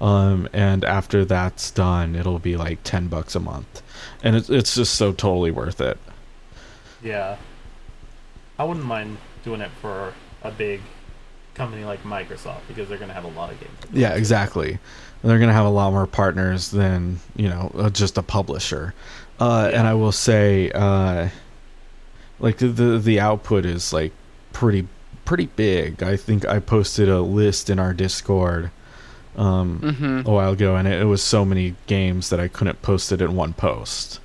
um, 0.00 0.48
and 0.52 0.84
after 0.84 1.24
that's 1.24 1.70
done, 1.70 2.14
it'll 2.14 2.38
be 2.38 2.56
like 2.56 2.82
ten 2.84 3.08
bucks 3.08 3.34
a 3.34 3.40
month, 3.40 3.82
and 4.22 4.36
it's 4.36 4.50
it's 4.50 4.74
just 4.74 4.94
so 4.94 5.12
totally 5.12 5.50
worth 5.50 5.80
it. 5.80 5.98
Yeah. 7.02 7.36
I 8.58 8.64
wouldn't 8.64 8.86
mind 8.86 9.18
doing 9.44 9.60
it 9.60 9.70
for 9.82 10.14
a 10.42 10.50
big 10.50 10.80
company 11.54 11.84
like 11.84 12.02
Microsoft 12.04 12.60
because 12.68 12.88
they're 12.88 12.98
going 12.98 13.08
to 13.08 13.14
have 13.14 13.24
a 13.24 13.28
lot 13.28 13.52
of 13.52 13.60
games. 13.60 13.72
Yeah, 13.92 14.14
exactly. 14.14 14.78
And 15.22 15.30
they're 15.30 15.38
gonna 15.38 15.52
have 15.52 15.66
a 15.66 15.70
lot 15.70 15.90
more 15.92 16.06
partners 16.06 16.70
than 16.70 17.20
you 17.34 17.48
know 17.48 17.70
uh, 17.74 17.90
just 17.90 18.18
a 18.18 18.22
publisher. 18.22 18.94
Uh, 19.40 19.68
Yeah. 19.70 19.78
And 19.78 19.88
I 19.88 19.94
will 19.94 20.12
say, 20.12 20.70
uh, 20.72 21.28
like 22.38 22.58
the, 22.58 22.68
the 22.68 22.98
the 22.98 23.20
output 23.20 23.64
is 23.64 23.92
like 23.92 24.12
pretty 24.52 24.86
pretty 25.24 25.46
big. 25.46 26.02
I 26.02 26.16
think 26.16 26.46
I 26.46 26.60
posted 26.60 27.08
a 27.08 27.20
list 27.20 27.70
in 27.70 27.78
our 27.78 27.92
Discord 27.94 28.70
um, 29.36 29.80
Mm-hmm. 29.82 30.28
a 30.28 30.32
while 30.32 30.52
ago, 30.52 30.76
and 30.76 30.88
it, 30.88 31.00
it 31.02 31.04
was 31.04 31.22
so 31.22 31.44
many 31.44 31.74
games 31.86 32.30
that 32.30 32.40
I 32.40 32.48
couldn't 32.48 32.82
post 32.82 33.12
it 33.12 33.20
in 33.20 33.36
one 33.36 33.52
post. 33.52 34.20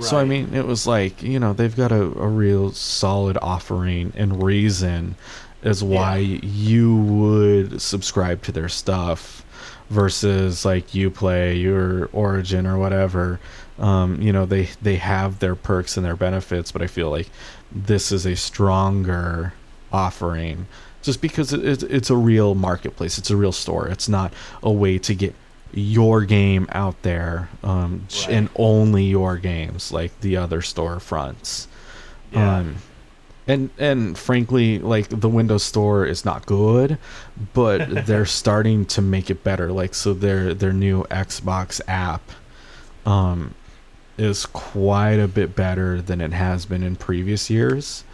So 0.00 0.16
I 0.16 0.24
mean, 0.24 0.54
it 0.54 0.66
was 0.66 0.86
like 0.86 1.22
you 1.22 1.38
know 1.38 1.52
they've 1.52 1.76
got 1.76 1.92
a, 1.92 2.02
a 2.02 2.26
real 2.26 2.72
solid 2.72 3.36
offering 3.42 4.12
and 4.16 4.42
reason 4.42 5.16
as 5.62 5.84
why 5.84 6.16
you 6.16 6.96
would 6.96 7.82
subscribe 7.82 8.42
to 8.44 8.52
their 8.52 8.70
stuff 8.70 9.44
versus 9.90 10.64
like 10.64 10.94
you 10.94 11.10
play 11.10 11.54
your 11.56 12.08
Origin 12.14 12.66
or 12.66 12.78
whatever. 12.78 13.38
Um, 13.78 14.20
you 14.22 14.32
know 14.32 14.46
they 14.46 14.70
they 14.80 14.96
have 14.96 15.40
their 15.40 15.54
perks 15.54 15.98
and 15.98 16.06
their 16.06 16.16
benefits, 16.16 16.72
but 16.72 16.80
I 16.80 16.86
feel 16.86 17.10
like 17.10 17.28
this 17.70 18.12
is 18.12 18.24
a 18.24 18.34
stronger 18.34 19.52
offering 19.92 20.66
just 21.02 21.20
because 21.20 21.52
it, 21.52 21.64
it, 21.64 21.82
it's 21.84 22.10
a 22.10 22.16
real 22.16 22.54
marketplace. 22.54 23.18
It's 23.18 23.30
a 23.30 23.36
real 23.36 23.52
store. 23.52 23.88
It's 23.88 24.08
not 24.08 24.32
a 24.62 24.70
way 24.72 24.98
to 24.98 25.14
get 25.14 25.34
your 25.74 26.22
game 26.24 26.66
out 26.70 27.00
there 27.02 27.48
um, 27.64 28.06
Right. 28.10 28.28
and 28.28 28.48
only 28.56 29.04
your 29.04 29.36
games 29.38 29.90
like 29.92 30.20
the 30.20 30.36
other 30.36 30.60
storefronts. 30.60 31.66
Yeah. 32.32 32.58
Um, 32.58 32.76
and 33.48 33.70
and 33.78 34.16
frankly, 34.16 34.78
like 34.78 35.08
the 35.08 35.28
Windows 35.28 35.64
Store 35.64 36.06
is 36.06 36.24
not 36.24 36.46
good, 36.46 36.96
but 37.54 38.06
they're 38.06 38.24
starting 38.26 38.86
to 38.86 39.02
make 39.02 39.30
it 39.30 39.42
better. 39.42 39.72
Like 39.72 39.94
so, 39.94 40.14
their 40.14 40.54
their 40.54 40.72
new 40.72 41.02
Xbox 41.04 41.80
app, 41.88 42.22
um, 43.04 43.54
is 44.16 44.46
quite 44.46 45.18
a 45.18 45.26
bit 45.26 45.56
better 45.56 46.00
than 46.00 46.20
it 46.20 46.32
has 46.32 46.66
been 46.66 46.82
in 46.84 46.94
previous 46.96 47.50
years. 47.50 48.04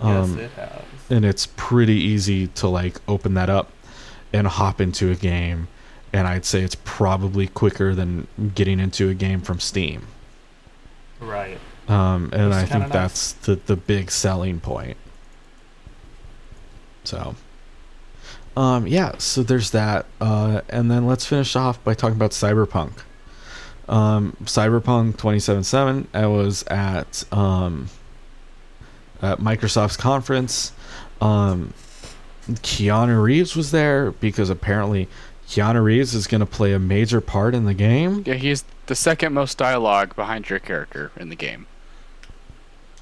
Um, 0.00 0.38
yes, 0.38 0.44
it 0.46 0.50
has. 0.52 0.82
and 1.10 1.24
it's 1.24 1.46
pretty 1.56 1.94
easy 1.94 2.46
to 2.48 2.68
like 2.68 2.96
open 3.08 3.34
that 3.34 3.50
up 3.50 3.70
and 4.32 4.46
hop 4.46 4.80
into 4.80 5.10
a 5.10 5.14
game 5.14 5.68
and 6.12 6.26
i'd 6.26 6.44
say 6.44 6.62
it's 6.62 6.76
probably 6.84 7.46
quicker 7.46 7.94
than 7.94 8.26
getting 8.54 8.80
into 8.80 9.08
a 9.08 9.14
game 9.14 9.40
from 9.40 9.60
steam 9.60 10.06
Right. 11.20 11.58
um, 11.88 12.30
and 12.32 12.54
i 12.54 12.64
think 12.64 12.84
nice. 12.84 12.92
that's 12.92 13.32
the, 13.32 13.56
the 13.56 13.76
big 13.76 14.10
selling 14.10 14.60
point 14.60 14.96
so 17.04 17.34
um, 18.56 18.86
yeah 18.86 19.16
so 19.18 19.42
there's 19.42 19.70
that 19.70 20.06
uh, 20.20 20.60
and 20.68 20.90
then 20.90 21.06
let's 21.06 21.24
finish 21.26 21.54
off 21.56 21.82
by 21.84 21.94
talking 21.94 22.16
about 22.16 22.30
cyberpunk 22.30 22.92
um, 23.88 24.36
cyberpunk 24.44 25.12
2077 25.12 26.08
i 26.14 26.26
was 26.26 26.62
at 26.64 27.24
um, 27.32 27.88
at 29.22 29.38
microsoft's 29.38 29.96
conference 29.96 30.72
um, 31.20 31.72
keanu 32.48 33.22
reeves 33.22 33.54
was 33.54 33.70
there 33.70 34.10
because 34.12 34.50
apparently 34.50 35.08
keanu 35.48 35.82
reeves 35.82 36.14
is 36.14 36.26
going 36.26 36.40
to 36.40 36.46
play 36.46 36.72
a 36.72 36.78
major 36.78 37.20
part 37.20 37.54
in 37.54 37.64
the 37.66 37.74
game 37.74 38.22
Yeah, 38.26 38.34
he's 38.34 38.64
the 38.86 38.94
second 38.94 39.32
most 39.34 39.58
dialogue 39.58 40.16
behind 40.16 40.48
your 40.50 40.58
character 40.58 41.12
in 41.16 41.28
the 41.28 41.36
game. 41.36 41.66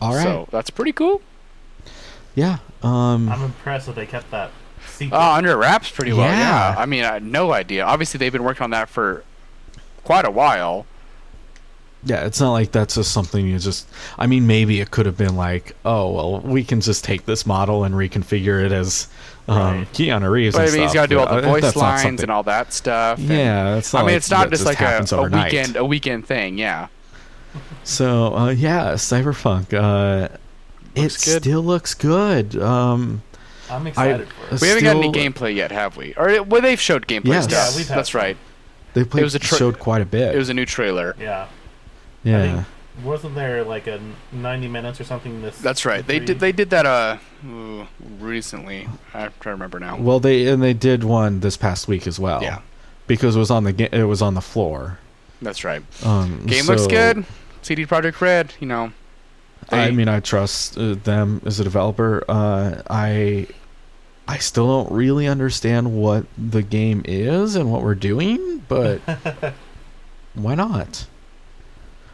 all 0.00 0.14
right 0.14 0.22
So 0.22 0.48
that's 0.50 0.70
pretty 0.70 0.92
cool. 0.92 1.22
yeah 2.34 2.58
um, 2.82 3.28
I'm 3.28 3.42
impressed 3.42 3.86
that 3.86 3.94
they 3.96 4.06
kept 4.06 4.30
that 4.30 4.50
secret. 4.86 5.16
Oh, 5.16 5.32
under 5.32 5.56
wraps 5.56 5.90
pretty 5.90 6.12
well. 6.12 6.28
Yeah. 6.28 6.72
Yeah. 6.72 6.74
I 6.78 6.86
mean, 6.86 7.02
I 7.04 7.14
had 7.14 7.24
no 7.24 7.52
idea. 7.52 7.84
Obviously, 7.84 8.18
they've 8.18 8.32
been 8.32 8.44
working 8.44 8.62
on 8.62 8.70
that 8.70 8.88
for 8.88 9.24
quite 10.04 10.24
a 10.24 10.30
while. 10.30 10.86
Yeah, 12.04 12.24
it's 12.26 12.40
not 12.40 12.52
like 12.52 12.70
that's 12.72 12.94
just 12.94 13.12
something 13.12 13.44
you 13.46 13.58
just. 13.58 13.88
I 14.18 14.26
mean, 14.26 14.46
maybe 14.46 14.80
it 14.80 14.90
could 14.90 15.06
have 15.06 15.16
been 15.16 15.36
like, 15.36 15.74
oh 15.84 16.12
well, 16.12 16.40
we 16.40 16.62
can 16.64 16.80
just 16.80 17.04
take 17.04 17.26
this 17.26 17.44
model 17.44 17.84
and 17.84 17.94
reconfigure 17.94 18.64
it 18.64 18.70
as 18.72 19.08
um, 19.48 19.56
Right. 19.78 19.92
Keanu 19.92 20.30
Reeves. 20.30 20.54
But 20.54 20.62
I 20.62 20.64
and 20.66 20.72
mean, 20.74 20.82
he's 20.82 20.90
stuff, 20.92 20.94
got 20.94 21.02
to 21.02 21.14
do 21.14 21.18
all 21.18 21.26
the 21.26 21.48
uh, 21.48 21.52
voice 21.60 21.76
lines 21.76 22.22
and 22.22 22.30
all 22.30 22.44
that 22.44 22.72
stuff. 22.72 23.18
Yeah, 23.18 23.76
it's 23.76 23.92
not. 23.92 24.00
I 24.00 24.02
mean, 24.02 24.06
like 24.12 24.16
it's 24.18 24.30
not 24.30 24.50
just 24.50 24.64
like 24.64 24.80
a, 24.80 25.04
a 25.12 25.22
weekend 25.28 25.76
a 25.76 25.84
weekend 25.84 26.26
thing. 26.26 26.56
Yeah. 26.56 26.86
So 27.84 28.34
uh, 28.34 28.50
yeah, 28.50 28.92
Cyberpunk. 28.92 29.74
Uh, 29.74 30.28
it 30.94 31.00
good. 31.02 31.42
still 31.42 31.62
looks 31.62 31.94
good. 31.94 32.56
Um, 32.56 33.22
I'm 33.70 33.86
excited 33.86 34.28
for 34.28 34.54
it. 34.54 34.60
We 34.60 34.68
haven't 34.68 34.84
got 34.84 34.96
any 34.96 35.12
gameplay 35.12 35.54
yet, 35.54 35.72
have 35.72 35.96
we? 35.96 36.14
Or 36.16 36.42
well, 36.42 36.60
they've 36.62 36.80
showed 36.80 37.06
gameplay 37.06 37.26
Yes. 37.28 37.44
stuff. 37.44 37.70
Yeah, 37.72 37.76
we've 37.76 37.88
had 37.88 37.98
That's 37.98 38.12
some. 38.12 38.20
right. 38.20 38.36
they 38.94 39.04
played, 39.04 39.24
was 39.24 39.34
a 39.34 39.38
tra- 39.38 39.58
showed 39.58 39.78
quite 39.78 40.00
a 40.02 40.06
bit. 40.06 40.34
It 40.34 40.38
was 40.38 40.48
a 40.48 40.54
new 40.54 40.64
trailer. 40.66 41.14
Yeah. 41.20 41.48
I 42.24 42.28
yeah, 42.28 42.54
think- 42.54 42.66
Wasn't 43.04 43.34
there 43.34 43.62
like 43.64 43.86
a 43.86 44.00
90 44.32 44.68
minutes 44.68 45.00
or 45.00 45.04
something 45.04 45.40
this 45.42 45.58
That's 45.60 45.84
right. 45.84 46.04
They 46.06 46.18
did. 46.18 46.40
They 46.40 46.52
did 46.52 46.70
that 46.70 46.84
uh 46.86 47.18
recently. 48.18 48.88
I'm 49.14 49.30
trying 49.40 49.42
to 49.42 49.50
remember 49.50 49.78
now. 49.80 49.96
well, 49.98 50.20
they 50.20 50.46
and 50.48 50.62
they 50.62 50.74
did 50.74 51.04
one 51.04 51.40
this 51.40 51.56
past 51.56 51.86
week 51.88 52.06
as 52.06 52.18
well. 52.18 52.42
Yeah. 52.42 52.60
because 53.06 53.36
it 53.36 53.38
was 53.38 53.50
on 53.50 53.64
the 53.64 53.72
ga- 53.72 53.88
it 53.92 54.04
was 54.04 54.20
on 54.22 54.34
the 54.34 54.40
floor. 54.40 54.98
That's 55.40 55.62
right. 55.62 55.82
Um, 56.04 56.44
Game 56.46 56.66
looks 56.66 56.86
good. 56.88 57.24
CD 57.62 57.86
Projekt 57.86 58.20
Red. 58.20 58.52
You 58.60 58.66
know. 58.66 58.92
I 59.70 59.90
mean, 59.90 60.08
I 60.08 60.20
trust 60.20 60.78
uh, 60.78 60.94
them 60.94 61.42
as 61.44 61.60
a 61.60 61.64
developer. 61.64 62.24
Uh, 62.28 62.82
I 62.90 63.46
I 64.26 64.38
still 64.38 64.66
don't 64.66 64.92
really 64.92 65.26
understand 65.28 65.92
what 65.94 66.26
the 66.36 66.62
game 66.62 67.02
is 67.04 67.54
and 67.54 67.70
what 67.70 67.82
we're 67.82 67.94
doing, 67.94 68.64
but 68.66 68.98
why 70.34 70.54
not? 70.54 71.06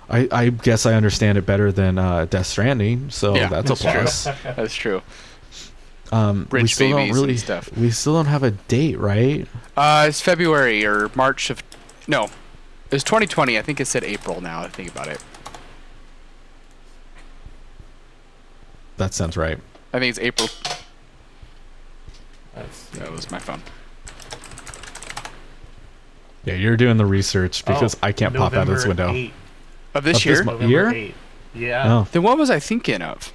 I, 0.09 0.29
I 0.31 0.49
guess 0.51 0.85
I 0.87 0.95
understand 0.95 1.39
it 1.39 1.47
better 1.47 1.73
than 1.73 1.99
uh, 1.99 2.27
Death 2.27 2.47
Stranding, 2.47 3.11
so 3.11 3.35
Yeah, 3.35 3.49
that's 3.49 3.71
a 3.71 3.75
that's 3.75 3.83
true. 3.83 3.93
plus. 3.93 4.25
That's 4.57 4.75
true. 4.75 5.03
Um, 6.13 6.47
we 6.53 6.61
Rich 6.61 6.75
still 6.75 6.91
don't 6.91 6.99
babies 6.99 7.17
and 7.17 7.21
really, 7.27 7.37
stuff. 7.39 7.77
we 7.77 7.91
still 7.91 8.15
don't 8.15 8.27
have 8.27 8.43
a 8.43 8.51
date, 8.53 8.99
right? 8.99 9.49
Uh, 9.77 10.05
it's 10.09 10.21
February 10.21 10.85
or 10.85 11.11
March 11.15 11.49
of. 11.51 11.63
No, 12.07 12.29
it's 12.91 13.03
2020. 13.03 13.59
I 13.59 13.63
think 13.63 13.81
it 13.81 13.87
said 13.87 14.05
April 14.05 14.41
now. 14.41 14.61
I 14.61 14.69
think 14.69 14.91
about 14.91 15.09
it. 15.09 15.25
That 18.99 19.15
sounds 19.15 19.37
right. 19.37 19.59
I 19.93 19.99
think 19.99 20.11
it's 20.11 20.19
April. 20.21 20.49
That's, 22.55 22.85
That 22.91 23.11
was 23.11 23.31
my 23.31 23.39
phone. 23.41 23.63
Yeah, 26.45 26.55
you're 26.55 26.77
doing 26.77 26.99
the 26.99 27.07
research 27.07 27.65
because 27.65 27.95
Oh, 27.97 27.99
I 28.03 28.13
can't 28.13 28.35
pop 28.37 28.53
out 28.53 28.69
of 28.69 28.75
this 28.75 28.87
window. 28.87 29.09
8th. 29.13 29.33
Of 29.95 30.05
this 30.05 30.19
Of 30.19 30.25
year. 30.27 30.45
this 30.45 30.69
Year? 30.71 30.85
8th. 30.87 31.15
Yeah. 31.55 31.93
Oh, 31.93 32.09
then 32.11 32.23
what 32.23 32.37
was 32.37 32.51
I 32.51 32.59
thinking 32.59 33.01
of? 33.01 33.33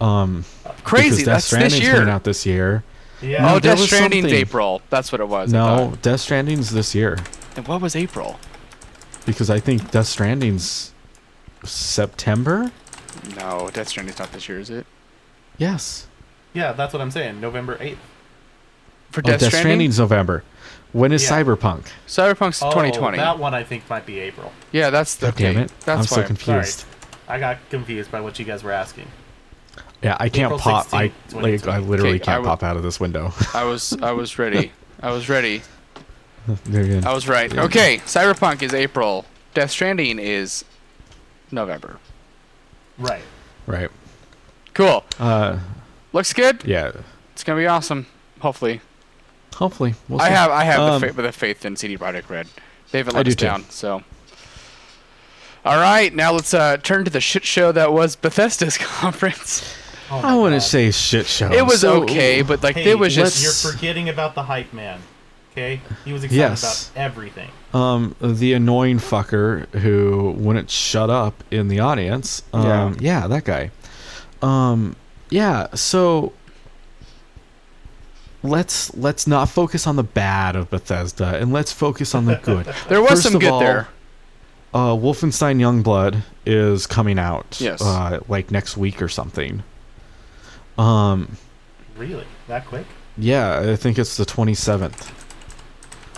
um, 0.00 0.44
Crazy. 0.82 1.24
because 1.24 1.24
Death 1.24 1.50
That's 1.50 1.72
this 1.74 1.80
year. 1.80 1.92
coming 1.94 2.08
out 2.08 2.24
this 2.24 2.46
year. 2.46 2.84
Yeah. 3.20 3.42
No, 3.46 3.54
oh, 3.56 3.60
Death 3.60 3.78
Stranding's 3.80 4.24
something. 4.24 4.34
April. 4.40 4.80
That's 4.88 5.12
what 5.12 5.20
it 5.20 5.28
was. 5.28 5.52
No, 5.52 5.90
thought. 5.90 6.02
Death 6.02 6.20
Stranding's 6.20 6.70
this 6.70 6.94
year. 6.94 7.18
Then 7.54 7.64
what 7.64 7.80
was 7.82 7.94
April? 7.94 8.38
because 9.26 9.50
I 9.50 9.60
think 9.60 9.90
Death 9.90 10.06
Stranding's 10.06 10.92
September. 11.64 12.72
No, 13.36 13.68
Death 13.72 13.88
Stranding's 13.88 14.18
not 14.18 14.32
this 14.32 14.48
year, 14.48 14.58
is 14.58 14.70
it? 14.70 14.86
Yes, 15.58 16.06
Yeah, 16.54 16.72
that's 16.72 16.92
what 16.94 17.02
I'm 17.02 17.10
saying. 17.10 17.38
November 17.40 17.76
8th. 17.76 17.96
For 19.10 19.20
oh, 19.20 19.22
Death, 19.22 19.40
Death 19.40 19.48
Stranding, 19.50 19.60
Stranding's 19.92 19.98
November. 19.98 20.42
When 20.92 21.12
is 21.12 21.22
Yeah. 21.22 21.42
Cyberpunk? 21.42 21.86
Cyberpunk's 22.08 22.62
Oh, 22.62 22.70
2020. 22.70 23.18
That 23.18 23.38
one 23.38 23.54
I 23.54 23.62
think 23.62 23.88
might 23.88 24.06
be 24.06 24.18
April. 24.20 24.52
Yeah, 24.72 24.90
that's 24.90 25.14
the. 25.16 25.26
God 25.26 25.36
damn 25.36 25.50
okay, 25.52 25.60
it! 25.62 25.72
That's 25.84 26.00
I'm 26.00 26.06
so 26.06 26.20
why. 26.20 26.26
confused. 26.26 26.84
I 27.28 27.38
got 27.38 27.58
confused 27.70 28.10
by 28.10 28.20
what 28.20 28.38
you 28.38 28.44
guys 28.44 28.62
were 28.64 28.72
asking. 28.72 29.06
Yeah, 30.02 30.16
I 30.18 30.28
can't 30.28 30.46
April 30.52 30.58
pop. 30.58 30.92
I 30.92 31.08
16th, 31.08 31.12
like. 31.34 31.44
I 31.44 31.56
2020. 31.78 31.86
literally 31.86 32.14
Okay, 32.16 32.22
I 32.22 32.24
can't 32.24 32.42
would- 32.42 32.48
pop 32.48 32.62
out 32.62 32.76
of 32.76 32.82
this 32.82 32.98
window. 32.98 33.32
I 33.54 33.64
was 33.64 33.92
I 34.02 34.12
was 34.12 34.38
ready. 34.38 34.72
I 35.02 35.12
was 35.12 35.28
ready. 35.28 35.62
Very 36.46 36.88
good. 36.88 37.04
I 37.04 37.12
was 37.12 37.28
right. 37.28 37.52
Yeah. 37.52 37.64
Okay, 37.64 37.98
Cyberpunk 38.06 38.62
is 38.62 38.74
April. 38.74 39.26
Death 39.54 39.70
Stranding 39.70 40.18
is 40.18 40.64
November. 41.52 41.98
Right. 42.98 43.22
Right. 43.66 43.90
Cool. 44.74 45.04
Uh, 45.18 45.58
Looks 46.12 46.32
good. 46.32 46.64
yeah. 46.64 46.92
It's 47.32 47.44
gonna 47.44 47.60
be 47.60 47.66
awesome. 47.66 48.06
Hopefully. 48.40 48.80
Hopefully, 49.60 49.94
we'll 50.08 50.20
I 50.20 50.28
see. 50.28 50.34
have 50.34 50.50
I 50.50 50.64
have 50.64 50.80
Um, 50.80 51.00
the, 51.00 51.12
fa- 51.12 51.22
the 51.22 51.32
faith 51.32 51.64
in 51.64 51.76
CD 51.76 51.96
Projekt 51.96 52.28
Red. 52.28 52.48
They 52.90 52.98
haven't 52.98 53.14
I 53.14 53.18
let 53.18 53.24
do 53.26 53.28
us 53.30 53.36
too. 53.36 53.44
down. 53.46 53.64
So. 53.70 54.02
All 55.64 55.76
right, 55.78 56.12
now 56.14 56.32
let's 56.32 56.54
uh, 56.54 56.78
turn 56.78 57.04
to 57.04 57.10
the 57.10 57.20
shit 57.20 57.44
show 57.44 57.70
that 57.72 57.92
was 57.92 58.16
Bethesda's 58.16 58.78
conference. 58.80 59.62
Oh 60.10 60.18
I 60.18 60.22
my 60.22 60.36
wouldn't 60.36 60.62
God. 60.62 60.66
say 60.66 60.90
shit 60.90 61.26
show. 61.26 61.52
it 61.52 61.64
was 61.64 61.82
So- 61.82 62.02
okay, 62.04 62.42
but 62.42 62.62
like 62.62 62.76
Hey, 62.76 62.90
it 62.90 62.98
was 62.98 63.14
just 63.14 63.42
You're 63.42 63.72
forgetting 63.72 64.08
about 64.08 64.34
the 64.34 64.42
hype 64.44 64.72
man. 64.72 65.00
Okay, 65.52 65.80
he 66.04 66.12
was 66.12 66.24
excited 66.24 66.38
Yes. 66.38 66.90
about 66.90 67.00
everything. 67.00 67.50
um 67.74 68.14
the 68.20 68.52
annoying 68.54 68.98
fucker 68.98 69.66
who 69.74 70.34
wouldn't 70.38 70.70
shut 70.70 71.10
up 71.10 71.44
in 71.50 71.68
the 71.68 71.80
audience. 71.80 72.42
Um, 72.52 72.96
yeah. 73.00 73.26
that 73.26 73.44
guy. 73.44 73.70
Um, 74.42 74.96
yeah. 75.28 75.66
So 75.74 76.32
let's 78.42 78.94
let's 78.96 79.26
not 79.26 79.48
focus 79.48 79.86
on 79.86 79.96
the 79.96 80.02
bad 80.02 80.56
of 80.56 80.70
Bethesda 80.70 81.36
and 81.40 81.52
let's 81.52 81.72
focus 81.72 82.14
on 82.14 82.24
the 82.24 82.36
good. 82.36 82.66
there 82.88 83.00
was 83.00 83.10
First 83.10 83.22
some 83.24 83.34
of 83.34 83.40
good 83.40 83.50
all, 83.50 83.60
there. 83.60 83.88
Uh, 84.72 84.94
Wolfenstein 84.94 85.56
Youngblood 85.58 86.22
is 86.46 86.86
coming 86.86 87.18
out. 87.18 87.60
Yes. 87.60 87.82
Uh, 87.82 88.20
like 88.28 88.50
next 88.50 88.76
week 88.76 89.02
or 89.02 89.08
something. 89.08 89.62
Um, 90.78 91.36
Really, 91.96 92.24
that 92.48 92.64
quick? 92.66 92.86
yeah, 93.18 93.60
I 93.72 93.76
think 93.76 93.98
it's 93.98 94.16
the 94.16 94.24
twenty 94.24 94.54
seventh. 94.54 95.12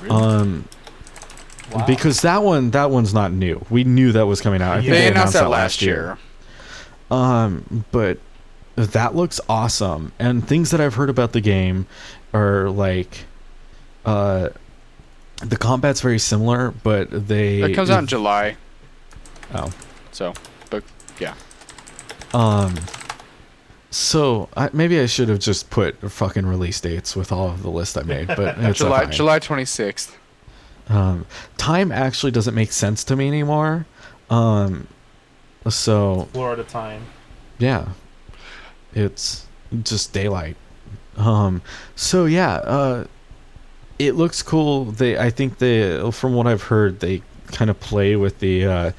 Really? 0.02 0.14
Um, 0.14 0.68
wow. 1.72 1.86
because 1.86 2.20
that 2.22 2.42
one 2.42 2.70
that 2.72 2.90
one's 2.90 3.12
not 3.14 3.32
new. 3.32 3.64
We 3.70 3.84
knew 3.84 4.12
that 4.12 4.26
was 4.26 4.40
coming 4.40 4.62
out. 4.62 4.72
I 4.72 4.76
think 4.76 4.88
Yeah. 4.88 4.92
They 4.94 5.00
they 5.00 5.08
announced 5.10 5.32
that 5.32 5.48
last 5.48 5.82
year. 5.82 6.18
Um, 7.10 7.84
but 7.90 8.18
that 8.86 9.14
looks 9.14 9.40
awesome. 9.48 10.12
And 10.18 10.46
things 10.46 10.70
that 10.70 10.80
I've 10.80 10.94
heard 10.94 11.10
about 11.10 11.32
the 11.32 11.40
game 11.40 11.86
are 12.32 12.70
like, 12.70 13.24
uh, 14.04 14.50
the 15.40 15.56
combat's 15.56 16.00
very 16.00 16.18
similar, 16.18 16.70
but 16.82 17.28
they 17.28 17.62
It 17.62 17.74
comes 17.74 17.90
out 17.90 17.98
in 18.00 18.06
July, 18.06 18.56
Oh, 19.54 19.70
so 20.12 20.32
but 20.70 20.82
yeah. 21.18 21.34
um, 22.32 22.74
so 23.90 24.48
I, 24.56 24.70
maybe 24.72 24.98
I 25.00 25.06
should 25.06 25.28
have 25.28 25.40
just 25.40 25.68
put 25.68 25.98
fucking 26.10 26.46
release 26.46 26.80
dates 26.80 27.14
with 27.14 27.30
all 27.32 27.48
of 27.50 27.62
the 27.62 27.70
list 27.70 27.98
I 27.98 28.02
made, 28.02 28.28
but 28.28 28.56
it's 28.58 28.78
July 28.78 29.04
fine. 29.04 29.12
July 29.12 29.38
26th. 29.40 30.14
Um, 30.88 31.26
time 31.58 31.92
actually 31.92 32.32
doesn't 32.32 32.54
make 32.54 32.72
sense 32.72 33.04
to 33.04 33.16
me 33.16 33.28
anymore. 33.28 33.86
Um, 34.30 34.86
so 35.68 36.28
Florida 36.32 36.64
time. 36.64 37.02
yeah 37.58 37.88
it's 38.94 39.46
just 39.82 40.12
daylight. 40.12 40.56
Um 41.16 41.62
so 41.94 42.24
yeah 42.24 42.54
uh 42.54 43.06
it 43.98 44.14
looks 44.14 44.42
cool. 44.42 44.86
They 44.86 45.18
i 45.18 45.30
think 45.30 45.58
they 45.58 46.10
from 46.10 46.34
what 46.34 46.46
i've 46.46 46.62
heard 46.64 47.00
they 47.00 47.22
kind 47.48 47.70
of 47.70 47.78
play 47.80 48.16
with 48.16 48.38
the 48.40 48.64
uh 48.64 48.92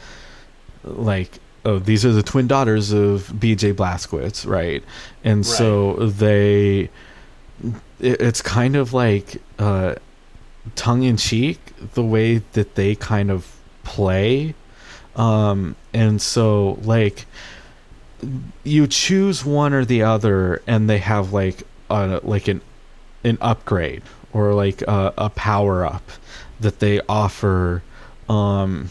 like 0.84 1.40
oh 1.66 1.80
these 1.80 2.06
are 2.06 2.12
the 2.12 2.22
twin 2.24 2.46
daughters 2.48 2.92
of 2.92 3.32
bj 3.40 3.74
blazkowicz 3.74 4.46
right? 4.48 4.84
And 5.24 5.46
so 5.46 5.96
they 6.08 6.90
it, 8.00 8.22
it's 8.22 8.42
kind 8.42 8.76
of 8.76 8.94
like 8.94 9.42
uh 9.60 9.96
tongue-in-cheek 10.76 11.60
the 11.94 12.04
way 12.04 12.38
that 12.54 12.76
they 12.76 12.96
kind 12.96 13.32
of 13.32 13.56
play. 13.84 14.54
Um 15.16 15.76
and 15.94 16.22
so 16.22 16.80
like 16.84 17.26
you 18.64 18.88
choose 18.88 19.46
one 19.46 19.74
or 19.74 19.86
the 19.86 20.04
other 20.04 20.62
and 20.68 20.90
they 20.90 21.00
have 21.00 21.34
like 21.34 21.64
a 21.90 22.20
like 22.24 22.48
an 22.48 22.62
an 23.24 23.38
upgrade 23.42 24.04
or 24.34 24.54
like 24.54 24.82
a, 24.84 25.14
a 25.18 25.30
power 25.30 25.86
up 25.86 26.04
that 26.60 26.80
they 26.80 27.00
offer 27.08 27.84
um 28.30 28.90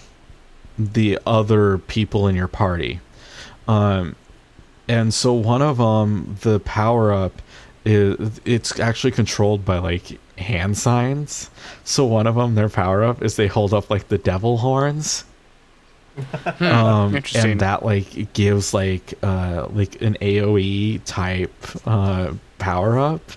the 0.79 1.19
other 1.27 1.79
people 1.79 2.29
in 2.29 2.37
your 2.37 2.49
party. 2.49 3.01
Um 3.69 4.17
and 4.89 5.13
so 5.15 5.33
one 5.33 5.63
of 5.63 5.79
them 5.79 6.37
the 6.43 6.61
power 6.61 7.13
up 7.13 7.41
is 7.85 8.41
it's 8.45 8.79
actually 8.79 9.11
controlled 9.11 9.65
by 9.65 9.79
like 9.79 10.19
hand 10.39 10.79
signs. 10.79 11.51
So 11.85 12.05
one 12.05 12.27
of 12.27 12.35
them 12.35 12.55
their 12.55 12.69
power 12.69 13.05
up 13.05 13.23
is 13.23 13.37
they 13.37 13.47
hold 13.47 13.75
up 13.75 13.91
like 13.91 14.09
the 14.09 14.19
devil 14.19 14.59
horns 14.59 15.25
um, 16.61 17.17
and 17.35 17.61
that 17.61 17.85
like 17.85 18.33
gives 18.33 18.75
like 18.75 19.15
uh 19.23 19.67
like 19.71 20.01
an 20.03 20.15
AOE 20.21 21.03
type 21.05 21.53
uh 21.87 22.33
power 22.59 22.99
up. 22.99 23.33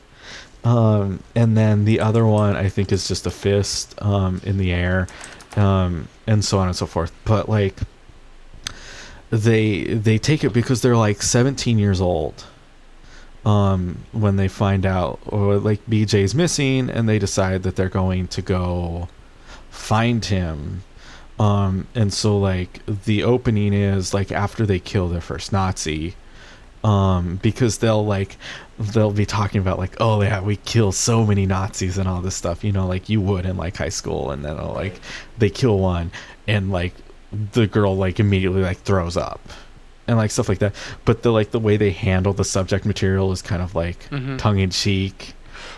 Um, 0.63 1.21
and 1.35 1.55
then 1.55 1.85
the 1.85 1.99
other 1.99 2.25
one 2.25 2.55
I 2.55 2.69
think 2.69 2.91
is 2.91 3.07
just 3.07 3.25
a 3.25 3.31
fist 3.31 4.01
um 4.01 4.41
in 4.43 4.57
the 4.57 4.71
air, 4.71 5.07
um, 5.55 6.07
and 6.27 6.43
so 6.43 6.57
on 6.59 6.67
and 6.67 6.75
so 6.75 6.85
forth. 6.85 7.11
But 7.23 7.47
like 7.47 7.79
they 9.29 9.83
they 9.83 10.17
take 10.17 10.43
it 10.43 10.53
because 10.53 10.81
they're 10.81 10.95
like 10.95 11.21
17 11.21 11.79
years 11.79 11.99
old 11.99 12.45
um 13.43 13.97
when 14.11 14.35
they 14.37 14.47
find 14.47 14.85
out 14.85 15.19
or 15.25 15.57
like 15.57 15.85
BJ's 15.87 16.33
missing 16.33 16.89
and 16.89 17.07
they 17.07 17.19
decide 17.19 17.63
that 17.63 17.75
they're 17.75 17.89
going 17.89 18.27
to 18.29 18.41
go 18.41 19.07
find 19.69 20.25
him 20.25 20.83
um 21.39 21.85
and 21.95 22.13
so 22.13 22.37
like 22.37 22.79
the 23.05 23.23
opening 23.23 23.73
is 23.73 24.13
like 24.13 24.31
after 24.31 24.65
they 24.65 24.79
kill 24.79 25.07
their 25.09 25.21
first 25.21 25.51
nazi 25.51 26.15
um 26.83 27.37
because 27.41 27.79
they'll 27.79 28.05
like 28.05 28.37
they'll 28.79 29.11
be 29.11 29.25
talking 29.25 29.59
about 29.59 29.77
like 29.77 29.95
oh 29.99 30.21
yeah 30.21 30.39
we 30.41 30.55
kill 30.57 30.91
so 30.91 31.25
many 31.25 31.45
nazis 31.45 31.97
and 31.97 32.07
all 32.07 32.21
this 32.21 32.35
stuff 32.35 32.63
you 32.63 32.71
know 32.71 32.85
like 32.87 33.09
you 33.09 33.19
would 33.19 33.45
in 33.45 33.57
like 33.57 33.75
high 33.77 33.89
school 33.89 34.31
and 34.31 34.45
then 34.45 34.57
uh, 34.57 34.71
like 34.71 34.99
they 35.37 35.49
kill 35.49 35.79
one 35.79 36.11
and 36.47 36.71
like 36.71 36.93
the 37.53 37.67
girl 37.67 37.97
like 37.97 38.19
immediately 38.19 38.61
like 38.61 38.77
throws 38.79 39.17
up 39.17 39.41
and 40.07 40.17
like 40.17 40.29
stuff 40.31 40.47
like 40.47 40.59
that 40.59 40.73
but 41.03 41.23
the 41.23 41.31
like 41.31 41.51
the 41.51 41.59
way 41.59 41.75
they 41.75 41.91
handle 41.91 42.31
the 42.33 42.45
subject 42.45 42.85
material 42.85 43.31
is 43.31 43.41
kind 43.41 43.61
of 43.61 43.73
like 43.75 44.07
Mhm. 44.09 44.37
tongue-in-cheek 44.37 45.33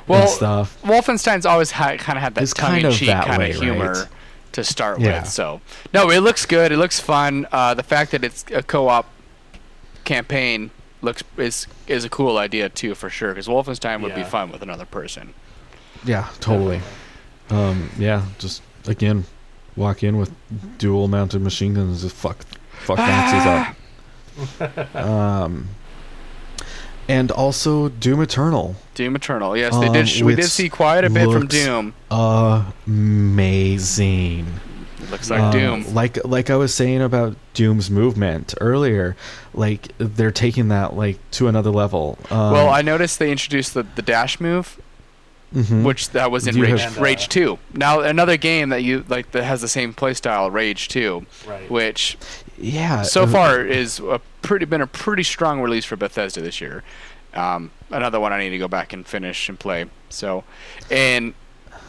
Well, 0.07 0.27
stuff 0.27 0.77
Wolfenstein's 0.83 1.45
always 1.45 1.71
had 1.71 1.99
kind 1.99 2.17
of 2.17 2.23
had 2.23 2.35
that 2.35 2.43
It's 2.43 2.53
kind 2.53 2.75
of 2.85 2.91
tongue-in-cheek 2.91 3.07
that 3.07 3.25
kind 3.25 3.39
way, 3.39 3.51
of 3.51 3.55
humor 3.61 3.93
right? 3.93 4.07
To 4.57 4.63
start 4.63 4.99
Yeah. 4.99 5.21
with. 5.21 5.29
So 5.29 5.61
no, 5.93 6.09
it 6.11 6.19
looks 6.19 6.45
good. 6.45 6.71
It 6.73 6.77
looks 6.77 6.99
fun. 6.99 7.47
Uh, 7.51 7.73
the 7.73 7.83
fact 7.83 8.11
that 8.11 8.23
it's 8.23 8.43
a 8.53 8.61
co-op 8.61 9.05
campaign 10.03 10.71
looks 11.01 11.23
is 11.37 11.67
is 11.87 12.03
a 12.05 12.09
cool 12.09 12.37
idea 12.37 12.69
too, 12.69 12.93
for 12.95 13.09
sure. 13.09 13.29
Because 13.29 13.47
Wolfenstein 13.47 14.01
would 14.01 14.15
be 14.15 14.23
fun 14.23 14.51
with 14.51 14.61
another 14.61 14.85
person. 14.85 15.33
yeah 16.05 16.27
totally 16.39 16.79
um 17.49 17.89
yeah 17.97 18.21
just 18.37 18.61
again 18.87 19.23
walk 19.75 20.03
in 20.03 20.15
with 20.17 20.31
dual 20.77 21.07
mounted 21.07 21.41
machine 21.41 21.73
guns 21.73 21.89
and 21.89 21.99
just 22.11 22.15
fuck 22.15 22.37
fuck 22.85 22.97
Nazis 23.11 23.45
up 24.65 24.95
um 24.95 25.67
and 27.07 27.31
also 27.31 27.89
Doom 27.89 28.21
Eternal 28.21 28.75
Doom 28.95 29.15
Eternal. 29.15 29.55
Yes, 29.55 29.77
they 29.77 29.87
Um, 29.87 29.93
did. 29.93 30.09
sh- 30.09 30.21
we 30.23 30.35
did 30.35 30.45
see 30.49 30.69
quite 30.69 31.03
a 31.05 31.09
bit 31.09 31.29
from 31.31 31.47
Doom. 31.47 31.93
amazing 32.87 34.45
looks 35.11 35.29
like 35.29 35.39
Um, 35.39 35.51
Doom. 35.51 35.93
Like 35.93 36.17
like 36.25 36.49
I 36.49 36.55
was 36.57 36.73
saying 36.73 37.01
about 37.01 37.35
Doom's 37.53 37.89
movement 37.89 38.53
earlier, 38.59 39.15
like 39.53 39.89
they're 39.97 40.31
taking 40.31 40.67
that 40.69 40.95
like 40.97 41.17
to 41.31 41.47
another 41.47 41.69
level. 41.71 42.17
Um, 42.29 42.51
well, 42.51 42.69
I 42.69 42.81
noticed 42.81 43.17
they 43.19 43.31
introduced 43.31 43.73
the, 43.73 43.85
the 43.95 44.01
dash 44.01 44.39
move, 44.41 44.77
mhm. 45.55 45.83
which 45.83 46.09
that 46.09 46.29
was 46.29 46.45
in 46.45 46.57
You 46.57 46.63
Rage, 46.63 46.81
have- 46.81 46.89
And, 46.93 46.97
uh, 46.99 47.03
Rage 47.03 47.29
Two. 47.29 47.57
Now 47.73 48.01
another 48.01 48.35
game 48.35 48.67
that 48.69 48.83
you 48.83 49.05
like 49.07 49.31
that 49.31 49.43
has 49.45 49.61
the 49.61 49.69
same 49.69 49.93
playstyle, 49.93 50.51
Rage 50.51 50.89
Two, 50.89 51.25
Right. 51.47 51.69
which 51.71 52.17
yeah. 52.59 53.03
so 53.03 53.23
uh, 53.23 53.27
far 53.27 53.61
is 53.61 53.99
a 53.99 54.19
pretty 54.47 54.65
been 54.65 54.81
a 54.81 54.87
pretty 54.87 55.23
strong 55.23 55.61
release 55.61 55.85
for 55.85 55.95
Bethesda 55.95 56.41
this 56.41 56.61
year. 56.61 56.83
Um, 57.33 57.71
another 57.91 58.19
one 58.19 58.33
I 58.33 58.39
need 58.39 58.49
to 58.51 58.57
go 58.57 58.67
back 58.67 58.93
and 58.93 59.05
finish 59.05 59.49
and 59.49 59.59
play. 59.59 59.85
So, 60.09 60.43
and 60.89 61.33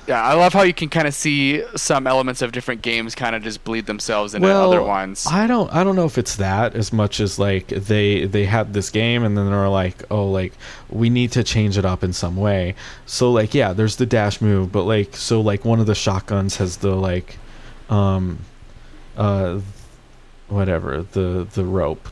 yeah, 0.08 0.22
I 0.22 0.32
love 0.34 0.54
how 0.54 0.62
you 0.62 0.72
can 0.72 0.88
kind 0.88 1.06
of 1.06 1.14
see 1.14 1.62
some 1.76 2.06
elements 2.06 2.42
of 2.42 2.50
different 2.50 2.82
games 2.82 3.14
kind 3.14 3.36
of 3.36 3.42
just 3.42 3.62
bleed 3.62 3.86
themselves 3.86 4.34
into 4.34 4.48
well, 4.48 4.72
other 4.72 4.82
ones. 4.82 5.26
I 5.30 5.46
don't 5.46 5.72
I 5.72 5.84
don't 5.84 5.96
know 5.96 6.06
if 6.06 6.18
it's 6.18 6.36
that 6.36 6.74
as 6.74 6.92
much 6.92 7.20
as 7.20 7.38
like 7.38 7.68
they 7.68 8.24
they 8.24 8.46
had 8.46 8.72
this 8.72 8.90
game 8.90 9.22
and 9.22 9.36
then 9.36 9.50
they're 9.50 9.68
like, 9.68 10.02
oh 10.10 10.28
like 10.30 10.54
we 10.88 11.10
need 11.10 11.32
to 11.32 11.44
change 11.44 11.76
it 11.76 11.84
up 11.84 12.02
in 12.02 12.12
some 12.12 12.36
way. 12.36 12.74
So 13.06 13.30
like 13.30 13.54
yeah, 13.54 13.72
there's 13.72 13.96
the 13.96 14.06
dash 14.06 14.40
move, 14.40 14.72
but 14.72 14.84
like 14.84 15.14
so 15.14 15.40
like 15.40 15.64
one 15.64 15.78
of 15.78 15.86
the 15.86 15.94
shotguns 15.94 16.56
has 16.56 16.78
the 16.78 16.96
like 16.96 17.38
um 17.90 18.40
uh 19.16 19.60
whatever 20.48 21.02
the 21.02 21.46
the 21.52 21.64
rope, 21.64 22.08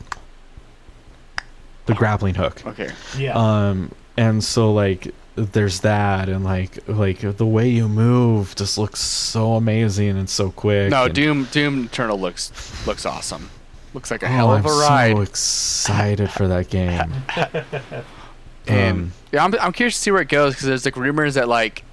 the 1.87 1.93
grappling 1.95 2.35
hook. 2.35 2.65
Okay. 2.65 2.89
Yeah. 3.17 3.33
Um, 3.37 3.91
and 4.15 4.43
so 4.43 4.71
like 4.73 5.13
there's 5.35 5.81
that, 5.81 6.29
and 6.29 6.43
like 6.43 6.79
like 6.87 7.19
the 7.19 7.45
way 7.45 7.67
you 7.69 7.87
move 7.87 8.55
just 8.55 8.77
looks 8.77 8.99
so 8.99 9.53
amazing 9.53 10.17
and 10.17 10.29
so 10.29 10.51
quick. 10.51 10.89
No, 10.91 11.05
and- 11.05 11.13
Doom 11.13 11.43
Doom 11.51 11.85
Eternal 11.85 12.19
looks 12.19 12.51
looks 12.87 13.05
awesome. 13.05 13.49
Looks 13.93 14.11
like 14.11 14.21
a 14.23 14.25
Oh, 14.25 14.29
hell 14.29 14.53
of 14.53 14.65
a 14.65 14.69
I'm 14.69 14.79
ride. 14.79 15.15
so 15.15 15.21
excited 15.21 16.29
for 16.31 16.47
that 16.47 16.69
game. 16.69 17.11
and 18.67 18.97
Um, 18.97 19.11
yeah, 19.31 19.43
I'm 19.43 19.53
I'm 19.59 19.71
curious 19.73 19.95
to 19.95 20.01
see 20.01 20.11
where 20.11 20.21
it 20.21 20.29
goes 20.29 20.53
because 20.53 20.67
there's 20.67 20.85
like 20.85 20.95
rumors 20.97 21.35
that 21.35 21.47
like 21.47 21.83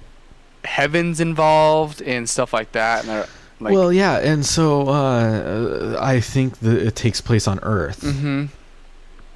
heaven's 0.63 1.19
involved 1.19 2.01
and 2.01 2.29
stuff 2.29 2.53
like 2.53 2.71
that. 2.73 3.01
And 3.01 3.09
they're, 3.09 3.27
like, 3.59 3.73
well, 3.73 3.93
yeah, 3.93 4.17
and 4.19 4.45
so 4.45 4.89
uh, 4.89 5.97
I 6.01 6.19
think 6.19 6.59
that 6.59 6.77
it 6.85 6.95
takes 6.95 7.21
place 7.21 7.47
on 7.47 7.59
Earth, 7.63 8.01
hmm 8.01 8.45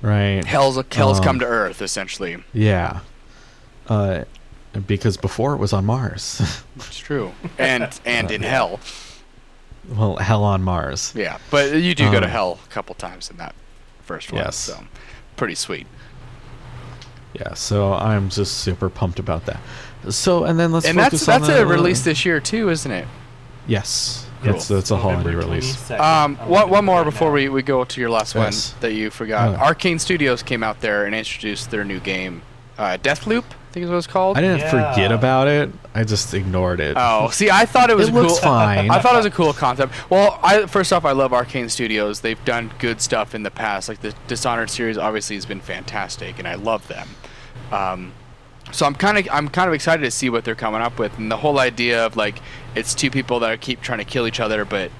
right? 0.01 0.43
hell's 0.45 0.80
hell's 0.91 1.19
come 1.19 1.35
Um, 1.35 1.39
to 1.39 1.45
Earth 1.45 1.81
essentially. 1.81 2.43
Yeah, 2.53 2.99
uh, 3.88 4.23
because 4.88 5.17
before 5.17 5.53
it 5.53 5.57
was 5.57 5.73
on 5.73 5.85
Mars. 5.85 6.63
It's 6.77 6.97
true, 6.97 7.34
and 7.57 7.99
and 8.05 8.31
in 8.31 8.41
hell. 8.41 8.80
well, 9.89 10.15
hell 10.17 10.43
on 10.43 10.61
Mars. 10.63 11.11
Yeah, 11.15 11.38
but 11.51 11.73
you 11.76 11.93
do 11.95 12.05
go 12.11 12.19
to 12.19 12.26
Um, 12.26 12.31
hell 12.31 12.59
a 12.65 12.69
couple 12.69 12.95
times 12.95 13.30
in 13.30 13.38
that 13.38 13.53
first 14.03 14.31
one. 14.31 14.43
Yes. 14.43 14.55
so 14.55 14.80
pretty 15.35 15.55
sweet. 15.55 15.88
Yeah, 17.34 17.53
so 17.53 17.93
I'm 17.93 18.30
just 18.30 18.57
super 18.59 18.89
pumped 18.89 19.19
about 19.19 19.45
that. 19.45 19.59
So, 20.09 20.45
and 20.45 20.57
then 20.59 20.71
let's 20.71 20.85
and 20.88 20.97
that's 20.97 21.26
that's 21.26 21.47
a 21.49 21.65
release 21.65 22.03
this 22.03 22.26
year 22.26 22.39
too, 22.39 22.69
isn't 22.69 22.91
it? 22.91 23.07
Yes, 23.67 24.26
Cool. 24.44 24.56
it's 24.56 24.72
it's 24.72 24.91
a 24.91 24.98
holiday 24.98 25.32
November 25.32 25.45
release. 25.48 25.91
Um, 25.91 25.99
I'm 25.99 26.48
one, 26.49 26.70
one 26.70 26.86
more 26.86 27.03
before 27.03 27.32
we, 27.32 27.49
we 27.49 27.61
go 27.61 27.84
to 27.84 27.99
your 28.02 28.10
last 28.10 28.36
Yes. 28.36 28.72
one 28.74 28.82
that 28.82 28.94
you 28.94 29.10
forgot. 29.10 29.56
Oh. 29.56 29.57
Arkane 29.74 29.99
Studios 29.99 30.44
came 30.44 30.64
out 30.64 30.80
there 30.82 31.06
and 31.06 31.14
introduced 31.14 31.72
their 31.72 31.84
new 31.84 31.99
game, 31.99 32.41
uh, 32.78 32.98
Deathloop. 33.02 33.44
I 33.44 33.72
think 33.72 33.84
is 33.84 33.90
what 33.91 33.98
it's 33.98 34.07
called. 34.07 34.36
I 34.38 34.41
didn't 34.41 34.60
Yeah. 34.61 34.94
forget 34.94 35.11
about 35.11 35.48
it. 35.48 35.70
I 35.94 36.03
just 36.03 36.34
ignored 36.34 36.80
it. 36.80 36.95
Oh, 36.98 37.30
see, 37.30 37.52
I 37.52 37.66
thought 37.66 37.90
it 37.91 37.98
was 37.98 38.07
it 38.07 38.11
cool. 38.14 38.24
looks 38.24 38.40
fine. 38.56 38.90
I 38.90 38.99
thought 38.99 39.14
it 39.14 39.18
was 39.18 39.26
a 39.28 39.32
cool 39.32 39.53
concept. 39.53 39.94
Well, 40.10 40.40
I 40.41 40.66
first 40.66 40.91
off, 40.94 41.06
I 41.06 41.11
love 41.11 41.32
Arkane 41.32 41.70
Studios. 41.70 42.22
They've 42.22 42.44
done 42.45 42.72
good 42.80 42.99
stuff 43.02 43.36
in 43.36 43.44
the 43.44 43.52
past. 43.52 43.88
Like 43.90 44.02
the 44.02 44.16
Dishonored 44.28 44.70
series, 44.72 44.98
obviously, 44.98 45.36
has 45.36 45.45
been 45.45 45.60
fantastic, 45.61 46.40
and 46.40 46.48
I 46.48 46.56
love 46.56 46.88
them. 46.88 47.07
Um, 47.72 48.14
so 48.72 48.86
I'm 48.86 48.95
kind 48.95 49.18
of 49.18 49.28
I'm 49.32 49.49
kind 49.49 49.68
of 49.68 49.74
excited 49.74 50.03
to 50.03 50.11
see 50.11 50.30
what 50.30 50.45
they're 50.45 50.56
coming 50.56 50.82
up 50.82 50.98
with, 50.98 51.18
and 51.20 51.32
the 51.32 51.38
whole 51.38 51.60
idea 51.60 52.06
of 52.06 52.16
like 52.16 52.40
it's 52.80 52.95
two 52.95 53.11
people 53.11 53.39
that 53.41 53.61
keep 53.61 53.81
trying 53.81 53.99
to 53.99 54.06
kill 54.06 54.26
each 54.27 54.39
other, 54.39 54.65
but 54.65 54.91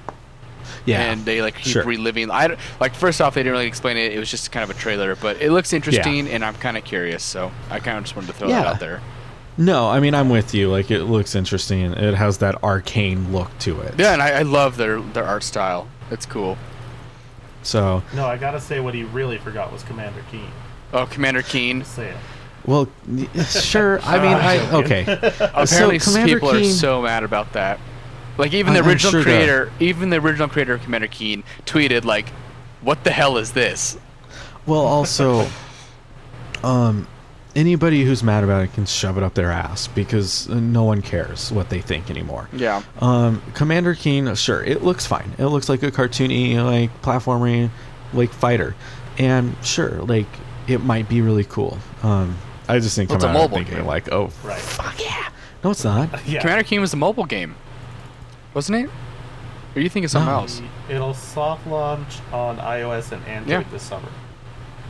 yeah, 0.86 1.10
and 1.10 1.24
they 1.24 1.42
like 1.42 1.56
keep 1.56 1.72
sure. 1.72 1.84
reliving. 1.84 2.30
I 2.30 2.56
like 2.78 2.94
first 2.94 3.20
off, 3.20 3.34
they 3.34 3.42
didn't 3.42 3.52
really 3.52 3.66
explain 3.66 3.96
it. 3.96 4.12
It 4.12 4.18
was 4.18 4.30
just 4.30 4.52
kind 4.52 4.64
of 4.64 4.70
a 4.70 4.78
trailer, 4.78 5.16
but 5.16 5.40
it 5.40 5.50
looks 5.50 5.72
interesting, 5.72 6.28
and 6.28 6.44
I'm 6.44 6.54
kind 6.54 6.76
of 6.76 6.84
curious. 6.84 7.22
So 7.22 7.50
I 7.70 7.80
kind 7.80 7.98
of 7.98 8.04
just 8.04 8.16
wanted 8.16 8.28
to 8.28 8.32
throw 8.34 8.48
that 8.48 8.66
out 8.66 8.80
there. 8.80 9.00
No, 9.56 9.88
I 9.88 10.00
mean 10.00 10.14
I'm 10.14 10.30
with 10.30 10.54
you. 10.54 10.70
Like 10.70 10.90
it 10.90 11.04
looks 11.04 11.34
interesting. 11.34 11.92
It 11.92 12.14
has 12.14 12.38
that 12.38 12.62
arcane 12.62 13.32
look 13.32 13.50
to 13.60 13.80
it. 13.80 13.94
Yeah, 13.98 14.12
and 14.12 14.22
I, 14.22 14.30
I 14.30 14.42
love 14.42 14.76
their 14.76 15.00
their 15.00 15.24
art 15.24 15.42
style. 15.42 15.88
It's 16.10 16.26
cool. 16.26 16.56
So, 17.62 18.02
No, 18.14 18.26
I 18.26 18.38
gotta 18.38 18.60
say 18.60 18.80
what 18.80 18.94
he 18.94 19.02
really 19.04 19.36
forgot 19.36 19.70
was 19.70 19.82
Commander 19.82 20.24
Keen. 20.30 20.48
Oh, 20.92 21.06
Commander 21.06 21.42
Keen. 21.42 21.84
Say 21.84 22.08
it. 22.08 22.16
Well, 22.70 22.88
sure. 23.48 24.00
I 24.02 24.16
mean, 24.18 24.34
I 24.36 24.72
okay. 24.84 25.02
Apparently, 25.40 25.98
so 25.98 26.10
Commander 26.12 26.34
people 26.36 26.50
are 26.50 26.64
so 26.64 27.02
mad 27.02 27.24
about 27.24 27.52
that. 27.54 27.80
Like 28.38 28.54
even 28.54 28.72
the 28.74 28.78
I- 28.78 28.82
I'm 28.82 28.88
original 28.88 29.10
sure 29.10 29.20
that- 29.24 29.24
creator, 29.24 29.72
even 29.80 30.10
the 30.10 30.18
original 30.18 30.48
creator 30.48 30.74
of 30.74 30.82
Commander 30.82 31.08
Keen 31.08 31.42
tweeted 31.66 32.04
like, 32.04 32.30
"What 32.80 33.04
the 33.04 33.10
hell 33.10 33.36
is 33.36 33.52
this?" 33.52 33.98
Well, 34.66 34.80
also, 34.80 35.48
um, 36.62 37.06
anybody 37.56 38.04
who's 38.04 38.22
mad 38.22 38.44
about 38.44 38.62
it 38.62 38.72
can 38.72 38.86
shove 38.86 39.16
it 39.16 39.22
up 39.24 39.34
their 39.34 39.50
ass 39.50 39.88
because 39.88 40.48
no 40.48 40.84
one 40.84 41.02
cares 41.02 41.50
what 41.50 41.68
they 41.70 41.80
think 41.80 42.10
anymore. 42.10 42.48
Yeah. 42.52 42.82
Um, 43.00 43.42
Commander 43.54 43.94
Keen, 43.94 44.32
sure, 44.36 44.62
it 44.62 44.82
looks 44.82 45.06
fine. 45.06 45.32
It 45.38 45.46
looks 45.46 45.68
like 45.68 45.82
a 45.82 45.90
cartoony, 45.90 46.62
like 46.64 47.02
platforming, 47.02 47.70
like 48.12 48.30
fighter, 48.30 48.74
and 49.18 49.56
sure, 49.64 50.02
like 50.02 50.26
it 50.68 50.82
might 50.82 51.08
be 51.08 51.20
really 51.20 51.44
cool. 51.44 51.78
Um, 52.02 52.36
I 52.70 52.78
just 52.78 52.96
think 52.96 53.10
Well, 53.10 53.16
it's 53.16 53.24
come 53.24 53.34
a 53.36 53.38
mobile 53.38 53.56
thinking 53.58 53.76
game. 53.76 53.86
like, 53.86 54.10
oh 54.12 54.30
Right. 54.44 54.58
fuck 54.60 55.00
yeah! 55.00 55.28
No, 55.64 55.70
it's 55.70 55.84
not. 55.84 56.08
Yeah. 56.26 56.40
Commander 56.40 56.64
Keen 56.64 56.80
was 56.80 56.92
a 56.92 56.96
mobile 56.96 57.24
game, 57.26 57.54
wasn't 58.54 58.84
it? 58.84 58.90
Or 59.76 59.80
you 59.82 59.88
think 59.88 60.04
it's 60.04 60.12
something 60.12 60.32
No. 60.32 60.40
else? 60.40 60.60
It'll 60.88 61.14
soft 61.14 61.66
launch 61.66 62.18
on 62.32 62.58
iOS 62.58 63.12
and 63.12 63.24
Android 63.26 63.48
Yeah. 63.66 63.70
this 63.70 63.82
summer. 63.82 64.08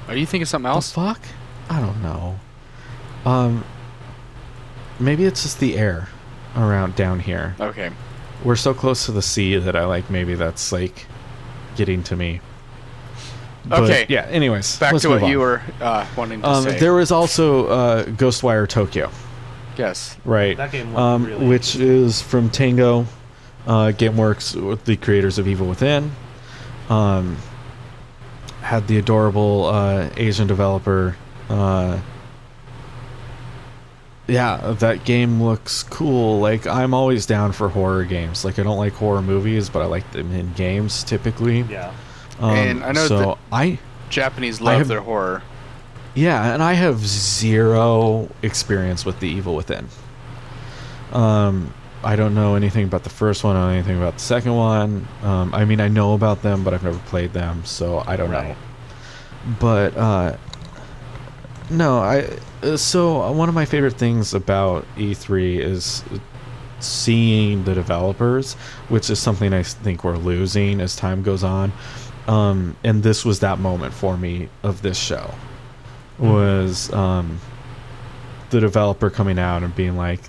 Are 0.09 0.15
you 0.17 0.27
thinking 0.27 0.43
it's 0.43 0.51
something 0.51 0.69
The 0.69 0.75
else? 0.75 0.93
fuck? 0.93 1.21
I 1.69 1.81
don't 1.81 2.03
know. 2.03 2.39
Um, 3.27 3.65
maybe 4.99 5.25
it's 5.25 5.43
just 5.43 5.61
the 5.61 5.77
air 5.79 6.09
around 6.57 6.97
down 6.97 7.21
here. 7.21 7.55
Okay. 7.61 7.91
We're 8.43 8.57
so 8.57 8.73
close 8.73 9.05
to 9.07 9.13
the 9.13 9.23
sea 9.23 9.57
that 9.59 9.77
I 9.77 9.85
like 9.85 10.09
maybe 10.11 10.35
that's 10.35 10.73
like 10.73 11.07
getting 11.77 12.03
to 12.05 12.17
me. 12.17 12.41
But, 13.67 13.83
Okay. 13.85 14.07
Yeah. 14.09 14.23
Anyways, 14.31 14.79
Back 14.79 14.93
let's 14.93 15.03
to 15.03 15.11
what 15.11 15.23
on. 15.23 15.31
you 15.31 15.39
were 15.41 15.61
uh, 15.81 16.07
wanting 16.17 16.41
to 16.43 16.49
Um, 16.49 16.65
say. 16.65 16.79
there 16.79 16.95
was 16.95 17.11
also 17.13 17.67
uh, 17.67 18.05
Ghostwire 18.05 18.67
Tokyo, 18.69 19.11
yes. 19.77 20.17
right? 20.25 20.57
That 20.57 20.73
game 20.73 20.89
looked 20.89 20.99
um, 20.99 21.25
really 21.27 21.47
which 21.47 21.77
is 21.77 22.23
from 22.23 22.49
Tango 22.51 23.07
uh, 23.67 23.93
GameWorks, 23.97 24.55
with 24.61 24.85
the 24.87 24.97
creators 24.97 25.39
of 25.39 25.47
Evil 25.47 25.67
Within. 25.69 26.11
Um, 26.89 27.37
had 28.63 28.87
the 28.89 28.99
adorable 28.99 29.67
uh, 29.67 30.09
Asian 30.17 30.47
developer. 30.47 31.17
Uh, 31.49 31.99
yeah, 34.27 34.75
that 34.79 35.05
game 35.05 35.43
looks 35.43 35.83
cool. 35.83 36.39
Like 36.41 36.67
I'm 36.67 36.95
always 36.95 37.27
down 37.27 37.53
for 37.53 37.69
horror 37.69 38.05
games. 38.05 38.45
Like 38.45 38.59
I 38.59 38.63
don't 38.63 38.79
like 38.79 38.93
horror 38.93 39.23
movies, 39.23 39.69
but 39.69 39.83
I 39.83 39.87
like 39.87 40.11
them 40.13 40.33
in 40.33 40.53
games 40.55 41.03
typically. 41.05 41.63
Yeah. 41.63 41.93
Um, 42.41 42.51
And 42.51 42.85
I 42.85 42.93
know 42.93 43.07
so 43.07 43.19
that- 43.19 43.39
I 43.53 43.79
Japanese 44.09 44.61
I 44.61 44.65
love 44.65 44.79
have- 44.79 44.89
their 44.89 45.01
horror. 45.03 45.43
yeah, 46.15 46.53
and 46.55 46.63
I 46.63 46.73
have 46.73 47.07
zero 47.07 48.29
experience 48.43 49.05
with 49.05 49.21
the 49.21 49.29
Evil 49.29 49.55
Within. 49.55 49.89
Um, 51.13 51.73
I 52.03 52.17
don't 52.17 52.35
know 52.35 52.55
anything 52.55 52.85
about 52.85 53.05
the 53.05 53.11
first 53.11 53.45
one. 53.45 53.57
I 53.57 53.61
don't 53.61 53.69
know 53.69 53.75
anything 53.75 53.99
about 53.99 54.15
the 54.15 54.23
second 54.25 54.55
one. 54.57 55.07
Um, 55.23 55.53
I 55.55 55.65
mean, 55.65 55.81
I 55.81 55.89
know 55.89 56.15
about 56.15 56.43
them, 56.43 56.65
but 56.65 56.73
I've 56.73 56.83
never 56.83 56.99
played 56.99 57.33
them, 57.35 57.63
so 57.65 58.03
I 58.07 58.17
don't 58.17 58.31
know. 58.31 58.55
But 59.59 59.97
uh, 59.97 60.37
no, 61.69 61.99
I. 61.99 62.27
Uh, 62.63 62.77
so 62.77 63.31
one 63.33 63.49
of 63.49 63.55
my 63.55 63.65
favorite 63.65 63.95
things 63.95 64.35
about 64.35 64.85
E3 64.99 65.59
is 65.61 66.03
seeing 66.79 67.65
the 67.65 67.75
developers, 67.75 68.55
which 68.89 69.09
is 69.11 69.19
something 69.19 69.53
I 69.53 69.63
think 69.63 70.05
we're 70.05 70.17
losing 70.17 70.81
as 70.81 70.95
time 70.97 71.23
goes 71.23 71.43
on. 71.45 71.73
Um, 72.29 72.77
and 72.85 73.03
this 73.03 73.25
was 73.25 73.41
that 73.41 73.59
moment 73.59 73.93
for 73.95 74.17
me 74.17 74.49
of 74.63 74.83
this 74.83 74.99
show 74.99 75.35
was 76.19 76.93
um, 76.93 77.41
the 78.51 78.61
developer 78.61 79.11
coming 79.11 79.39
out 79.39 79.63
and 79.63 79.75
being 79.75 79.97
like, 79.97 80.21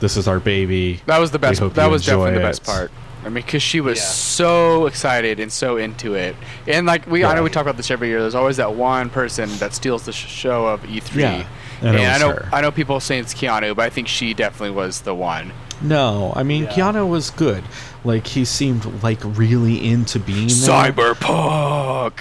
"This 0.00 0.16
is 0.16 0.28
our 0.28 0.40
baby." 0.40 1.00
That 1.06 1.18
was 1.18 1.30
the 1.32 1.38
best. 1.38 1.60
That 1.74 1.90
was 1.90 2.04
definitely 2.06 2.34
the 2.34 2.40
best 2.40 2.64
part. 2.64 2.90
I 3.22 3.28
mean, 3.28 3.34
because 3.42 3.62
she 3.62 3.80
was 3.80 3.98
Yeah. 3.98 4.04
so 4.04 4.86
excited 4.86 5.40
and 5.40 5.50
so 5.50 5.78
into 5.78 6.14
it, 6.14 6.36
and 6.66 6.86
like 6.86 7.06
we, 7.06 7.24
I 7.24 7.34
know 7.34 7.42
we 7.42 7.48
talk 7.50 7.62
about 7.62 7.78
this 7.78 7.90
every 7.90 8.08
year. 8.08 8.20
There's 8.20 8.34
always 8.34 8.58
that 8.58 8.74
one 8.74 9.08
person 9.10 9.48
that 9.58 9.72
steals 9.72 10.04
the 10.04 10.12
sh- 10.12 10.26
show 10.28 10.66
of 10.66 10.82
E3. 10.82 11.14
Yeah, 11.16 11.46
and 11.80 11.96
and, 11.96 12.06
I 12.06 12.18
know 12.18 12.30
her. 12.30 12.48
I 12.52 12.60
know 12.60 12.70
people 12.70 13.00
saying 13.00 13.22
it's 13.22 13.34
Keanu, 13.34 13.74
but 13.74 13.82
I 13.86 13.90
think 13.90 14.08
she 14.08 14.34
definitely 14.34 14.76
was 14.76 15.00
the 15.00 15.14
one. 15.14 15.52
No, 15.84 16.32
I 16.34 16.42
mean 16.42 16.64
Yeah. 16.64 16.70
Keanu 16.72 17.08
was 17.08 17.30
good. 17.30 17.62
Like 18.04 18.26
he 18.26 18.44
seemed 18.44 18.84
like 19.02 19.20
really 19.22 19.86
into 19.88 20.18
being 20.18 20.48
there, 20.48 20.92
Cyberpunk. 20.92 22.20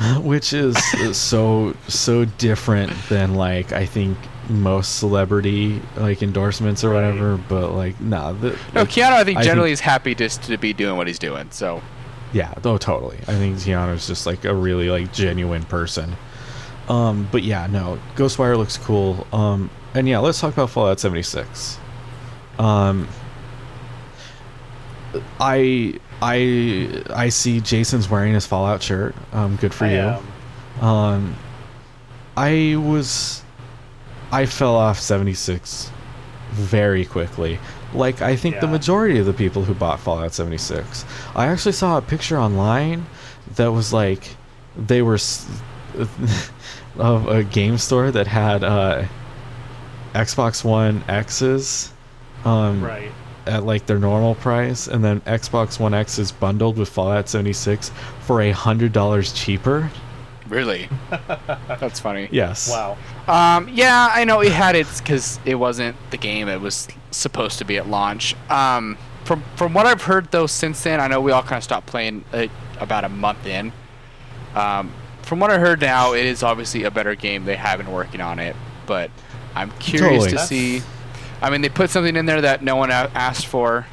which 0.22 0.52
is 0.52 0.76
so 1.16 1.74
so 1.88 2.24
different 2.24 2.92
than 3.08 3.34
like 3.34 3.72
I 3.72 3.86
think 3.86 4.16
most 4.48 4.96
celebrity 4.98 5.80
like 5.96 6.22
endorsements 6.22 6.82
or 6.82 6.90
Right. 6.90 6.94
whatever. 7.06 7.36
But 7.36 7.72
like, 7.72 8.00
nah, 8.00 8.32
the, 8.32 8.50
No, 8.74 8.80
like, 8.82 8.88
Keanu. 8.90 9.12
I 9.12 9.24
think 9.24 9.38
I 9.38 9.42
generally 9.42 9.68
think- 9.70 9.74
is 9.74 9.80
happy 9.80 10.14
just 10.14 10.42
to 10.44 10.56
be 10.56 10.72
doing 10.72 10.96
what 10.96 11.06
he's 11.06 11.18
doing. 11.18 11.48
So 11.50 11.82
Yeah, 12.32 12.52
oh, 12.64 12.78
totally. 12.78 13.18
I 13.28 13.34
think 13.34 13.56
Keanu's 13.56 14.06
just 14.06 14.26
like 14.26 14.44
a 14.44 14.54
really 14.54 14.88
like 14.90 15.12
genuine 15.12 15.64
person. 15.64 16.16
Um, 16.88 17.28
but 17.30 17.42
yeah, 17.42 17.66
no, 17.66 17.98
Ghostwire 18.16 18.56
looks 18.56 18.78
cool. 18.78 19.26
Um, 19.32 19.68
and 19.94 20.08
yeah, 20.08 20.18
let's 20.20 20.40
talk 20.40 20.54
about 20.54 20.70
Fallout 20.70 20.98
76. 21.00 21.78
Um, 22.58 23.06
I 25.40 25.98
I 26.20 27.02
I 27.10 27.28
see 27.28 27.60
Jason's 27.60 28.08
wearing 28.10 28.34
his 28.34 28.46
Fallout 28.46 28.82
shirt. 28.82 29.14
Um, 29.32 29.56
good 29.56 29.72
for 29.72 29.84
I 29.86 29.92
you. 29.92 29.98
am. 30.80 30.84
Um, 30.84 31.36
I 32.36 32.76
was, 32.78 33.42
I 34.30 34.46
fell 34.46 34.76
off 34.76 35.00
76 35.00 35.90
very 36.52 37.04
quickly. 37.04 37.58
Like 37.94 38.22
I 38.22 38.36
think 38.36 38.60
the 38.60 38.66
majority 38.68 39.18
of 39.18 39.26
the 39.26 39.32
people 39.32 39.64
who 39.64 39.74
bought 39.74 39.98
Fallout 39.98 40.34
76. 40.34 41.04
I 41.34 41.46
actually 41.46 41.72
saw 41.72 41.98
a 41.98 42.02
picture 42.02 42.38
online 42.38 43.06
that 43.56 43.72
was 43.72 43.92
like 43.92 44.36
they 44.76 45.02
were 45.02 45.14
s- 45.14 45.48
of 46.98 47.26
a 47.28 47.42
game 47.44 47.78
store 47.78 48.10
that 48.10 48.26
had 48.26 48.62
uh, 48.62 49.04
Xbox 50.14 50.62
One 50.64 51.02
X's 51.08 51.92
um, 52.44 52.82
Right. 52.84 53.10
at 53.46 53.64
like 53.64 53.86
their 53.86 53.98
normal 53.98 54.34
price, 54.34 54.86
and 54.88 55.02
then 55.04 55.20
Xbox 55.22 55.78
One 55.80 55.94
X 55.94 56.18
is 56.18 56.32
bundled 56.32 56.76
with 56.78 56.88
Fallout 56.88 57.28
76 57.28 57.90
for 58.20 58.40
a 58.42 58.50
hundred 58.50 58.92
dollars 58.92 59.32
cheaper. 59.32 59.90
Really? 60.48 60.88
That's 61.68 62.00
funny. 62.00 62.28
Yes. 62.30 62.70
Wow. 62.70 62.96
Um, 63.26 63.68
yeah, 63.70 64.08
I 64.12 64.24
know 64.24 64.40
it 64.40 64.52
had 64.52 64.76
its 64.76 65.00
because 65.00 65.38
it 65.44 65.56
wasn't 65.56 65.94
the 66.10 66.16
game 66.16 66.48
it 66.48 66.60
was 66.60 66.88
supposed 67.10 67.58
to 67.58 67.64
be 67.66 67.76
at 67.76 67.86
launch. 67.88 68.34
Um, 68.50 68.96
from 69.24 69.42
from 69.56 69.74
what 69.74 69.84
I've 69.86 70.02
heard 70.02 70.30
though 70.30 70.46
since 70.46 70.82
then, 70.82 71.00
I 71.00 71.06
know 71.08 71.20
we 71.20 71.32
all 71.32 71.42
kind 71.42 71.58
of 71.58 71.64
stopped 71.64 71.86
playing 71.86 72.24
it 72.32 72.50
about 72.80 73.04
a 73.04 73.08
month 73.10 73.44
in. 73.46 73.72
Um, 74.54 74.90
from 75.22 75.40
what 75.40 75.50
I 75.50 75.58
heard 75.58 75.82
now, 75.82 76.14
it 76.14 76.24
is 76.24 76.42
obviously 76.42 76.84
a 76.84 76.90
better 76.90 77.14
game. 77.14 77.44
They 77.44 77.56
have 77.56 77.78
been 77.78 77.92
working 77.92 78.22
on 78.22 78.38
it, 78.38 78.56
but 78.86 79.10
I'm 79.54 79.70
curious 79.72 80.24
Totally. 80.24 80.28
to 80.30 80.34
That's- 80.36 80.48
see. 80.48 80.82
I 81.40 81.50
mean, 81.50 81.60
they 81.60 81.68
put 81.68 81.90
something 81.90 82.16
in 82.16 82.26
there 82.26 82.40
that 82.40 82.62
no 82.62 82.76
one 82.76 82.90
asked 82.90 83.46
for. 83.46 83.86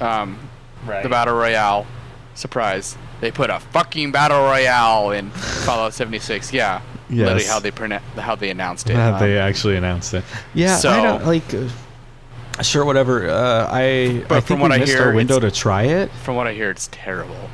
Um, 0.00 0.38
Right. 0.84 1.02
the 1.04 1.08
battle 1.08 1.34
royale. 1.36 1.86
Surprise! 2.34 2.96
They 3.20 3.30
put 3.30 3.50
a 3.50 3.60
fucking 3.60 4.10
battle 4.10 4.40
royale 4.40 5.12
in 5.12 5.30
Fallout 5.30 5.94
76. 5.94 6.52
Yeah, 6.52 6.80
literally 7.08 7.44
how 7.44 7.60
they 7.60 7.70
prona- 7.70 8.00
how 8.18 8.34
they 8.34 8.50
announced 8.50 8.90
it. 8.90 8.94
That 8.94 9.14
Um, 9.14 9.20
they 9.20 9.38
actually 9.38 9.76
announced 9.76 10.12
it. 10.14 10.24
Yeah, 10.54 10.74
I 10.74 10.78
so- 10.78 11.02
don't 11.02 11.26
like. 11.26 11.44
Uh, 11.54 12.62
sure, 12.62 12.84
whatever. 12.84 13.28
Uh, 13.30 13.68
I 13.70 14.24
But 14.26 14.38
I 14.38 14.40
from 14.40 14.58
what 14.60 14.70
we 14.70 14.76
I 14.76 14.78
missed 14.80 14.92
hear, 14.92 15.04
our 15.06 15.12
window 15.12 15.38
to 15.38 15.46
it's- 15.46 15.60
try 15.60 15.82
it. 15.84 16.10
from 16.24 16.34
what 16.34 16.46
I 16.48 16.52
hear, 16.54 16.70
it's 16.70 16.88
terrible. 16.90 17.48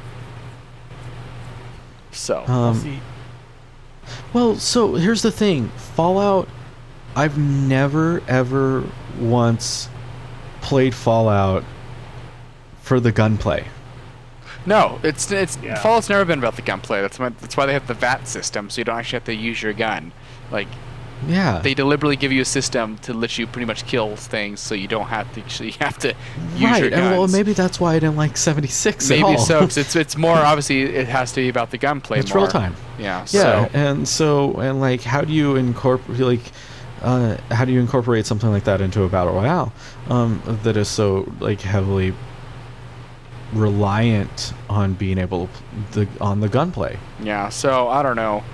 So 2.12 2.44
We'll 2.48 2.56
Um, 2.58 2.80
see. 2.80 3.00
Well, 4.32 4.56
so 4.56 4.94
here's 4.94 5.22
the 5.22 5.30
thing 5.30 5.70
Fallout, 5.76 6.48
I've 7.18 7.36
never, 7.38 8.22
ever 8.28 8.84
once 9.18 9.88
played 10.60 10.94
Fallout 10.94 11.64
for 12.82 13.00
the 13.00 13.12
gunplay. 13.12 13.64
no, 14.66 14.98
it's 15.02 15.30
it's 15.32 15.58
Yeah. 15.62 15.76
Fallout's 15.80 16.08
never 16.08 16.24
been 16.24 16.38
about 16.38 16.56
the 16.56 16.62
gunplay. 16.62 17.00
That's 17.00 17.18
why 17.18 17.30
that's 17.30 17.56
why 17.56 17.66
they 17.66 17.72
have 17.72 17.86
the 17.86 17.94
VAT 17.94 18.26
system, 18.28 18.70
so 18.70 18.80
you 18.80 18.84
don't 18.84 18.98
actually 18.98 19.16
have 19.18 19.24
to 19.24 19.34
use 19.34 19.62
your 19.62 19.72
gun. 19.72 20.12
Like 20.50 20.68
Yeah. 21.26 21.58
they 21.62 21.74
deliberately 21.74 22.16
give 22.16 22.30
you 22.32 22.42
a 22.42 22.44
system 22.44 22.96
to 22.98 23.12
let 23.12 23.38
you 23.38 23.46
pretty 23.46 23.66
much 23.66 23.86
kill 23.86 24.14
things, 24.16 24.60
so 24.60 24.74
you 24.74 24.86
don't 24.88 25.06
have 25.08 25.32
to 25.34 25.40
actually 25.44 25.72
have 25.72 25.98
to 25.98 26.08
use 26.54 26.62
right, 26.70 26.80
your 26.82 26.90
guns. 26.90 27.02
and 27.02 27.18
well, 27.18 27.28
maybe 27.28 27.52
that's 27.52 27.80
why 27.80 27.94
I 27.94 27.98
didn't 27.98 28.16
like 28.16 28.36
76 28.36 29.10
at 29.10 29.16
Maybe 29.16 29.22
all. 29.24 29.38
so. 29.38 29.60
'cause 29.60 29.76
it's 29.76 29.96
it's 30.04 30.16
more 30.16 30.36
obviously 30.36 30.82
it 30.82 31.08
has 31.08 31.32
to 31.32 31.40
be 31.40 31.48
about 31.48 31.70
the 31.70 31.78
gunplay. 31.78 32.20
it's 32.20 32.32
more. 32.32 32.44
real 32.44 32.50
time. 32.52 32.74
Yeah. 32.98 33.20
Yeah, 33.20 33.24
So, 33.24 33.70
and 33.74 34.08
so 34.08 34.54
and 34.60 34.80
like, 34.80 35.02
how 35.02 35.22
do 35.22 35.32
you 35.32 35.56
incorporate 35.56 36.20
like, 36.20 36.52
uh, 37.02 37.36
how 37.50 37.64
do 37.64 37.72
you 37.72 37.80
incorporate 37.80 38.26
something 38.26 38.50
like 38.50 38.64
that 38.64 38.80
into 38.80 39.02
a 39.04 39.08
battle 39.08 39.34
royale 39.34 39.72
um, 40.08 40.42
that 40.64 40.76
is 40.76 40.88
so 40.88 41.30
like 41.40 41.60
heavily 41.60 42.14
reliant 43.52 44.52
on 44.68 44.94
being 44.94 45.18
able 45.18 45.48
to 45.92 46.06
the 46.06 46.08
on 46.20 46.40
the 46.40 46.48
gunplay? 46.48 46.98
Yeah, 47.22 47.48
so 47.48 47.88
I 47.88 48.02
don't 48.02 48.16
know. 48.16 48.44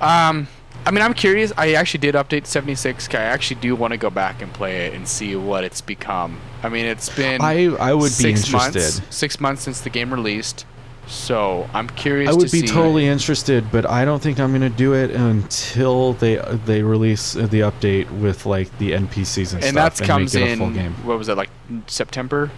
Um, 0.00 0.48
I 0.86 0.90
mean, 0.90 1.02
I'm 1.02 1.14
curious. 1.14 1.52
I 1.56 1.72
actually 1.74 2.00
did 2.00 2.14
update 2.14 2.46
76. 2.46 3.08
I 3.14 3.22
actually 3.22 3.60
do 3.60 3.74
want 3.74 3.92
to 3.92 3.96
go 3.96 4.10
back 4.10 4.42
and 4.42 4.52
play 4.52 4.86
it 4.86 4.94
and 4.94 5.08
see 5.08 5.34
what 5.34 5.64
it's 5.64 5.80
become. 5.80 6.40
I 6.62 6.68
mean, 6.68 6.84
it's 6.84 7.14
been 7.14 7.40
I 7.40 7.66
I 7.76 7.94
would 7.94 8.02
be 8.04 8.08
six 8.08 8.46
interested. 8.46 8.80
months, 8.80 9.02
six 9.14 9.40
months 9.40 9.62
since 9.62 9.80
the 9.80 9.90
game 9.90 10.12
released. 10.12 10.66
So 11.06 11.68
I'm 11.74 11.88
curious. 11.88 12.30
I 12.30 12.32
would 12.32 12.46
to 12.48 12.52
be 12.52 12.66
see. 12.66 12.66
totally 12.66 13.06
interested, 13.06 13.70
but 13.70 13.84
I 13.88 14.04
don't 14.04 14.22
think 14.22 14.40
I'm 14.40 14.50
going 14.50 14.62
to 14.62 14.76
do 14.76 14.94
it 14.94 15.10
until 15.10 16.14
they 16.14 16.36
they 16.64 16.82
release 16.82 17.34
the 17.34 17.60
update 17.60 18.10
with 18.20 18.46
like 18.46 18.76
the 18.78 18.92
NPCs 18.92 19.52
and, 19.54 19.62
And 19.64 19.64
stuff 19.64 19.66
And 19.66 19.76
that 19.76 20.00
comes 20.06 20.34
make 20.34 20.42
it 20.44 20.48
a 20.48 20.52
in. 20.52 20.58
full 20.58 20.70
game. 20.70 20.92
What 21.06 21.18
was 21.18 21.28
it 21.28 21.36
like 21.36 21.50
September, 21.86 22.50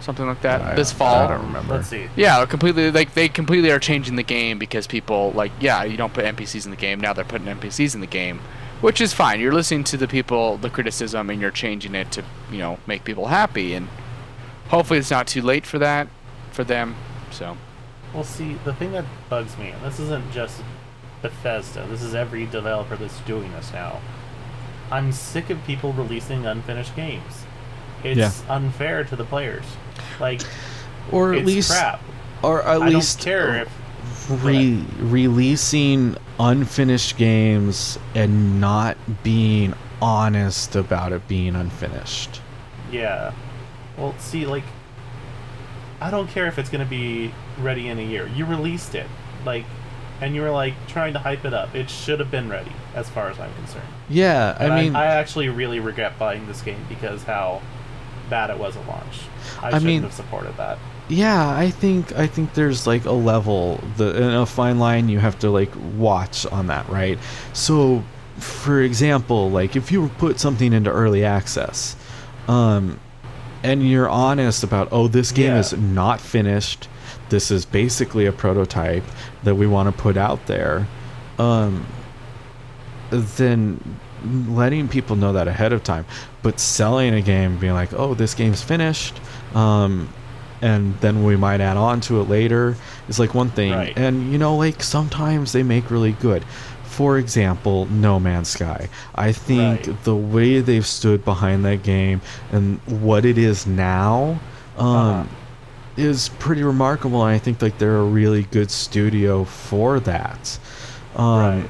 something 0.00 0.26
like 0.26 0.42
that? 0.42 0.60
I- 0.60 0.74
this 0.74 0.92
fall. 0.92 1.14
I 1.14 1.28
don't 1.28 1.46
remember. 1.46 1.74
Let's 1.76 1.88
see. 1.88 2.08
Yeah, 2.16 2.44
completely 2.46 2.90
like 2.90 3.14
they 3.14 3.28
completely 3.28 3.70
are 3.70 3.78
changing 3.78 4.16
the 4.16 4.22
game 4.24 4.58
because 4.58 4.86
people 4.88 5.30
like 5.32 5.52
yeah 5.60 5.84
you 5.84 5.96
don't 5.96 6.12
put 6.12 6.24
NPCs 6.24 6.64
in 6.64 6.72
the 6.72 6.76
game 6.76 7.00
now 7.00 7.12
they're 7.12 7.24
putting 7.24 7.46
NPCs 7.46 7.94
in 7.94 8.00
the 8.00 8.06
game, 8.08 8.40
which 8.80 9.00
is 9.00 9.12
fine. 9.14 9.38
You're 9.40 9.52
listening 9.54 9.84
to 9.84 9.96
the 9.96 10.08
people 10.08 10.56
the 10.56 10.68
criticism 10.68 11.30
and 11.30 11.40
you're 11.40 11.52
changing 11.52 11.94
it 11.94 12.10
to 12.12 12.24
you 12.50 12.58
know 12.58 12.78
make 12.88 13.04
people 13.04 13.26
happy 13.28 13.72
and 13.72 13.88
hopefully 14.68 14.98
it's 14.98 15.12
not 15.12 15.28
too 15.28 15.42
late 15.42 15.64
for 15.64 15.78
that 15.78 16.08
for 16.50 16.64
them. 16.64 16.96
So 17.30 17.56
Well, 18.14 18.24
see, 18.24 18.54
the 18.64 18.72
thing 18.72 18.92
that 18.92 19.04
bugs 19.28 19.58
me, 19.58 19.70
and 19.70 19.82
this 19.82 19.98
isn't 19.98 20.30
just 20.32 20.62
Bethesda, 21.20 21.86
this 21.88 22.02
is 22.02 22.14
every 22.14 22.46
developer 22.46 22.96
that's 22.96 23.18
doing 23.20 23.52
this 23.52 23.72
now. 23.72 24.00
I'm 24.90 25.10
sick 25.12 25.50
of 25.50 25.62
people 25.64 25.92
releasing 25.92 26.46
unfinished 26.46 26.94
games. 26.94 27.44
It's 28.04 28.18
Yeah. 28.18 28.30
unfair 28.54 29.02
to 29.04 29.16
the 29.16 29.24
players. 29.24 29.64
Like, 30.20 30.42
Or 31.10 31.32
at 31.32 31.38
it's 31.40 31.46
least, 31.46 31.70
crap. 31.72 32.00
or 32.42 32.62
at 32.62 32.68
I 32.82 32.88
least 32.88 33.18
don't 33.18 33.24
care 33.24 33.62
if 33.62 33.68
re- 34.44 34.84
releasing 35.00 36.16
unfinished 36.38 37.16
games 37.16 37.98
and 38.14 38.60
not 38.60 38.96
being 39.22 39.74
honest 40.00 40.76
about 40.76 41.12
it 41.12 41.26
being 41.26 41.56
unfinished. 41.56 42.40
Yeah. 42.92 43.32
Well, 43.96 44.14
see, 44.18 44.46
like, 44.46 44.64
I 46.00 46.10
don't 46.10 46.28
care 46.28 46.46
if 46.46 46.58
it's 46.58 46.68
going 46.68 46.84
to 46.84 46.90
be 46.90 47.32
ready 47.60 47.88
in 47.88 47.98
a 47.98 48.02
year. 48.02 48.26
You 48.34 48.44
released 48.46 48.94
it, 48.94 49.06
like, 49.44 49.64
and 50.20 50.34
you 50.34 50.42
were 50.42 50.50
like 50.50 50.74
trying 50.88 51.12
to 51.14 51.18
hype 51.18 51.44
it 51.44 51.52
up. 51.54 51.74
It 51.74 51.90
should 51.90 52.20
have 52.20 52.30
been 52.30 52.48
ready, 52.48 52.72
as 52.94 53.08
far 53.10 53.28
as 53.30 53.38
I'm 53.38 53.52
concerned. 53.54 53.88
Yeah, 54.08 54.56
And 54.58 54.72
I 54.72 54.82
mean, 54.82 54.96
I, 54.96 55.06
actually 55.06 55.48
really 55.48 55.80
regret 55.80 56.18
buying 56.18 56.46
this 56.46 56.60
game 56.62 56.84
because 56.88 57.22
how 57.24 57.62
bad 58.30 58.50
it 58.50 58.58
was 58.58 58.76
at 58.76 58.86
launch. 58.86 59.20
I, 59.60 59.66
I 59.66 59.70
shouldn't 59.70 59.84
mean- 59.84 60.02
have 60.02 60.12
supported 60.14 60.56
that. 60.56 60.78
yeah, 61.08 61.48
I 61.50 61.70
think 61.70 62.12
I 62.16 62.26
think 62.26 62.54
there's 62.54 62.86
like 62.86 63.04
a 63.04 63.12
level, 63.12 63.82
the 63.96 64.40
a 64.40 64.46
fine 64.46 64.78
line 64.78 65.08
you 65.08 65.18
have 65.18 65.38
to 65.40 65.50
like 65.50 65.70
watch 65.96 66.46
on 66.46 66.68
that, 66.68 66.88
right? 66.88 67.18
So, 67.52 68.02
for 68.38 68.80
example, 68.80 69.50
like 69.50 69.76
if 69.76 69.92
you 69.92 70.08
put 70.18 70.40
something 70.40 70.72
into 70.72 70.90
early 70.90 71.24
access, 71.24 71.96
um, 72.48 72.98
and 73.62 73.86
you're 73.88 74.08
honest 74.08 74.62
about, 74.64 74.88
oh, 74.92 75.08
this 75.08 75.32
game 75.32 75.52
Yeah. 75.52 75.58
is 75.60 75.72
not 75.76 76.20
finished. 76.20 76.88
This 77.34 77.50
is 77.50 77.64
basically 77.64 78.26
a 78.26 78.32
prototype 78.32 79.02
that 79.42 79.56
we 79.56 79.66
want 79.66 79.88
to 79.92 80.02
put 80.02 80.16
out 80.16 80.46
there. 80.46 80.86
Um, 81.36 81.84
then 83.10 83.98
letting 84.48 84.86
people 84.86 85.16
know 85.16 85.32
that 85.32 85.48
ahead 85.48 85.72
of 85.72 85.82
time, 85.82 86.06
but 86.44 86.60
selling 86.60 87.12
a 87.12 87.20
game, 87.20 87.58
being 87.58 87.72
like, 87.72 87.92
oh, 87.92 88.14
this 88.14 88.34
game's 88.34 88.62
finished, 88.62 89.20
um, 89.52 90.08
and 90.62 90.96
then 91.00 91.24
we 91.24 91.34
might 91.34 91.60
add 91.60 91.76
on 91.76 92.00
to 92.02 92.20
it 92.20 92.28
later 92.28 92.76
is 93.08 93.18
like 93.18 93.34
one 93.34 93.50
thing. 93.50 93.72
Right. 93.72 93.98
And 93.98 94.30
you 94.30 94.38
know, 94.38 94.56
like 94.56 94.80
sometimes 94.80 95.50
they 95.50 95.64
make 95.64 95.90
really 95.90 96.12
good. 96.12 96.44
For 96.84 97.18
example, 97.18 97.86
No 97.86 98.20
Man's 98.20 98.48
Sky. 98.48 98.88
I 99.16 99.32
think 99.32 99.88
Right. 99.88 100.04
the 100.04 100.14
way 100.14 100.60
they've 100.60 100.86
stood 100.86 101.24
behind 101.24 101.64
that 101.64 101.82
game 101.82 102.20
and 102.52 102.78
what 102.86 103.24
it 103.24 103.38
is 103.38 103.66
now 103.66 104.38
um, 104.78 104.86
Uh-huh. 104.86 105.24
Is 105.96 106.28
pretty 106.38 106.62
remarkable. 106.62 107.24
And 107.24 107.34
I 107.34 107.38
think 107.38 107.62
like 107.62 107.78
they're 107.78 107.96
a 107.96 108.04
really 108.04 108.42
good 108.44 108.70
studio 108.70 109.44
for 109.44 110.00
that. 110.00 110.58
Um, 111.16 111.68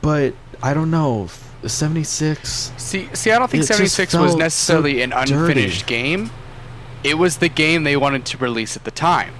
But 0.00 0.34
I 0.62 0.74
don't 0.74 0.90
know. 0.90 1.28
76. 1.66 2.72
see 2.76 3.08
see 3.12 3.30
I 3.32 3.38
don't 3.38 3.50
think 3.50 3.64
76 3.64 4.14
was 4.14 4.36
necessarily 4.36 4.98
so 4.98 5.02
an 5.04 5.10
dirty. 5.10 5.32
unfinished 5.32 5.86
game. 5.86 6.30
It 7.02 7.18
was 7.18 7.38
the 7.38 7.48
game 7.48 7.82
they 7.84 7.96
wanted 7.96 8.24
to 8.26 8.38
release 8.38 8.76
at 8.76 8.84
the 8.84 8.90
time. 8.92 9.32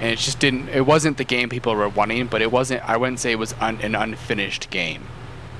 And 0.00 0.10
it 0.10 0.18
just 0.18 0.38
didn't 0.38 0.68
it 0.68 0.84
wasn't 0.86 1.16
the 1.16 1.24
game 1.24 1.48
people 1.48 1.74
were 1.74 1.88
wanting, 1.88 2.26
but 2.26 2.42
it 2.42 2.52
wasn't 2.52 2.82
I 2.88 2.96
wouldn't 2.98 3.18
say 3.20 3.32
it 3.32 3.38
was 3.38 3.54
un, 3.60 3.78
an 3.80 3.94
unfinished 3.94 4.68
game. 4.70 5.06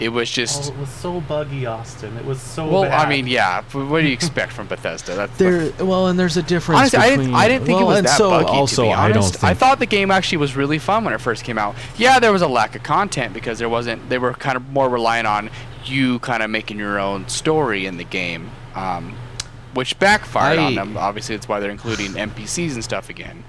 It 0.00 0.10
was 0.10 0.30
just 0.30 0.70
Oh, 0.70 0.74
it 0.74 0.78
was 0.80 0.88
so 0.90 1.20
buggy, 1.20 1.66
Austin. 1.66 2.16
It 2.16 2.24
was 2.24 2.40
so 2.40 2.68
Well, 2.68 2.82
bad. 2.84 3.06
I 3.06 3.08
mean, 3.08 3.26
yeah. 3.26 3.62
What 3.72 4.00
do 4.00 4.06
you 4.06 4.12
expect 4.12 4.52
from 4.52 4.68
Bethesda? 4.68 5.14
That's 5.16 5.36
There, 5.38 5.72
well, 5.84 6.06
and 6.06 6.18
there's 6.18 6.36
a 6.36 6.42
difference 6.42 6.78
honestly, 6.94 6.98
I 7.00 7.16
didn't. 7.16 7.34
I 7.34 7.48
didn't 7.48 7.66
think 7.66 7.78
well, 7.80 7.90
it 7.90 7.94
was 7.94 8.02
that 8.02 8.16
so 8.16 8.30
buggy. 8.30 8.46
Also, 8.46 8.82
to 8.82 8.88
be 8.88 8.92
I 8.94 9.08
don't 9.08 9.16
honest. 9.18 9.34
think. 9.34 9.44
I 9.44 9.54
thought 9.54 9.78
the 9.80 9.86
game 9.86 10.10
actually 10.10 10.38
was 10.38 10.54
really 10.54 10.78
fun 10.78 11.04
when 11.04 11.14
it 11.14 11.20
first 11.20 11.42
came 11.44 11.58
out. 11.58 11.74
Yeah, 11.96 12.20
there 12.20 12.32
was 12.32 12.42
a 12.42 12.48
lack 12.48 12.76
of 12.76 12.82
content 12.82 13.34
because 13.34 13.58
there 13.58 13.68
wasn't. 13.68 14.08
They 14.08 14.18
were 14.18 14.34
kind 14.34 14.56
of 14.56 14.68
more 14.70 14.88
reliant 14.88 15.26
on 15.26 15.50
you 15.84 16.18
kind 16.20 16.42
of 16.42 16.50
making 16.50 16.78
your 16.78 16.98
own 17.00 17.26
story 17.28 17.86
in 17.86 17.96
the 17.96 18.04
game, 18.04 18.50
um, 18.74 19.16
which 19.74 19.98
backfired 19.98 20.58
on 20.58 20.74
them. 20.74 20.96
Obviously, 20.96 21.34
that's 21.34 21.48
why 21.48 21.58
they're 21.60 21.70
including 21.70 22.12
NPCs 22.12 22.74
and 22.74 22.84
stuff 22.84 23.08
again. 23.10 23.42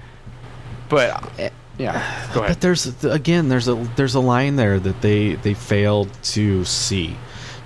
But 0.88 1.22
Eh, 1.38 1.50
yeah, 1.80 2.28
go 2.34 2.40
ahead. 2.40 2.56
But 2.56 2.60
there's 2.60 3.04
again, 3.04 3.48
there's 3.48 3.68
a 3.68 3.74
there's 3.96 4.14
a 4.14 4.20
line 4.20 4.56
there 4.56 4.78
that 4.78 5.00
they 5.00 5.34
they 5.34 5.54
failed 5.54 6.10
to 6.34 6.64
see. 6.64 7.16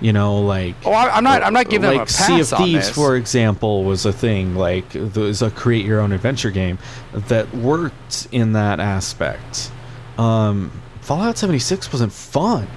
You 0.01 0.11
know, 0.11 0.39
like 0.41 0.75
Oh, 0.85 0.91
I- 0.91 1.15
I'm 1.15 1.23
not. 1.23 1.41
I'm 1.41 1.53
not 1.53 1.69
giving 1.69 1.89
like 1.89 1.99
them 1.99 2.03
a 2.07 2.09
Sea 2.09 2.39
of 2.41 2.53
on 2.53 2.59
Thieves, 2.65 2.87
this. 2.87 2.95
for 2.95 3.15
example, 3.15 3.85
was 3.85 4.05
a 4.05 4.11
thing. 4.11 4.53
Like 4.55 4.89
there's 4.91 5.41
a 5.41 5.49
create 5.49 5.85
your 5.85 6.01
own 6.01 6.11
adventure 6.11 6.51
game 6.51 6.77
that 7.13 7.53
worked 7.55 8.27
in 8.31 8.53
that 8.53 8.79
aspect. 8.81 9.71
Um, 10.17 10.71
Fallout 11.01 11.37
76 11.37 11.93
wasn't 11.93 12.11
fun. 12.11 12.67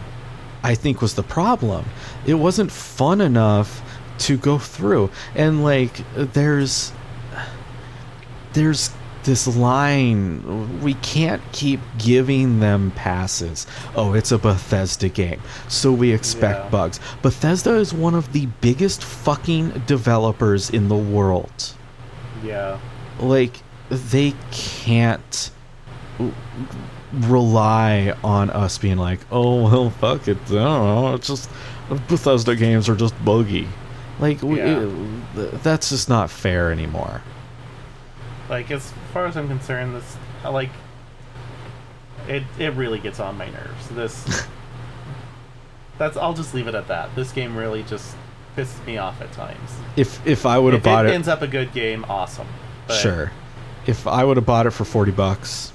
I 0.62 0.74
think 0.76 1.02
was 1.02 1.14
the 1.14 1.22
problem. 1.24 1.86
It 2.24 2.34
wasn't 2.34 2.70
fun 2.70 3.20
enough 3.20 3.82
to 4.20 4.36
go 4.36 4.58
through, 4.58 5.10
and 5.34 5.64
like 5.64 6.00
there's 6.14 6.92
there's 8.52 8.90
this 9.28 9.46
line 9.56 10.80
we 10.80 10.94
can't 10.94 11.42
keep 11.52 11.80
giving 11.98 12.60
them 12.60 12.90
passes 12.92 13.66
oh 13.94 14.14
it's 14.14 14.32
a 14.32 14.38
bethesda 14.38 15.08
game 15.08 15.40
so 15.68 15.92
we 15.92 16.10
expect 16.12 16.58
Yeah. 16.64 16.70
bugs 16.70 16.98
bethesda 17.20 17.74
is 17.74 17.92
one 17.92 18.14
of 18.14 18.32
the 18.32 18.46
biggest 18.62 19.04
fucking 19.04 19.82
developers 19.86 20.70
in 20.70 20.88
the 20.88 20.96
world 20.96 21.74
Yeah. 22.42 22.78
like 23.20 23.60
they 23.90 24.32
can't 24.50 25.50
rely 27.12 28.14
on 28.24 28.50
us 28.50 28.78
being 28.78 28.96
like 28.98 29.20
oh 29.30 29.62
well 29.64 29.90
fuck 29.90 30.26
it 30.28 30.36
i 30.46 30.54
don't 30.54 30.54
know 30.84 31.14
it's 31.14 31.26
just 31.28 31.50
bethesda 32.08 32.54
games 32.56 32.88
are 32.88 32.94
just 32.96 33.14
buggy 33.24 33.66
like 34.20 34.42
we, 34.42 34.58
Yeah. 34.58 34.90
th- 35.34 35.52
that's 35.62 35.90
just 35.90 36.08
not 36.08 36.30
fair 36.30 36.72
anymore 36.72 37.22
Like 38.50 38.70
as 38.70 38.92
far 39.08 39.26
as 39.26 39.36
I'm 39.36 39.48
concerned, 39.48 39.94
this 39.94 40.16
I 40.44 40.48
like 40.48 40.70
it. 42.28 42.42
It 42.58 42.74
really 42.74 42.98
gets 42.98 43.20
on 43.20 43.36
my 43.36 43.48
nerves. 43.50 43.88
This. 43.90 44.46
that's. 45.98 46.16
I'll 46.16 46.34
just 46.34 46.54
leave 46.54 46.66
it 46.68 46.74
at 46.74 46.88
that. 46.88 47.14
This 47.14 47.32
game 47.32 47.56
really 47.56 47.82
just 47.84 48.16
pisses 48.56 48.84
me 48.86 48.98
off 48.98 49.20
at 49.20 49.30
times. 49.32 49.76
if 49.94 50.26
if 50.26 50.44
i 50.44 50.58
would 50.58 50.72
have 50.72 50.82
bought 50.82 51.06
it 51.06 51.10
it 51.10 51.14
ends 51.14 51.28
up 51.28 51.42
a 51.42 51.46
good 51.46 51.72
game, 51.72 52.04
awesome. 52.08 52.48
But 52.86 52.94
Sure. 52.94 53.32
If 53.86 54.06
I 54.06 54.24
would 54.24 54.36
have 54.36 54.44
bought 54.44 54.66
it 54.66 54.70
for 54.70 54.84
40 54.84 55.12
bucks, 55.12 55.72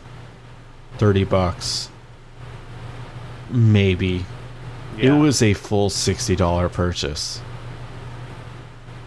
30 0.98 1.24
bucks, 1.24 1.90
maybe. 3.50 4.26
It 4.98 5.10
was 5.10 5.42
a 5.42 5.54
full 5.56 5.90
$60 5.90 6.72
purchase. 6.72 7.42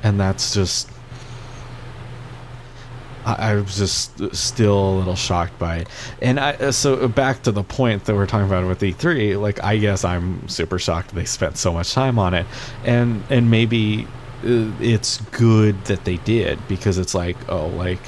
And 0.03 0.19
that's 0.19 0.53
just. 0.53 0.91
I, 3.27 3.53
I 3.53 3.55
was 3.57 3.77
just 3.77 4.35
still 4.35 4.91
a 4.91 4.95
little 4.99 5.17
shocked 5.17 5.59
by 5.59 5.79
it. 5.79 5.89
And 6.23 6.41
I, 6.41 6.53
uh, 6.55 6.73
so 6.73 7.07
back 7.09 7.43
to 7.43 7.53
the 7.53 7.63
point 7.65 8.05
that 8.07 8.15
we're 8.15 8.27
talking 8.27 8.47
about 8.47 8.67
with 8.67 8.81
E3, 8.81 9.39
like, 9.41 9.63
I 9.63 9.77
guess 9.77 10.05
I'm 10.05 10.49
super 10.49 10.79
shocked 10.79 11.15
they 11.15 11.25
spent 11.27 11.59
so 11.59 11.73
much 11.73 11.93
time 11.93 12.19
on 12.19 12.33
it. 12.35 12.47
And, 12.85 13.23
and 13.29 13.51
maybe 13.51 14.07
uh, 14.45 14.71
it's 14.81 15.21
good 15.33 15.85
that 15.87 16.05
they 16.05 16.17
did 16.19 16.59
because 16.69 16.97
it's 16.99 17.15
like, 17.15 17.37
oh, 17.51 17.67
like, 17.67 18.01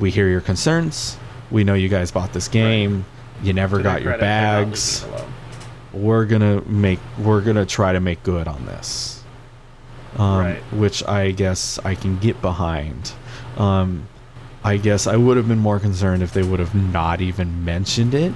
we 0.00 0.10
hear 0.10 0.28
your 0.28 0.40
concerns. 0.40 1.16
We 1.50 1.62
know 1.62 1.74
you 1.74 1.88
guys 1.88 2.10
bought 2.10 2.32
this 2.32 2.48
game. 2.48 3.04
You 3.42 3.52
never 3.52 3.76
To 3.78 3.82
got 3.82 4.02
your 4.02 4.12
credit, 4.16 4.20
bags 4.22 5.02
leaving 5.04 5.14
it 5.14 5.20
alone. 5.20 5.32
we're 5.92 6.24
gonna 6.24 6.60
make 6.62 6.98
we're 7.18 7.42
gonna 7.42 7.66
try 7.66 7.92
to 7.92 8.00
make 8.00 8.22
good 8.22 8.48
on 8.48 8.64
this 8.66 9.22
um, 10.16 10.38
Right. 10.38 10.58
which 10.72 11.04
i 11.04 11.30
guess 11.32 11.78
i 11.84 11.94
can 11.94 12.18
get 12.18 12.40
behind 12.40 13.12
um, 13.58 14.08
i 14.66 14.76
guess 14.76 15.06
i 15.06 15.16
would 15.16 15.36
have 15.36 15.48
been 15.48 15.58
more 15.58 15.78
concerned 15.78 16.22
if 16.22 16.32
they 16.32 16.42
would 16.42 16.58
have 16.60 16.74
not 16.74 17.20
even 17.20 17.64
mentioned 17.64 18.14
it 18.14 18.32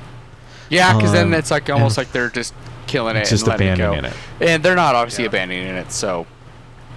yeah, 0.68 0.94
because 0.94 1.10
um, 1.10 1.14
then 1.30 1.34
it's 1.34 1.50
like 1.50 1.68
almost 1.68 1.98
like 1.98 2.12
they're 2.12 2.28
just 2.30 2.54
killing 2.86 3.16
it, 3.16 3.26
just 3.26 3.42
and 3.42 3.48
letting 3.48 3.66
it 3.68 3.78
go. 3.78 3.88
abandoning 3.92 4.12
it, 4.40 4.48
and 4.48 4.62
they're 4.62 4.76
not 4.76 4.94
obviously 4.94 5.24
Yeah. 5.24 5.30
abandoning 5.30 5.66
it. 5.74 5.90
So 5.90 6.26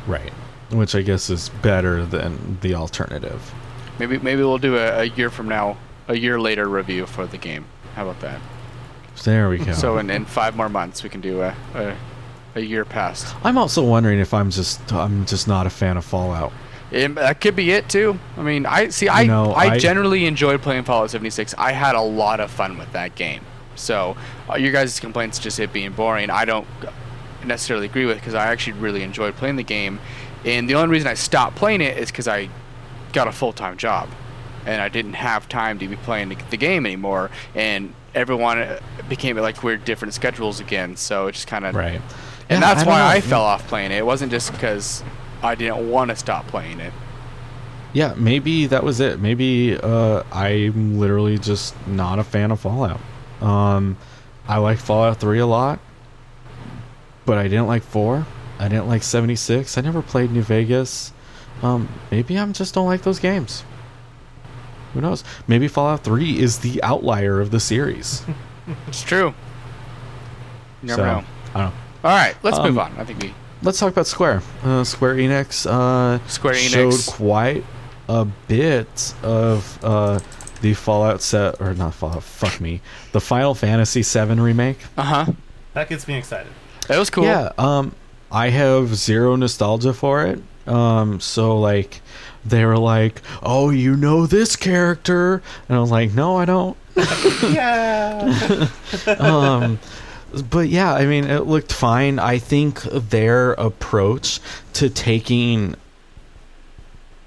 right 0.05 0.31
which 0.69 0.93
i 0.95 1.01
guess 1.01 1.29
is 1.31 1.49
better 1.61 2.05
than 2.05 2.57
the 2.61 2.75
alternative 2.75 3.51
maybe 3.99 4.17
maybe 4.19 4.41
we'll 4.43 4.57
do 4.59 4.75
a, 4.77 4.99
a 5.01 5.03
year 5.05 5.29
from 5.31 5.47
now, 5.49 5.77
a 6.07 6.15
year 6.15 6.39
later 6.39 6.67
review 6.67 7.05
for 7.07 7.25
the 7.27 7.37
game. 7.37 7.65
How 7.95 8.03
about 8.07 8.19
that? 8.21 8.39
there 9.23 9.49
we 9.49 9.57
go 9.59 9.71
So 9.73 9.97
in, 9.99 10.09
in 10.09 10.25
five 10.25 10.55
more 10.55 10.67
months, 10.69 11.03
we 11.03 11.09
can 11.09 11.21
do 11.21 11.41
a, 11.41 11.55
a, 11.75 11.95
a 12.55 12.61
year 12.61 12.83
past. 12.85 13.33
i'm 13.43 13.57
also 13.57 13.83
wondering 13.83 14.19
if 14.19 14.33
i'm 14.33 14.49
just 14.51 14.91
i'm 14.93 15.25
just 15.25 15.47
not 15.47 15.65
a 15.65 15.69
fan 15.69 15.97
of 15.97 16.03
fallout 16.05 16.51
It, 16.93 17.15
that 17.15 17.41
could 17.41 17.55
be 17.55 17.71
it 17.71 17.89
too. 17.89 18.19
I 18.37 18.41
mean, 18.43 18.65
I 18.65 18.89
see. 18.89 19.09
I 19.09 19.25
know, 19.25 19.51
I, 19.51 19.71
I- 19.71 19.77
generally 19.79 20.25
enjoyed 20.25 20.61
playing 20.61 20.83
Fallout 20.83 21.09
76. 21.09 21.55
I 21.57 21.71
had 21.71 21.95
a 21.95 22.01
lot 22.01 22.39
of 22.39 22.51
fun 22.51 22.77
with 22.77 22.91
that 22.93 23.15
game. 23.15 23.41
So 23.75 24.15
uh, 24.49 24.55
your 24.55 24.71
guys' 24.71 24.99
complaints 24.99 25.39
just 25.39 25.59
it 25.59 25.73
being 25.73 25.91
boring. 25.93 26.29
I 26.29 26.45
don't 26.45 26.67
necessarily 27.43 27.87
agree 27.87 28.05
with 28.05 28.17
because 28.17 28.35
I 28.35 28.45
actually 28.47 28.73
really 28.79 29.01
enjoyed 29.03 29.35
playing 29.35 29.55
the 29.55 29.63
game. 29.63 29.99
And 30.45 30.69
the 30.69 30.75
only 30.75 30.89
reason 30.89 31.07
I 31.07 31.15
stopped 31.15 31.55
playing 31.55 31.81
it 31.81 31.97
is 31.97 32.11
because 32.11 32.27
I 32.27 32.49
got 33.13 33.27
a 33.27 33.31
full 33.31 33.53
time 33.53 33.77
job, 33.77 34.09
and 34.65 34.81
I 34.81 34.89
didn't 34.89 35.13
have 35.13 35.49
time 35.49 35.79
to 35.79 35.87
be 35.87 35.95
playing 35.95 36.29
the, 36.29 36.37
the 36.51 36.57
game 36.57 36.85
anymore. 36.85 37.31
And 37.55 37.95
everyone 38.13 38.59
uh, 38.59 38.79
became 39.09 39.37
like 39.37 39.63
weird 39.63 39.83
different 39.85 40.13
schedules 40.13 40.59
again. 40.59 40.95
So 40.95 41.27
it 41.27 41.31
just 41.31 41.47
kind 41.47 41.65
of 41.65 41.73
right 41.73 41.99
and 42.49 42.59
Yeah, 42.61 42.73
that's 42.73 42.83
I 42.83 42.87
why 42.87 42.99
know. 42.99 43.05
I 43.07 43.21
fell 43.21 43.41
off 43.41 43.67
playing 43.67 43.91
it. 43.91 43.97
It 43.97 44.05
wasn't 44.05 44.31
just 44.31 44.51
because 44.51 45.03
I 45.43 45.55
didn't 45.55 45.89
want 45.91 46.09
to 46.09 46.15
stop 46.15 46.47
playing 46.47 46.79
it. 46.79 46.93
yeah 47.93 48.13
maybe 48.17 48.65
that 48.67 48.83
was 48.83 48.99
it. 48.99 49.19
Maybe 49.19 49.77
uh, 49.77 50.23
i'm 50.31 50.97
literally 50.99 51.37
just 51.37 51.75
not 51.87 52.17
a 52.19 52.23
fan 52.23 52.51
of 52.51 52.59
fallout. 52.59 52.99
Um, 53.41 53.97
i 54.47 54.57
like 54.57 54.79
fallout 54.79 55.19
3 55.19 55.39
a 55.39 55.45
lot 55.45 55.79
but 57.25 57.37
i 57.37 57.43
didn't 57.43 57.67
like 57.67 57.83
4 57.83 58.25
i 58.59 58.67
didn't 58.67 58.87
like 58.87 59.01
76 59.03 59.77
i 59.77 59.81
never 59.81 60.01
played 60.01 60.31
new 60.31 60.41
vegas. 60.43 61.11
Um, 61.61 61.87
maybe 62.11 62.37
i'm 62.37 62.53
just 62.53 62.73
don't 62.73 62.87
like 62.87 63.03
those 63.03 63.19
games. 63.19 63.63
Who 64.93 65.01
knows? 65.01 65.23
Maybe 65.47 65.67
fallout 65.67 66.03
3 66.03 66.39
is 66.39 66.59
the 66.59 66.81
outlier 66.83 67.41
of 67.41 67.49
the 67.51 67.59
series. 67.59 68.23
It's 68.87 69.01
true. 69.03 69.33
You 70.81 70.87
never 70.89 71.01
So, 71.01 71.05
know. 71.05 71.23
i 71.55 71.59
don't 71.59 71.69
know. 71.69 71.73
All 72.03 72.11
right, 72.15 72.35
let's 72.43 72.57
Um, 72.59 72.67
move 72.67 72.77
on. 72.79 72.93
I 72.97 73.03
think 73.05 73.21
we 73.21 73.33
let's 73.63 73.79
talk 73.79 73.91
about 73.91 74.07
square 74.07 74.41
uh, 74.63 74.83
square 74.83 75.15
enix 75.15 75.65
uh, 75.65 76.25
Square 76.27 76.55
showed 76.55 76.93
Enix. 76.93 77.11
quite 77.11 77.63
a 78.07 78.25
bit 78.47 79.13
of 79.23 79.79
uh, 79.83 80.19
the 80.61 80.73
Fallout 80.73 81.21
set, 81.21 81.59
or 81.61 81.73
not 81.73 81.93
Fallout, 81.93 82.23
fuck 82.23 82.59
me, 82.61 82.81
the 83.11 83.21
Final 83.21 83.55
Fantasy 83.55 84.01
VII 84.01 84.39
remake. 84.39 84.77
Uh 84.97 85.01
huh. 85.03 85.31
That 85.73 85.89
gets 85.89 86.07
me 86.07 86.15
excited. 86.15 86.51
That 86.87 86.99
was 86.99 87.09
cool. 87.09 87.23
Yeah, 87.23 87.51
um, 87.57 87.95
I 88.31 88.49
have 88.49 88.95
zero 88.95 89.35
nostalgia 89.35 89.93
for 89.93 90.25
it. 90.25 90.41
Um, 90.67 91.19
so 91.19 91.59
like, 91.59 92.01
they 92.45 92.65
were 92.65 92.77
like, 92.77 93.21
"Oh, 93.41 93.69
you 93.69 93.95
know 93.95 94.25
this 94.25 94.55
character," 94.55 95.41
and 95.67 95.77
I 95.77 95.81
was 95.81 95.91
like, 95.91 96.13
"No, 96.13 96.37
I 96.37 96.45
don't." 96.45 96.77
yeah. 97.43 98.67
um, 99.19 99.79
but 100.49 100.69
yeah, 100.69 100.93
I 100.93 101.05
mean, 101.05 101.25
it 101.25 101.45
looked 101.45 101.71
fine. 101.73 102.19
I 102.19 102.37
think 102.39 102.81
their 102.83 103.53
approach 103.53 104.39
to 104.73 104.89
taking 104.89 105.75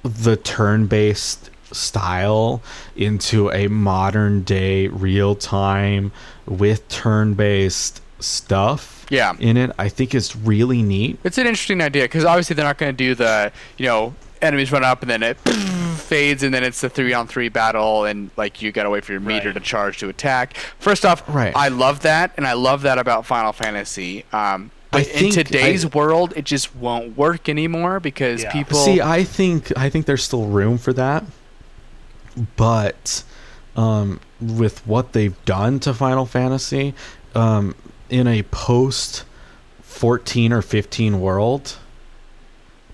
the 0.02 0.36
turn-based 0.36 1.50
style 1.72 2.62
into 2.94 3.50
a 3.50 3.66
modern 3.68 4.42
day 4.42 4.86
real 4.88 5.34
time 5.34 6.12
with 6.46 6.88
turn-based 6.88 8.00
stuff 8.20 9.04
Yeah. 9.10 9.34
in 9.38 9.56
it, 9.56 9.72
I 9.78 9.88
think 9.88 10.14
is 10.14 10.34
really 10.36 10.82
neat. 10.82 11.18
It's 11.24 11.38
an 11.38 11.46
interesting 11.46 11.80
idea 11.82 12.04
because 12.04 12.24
obviously 12.24 12.54
they're 12.54 12.64
not 12.64 12.78
going 12.78 12.92
to 12.92 12.96
do 12.96 13.14
the, 13.14 13.52
you 13.78 13.86
know, 13.86 14.14
enemies 14.42 14.70
run 14.72 14.84
up 14.84 15.02
and 15.02 15.10
then 15.10 15.22
it 15.22 15.36
fades 15.96 16.42
and 16.42 16.52
then 16.54 16.62
it's 16.64 16.80
the 16.80 16.88
three 16.88 17.12
on 17.12 17.26
three 17.26 17.48
battle 17.48 18.04
and 18.04 18.30
like 18.36 18.62
you 18.62 18.70
got 18.72 18.84
to 18.84 18.90
wait 18.90 19.04
for 19.04 19.12
your 19.12 19.20
meter 19.20 19.48
Right. 19.48 19.54
to 19.54 19.60
charge 19.60 19.98
to 19.98 20.08
attack. 20.08 20.56
First 20.78 21.04
off, 21.04 21.22
Right. 21.28 21.52
I 21.56 21.68
love 21.68 22.00
that 22.02 22.32
and 22.36 22.46
I 22.46 22.52
love 22.52 22.82
that 22.82 22.98
about 22.98 23.26
Final 23.26 23.52
Fantasy. 23.52 24.24
Um, 24.32 24.70
but 24.92 25.08
in 25.08 25.30
today's 25.30 25.84
I- 25.84 25.88
world, 25.88 26.32
it 26.36 26.44
just 26.44 26.74
won't 26.76 27.16
work 27.16 27.48
anymore 27.48 27.98
because 28.00 28.42
Yeah. 28.44 28.52
people. 28.52 28.78
See, 28.78 29.00
I 29.00 29.24
think 29.24 29.76
I 29.76 29.90
think 29.90 30.06
there's 30.06 30.22
still 30.24 30.46
room 30.46 30.78
for 30.78 30.92
that, 30.92 31.24
but 32.56 33.22
um, 33.76 34.20
with 34.40 34.86
what 34.86 35.12
they've 35.12 35.42
done 35.44 35.80
to 35.80 35.92
Final 35.94 36.24
Fantasy, 36.26 36.94
um, 37.34 37.74
in 38.08 38.26
a 38.26 38.42
post 38.44 39.24
14 39.82 40.52
or 40.52 40.62
15 40.62 41.20
world, 41.20 41.76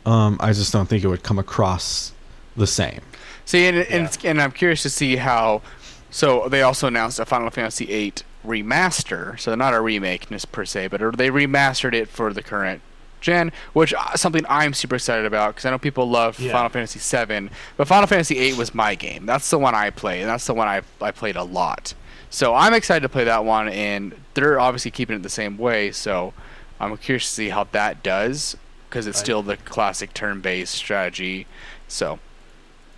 um, 0.07 0.37
I 0.41 0.53
just 0.53 0.73
don't 0.73 0.87
think 0.89 1.05
it 1.05 1.09
would 1.09 1.23
come 1.23 1.39
across 1.39 2.13
the 2.57 2.67
same. 2.67 3.01
See, 3.45 3.67
and, 3.67 3.79
and, 3.79 4.19
Yeah. 4.23 4.31
and 4.31 4.43
I'm 4.43 4.53
curious 4.53 4.83
to 4.83 4.91
see 4.91 5.17
how. 5.17 5.63
So 6.11 6.49
they 6.49 6.63
also 6.63 6.87
announced 6.89 7.19
a 7.19 7.25
Final 7.25 7.51
Fantasy 7.51 7.87
VIII 7.87 8.13
remaster. 8.47 9.39
So 9.41 9.55
not 9.55 9.75
a 9.75 9.81
remake 9.81 10.27
per 10.53 10.65
se, 10.65 10.89
but 10.89 11.01
they 11.17 11.31
remastered 11.31 11.95
it 11.95 12.09
for 12.09 12.33
the 12.33 12.43
current 12.43 12.83
gen, 13.21 13.53
which 13.73 13.95
uh, 13.95 14.15
something 14.17 14.45
I'm 14.49 14.75
super 14.75 14.97
excited 14.97 15.25
about 15.25 15.55
because 15.55 15.65
I 15.65 15.71
know 15.71 15.79
people 15.79 16.09
love 16.09 16.39
Yeah. 16.41 16.53
Final 16.53 16.69
Fantasy 16.69 16.99
VII, 16.99 17.51
but 17.77 17.87
Final 17.89 18.07
Fantasy 18.07 18.35
VIII 18.35 18.55
was 18.55 18.75
my 18.75 18.95
game. 18.95 19.27
That's 19.27 19.49
the 19.49 19.59
one 19.59 19.75
I 19.75 19.91
played, 19.91 20.21
and 20.23 20.29
that's 20.29 20.47
the 20.47 20.55
one 20.55 20.69
I 20.69 20.83
I 21.01 21.11
played 21.13 21.37
a 21.37 21.45
lot. 21.45 21.95
So 22.31 22.55
I'm 22.55 22.75
excited 22.75 23.03
to 23.03 23.09
play 23.09 23.25
that 23.25 23.45
one, 23.45 23.69
and 23.69 24.15
they're 24.35 24.59
obviously 24.59 24.91
keeping 24.91 25.17
it 25.17 25.23
the 25.23 25.29
same 25.29 25.57
way. 25.59 25.93
So 25.93 26.33
I'm 26.81 26.97
curious 26.97 27.25
to 27.27 27.31
see 27.31 27.49
how 27.51 27.65
that 27.73 28.03
does 28.03 28.57
because 28.93 29.07
it's 29.07 29.17
Right. 29.19 29.25
still 29.25 29.43
the 29.43 29.57
classic 29.57 30.13
turn-based 30.13 30.75
strategy. 30.75 31.47
So, 31.89 32.19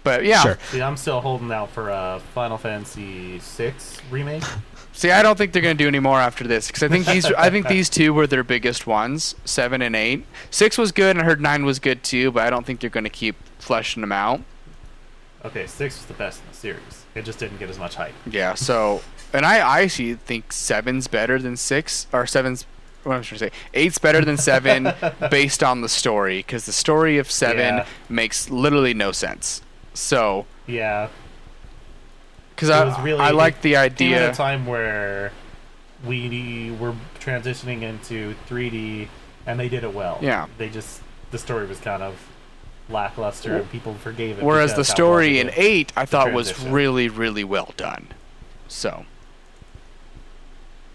but 0.03 0.25
yeah, 0.25 0.43
Sure. 0.43 0.59
See, 0.73 0.83
I'm 0.83 0.97
still 0.97 1.21
holding 1.21 1.53
out 1.53 1.71
for 1.71 1.89
a 1.89 2.21
Final 2.35 2.59
Fantasy 2.59 3.39
VI 3.39 3.73
remake. 4.11 4.43
See, 4.93 5.13
I 5.13 5.23
don't 5.23 5.39
think 5.39 5.53
they're 5.53 5.63
gonna 5.63 5.75
do 5.75 5.87
any 5.89 6.01
more 6.01 6.19
after 6.21 6.45
this 6.45 6.67
because 6.67 6.83
I 6.83 6.89
think 6.89 7.07
these 7.07 7.27
I 7.27 7.49
think 7.51 7.69
these 7.69 7.89
two 7.89 8.13
were 8.13 8.27
their 8.27 8.43
biggest 8.45 8.87
ones, 8.89 9.35
seven 9.45 9.83
and 9.83 9.95
eight. 9.97 10.25
Six 10.51 10.77
was 10.79 10.91
good, 10.93 11.11
and 11.17 11.21
I 11.21 11.25
heard 11.25 11.41
nine 11.41 11.65
was 11.65 11.79
good 11.79 12.03
too, 12.03 12.31
but 12.33 12.45
I 12.45 12.51
don't 12.51 12.67
think 12.67 12.81
they're 12.81 12.91
gonna 12.91 13.09
keep 13.09 13.37
fleshing 13.59 14.01
them 14.03 14.13
out. 14.13 14.41
Okay, 15.45 15.67
six 15.67 15.97
was 15.99 16.07
the 16.07 16.15
best 16.15 16.41
in 16.43 16.51
the 16.51 16.57
series. 16.57 17.05
It 17.15 17.25
just 17.25 17.39
didn't 17.39 17.59
get 17.59 17.71
as 17.71 17.79
much 17.79 17.95
hype. 17.97 18.15
Yeah. 18.29 18.55
So, 18.55 19.03
and 19.33 19.45
I 19.47 19.59
I 19.59 19.83
actually 19.83 20.15
think 20.15 20.53
seven's 20.53 21.07
better 21.09 21.39
than 21.41 21.57
six, 21.57 22.07
or 22.13 22.27
seven's. 22.27 22.67
What 23.05 23.15
am 23.15 23.21
I 23.21 23.23
trying 23.23 23.39
to 23.39 23.47
say? 23.47 23.51
Eight's 23.75 23.99
better 23.99 24.25
than 24.25 24.37
seven 24.37 24.93
based 25.31 25.63
on 25.63 25.81
the 25.83 25.89
story 25.89 26.39
because 26.39 26.67
the 26.67 26.73
story 26.73 27.19
of 27.19 27.31
seven 27.31 27.77
Yeah. 27.77 27.87
makes 28.09 28.51
literally 28.51 28.95
no 28.95 29.13
sense. 29.13 29.63
So, 29.93 30.47
Yeah, 30.67 31.09
because 32.55 32.71
I 32.71 32.85
was 32.85 32.99
really- 33.01 33.21
I 33.21 33.31
like 33.31 33.61
the 33.63 33.71
came 33.73 33.79
at 33.79 33.85
idea. 33.93 34.31
a 34.31 34.35
time 34.35 34.67
where 34.67 35.33
we 36.05 36.75
were 36.81 36.95
transitioning 37.21 37.83
into 37.83 38.35
3D, 38.49 39.09
and 39.47 39.59
they 39.61 39.69
did 39.69 39.85
it 39.85 39.95
well. 39.95 40.19
Yeah. 40.21 40.47
they 40.59 40.69
just 40.69 41.01
the 41.31 41.39
story 41.39 41.67
was 41.67 41.81
kind 41.81 42.03
of 42.03 42.15
lackluster, 42.89 43.57
and 43.57 43.71
people 43.71 43.95
forgave 43.95 44.39
it. 44.39 44.45
Whereas 44.45 44.75
the 44.75 44.85
story 44.85 45.39
in 45.41 45.49
well 45.49 45.55
eight, 45.57 45.93
I 45.97 46.05
thought 46.07 46.33
was 46.33 46.59
really, 46.65 47.09
really 47.09 47.43
well 47.45 47.73
done. 47.77 48.09
So 48.69 49.05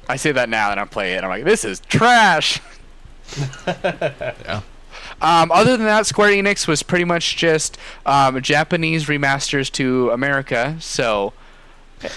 I 0.10 0.18
say 0.18 0.31
that 0.34 0.49
now 0.49 0.69
that 0.69 0.77
I 0.80 0.86
play 0.86 1.14
it, 1.14 1.18
and 1.18 1.26
I'm 1.26 1.30
like, 1.30 1.45
this 1.45 1.64
is 1.64 1.80
trash. 1.81 2.60
Yeah. 3.68 4.61
Um, 5.22 5.52
other 5.52 5.77
than 5.77 5.86
that, 5.86 6.07
Square 6.07 6.31
Enix 6.31 6.68
was 6.68 6.81
pretty 6.81 7.03
much 7.03 7.36
just 7.36 7.77
um, 8.06 8.41
Japanese 8.41 9.06
remasters 9.06 9.72
to 9.73 10.10
America. 10.11 10.77
So 10.80 11.34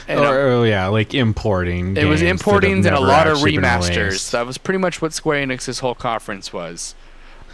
and, 0.08 0.20
um, 0.20 0.26
Or, 0.26 0.60
or, 0.60 0.66
yeah, 0.66 0.86
like 0.86 1.14
importing. 1.14 1.96
it 1.96 2.04
was 2.04 2.20
games 2.20 2.20
that 2.20 2.26
have 2.26 2.54
importings 2.54 2.86
and 2.86 2.94
a 2.94 3.00
lot 3.00 3.26
of 3.26 3.38
remasters. 3.38 4.30
That 4.30 4.46
was 4.46 4.58
pretty 4.58 4.78
much 4.78 5.02
what 5.02 5.12
Square 5.12 5.46
Enix's 5.46 5.80
whole 5.80 5.94
conference 5.94 6.52
was. 6.52 6.94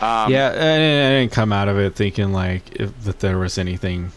Um, 0.01 0.31
yeah, 0.31 0.51
and 0.51 1.15
I 1.16 1.20
didn't 1.20 1.32
come 1.32 1.52
out 1.52 1.69
of 1.69 1.78
it 1.78 1.94
thinking 1.94 2.32
like 2.32 2.77
if, 2.77 3.02
that 3.05 3.20
there 3.20 3.39
was 3.39 3.59
anything 3.59 4.12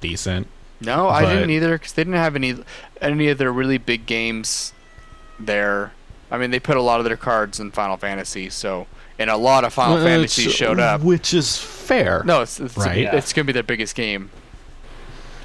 decent. 0.00 0.46
No, 0.80 1.08
I 1.08 1.32
didn't 1.32 1.50
either 1.50 1.76
because 1.76 1.92
they 1.92 2.02
didn't 2.02 2.16
have 2.16 2.34
any 2.34 2.56
any 3.00 3.28
of 3.28 3.38
their 3.38 3.52
really 3.52 3.78
big 3.78 4.06
games 4.06 4.72
there. 5.38 5.92
I 6.30 6.38
mean, 6.38 6.50
they 6.50 6.60
put 6.60 6.76
a 6.76 6.82
lot 6.82 6.98
of 7.00 7.04
their 7.04 7.16
cards 7.16 7.60
in 7.60 7.70
Final 7.72 7.96
Fantasy, 7.96 8.48
so 8.50 8.86
and 9.18 9.28
a 9.28 9.36
lot 9.36 9.64
of 9.64 9.72
Final 9.74 9.96
Well, 9.96 10.04
Fantasy 10.04 10.42
it's- 10.42 10.56
showed 10.56 10.80
up. 10.80 11.02
which 11.02 11.34
is 11.34 11.58
fair. 11.58 12.22
No, 12.24 12.40
it's 12.42 12.58
it's, 12.60 12.76
Right. 12.76 12.98
Yeah. 13.02 13.14
it's 13.16 13.32
gonna 13.32 13.44
be 13.44 13.52
their 13.52 13.62
biggest 13.62 13.94
game 13.94 14.30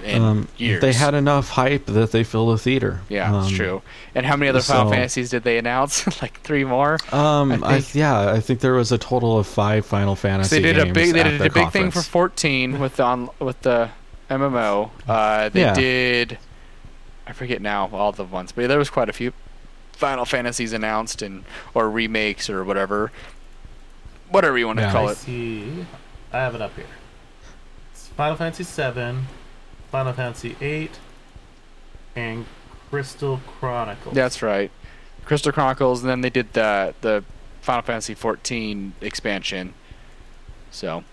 in 0.03 0.22
um, 0.22 0.47
years. 0.57 0.80
They 0.81 0.93
had 0.93 1.14
enough 1.14 1.49
hype 1.49 1.88
that 1.88 2.11
they 2.11 2.23
fill 2.23 2.51
a 2.51 2.57
theater. 2.57 3.01
yeah, 3.09 3.34
um, 3.34 3.43
it's 3.43 3.55
true. 3.55 3.81
And 4.15 4.26
how 4.26 4.38
many 4.38 4.47
other 4.47 4.61
Final 4.61 4.89
Fantasies 4.91 5.30
did 5.31 5.43
they 5.43 5.57
announce? 5.57 6.05
like 6.22 6.39
three 6.41 6.64
more. 6.64 6.97
Um, 7.11 7.64
I 7.64 7.77
I 7.77 7.84
yeah, 7.93 8.31
I 8.31 8.39
think 8.39 8.61
there 8.61 8.73
was 8.73 8.91
a 8.93 8.97
total 8.97 9.38
of 9.38 9.45
five 9.47 9.85
Final 9.85 10.15
Fantasy. 10.15 10.61
they 10.61 10.73
did 10.73 10.77
a 10.77 10.93
big 10.93 11.14
they 11.14 11.23
did 11.23 11.34
a 11.34 11.38
their 11.38 11.49
big 11.49 11.72
thing 11.72 11.91
for 11.91 12.01
14 12.01 12.80
with 12.80 12.95
the 12.95 13.03
on, 13.03 13.30
with 13.39 13.59
the 13.64 13.89
MMO. 14.30 14.91
Uh, 15.07 15.49
they 15.49 15.61
Yeah. 15.61 15.73
did 15.73 16.38
I 17.26 17.34
forget 17.34 17.61
now 17.61 17.89
all 17.91 18.14
the 18.14 18.23
ones, 18.23 18.53
but 18.53 18.68
there 18.69 18.77
was 18.77 18.89
quite 18.89 19.09
a 19.09 19.14
few 19.14 19.34
Final 19.98 20.26
Fantasies 20.26 20.74
announced 20.74 21.24
and 21.24 21.44
or 21.74 21.90
remakes 21.90 22.49
or 22.52 22.64
whatever, 22.64 23.11
whatever 24.30 24.56
you 24.57 24.68
want 24.68 24.78
to 24.78 24.86
Yeah. 24.86 24.91
call 24.91 25.10
I 25.10 25.11
it. 25.14 25.18
see. 25.18 25.86
I 26.32 26.38
have 26.38 26.53
it 26.53 26.61
up 26.61 26.76
here. 26.76 26.86
It's 27.91 28.07
Final 28.10 28.36
Fantasy 28.36 28.64
VII, 28.64 29.22
Final 29.91 30.14
Fantasy 30.14 30.49
VIII, 30.60 30.91
and 32.15 32.45
Crystal 32.91 33.41
Chronicles. 33.60 34.14
That's 34.14 34.44
right, 34.44 34.69
Crystal 35.26 35.52
Chronicles, 35.52 36.02
and 36.02 36.10
then 36.11 36.22
they 36.22 36.30
did 36.30 36.53
the 36.53 36.94
the 37.02 37.24
Final 37.61 37.82
Fantasy 37.82 38.14
14 38.14 38.94
expansion. 39.02 39.74
So 40.69 41.03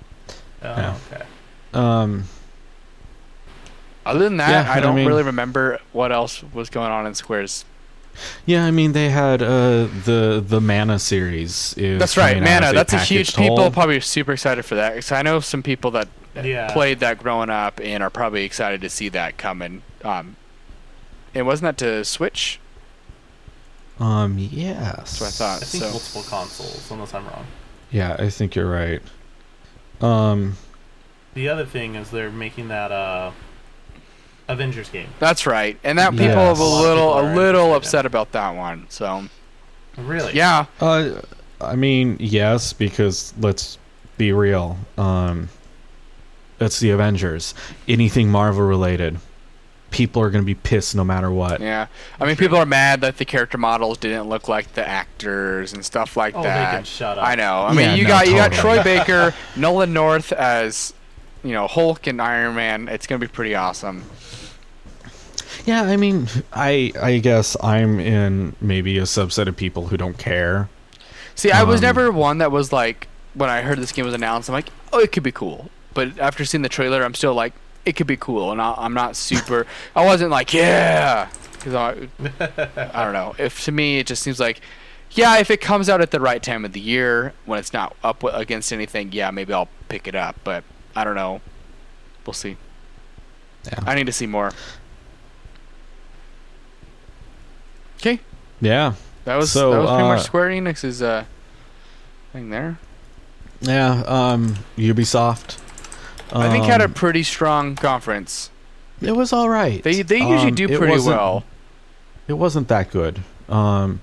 Oh, 0.63 0.69
Yeah. 0.69 0.97
okay. 1.13 1.25
Um, 1.73 2.25
other 4.07 4.21
than 4.21 4.37
that, 4.37 4.67
Yeah, 4.67 4.73
I 4.73 4.77
I 4.77 4.81
don't 4.81 4.95
mean- 4.95 5.07
really 5.09 5.23
remember 5.23 5.79
what 5.93 6.13
else 6.13 6.43
was 6.53 6.69
going 6.71 6.91
on 6.93 7.07
in 7.07 7.15
Square's. 7.15 7.65
Yeah, 8.47 8.65
I 8.65 8.71
mean 8.71 8.93
they 8.93 9.11
had 9.11 9.43
uh, 9.43 9.87
the 10.05 10.43
the 10.47 10.61
Mana 10.61 10.99
series. 10.99 11.75
Is 11.77 11.99
That's 11.99 12.17
right, 12.17 12.39
Mana. 12.41 12.67
as 12.67 12.73
That's 12.75 12.93
a 12.93 12.99
huge. 12.99 13.29
packaged 13.29 13.37
People 13.37 13.57
whole. 13.59 13.71
probably 13.71 14.01
super 14.01 14.33
excited 14.33 14.65
for 14.65 14.75
that 14.77 14.91
because 14.95 15.13
I 15.13 15.23
know 15.23 15.41
some 15.41 15.63
people 15.63 15.91
that 15.93 16.09
Yeah. 16.43 16.73
played 16.73 17.01
that 17.01 17.19
growing 17.19 17.51
up 17.51 17.81
and 17.83 18.03
are 18.03 18.11
probably 18.11 18.45
excited 18.45 18.81
to 18.83 18.91
see 18.91 19.09
that 19.11 19.37
coming. 19.39 19.83
Um, 20.03 20.37
and 21.35 21.47
wasn't 21.47 21.77
that 21.79 21.85
to 21.85 22.05
Switch? 22.05 22.61
Um, 24.01 24.37
yes. 24.39 25.19
That's 25.19 25.21
what 25.21 25.27
I 25.27 25.31
thought. 25.31 25.63
I 25.63 25.67
think 25.67 25.85
so- 25.85 25.91
multiple 25.91 26.23
consoles, 26.23 26.91
unless 26.91 27.15
I'm 27.15 27.25
wrong. 27.27 27.47
Yeah, 27.91 28.17
I 28.19 28.29
think 28.29 28.55
you're 28.57 28.69
right. 28.71 29.01
Um, 30.01 30.57
The 31.35 31.49
other 31.49 31.65
thing 31.65 31.95
is 31.95 32.11
they're 32.11 32.31
making 32.31 32.69
that 32.69 32.91
uh, 32.91 33.31
Avengers 34.49 34.89
game. 34.91 35.09
That's 35.19 35.47
right, 35.47 35.79
and 35.85 35.99
that 35.99 36.11
people 36.13 36.27
Yes. 36.27 36.35
have 36.37 36.61
a 36.61 36.63
A 36.63 36.65
little, 36.65 37.13
people 37.15 37.33
a 37.33 37.35
little 37.35 37.61
interested 37.67 37.71
in 37.71 37.77
upset 37.77 38.07
about 38.07 38.33
that 38.33 38.51
one. 38.55 38.87
So 38.89 39.25
Really? 39.97 40.35
yeah, 40.35 40.67
uh, 40.81 41.11
I 41.61 41.77
mean, 41.77 42.17
yes, 42.21 42.73
because 42.73 43.33
let's 43.41 43.79
be 44.19 44.33
real. 44.33 44.77
Um, 44.99 45.49
it's 46.61 46.79
the 46.81 46.91
Avengers. 46.91 47.55
Anything 47.89 48.29
Marvel 48.31 48.65
related, 48.65 49.19
people 49.91 50.21
are 50.23 50.31
gonna 50.31 50.43
be 50.45 50.55
pissed 50.55 50.95
no 50.95 51.05
matter 51.05 51.31
what. 51.31 51.61
yeah. 51.61 51.87
I 52.21 52.27
mean, 52.27 52.37
people 52.37 52.59
are 52.59 52.67
mad 52.67 53.01
that 53.03 53.17
the 53.19 53.25
character 53.25 53.57
models 53.59 53.97
didn't 53.99 54.29
look 54.29 54.49
like 54.49 54.75
the 54.75 54.87
actors 54.87 55.73
and 55.73 55.85
stuff 55.85 56.17
like 56.17 56.35
Oh, 56.37 56.43
that. 56.43 56.71
they 56.73 56.77
can 56.79 56.85
shut 56.85 57.17
up. 57.19 57.27
I 57.27 57.35
know. 57.37 57.63
I 57.65 57.71
mean, 57.73 57.91
Yeah, 57.91 57.95
you 57.95 58.03
no, 58.05 58.09
got 58.09 58.27
you 58.29 58.35
got. 58.35 58.53
Troy 58.53 58.83
Baker, 58.85 59.33
Nolan 59.57 59.93
North 59.93 60.33
as 60.33 60.93
you 61.45 61.53
know 61.53 61.69
Hulk 61.69 62.07
and 62.09 62.21
Iron 62.21 62.57
Man. 62.57 62.89
It's 62.89 63.07
gonna 63.07 63.21
be 63.21 63.29
pretty 63.29 63.55
awesome. 63.55 64.03
Yeah, 65.67 65.83
I 65.83 65.97
mean, 65.97 66.29
I 66.53 66.93
I 67.01 67.19
guess 67.19 67.57
I'm 67.63 68.01
in 68.01 68.57
maybe 68.61 68.99
a 68.99 69.03
subset 69.03 69.47
of 69.47 69.57
people 69.57 69.87
who 69.87 69.97
don't 69.97 70.19
care. 70.19 70.69
See, 71.37 71.51
I 71.51 71.63
was 71.63 71.81
Um, 71.81 71.85
never 71.85 72.11
one 72.11 72.39
that 72.39 72.51
was 72.53 72.73
like 72.73 73.09
when 73.35 73.51
I 73.51 73.63
heard 73.63 73.79
this 73.79 73.93
game 73.93 74.05
was 74.05 74.15
announced. 74.15 74.49
I'm 74.49 74.53
like, 74.55 74.69
oh, 74.93 74.99
it 75.01 75.13
could 75.13 75.23
be 75.23 75.33
cool. 75.33 75.71
But 75.93 76.19
after 76.19 76.45
seeing 76.45 76.63
the 76.63 76.69
trailer, 76.69 77.03
I'm 77.05 77.15
still 77.15 77.35
like, 77.35 77.53
it 77.85 77.95
could 77.97 78.07
be 78.07 78.17
cool, 78.17 78.51
and 78.53 78.61
I, 78.61 78.75
I'm 78.77 78.95
not 78.95 79.17
super. 79.17 79.67
I 79.95 80.05
wasn't 80.05 80.31
like, 80.31 80.53
yeah, 80.53 81.29
because 81.53 81.75
I, 81.75 82.09
I 82.77 83.05
don't 83.05 83.13
know. 83.13 83.35
If 83.39 83.65
to 83.65 83.73
me, 83.73 83.99
it 83.99 84.07
just 84.07 84.23
seems 84.23 84.39
like, 84.41 84.61
yeah, 85.13 85.39
if 85.39 85.51
it 85.51 85.61
comes 85.61 85.89
out 85.89 86.01
at 86.01 86.11
the 86.11 86.21
right 86.21 86.43
time 86.43 86.65
of 86.65 86.73
the 86.73 86.81
year 86.81 87.33
when 87.47 87.59
it's 87.59 87.73
not 87.73 87.97
up 88.03 88.23
against 88.25 88.73
anything, 88.73 89.13
yeah, 89.13 89.31
maybe 89.31 89.53
I'll 89.53 89.69
pick 89.89 90.07
it 90.09 90.15
up. 90.15 90.37
But 90.45 90.65
I 90.97 91.05
don't 91.05 91.15
know. 91.15 91.41
We'll 92.27 92.35
see. 92.35 92.57
Yeah. 93.67 93.81
I 93.87 93.95
need 93.95 94.07
to 94.07 94.13
see 94.13 94.27
more. 94.27 94.53
Okay, 98.01 98.21
Yeah, 98.61 98.95
that 99.25 99.37
was 99.37 99.51
So, 99.51 99.71
that 99.73 99.79
was 99.79 99.89
pretty 99.89 100.03
uh, 100.05 100.09
much 100.09 100.23
Square 100.25 100.49
Enix's 100.51 101.01
uh 101.01 101.25
thing 102.33 102.51
there. 102.51 102.79
yeah. 103.63 104.03
Um, 104.07 104.57
Ubisoft. 104.77 105.59
I 106.33 106.51
think 106.51 106.65
had 106.67 106.81
a 106.81 106.85
um, 106.87 106.93
pretty 106.95 107.23
strong 107.23 107.77
conference. 107.77 108.51
It 109.01 109.13
was 109.13 109.33
all 109.33 109.49
right. 109.49 109.83
They 109.83 110.03
they 110.03 110.19
usually 110.19 110.49
Um, 110.51 110.55
do 110.55 110.69
pretty 110.77 110.93
wasn't- 110.93 111.17
well. 111.17 111.45
It 112.27 112.35
wasn't 112.35 112.69
that 112.69 112.91
good. 112.91 113.21
Um, 113.49 114.01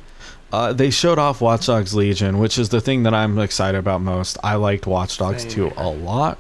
uh, 0.53 0.73
they 0.73 0.89
showed 0.91 1.17
off 1.17 1.41
Watch 1.41 1.65
Dogs 1.65 1.93
Legion, 1.95 2.37
which 2.39 2.57
is 2.59 2.69
the 2.69 2.79
thing 2.81 3.03
that 3.03 3.13
I'm 3.13 3.37
excited 3.39 3.77
about 3.77 4.01
most. 4.01 4.37
I 4.43 4.55
liked 4.55 4.85
Watch 4.85 5.17
Dogs 5.17 5.41
Same 5.43 5.51
2 5.51 5.73
a 5.77 5.89
lot. 5.89 6.37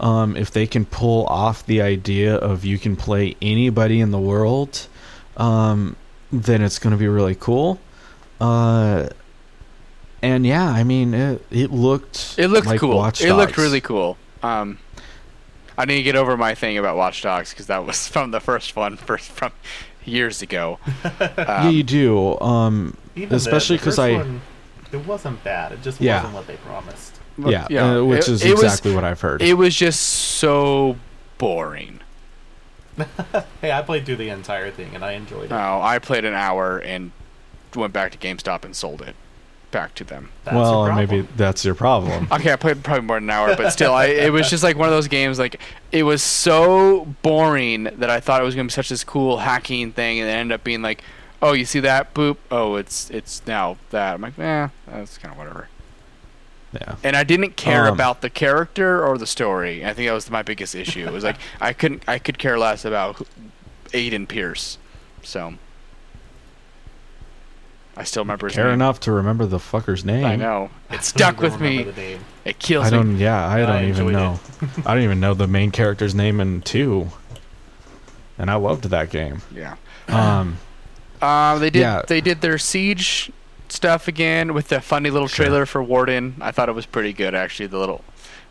Um, 0.00 0.34
if 0.36 0.50
they 0.50 0.66
can 0.66 0.86
pull 0.86 1.26
off 1.26 1.66
the 1.66 1.82
idea 1.82 2.34
of 2.34 2.64
you 2.64 2.78
can 2.78 2.96
play 2.96 3.36
anybody 3.42 4.00
in 4.00 4.10
the 4.10 4.18
world, 4.18 4.86
um, 5.36 5.94
then 6.32 6.62
it's 6.62 6.78
going 6.78 6.92
to 6.92 6.96
be 6.96 7.06
really 7.08 7.34
cool. 7.34 7.78
Uh, 8.40 9.10
and 10.22 10.46
yeah, 10.46 10.66
I 10.70 10.84
mean, 10.84 11.12
it, 11.12 11.44
it 11.50 11.70
looked 11.70 12.34
It 12.38 12.48
looked 12.48 12.66
like 12.66 12.80
cool. 12.80 12.96
Watch 12.96 13.20
It 13.22 13.34
looked 13.34 13.58
really 13.58 13.80
cool. 13.82 14.16
Um, 14.42 14.78
I 15.76 15.84
need 15.84 15.96
to 15.96 16.02
get 16.02 16.16
over 16.16 16.36
my 16.36 16.54
thing 16.54 16.78
about 16.78 16.96
Watch 16.96 17.20
Dogs 17.22 17.50
because 17.50 17.66
that 17.66 17.84
was 17.84 18.08
from 18.14 18.30
the 18.30 18.40
first 18.40 18.76
one, 18.76 18.96
first 18.96 19.30
from 19.30 19.52
years 20.06 20.40
ago. 20.40 20.78
yeah, 21.04 21.64
Um, 21.66 21.74
you 21.74 21.82
do. 21.82 22.38
Um, 22.40 22.96
Even 23.16 23.34
Especially 23.36 23.76
the, 23.76 23.80
the 23.80 23.84
'cause 23.84 23.96
first 23.96 23.98
I- 23.98 24.16
one, 24.16 24.40
it 24.92 25.06
wasn't 25.06 25.44
bad. 25.44 25.72
It 25.72 25.82
just 25.82 26.00
Yeah. 26.00 26.16
wasn't 26.16 26.34
what 26.34 26.46
they 26.46 26.56
promised. 26.56 27.19
But, 27.42 27.70
yeah, 27.70 27.96
uh, 27.96 28.04
which 28.04 28.20
it- 28.20 28.28
is 28.28 28.44
it 28.44 28.52
was- 28.52 28.62
exactly 28.64 28.94
what 28.94 29.04
I've 29.04 29.20
heard. 29.20 29.42
It 29.42 29.54
was 29.54 29.74
just 29.74 30.00
so 30.00 30.96
boring. 31.38 32.00
Hey, 33.60 33.72
I 33.72 33.82
played 33.82 34.04
through 34.04 34.16
the 34.16 34.28
entire 34.28 34.70
thing 34.70 34.94
and 34.94 35.04
I 35.04 35.12
enjoyed 35.12 35.44
it. 35.44 35.50
No, 35.50 35.80
I 35.80 35.98
played 35.98 36.24
an 36.24 36.34
hour 36.34 36.78
and 36.78 37.12
went 37.74 37.92
back 37.92 38.12
to 38.12 38.18
GameStop 38.18 38.64
and 38.64 38.74
sold 38.76 39.00
it. 39.02 39.14
back 39.70 39.94
to 39.94 40.04
them. 40.04 40.30
That's 40.44 40.56
well, 40.56 40.92
maybe 40.92 41.26
that's 41.36 41.64
your 41.64 41.74
problem. 41.76 42.26
Okay, 42.32 42.52
I 42.52 42.56
played 42.56 42.82
probably 42.82 43.06
more 43.06 43.16
than 43.16 43.24
an 43.24 43.30
hour, 43.30 43.54
but 43.56 43.70
still, 43.70 43.94
I, 43.94 44.06
it 44.06 44.32
was 44.32 44.50
just 44.50 44.62
like 44.64 44.76
one 44.76 44.88
of 44.88 44.92
those 44.94 45.08
games. 45.08 45.38
Like 45.38 45.60
it 45.92 46.02
was 46.02 46.22
so 46.22 47.06
boring 47.22 47.84
that 47.84 48.10
I 48.10 48.20
thought 48.20 48.42
it 48.42 48.44
was 48.44 48.54
gonna 48.54 48.64
be 48.66 48.72
such 48.72 48.88
this 48.88 49.04
cool 49.04 49.38
hacking 49.38 49.92
thing, 49.92 50.18
and 50.18 50.28
it 50.28 50.32
ended 50.32 50.54
up 50.56 50.64
being 50.64 50.82
like, 50.82 51.02
oh, 51.40 51.52
you 51.52 51.64
see 51.64 51.80
that? 51.80 52.12
Boop. 52.14 52.36
Oh, 52.50 52.74
it's 52.76 53.08
it's 53.10 53.46
now 53.46 53.76
that. 53.90 54.14
I'm 54.14 54.20
like, 54.22 54.38
eh, 54.38 54.68
that's 54.88 55.16
kind 55.18 55.32
of 55.32 55.38
whatever. 55.38 55.68
Yeah. 56.72 56.96
And 57.02 57.16
I 57.16 57.24
didn't 57.24 57.56
care 57.56 57.88
Um, 57.88 57.94
about 57.94 58.20
the 58.20 58.30
character 58.30 59.04
or 59.04 59.18
the 59.18 59.26
story. 59.26 59.84
I 59.84 59.92
think 59.92 60.08
that 60.08 60.12
was 60.14 60.30
my 60.30 60.42
biggest 60.42 60.74
issue. 60.74 61.06
It 61.06 61.12
was 61.12 61.24
like 61.24 61.36
I 61.60 61.72
couldn't, 61.72 62.04
I 62.08 62.18
could 62.18 62.38
care 62.38 62.58
less 62.58 62.84
about 62.84 63.26
Aiden 63.92 64.28
Pearce. 64.28 64.78
So 65.22 65.54
I 67.96 68.04
still 68.04 68.22
remember 68.22 68.46
his 68.46 68.54
Care 68.54 68.66
name. 68.66 68.74
enough 68.74 69.00
to 69.00 69.12
remember 69.12 69.46
the 69.46 69.58
fucker's 69.58 70.04
name. 70.04 70.24
I 70.24 70.36
know 70.36 70.70
it 70.90 71.02
stuck 71.04 71.40
with 71.40 71.60
me. 71.60 71.78
remember 71.78 71.92
the 71.92 72.00
name. 72.00 72.20
It 72.44 72.58
kills 72.58 72.86
I 72.86 72.90
don't. 72.90 73.16
Yeah, 73.18 73.46
I 73.46 73.62
I 73.62 73.66
don't 73.66 73.84
even 73.88 74.12
know. 74.12 74.40
I 74.86 74.94
don't 74.94 75.02
even 75.02 75.20
know 75.20 75.34
the 75.34 75.48
main 75.48 75.70
character's 75.70 76.14
name 76.14 76.40
in 76.40 76.62
two. 76.62 77.08
And 78.38 78.50
I 78.50 78.54
loved 78.54 78.84
that 78.84 79.10
game. 79.10 79.42
Yeah. 79.54 79.76
Um, 80.08 80.56
Uh, 81.20 81.58
they 81.58 81.68
did 81.68 81.80
Yeah. 81.80 82.02
they 82.06 82.20
did 82.22 82.40
their 82.40 82.56
siege 82.58 83.30
stuff 83.72 84.08
again 84.08 84.54
with 84.54 84.68
the 84.68 84.80
funny 84.80 85.10
little 85.10 85.28
Sure. 85.28 85.46
trailer 85.46 85.66
for 85.66 85.82
Warden. 85.82 86.36
I 86.40 86.50
thought 86.50 86.68
it 86.68 86.74
was 86.74 86.86
pretty 86.86 87.12
good 87.12 87.34
actually. 87.34 87.66
The 87.66 87.78
little 87.78 88.04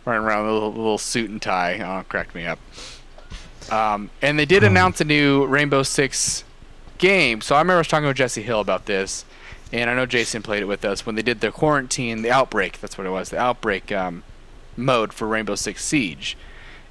running 0.06 0.24
around 0.26 0.48
the 0.48 0.54
little, 0.54 0.74
little 0.74 0.98
suit 0.98 1.30
and 1.30 1.41
tie 1.41 1.80
oh, 1.80 2.04
cracked 2.08 2.34
me 2.36 2.46
up. 2.46 2.60
Um, 3.72 4.10
and 4.22 4.40
they 4.40 4.46
did 4.46 4.64
Um, 4.64 4.72
announce 4.72 5.00
a 5.02 5.06
new 5.06 5.46
Rainbow 5.46 5.84
Six 5.84 6.44
game. 6.98 7.41
So 7.41 7.56
I 7.56 7.60
remember 7.60 7.76
I 7.76 7.80
was 7.80 7.88
talking 7.88 8.08
with 8.08 8.18
Jesse 8.18 8.41
Hill 8.41 8.60
about 8.60 8.86
this, 8.86 9.26
and 9.72 9.90
I 9.90 9.94
know 9.96 10.06
Jason 10.06 10.41
played 10.41 10.64
it 10.64 10.66
with 10.66 10.84
us 10.84 11.06
when 11.06 11.16
they 11.16 11.22
did 11.22 11.41
the 11.41 11.52
quarantine, 11.52 12.22
the 12.24 12.32
outbreak. 12.32 12.82
That's 12.82 12.98
what 12.98 13.06
it 13.06 13.12
was, 13.12 13.30
the 13.30 13.38
outbreak 13.40 13.91
um, 13.91 14.24
mode 14.76 15.14
for 15.14 15.28
Rainbow 15.28 15.56
Six 15.56 15.84
Siege, 15.86 16.36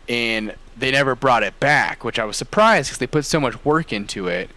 and 0.08 0.54
they 0.76 0.92
never 0.92 1.16
brought 1.16 1.42
it 1.42 1.58
back, 1.58 2.04
which 2.04 2.18
I 2.18 2.24
was 2.24 2.36
surprised 2.36 2.88
because 2.88 2.98
they 2.98 3.06
put 3.08 3.24
so 3.24 3.40
much 3.40 3.64
work 3.64 3.92
into 3.92 4.28
it 4.28 4.50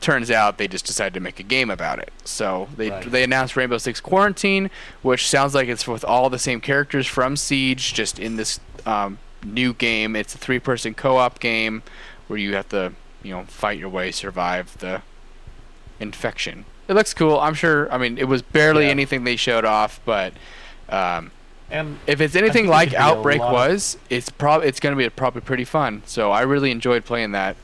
turns 0.00 0.30
out 0.30 0.56
they 0.58 0.66
just 0.68 0.86
decided 0.86 1.14
to 1.14 1.20
make 1.20 1.38
a 1.38 1.42
game 1.42 1.70
about 1.70 1.98
it. 1.98 2.10
So 2.24 2.68
they 2.76 2.90
Right. 2.90 3.10
they 3.10 3.22
announced 3.22 3.56
Rainbow 3.56 3.78
Six 3.78 4.00
Quarantine, 4.00 4.70
which 5.02 5.28
sounds 5.28 5.54
like 5.54 5.68
it's 5.68 5.86
with 5.86 6.04
all 6.04 6.30
the 6.30 6.38
same 6.38 6.60
characters 6.60 7.06
from 7.06 7.36
Siege, 7.36 7.92
just 7.94 8.18
in 8.18 8.36
this 8.36 8.60
um, 8.86 9.18
new 9.44 9.72
game. 9.74 10.16
It's 10.16 10.34
a 10.34 10.38
three-person 10.38 10.94
co-op 10.94 11.38
game 11.40 11.82
where 12.28 12.38
you 12.38 12.54
have 12.54 12.68
to, 12.70 12.92
you 13.22 13.32
know, 13.34 13.44
fight 13.44 13.78
your 13.78 13.88
way, 13.90 14.10
survive 14.10 14.76
the 14.78 15.02
infection. 15.98 16.64
It 16.88 16.94
looks 16.94 17.14
cool. 17.14 17.38
I'm 17.38 17.54
sure. 17.54 17.92
I 17.92 17.98
mean, 17.98 18.18
it 18.18 18.24
was 18.28 18.42
barely 18.42 18.84
Yeah. 18.86 18.90
anything 18.90 19.24
they 19.24 19.36
showed 19.36 19.64
off, 19.64 20.00
but 20.04 20.32
um, 20.88 21.30
And 21.70 21.98
if 22.08 22.20
it's 22.20 22.34
anything 22.34 22.66
like 22.66 22.88
could 22.88 22.96
be 22.96 23.02
a 23.02 23.06
Outbreak 23.06 23.38
was, 23.40 23.96
it's 24.08 24.28
probably 24.28 24.66
it's 24.66 24.80
going 24.80 24.92
to 24.92 24.96
be 25.00 25.08
probably 25.08 25.40
pretty 25.40 25.64
fun. 25.64 26.02
So 26.06 26.32
I 26.32 26.40
really 26.42 26.70
enjoyed 26.72 27.04
playing 27.04 27.30
that. 27.32 27.54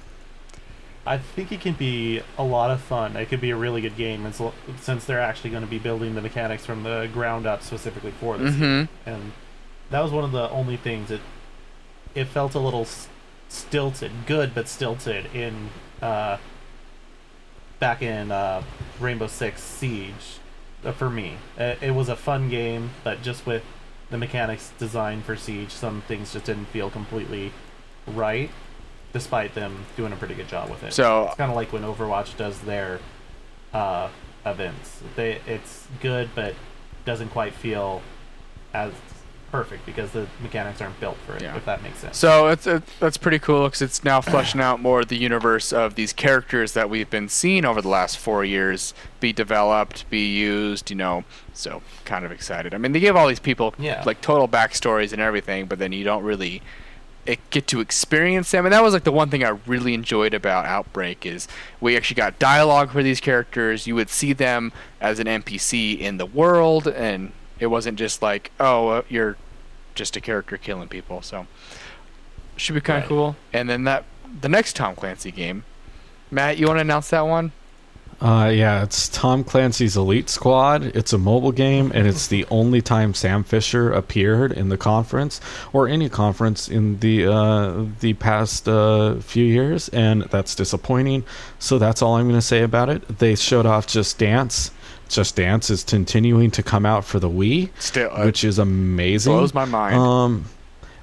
I 1.07 1.19
think 1.19 1.53
it 1.53 1.61
can 1.61 1.74
be 1.74 2.20
a 2.37 2.43
lot 2.43 2.70
of 2.70 2.81
fun. 2.81 3.15
It 3.16 3.27
could 3.28 3.41
be 3.41 3.51
a 3.51 3.57
really 3.57 3.81
good 3.81 3.97
game, 3.97 4.27
as 4.27 4.41
lo- 4.41 4.55
since 4.81 5.05
they're 5.05 5.20
actually 5.20 5.51
going 5.51 5.62
to 5.62 5.69
be 5.69 5.78
building 5.78 6.15
the 6.16 6.20
mechanics 6.23 6.66
from 6.66 6.83
the 6.83 7.09
ground 7.12 7.47
up 7.47 7.62
specifically 7.62 8.11
for 8.11 8.37
this. 8.37 8.55
Mhm. 8.57 8.89
And 9.07 9.33
that 9.91 10.01
was 10.01 10.11
one 10.11 10.24
of 10.24 10.33
the 10.33 10.51
only 10.51 10.77
things 10.77 11.09
that 11.11 11.20
it 12.15 12.24
felt 12.27 12.55
a 12.55 12.59
little 12.59 12.83
s- 12.83 13.09
stilted, 13.49 14.11
good 14.27 14.55
but 14.55 14.66
stilted 14.69 15.27
in 15.35 15.70
uh, 16.03 16.39
back 17.78 18.03
in 18.03 18.31
uh, 18.33 18.62
Rainbow 19.01 19.27
Six 19.28 19.62
Siege. 19.62 20.39
Uh, 20.85 20.93
for 20.93 21.09
me, 21.11 21.37
uh, 21.59 21.74
it 21.81 21.93
was 21.95 22.09
a 22.09 22.16
fun 22.16 22.49
game, 22.49 22.91
but 23.05 23.23
just 23.23 23.47
with 23.47 23.62
the 24.11 24.19
mechanics 24.19 24.73
designed 24.78 25.24
for 25.24 25.37
Siege, 25.37 25.70
some 25.70 26.03
things 26.09 26.33
just 26.33 26.47
didn't 26.47 26.66
feel 26.66 26.91
completely 26.91 27.53
right. 28.07 28.51
Despite 29.17 29.55
them 29.55 29.87
doing 29.97 30.13
a 30.13 30.17
pretty 30.17 30.35
good 30.35 30.47
job 30.47 30.69
with 30.69 30.83
it. 30.83 30.93
So 30.93 31.29
It's 31.29 31.37
kind 31.37 31.51
of 31.51 31.57
like 31.57 31.73
when 31.73 31.83
Overwatch 31.85 32.37
does 32.37 32.61
their 32.61 33.01
uh, 33.73 34.11
events. 34.45 35.01
They 35.17 35.41
it's 35.47 35.87
good, 36.03 36.29
but 36.35 36.55
doesn't 37.07 37.31
quite 37.31 37.55
feel 37.55 38.03
as 38.75 38.93
perfect 39.51 39.87
because 39.87 40.11
the 40.11 40.27
mechanics 40.43 40.83
aren't 40.83 41.01
built 41.01 41.17
for 41.25 41.35
it. 41.35 41.41
Yeah. 41.41 41.57
If 41.57 41.65
that 41.65 41.83
makes 41.83 42.01
sense. 42.01 42.19
So 42.19 42.49
it's 42.49 42.67
it, 42.67 42.83
that's 43.01 43.17
pretty 43.17 43.39
cool 43.39 43.65
because 43.65 43.81
it's 43.81 44.05
now 44.05 44.21
fleshing 44.21 44.61
out 44.61 44.83
more 44.83 45.03
the 45.03 45.17
universe 45.17 45.73
of 45.73 45.95
these 45.95 46.13
characters 46.13 46.73
that 46.75 46.91
we've 46.91 47.09
been 47.09 47.31
seeing 47.31 47.65
over 47.65 47.81
the 47.81 47.89
last 47.89 48.19
four 48.19 48.45
years 48.45 48.93
be 49.19 49.33
developed, 49.33 50.11
be 50.11 50.27
used. 50.37 50.91
You 50.91 50.97
know, 50.97 51.25
so 51.55 51.81
kind 52.05 52.27
of 52.27 52.33
excited. 52.33 52.75
I 52.75 52.77
mean, 52.77 52.93
they 52.93 53.01
give 53.01 53.17
all 53.17 53.29
these 53.29 53.41
people 53.41 53.75
Yeah. 53.79 54.03
like 54.05 54.21
total 54.21 54.47
backstories 54.47 55.13
and 55.15 55.23
everything, 55.23 55.65
but 55.65 55.79
then 55.79 55.93
you 55.93 56.05
don't 56.05 56.23
really 56.23 56.61
get 57.51 57.66
to 57.69 57.81
experience 57.81 58.51
them. 58.51 58.65
And 58.65 58.73
that 58.73 58.82
was 58.82 58.94
like 58.94 59.05
the 59.05 59.12
one 59.12 59.28
thing 59.31 59.44
I 59.44 59.51
really 59.66 59.93
enjoyed 59.94 60.32
about 60.35 60.65
Outbreak 60.66 61.27
is 61.27 61.48
we 61.81 61.97
actually 61.97 62.15
got 62.16 62.39
dialogue 62.39 62.90
for 62.93 63.03
these 63.03 63.20
characters. 63.20 63.86
You 63.86 63.94
would 63.97 64.09
see 64.11 64.32
them 64.32 64.73
as 65.01 65.19
an 65.19 65.27
NPC 65.27 65.98
in 65.98 66.16
the 66.19 66.27
world, 66.27 66.86
and 66.86 67.32
it 67.59 67.66
wasn't 67.66 67.98
just 67.98 68.23
like, 68.23 68.51
oh, 68.61 68.89
uh, 68.89 69.03
you're 69.09 69.36
just 69.94 70.16
a 70.16 70.20
character 70.20 70.57
killing 70.57 70.89
people. 70.89 71.23
So 71.23 71.47
should 72.57 72.74
be 72.74 72.81
kind 72.81 72.98
of 72.98 73.03
Right. 73.05 73.09
cool. 73.09 73.36
And 73.53 73.69
then 73.69 73.85
that 73.85 74.05
the 74.40 74.48
next 74.48 74.77
Tom 74.77 74.94
Clancy 74.94 75.31
game, 75.32 75.65
Matt, 76.31 76.59
you 76.59 76.66
want 76.66 76.78
to 76.78 76.82
announce 76.82 77.11
that 77.11 77.23
one? 77.23 77.53
Uh, 78.21 78.49
yeah, 78.49 78.83
it's 78.83 79.09
Tom 79.09 79.45
Clancy's 79.45 79.97
Elite 79.97 80.31
Squad. 80.31 80.85
It's 80.97 81.13
a 81.13 81.19
mobile 81.19 81.53
game, 81.53 81.93
and 81.95 82.07
it's 82.07 82.29
the 82.29 82.47
only 82.51 82.81
time 82.81 83.13
Sam 83.13 83.45
Fisher 83.45 83.93
appeared 83.93 84.53
in 84.53 84.71
the 84.71 84.79
conference 84.79 85.41
or 85.73 85.87
any 85.87 86.09
conference 86.09 86.69
in 86.69 86.99
the 87.01 87.27
uh, 87.27 87.85
the 88.01 88.15
past 88.15 88.69
uh, 88.69 89.17
few 89.17 89.45
years, 89.45 89.89
and 89.91 90.23
that's 90.25 90.55
disappointing. 90.55 91.25
So 91.59 91.79
that's 91.79 92.01
all 92.01 92.15
I'm 92.17 92.25
going 92.27 92.39
to 92.39 92.43
say 92.47 92.63
about 92.63 92.89
it. 92.89 93.19
They 93.19 93.35
showed 93.35 93.67
off 93.67 93.87
Just 93.87 94.19
Dance. 94.19 94.71
Just 95.09 95.37
Dance 95.37 95.69
is 95.71 95.85
continuing 95.85 96.51
to 96.53 96.63
come 96.63 96.85
out 96.87 97.05
for 97.05 97.21
the 97.21 97.29
Wii, 97.29 97.69
Still, 97.79 98.11
uh, 98.13 98.25
which 98.25 98.43
is 98.45 98.59
amazing. 98.59 99.35
blows 99.35 99.55
my 99.55 99.65
mind. 99.67 99.95
Um, 99.97 100.45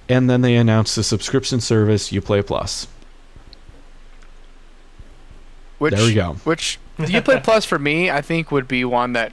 and 0.10 0.30
then 0.30 0.42
they 0.42 0.56
announced 0.56 0.96
the 0.96 1.04
subscription 1.04 1.62
service 1.62 2.12
UPlay 2.12 2.46
Plus. 2.46 2.88
which, 5.78 5.94
there 5.94 6.04
we 6.06 6.14
go. 6.14 6.34
Which 6.44 6.80
Uplay 6.98 7.44
Plus 7.44 7.66
for 7.66 7.80
me, 7.80 8.10
I 8.12 8.22
think 8.22 8.52
would 8.52 8.68
be 8.68 8.86
one 8.86 9.14
that, 9.14 9.32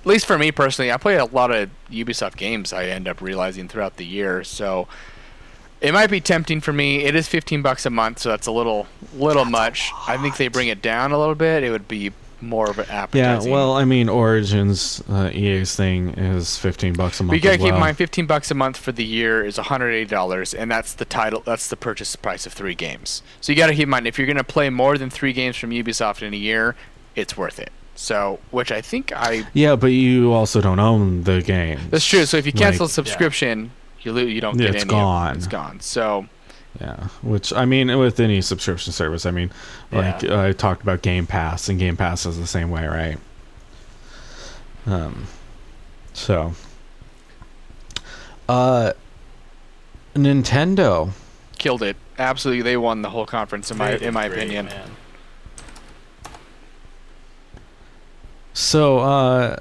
at 0.00 0.06
least 0.06 0.26
for 0.26 0.38
me 0.38 0.52
personally, 0.52 0.92
I 0.92 0.96
play 0.96 1.16
a 1.16 1.24
lot 1.24 1.50
of 1.50 1.70
Ubisoft 1.90 2.36
games. 2.36 2.72
I 2.72 2.86
end 2.86 3.08
up 3.08 3.20
realizing 3.20 3.68
throughout 3.68 3.96
the 3.96 4.06
year, 4.06 4.44
so 4.44 4.86
it 5.80 5.92
might 5.92 6.10
be 6.10 6.20
tempting 6.20 6.60
for 6.60 6.72
me. 6.72 7.04
It 7.04 7.14
is 7.14 7.28
15 7.28 7.62
bucks 7.62 7.84
a 7.84 7.90
month, 7.90 8.20
so 8.20 8.30
that's 8.30 8.46
a 8.46 8.52
little 8.52 8.86
little 9.14 9.44
much. 9.44 9.90
I 10.06 10.16
think 10.16 10.36
they 10.36 10.48
bring 10.48 10.68
it 10.68 10.80
down 10.80 11.12
a 11.12 11.18
little 11.18 11.34
bit. 11.34 11.62
It 11.62 11.70
would 11.70 11.88
be 11.88 12.12
more 12.44 12.70
of 12.70 12.78
an 12.78 12.88
app, 12.90 13.14
Yeah, 13.14 13.40
well, 13.42 13.72
I 13.74 13.84
mean, 13.84 14.08
Origins 14.08 15.02
uh, 15.08 15.30
EA's 15.32 15.74
thing 15.74 16.10
is 16.10 16.56
fifteen 16.58 16.92
bucks 16.92 17.20
a 17.20 17.22
month. 17.24 17.30
But 17.32 17.34
you 17.36 17.40
gotta 17.42 17.58
keep 17.58 17.74
in 17.74 17.80
mind, 17.80 17.96
15 17.96 18.26
bucks 18.26 18.50
a 18.50 18.54
month 18.54 18.76
for 18.76 18.92
the 18.92 19.04
year 19.04 19.44
is 19.44 19.56
180 19.58 20.04
dollars, 20.08 20.54
and 20.54 20.70
that's 20.70 20.94
the 20.94 21.04
title. 21.04 21.42
That's 21.44 21.68
the 21.68 21.76
purchase 21.76 22.14
price 22.16 22.46
of 22.46 22.52
three 22.52 22.74
games. 22.74 23.22
So 23.40 23.52
you 23.52 23.56
gotta 23.56 23.72
keep 23.74 23.84
in 23.84 23.90
mind 23.90 24.06
if 24.06 24.18
you're 24.18 24.26
gonna 24.26 24.44
play 24.44 24.70
more 24.70 24.98
than 24.98 25.10
three 25.10 25.32
games 25.32 25.56
from 25.56 25.70
Ubisoft 25.70 26.22
in 26.22 26.32
a 26.34 26.36
year, 26.36 26.74
it's 27.16 27.36
worth 27.36 27.58
it. 27.58 27.70
So, 27.96 28.40
which 28.50 28.72
I 28.72 28.80
think 28.80 29.12
I 29.14 29.46
Yeah, 29.52 29.76
but 29.76 29.88
you 29.88 30.32
also 30.32 30.60
don't 30.60 30.80
own 30.80 31.22
the 31.22 31.40
game. 31.42 31.78
that's 31.90 32.04
true. 32.04 32.26
So 32.26 32.36
if 32.36 32.44
you 32.46 32.52
cancel 32.52 32.86
Like- 32.86 32.92
subscription, 32.92 33.70
you 34.02 34.12
lose. 34.12 34.32
You 34.32 34.40
don't 34.40 34.58
Yeah, 34.58 34.66
get 34.66 34.74
it's 34.74 34.84
any. 34.84 34.90
gone. 34.90 35.36
It's 35.36 35.46
gone. 35.46 35.78
So 35.80 36.26
Yeah, 36.80 37.08
which 37.22 37.52
I 37.52 37.64
mean, 37.66 37.96
with 37.98 38.18
any 38.18 38.40
subscription 38.40 38.92
service, 38.92 39.26
I 39.26 39.30
mean, 39.30 39.50
like 39.92 40.22
Yeah. 40.22 40.42
I 40.42 40.52
talked 40.52 40.82
about 40.82 41.02
Game 41.02 41.26
Pass, 41.26 41.68
and 41.68 41.78
Game 41.78 41.96
Pass 41.96 42.26
is 42.26 42.36
the 42.38 42.46
same 42.48 42.70
way, 42.70 42.84
right? 42.86 43.16
Um, 44.86 45.26
so, 46.12 46.52
uh, 48.48 48.92
Nintendo. 50.14 51.10
killed 51.58 51.82
it. 51.82 51.96
Absolutely, 52.18 52.62
they 52.62 52.76
won 52.76 53.02
the 53.02 53.10
whole 53.10 53.26
conference 53.26 53.70
in 53.70 53.78
my 53.78 53.92
in 53.96 54.12
my 54.12 54.26
great, 54.28 54.38
opinion. 54.38 54.66
man. 54.66 54.90
So, 58.52 58.98
uh, 58.98 59.56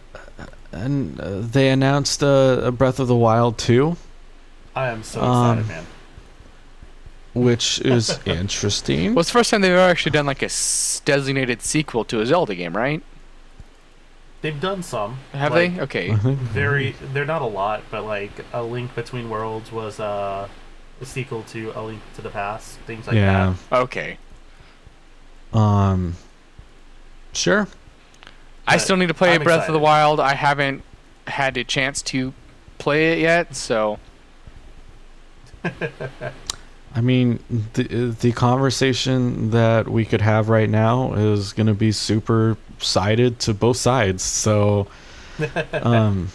and 0.72 1.20
uh, 1.20 1.40
they 1.42 1.70
announced 1.70 2.24
uh, 2.24 2.70
Breath 2.72 3.00
of 3.00 3.08
the 3.08 3.16
Wild 3.16 3.58
2, 3.58 3.96
I 4.76 4.88
am 4.90 5.04
so 5.04 5.22
Um, 5.22 5.60
excited, 5.60 5.68
man. 5.68 5.86
Which 7.34 7.80
is 7.82 8.20
interesting. 8.26 9.14
Well, 9.14 9.22
it's 9.22 9.30
the 9.30 9.34
first 9.34 9.52
time 9.52 9.62
they've 9.62 9.72
ever 9.72 9.90
actually 9.90 10.12
done 10.12 10.26
like 10.26 10.42
a 10.42 10.46
s- 10.46 11.02
designated 11.06 11.62
sequel 11.62 12.06
to 12.06 12.22
a 12.22 12.26
Zelda 12.26 12.56
game, 12.56 12.76
right? 12.76 13.02
They've 14.42 14.60
done 14.60 14.84
some. 14.84 15.20
Have 15.32 15.54
like, 15.54 15.76
they? 15.76 15.82
Okay. 15.82 16.12
Very. 16.16 16.96
They're 17.14 17.26
not 17.26 17.42
a 17.42 17.48
lot, 17.48 17.84
but 17.90 18.04
like 18.04 18.32
a 18.52 18.62
Link 18.62 18.94
Between 18.94 19.30
Worlds 19.30 19.72
was 19.72 20.00
uh, 20.00 20.48
a 21.00 21.06
sequel 21.06 21.44
to 21.44 21.72
A 21.76 21.82
Link 21.82 22.02
to 22.16 22.22
the 22.22 22.30
Past. 22.30 22.78
Things 22.80 23.08
like 23.08 23.16
yeah. 23.16 23.56
that. 23.70 23.82
Okay. 23.84 24.18
Um. 25.54 26.16
Sure. 27.32 27.68
I 28.68 28.78
still 28.78 28.96
need 28.96 29.08
to 29.08 29.14
play 29.14 29.34
I'm 29.34 29.44
Breath 29.44 29.68
of 29.68 29.74
the. 29.74 29.80
Wild. 29.80 30.20
I 30.20 30.34
haven't 30.34 30.84
had 31.28 31.58
a 31.58 31.64
chance 31.64 32.02
to 32.02 32.34
play 32.78 33.14
it 33.14 33.20
yet, 33.20 33.56
so 33.56 33.98
I 36.96 37.02
mean, 37.02 37.40
the 37.74 38.16
the 38.20 38.32
conversation 38.34 39.50
that 39.52 39.90
we 39.90 40.06
could 40.06 40.22
have 40.22 40.50
right 40.50 40.70
now 40.70 41.14
is 41.14 41.52
going 41.54 41.68
to 41.68 41.74
be 41.74 41.92
super 41.92 42.56
sided 42.80 43.40
to 43.40 43.54
both 43.54 43.78
sides. 43.78 44.22
So, 44.22 44.88
um, 45.74 46.30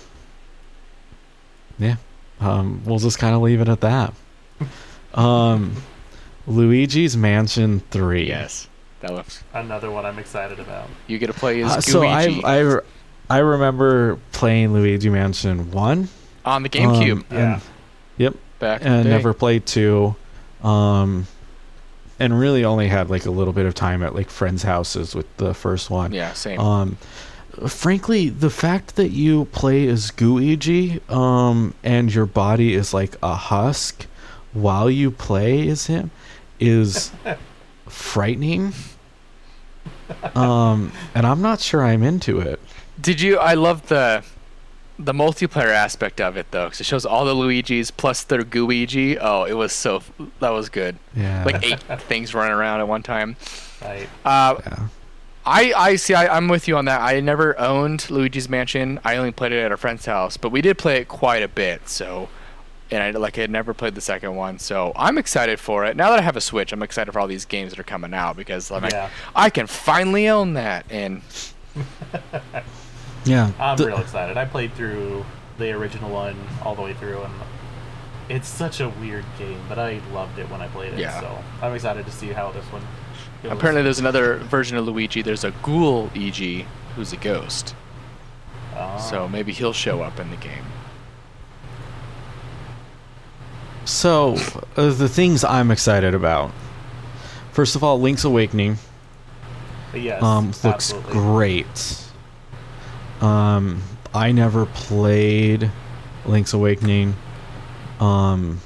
yeah, 1.79 1.97
um, 2.41 2.83
we'll 2.85 2.99
just 2.99 3.19
kind 3.19 3.37
of 3.37 3.43
leave 3.43 3.61
it 3.61 3.69
at 3.69 3.81
that. 3.83 4.13
Um, 5.15 5.77
Luigi's 6.47 7.17
Mansion 7.17 7.81
Three. 7.91 8.27
yes, 8.27 8.69
that 9.01 9.13
looks. 9.15 9.45
Another 9.55 9.91
one 9.93 10.05
I'm 10.07 10.19
excited 10.19 10.59
about. 10.59 10.89
You 11.07 11.19
get 11.19 11.29
to 11.29 11.33
play 11.35 11.63
as 11.63 11.71
Uh, 11.77 11.81
so 11.81 12.03
I 12.05 12.41
I 12.45 12.79
I 13.31 13.39
remember 13.39 14.19
playing 14.33 14.73
Luigi 14.73 15.09
Mansion 15.09 15.71
One. 15.71 16.09
on 16.45 16.63
the 16.65 16.69
GameCube 16.69 17.13
um, 17.13 17.25
Yeah. 17.31 17.53
and- 17.55 17.63
yep, 18.17 18.35
back 18.59 18.81
in 18.83 18.89
the 18.89 18.95
and 18.95 19.05
day. 19.05 19.11
never 19.11 19.33
played 19.35 19.67
two 19.67 20.17
um 20.63 21.27
and 22.21 22.39
really 22.39 22.65
only 22.65 22.89
had 22.89 23.09
like 23.11 23.27
a 23.27 23.31
little 23.31 23.53
bit 23.53 23.65
of 23.67 23.75
time 23.75 24.03
at 24.03 24.15
like 24.15 24.29
friends 24.31 24.63
houses 24.65 25.15
with 25.15 25.27
the 25.37 25.55
first 25.55 25.89
one 25.91 26.13
Yeah, 26.13 26.33
same. 26.33 26.59
um 26.61 26.97
frankly 27.67 28.29
the 28.29 28.51
fact 28.51 28.97
that 28.97 29.11
you 29.11 29.45
play 29.47 29.87
as 29.89 30.11
Gooigi 30.11 31.01
um 31.11 31.75
and 31.83 32.13
your 32.13 32.27
body 32.27 32.75
is 32.75 32.93
like 32.95 33.17
a 33.23 33.35
husk 33.35 34.07
while 34.53 34.91
you 34.91 35.11
play 35.11 35.69
as 35.69 35.87
him 35.87 36.11
is 36.61 37.11
frightening 37.89 38.73
um 40.35 40.91
and 41.15 41.27
i'm 41.27 41.43
not 41.43 41.61
sure 41.61 41.85
i'm 41.85 42.03
into 42.03 42.41
it 42.41 42.59
Did 43.01 43.21
you? 43.21 43.39
I 43.39 43.55
love 43.55 43.87
the 43.89 44.25
the 44.99 45.13
multiplayer 45.13 45.69
aspect 45.73 46.21
of 46.21 46.37
it 46.37 46.51
though, 46.51 46.67
because 46.67 46.81
it 46.81 46.85
shows 46.85 47.07
all 47.07 47.25
the 47.25 47.35
Luigi's 47.35 47.91
plus 47.91 48.23
their 48.25 48.43
Gooigi. 48.43 49.17
Oh, 49.21 49.45
it 49.45 49.53
was 49.55 49.73
so 49.73 50.03
that 50.41 50.51
was 50.51 50.69
good. 50.69 50.99
yeah 51.15 51.45
Like 51.45 51.65
eight 51.65 51.81
things 52.01 52.35
running 52.35 52.53
around 52.53 52.81
at 52.81 52.89
one 52.89 53.03
time. 53.03 53.37
Right. 53.83 54.09
Uh, 54.25 54.57
yeah 54.67 54.89
I 55.47 55.73
I 55.75 55.97
see. 55.97 56.13
I, 56.13 56.37
I'm 56.37 56.49
with 56.49 56.69
you 56.69 56.77
on 56.77 56.85
that. 56.87 57.01
I 57.01 57.21
never 57.21 57.59
owned 57.59 58.01
Luigi's 58.11 58.51
Mansion. 58.51 59.01
I 59.03 59.17
only 59.17 59.31
played 59.31 59.53
it 59.53 59.61
at 59.65 59.73
a 59.73 59.79
friend's 59.79 60.05
house, 60.05 60.37
but 60.37 60.51
we 60.53 60.61
did 60.61 60.77
play 60.77 60.99
it 60.99 61.09
quite 61.09 61.43
a 61.43 61.49
bit. 61.49 61.89
So, 61.89 62.29
and 62.91 63.03
I 63.03 63.11
like 63.13 63.39
I 63.39 63.43
had 63.43 63.51
never 63.51 63.73
played 63.73 63.95
the 63.95 64.03
second 64.03 64.35
one. 64.37 64.59
So 64.59 64.93
I'm 64.95 65.17
excited 65.17 65.59
for 65.59 65.87
it. 65.87 65.97
Now 65.97 66.11
that 66.11 66.19
I 66.19 66.23
have 66.23 66.37
a 66.37 66.41
Switch, 66.43 66.71
I'm 66.71 66.83
excited 66.83 67.13
for 67.13 67.21
all 67.21 67.27
these 67.29 67.47
games 67.47 67.71
that 67.71 67.79
are 67.81 67.85
coming 67.85 68.13
out 68.13 68.37
because 68.37 68.71
like, 68.71 68.93
Yeah. 68.93 69.09
I 69.35 69.49
can 69.49 69.67
finally 69.69 70.29
own 70.29 70.53
that. 70.55 70.85
And 70.91 71.23
yeah 73.25 73.51
I'm 73.59 73.77
The- 73.77 73.87
real 73.87 73.99
excited. 73.99 74.37
I 74.37 74.45
played 74.45 74.73
through 74.75 75.25
the 75.59 75.73
original 75.73 76.11
one 76.11 76.37
all 76.65 76.75
the 76.75 76.83
way 76.83 76.95
through, 76.95 77.21
and 77.23 77.33
it's 78.29 78.49
such 78.49 78.81
a 78.81 78.89
weird 78.89 79.25
game, 79.39 79.61
but 79.69 79.79
I 79.79 80.01
loved 80.13 80.39
it 80.39 80.49
when 80.51 80.61
I 80.61 80.69
played 80.69 80.93
it. 80.95 80.99
Yeah. 81.01 81.21
So 81.21 81.39
I'm 81.63 81.75
excited 81.75 82.07
to 82.07 82.13
see 82.13 82.29
how 82.29 82.51
this 82.53 82.65
one. 82.67 82.83
Goes. 83.43 83.53
apparently, 83.53 83.83
there's 83.83 84.01
another 84.01 84.37
version 84.39 84.77
of 84.77 84.87
Luigi. 84.87 85.23
There's 85.23 85.45
a 85.45 85.53
Ghoul 85.63 86.11
EG 86.15 86.67
who's 86.97 87.13
a 87.13 87.17
ghost. 87.17 87.75
Ah. 88.77 88.97
So 88.99 89.29
maybe 89.29 89.53
he'll 89.53 89.73
show 89.73 90.03
up 90.03 90.19
in 90.21 90.31
the 90.31 90.37
game. 90.37 90.65
So, 93.85 94.37
uh, 94.77 94.91
the 94.91 95.09
things 95.09 95.45
I'm 95.45 95.71
excited 95.71 96.15
about. 96.15 96.51
First 97.53 97.75
of 97.75 97.83
all, 97.83 97.99
Link's 98.01 98.25
Awakening 98.25 98.77
But 99.93 100.03
yes, 100.03 100.23
um, 100.23 100.47
looks 100.49 100.65
absolutely. 100.65 101.13
great. 101.13 102.05
Um, 103.21 103.83
I 104.15 104.33
never 104.33 104.67
played 104.67 105.71
Link's 106.27 106.53
Awakening, 106.53 107.15
um, 108.01 108.61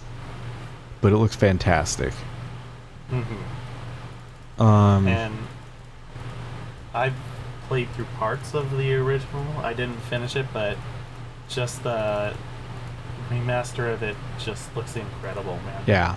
but 1.00 1.12
it 1.12 1.16
looks 1.16 1.36
fantastic. 1.36 2.12
Mhm. 3.10 4.62
Um, 4.62 5.06
And 5.08 5.34
I 6.94 7.12
played 7.68 7.90
through 7.94 8.06
parts 8.18 8.54
of 8.54 8.76
the 8.76 8.94
original. 8.94 9.46
I 9.62 9.72
didn't 9.72 10.00
finish 10.02 10.36
it, 10.36 10.46
but 10.52 10.76
just 11.48 11.82
the 11.82 12.34
remaster 13.30 13.92
of 13.92 14.02
it 14.02 14.16
just 14.38 14.74
looks 14.76 14.94
incredible, 14.96 15.58
man. 15.64 15.82
yeah, 15.86 16.16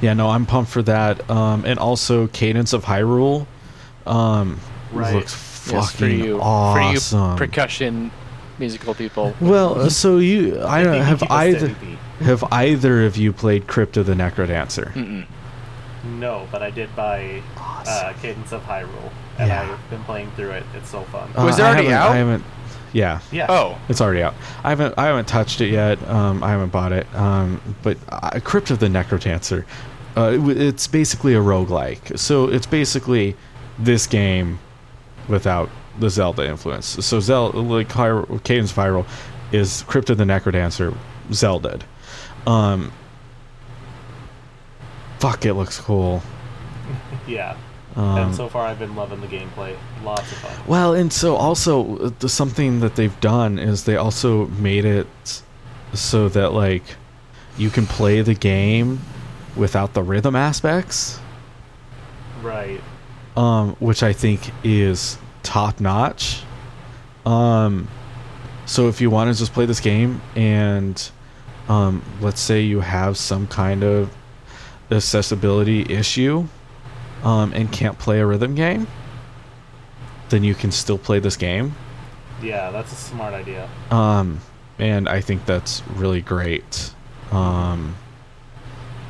yeah. 0.00 0.14
No, 0.14 0.30
I'm 0.30 0.46
pumped 0.46 0.70
for 0.70 0.82
that. 0.82 1.28
Um, 1.30 1.64
and 1.64 1.78
also 1.78 2.28
Cadence 2.28 2.72
of 2.72 2.84
Hyrule. 2.84 3.46
Um, 4.06 4.60
Right. 4.92 5.14
looks 5.14 5.32
Yes, 5.70 5.92
for 5.92 6.06
you, 6.06 6.40
awesome. 6.40 7.36
for 7.36 7.44
you 7.44 7.48
percussion 7.48 8.10
musical 8.58 8.94
people. 8.94 9.34
well, 9.40 9.80
uh, 9.82 9.88
so 9.88 10.18
you, 10.18 10.62
I 10.64 10.82
don't 10.82 11.00
have 11.02 11.22
either. 11.30 11.68
Have 12.20 12.44
either 12.52 13.04
of 13.04 13.16
you 13.16 13.32
played 13.32 13.66
Crypt 13.66 13.96
of 13.96 14.06
the 14.06 14.14
Necrodancer? 14.14 14.92
Mm-mm. 14.92 15.26
No, 16.18 16.46
but 16.52 16.62
I 16.62 16.70
did 16.70 16.94
buy 16.96 17.42
Awesome. 17.56 18.08
uh, 18.08 18.12
Cadence 18.20 18.52
of 18.52 18.62
Hyrule, 18.64 19.10
and 19.38 19.48
Yeah. 19.48 19.72
I've 19.72 19.90
been 19.90 20.02
playing 20.04 20.30
through 20.36 20.50
it. 20.50 20.64
It's 20.76 20.90
so 20.90 21.02
fun. 21.04 21.30
Was 21.36 21.58
it 21.58 21.62
Uh, 21.62 21.66
I 21.66 21.68
already 21.70 21.92
out? 21.92 22.10
I 22.10 22.16
haven't. 22.16 22.44
Yeah, 22.92 23.20
yeah. 23.30 23.46
Oh, 23.48 23.78
it's 23.88 24.00
already 24.00 24.22
out. 24.22 24.34
I 24.62 24.68
haven't. 24.70 24.94
I 24.98 25.06
haven't 25.06 25.26
touched 25.26 25.60
it 25.60 25.70
yet. 25.70 26.06
Um, 26.08 26.42
I 26.44 26.50
haven't 26.50 26.70
bought 26.72 26.92
it. 26.92 27.06
Um, 27.14 27.60
but 27.82 27.96
uh, 28.10 28.38
Crypt 28.44 28.70
of 28.70 28.80
the 28.80 28.88
Necrodancer. 28.88 29.64
Uh, 30.16 30.38
it 30.48 30.56
it's 30.60 30.86
basically 30.86 31.34
a 31.34 31.40
roguelike. 31.40 32.18
So 32.18 32.48
it's 32.48 32.66
basically 32.66 33.34
this 33.78 34.06
game 34.06 34.58
without 35.28 35.68
the 35.98 36.10
Zelda 36.10 36.46
influence. 36.48 36.86
So 37.04 37.20
Zelda, 37.20 37.58
like 37.58 37.88
Cadence 38.44 38.76
of 38.76 39.06
is 39.52 39.82
Crypt 39.82 40.10
of 40.10 40.18
the 40.18 40.24
Necrodancer, 40.24 40.96
Zelda. 41.32 41.80
Um, 42.46 42.92
fuck, 45.18 45.44
it 45.44 45.54
looks 45.54 45.78
cool. 45.78 46.22
Yeah. 47.28 47.56
Um, 47.94 48.18
and 48.18 48.34
so 48.34 48.48
far, 48.48 48.66
I've 48.66 48.80
been 48.80 48.96
loving 48.96 49.20
the 49.20 49.28
gameplay. 49.28 49.76
Lots 50.02 50.32
of 50.32 50.38
fun. 50.38 50.66
Well, 50.66 50.94
and 50.94 51.12
so 51.12 51.36
also 51.36 51.98
uh, 51.98 52.10
the, 52.18 52.28
something 52.28 52.80
that 52.80 52.96
they've 52.96 53.18
done 53.20 53.60
is 53.60 53.84
they 53.84 53.96
also 53.96 54.46
made 54.46 54.84
it 54.84 55.06
so 55.94 56.28
that 56.30 56.52
like 56.52 56.82
you 57.58 57.70
can 57.70 57.86
play 57.86 58.22
the 58.22 58.34
game 58.34 59.00
without 59.54 59.92
the 59.92 60.02
rhythm 60.02 60.34
aspects, 60.34 61.20
Right. 62.42 62.80
Um, 63.36 63.76
which 63.80 64.02
I 64.02 64.12
think 64.12 64.50
is 64.64 65.18
top 65.42 65.80
notch. 65.80 66.42
Um, 67.24 67.88
so 68.66 68.88
if 68.88 69.00
you 69.00 69.10
want 69.10 69.32
to 69.32 69.38
just 69.38 69.52
play 69.52 69.66
this 69.66 69.80
game 69.80 70.20
and 70.34 71.10
um, 71.68 72.02
let's 72.20 72.40
say 72.40 72.60
you 72.60 72.80
have 72.80 73.16
some 73.16 73.46
kind 73.46 73.82
of 73.82 74.14
accessibility 74.90 75.82
issue 75.82 76.46
um, 77.22 77.52
and 77.54 77.70
can't 77.72 77.98
play 77.98 78.20
a 78.20 78.26
rhythm 78.26 78.54
game, 78.54 78.86
then 80.28 80.44
you 80.44 80.54
can 80.54 80.72
still 80.72 80.98
play 80.98 81.18
this 81.18 81.36
game. 81.36 81.74
Yeah, 82.42 82.70
that's 82.70 82.92
a 82.92 82.96
smart 82.96 83.34
idea. 83.34 83.68
Um, 83.90 84.40
and 84.78 85.08
I 85.08 85.20
think 85.20 85.46
that's 85.46 85.82
really 85.94 86.20
great. 86.20 86.92
Um, 87.30 87.94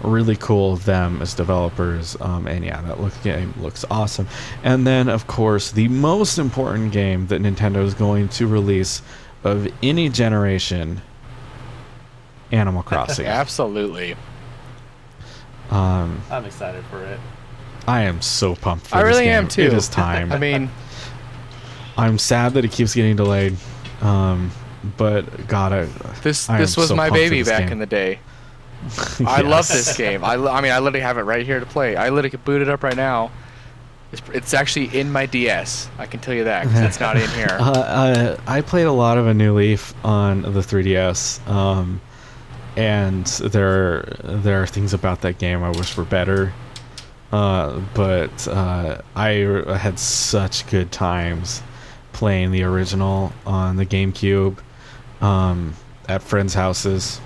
really 0.02 0.36
cool 0.36 0.72
of 0.74 0.84
them 0.84 1.22
as 1.22 1.34
developers. 1.34 2.16
Um, 2.20 2.46
and 2.46 2.64
yeah, 2.64 2.80
that 2.82 3.00
look 3.00 3.12
game 3.22 3.54
looks 3.60 3.84
awesome. 3.90 4.26
And 4.64 4.86
then, 4.86 5.08
of 5.08 5.26
course, 5.26 5.70
the 5.72 5.88
most 5.88 6.38
important 6.38 6.92
game 6.92 7.26
that 7.28 7.40
Nintendo 7.42 7.84
is 7.84 7.94
going 7.94 8.28
to 8.30 8.46
release 8.46 9.02
of 9.44 9.68
any 9.82 10.08
generation, 10.08 11.00
Animal 12.50 12.82
Crossing. 12.84 13.26
absolutely. 13.26 14.16
um, 15.70 16.20
I'm 16.30 16.44
excited 16.44 16.84
for 16.86 17.02
it. 17.04 17.18
I 17.88 18.02
am 18.02 18.22
so 18.22 18.54
pumped 18.54 18.86
for 18.86 18.96
I 18.96 19.02
this 19.02 19.08
really 19.12 19.24
game. 19.24 19.32
am 19.44 19.48
too. 19.48 19.62
It 19.62 19.72
is 19.72 19.88
time. 19.88 20.30
I 20.32 20.38
mean, 20.38 20.70
I'm 21.96 22.18
sad 22.18 22.54
that 22.54 22.64
it 22.64 22.70
keeps 22.72 22.94
getting 22.94 23.16
delayed. 23.16 23.56
Um, 24.00 24.50
but 24.96 25.46
God, 25.48 25.72
I, 25.72 25.84
this 26.22 26.48
I 26.50 26.58
this 26.58 26.76
was 26.76 26.88
so 26.88 26.96
my 26.96 27.10
baby 27.10 27.42
back 27.42 27.60
game. 27.64 27.72
in 27.72 27.78
the 27.78 27.86
day. 27.86 28.18
I 29.26 29.42
love 29.42 29.68
this 29.68 29.96
game. 29.96 30.24
I, 30.24 30.34
I 30.34 30.60
mean, 30.60 30.72
I 30.72 30.78
literally 30.78 31.00
have 31.00 31.18
it 31.18 31.22
right 31.22 31.44
here 31.46 31.60
to 31.60 31.66
play. 31.66 31.96
I 31.96 32.08
literally 32.08 32.30
could 32.30 32.44
boot 32.44 32.62
it 32.62 32.68
up 32.68 32.82
right 32.82 32.96
now. 32.96 33.30
It's, 34.10 34.22
it's 34.34 34.54
actually 34.54 34.98
in 34.98 35.10
my 35.10 35.26
DS. 35.26 35.88
I 35.98 36.06
can 36.06 36.20
tell 36.20 36.34
you 36.34 36.44
that 36.44 36.64
'cause 36.64 36.80
it's 36.80 37.00
not 37.00 37.16
in 37.16 37.28
here. 37.40 37.56
Uh, 37.58 37.70
uh, 37.70 38.40
I 38.46 38.60
played 38.60 38.86
a 38.86 38.92
lot 38.92 39.16
of 39.18 39.26
A 39.26 39.32
New 39.34 39.54
Leaf 39.54 39.94
on 40.04 40.42
the 40.42 40.60
3DS, 40.60 41.46
um, 41.48 42.00
and 42.76 43.24
there 43.26 44.02
there 44.22 44.62
are 44.62 44.66
things 44.66 44.92
about 44.92 45.22
that 45.22 45.38
game 45.38 45.62
I 45.62 45.70
wish 45.70 45.96
were 45.96 46.04
better. 46.04 46.52
Uh, 47.32 47.80
but 47.94 48.46
uh, 48.48 49.00
I 49.16 49.44
r- 49.44 49.74
had 49.76 49.98
such 49.98 50.66
good 50.66 50.92
times 50.92 51.62
playing 52.12 52.50
the 52.50 52.64
original 52.64 53.32
on 53.46 53.76
the 53.76 53.86
GameCube 53.86 54.58
um, 55.22 55.72
at 56.10 56.22
friends' 56.22 56.52
houses. 56.52 57.18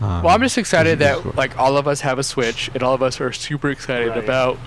Um, 0.00 0.22
Well, 0.22 0.34
I'm 0.34 0.40
just 0.40 0.56
excited 0.58 1.00
it 1.02 1.14
cool. 1.14 1.32
that 1.32 1.38
like 1.38 1.58
all 1.58 1.76
of 1.76 1.86
us 1.86 2.00
have 2.02 2.18
a 2.18 2.22
Switch 2.22 2.70
and 2.74 2.82
all 2.82 2.94
of 2.94 3.02
us 3.02 3.20
are 3.20 3.32
super 3.32 3.70
excited 3.70 4.08
Right. 4.10 4.18
about 4.24 4.58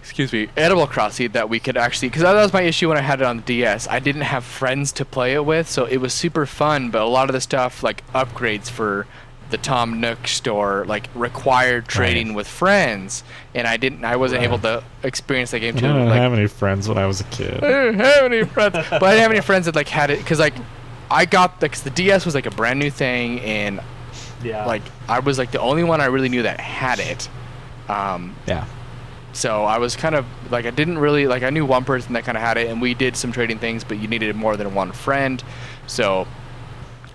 excuse 0.00 0.32
me, 0.34 0.48
Animal 0.56 0.86
Crossing 0.86 1.30
that 1.32 1.48
we 1.48 1.58
could 1.58 1.76
actually 1.78 2.08
because 2.08 2.22
that 2.22 2.34
was 2.34 2.52
my 2.52 2.62
issue 2.62 2.88
when 2.88 2.98
I 2.98 3.02
had 3.02 3.20
it 3.20 3.24
on 3.26 3.38
the 3.38 3.42
DS. 3.42 3.88
I 3.88 3.98
didn't 4.00 4.22
have 4.22 4.44
friends 4.44 4.92
to 4.92 5.04
play 5.04 5.32
it 5.34 5.44
with, 5.44 5.68
so 5.68 5.84
it 5.86 5.96
was 5.98 6.12
super 6.12 6.44
fun. 6.46 6.90
But 6.90 7.02
a 7.02 7.06
lot 7.06 7.28
of 7.28 7.32
the 7.34 7.40
stuff 7.40 7.82
like 7.82 8.06
upgrades 8.12 8.68
for 8.70 9.06
the 9.50 9.58
Tom 9.58 10.00
Nook 10.00 10.26
store 10.26 10.84
like 10.86 11.08
required 11.14 11.86
trading 11.86 12.28
Right. 12.28 12.36
with 12.36 12.48
friends, 12.48 13.22
and 13.54 13.66
I 13.66 13.76
didn't. 13.76 14.04
I 14.04 14.16
wasn't 14.16 14.40
Right. 14.40 14.46
able 14.46 14.58
to 14.60 14.82
experience 15.02 15.50
that 15.52 15.60
game 15.60 15.76
I 15.76 15.80
didn't 15.80 16.08
Like, 16.08 16.20
have 16.20 16.32
any 16.32 16.46
friends 16.48 16.88
when 16.88 16.98
I 16.98 17.06
was 17.06 17.20
a 17.20 17.24
kid. 17.24 17.62
I 17.62 17.68
didn't 17.68 18.00
have 18.00 18.24
any 18.24 18.44
friends, 18.44 18.72
but 18.90 19.02
I 19.02 19.10
didn't 19.10 19.22
have 19.22 19.30
any 19.30 19.40
friends 19.40 19.66
that 19.66 19.74
like 19.74 19.88
had 19.88 20.10
it 20.10 20.18
because 20.18 20.38
like 20.38 20.54
I 21.10 21.24
got 21.26 21.60
because 21.60 21.82
the 21.82 21.90
DS 21.90 22.24
was 22.26 22.34
like 22.34 22.46
a 22.46 22.50
brand 22.50 22.78
new 22.78 22.90
thing, 22.90 23.40
and 23.40 23.80
Yeah. 24.44 24.66
like 24.66 24.82
I 25.08 25.18
was 25.20 25.38
like 25.38 25.50
the 25.50 25.60
only 25.60 25.84
one 25.84 26.00
I 26.00 26.06
really 26.06 26.28
knew 26.28 26.42
that 26.42 26.60
had 26.60 26.98
it. 27.00 27.28
Um, 27.88 28.34
Yeah. 28.46 28.66
so 29.32 29.64
I 29.64 29.78
was 29.78 29.96
kind 29.96 30.14
of 30.14 30.24
like 30.50 30.66
I 30.66 30.70
didn't 30.70 30.98
really 30.98 31.26
like 31.26 31.42
I 31.42 31.50
knew 31.50 31.64
one 31.66 31.84
person 31.84 32.12
that 32.14 32.24
kind 32.24 32.36
of 32.36 32.42
had 32.42 32.56
it, 32.56 32.68
and 32.68 32.80
we 32.80 32.94
did 32.94 33.16
some 33.16 33.32
trading 33.32 33.58
things, 33.58 33.84
but 33.84 33.98
you 33.98 34.08
needed 34.08 34.36
more 34.36 34.56
than 34.56 34.74
one 34.74 34.92
friend. 34.92 35.42
So 35.86 36.26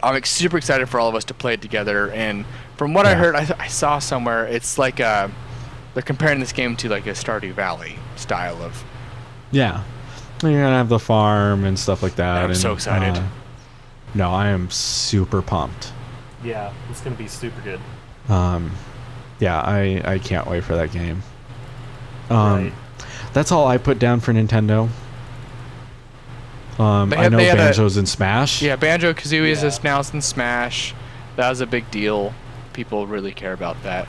I'm 0.02 0.14
like, 0.14 0.26
super 0.26 0.58
excited 0.58 0.88
for 0.90 1.00
all 1.00 1.10
of 1.10 1.16
us 1.16 1.26
to 1.26 1.34
play 1.34 1.54
it 1.54 1.62
together. 1.62 2.10
And 2.12 2.46
from 2.78 2.94
what 2.94 3.06
I 3.06 3.16
heard, 3.16 3.36
I, 3.36 3.48
I 3.60 3.68
saw 3.68 4.00
somewhere 4.00 4.46
it's 4.46 4.78
like 4.78 5.00
uh 5.00 5.28
they're 5.94 6.04
comparing 6.04 6.40
this 6.40 6.52
game 6.54 6.76
to 6.78 6.90
like 6.90 7.08
a 7.08 7.12
Stardew 7.12 7.54
Valley 7.54 7.96
style 8.16 8.62
of. 8.62 8.84
Yeah. 9.52 9.84
You're 10.44 10.62
gonna 10.62 10.78
have 10.78 10.88
the 10.90 11.00
farm 11.00 11.66
and 11.66 11.78
stuff 11.78 12.02
like 12.04 12.16
that. 12.16 12.44
I'm 12.44 12.52
and, 12.52 12.58
so 12.58 12.74
excited. 12.74 13.18
uh, 13.18 13.28
no, 14.14 14.30
I 14.32 14.48
am 14.48 14.70
super 14.70 15.42
pumped. 15.42 15.92
Yeah, 16.44 16.72
it's 16.90 17.02
gonna 17.02 17.16
be 17.16 17.28
super 17.28 17.62
good. 17.62 17.80
Um, 18.34 18.72
yeah, 19.40 19.60
I 19.62 20.02
I 20.06 20.20
can't 20.20 20.48
wait 20.48 20.64
for 20.64 20.76
that 20.76 20.92
game. 20.92 21.24
Um, 22.30 22.64
Right. 22.66 22.74
that's 23.34 23.52
all 23.52 23.68
I 23.68 23.78
put 23.78 23.98
down 24.00 24.20
for 24.20 24.34
Nintendo. 24.34 24.90
Um, 26.78 27.10
They 27.10 27.18
I 27.18 27.28
know 27.30 27.38
they 27.38 27.46
had 27.46 27.58
a- 27.60 27.62
Banjo's 27.62 27.98
in 27.98 28.06
Smash. 28.06 28.62
Yeah, 28.62 28.76
Banjo 28.78 29.14
Kazooie 29.14 29.50
is 29.50 29.58
Yeah. 29.60 29.64
just 29.68 29.82
announced 29.82 30.14
in 30.14 30.22
Smash. 30.22 30.94
That 31.36 31.50
was 31.50 31.60
a 31.62 31.66
big 31.68 31.90
deal. 31.92 32.34
People 32.74 33.06
really 33.08 33.32
care 33.34 33.54
about 33.54 33.82
that. 33.84 34.08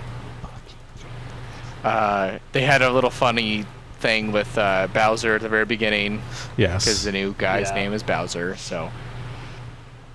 Uh, 1.83 2.39
they 2.53 2.63
had 2.63 2.83
a 2.83 2.91
little 2.91 3.11
funny 3.11 3.65
thing 4.01 4.33
with 4.33 4.57
uh, 4.59 4.87
Bowser 4.93 5.37
at 5.37 5.41
the 5.43 5.49
very 5.49 5.65
beginning 5.65 6.23
Yes. 6.57 6.85
because 6.85 7.03
the 7.05 7.13
new 7.13 7.35
guy's 7.39 7.69
Yeah. 7.71 7.75
name 7.77 7.93
is 7.93 8.03
Bowser. 8.03 8.57
So 8.57 8.91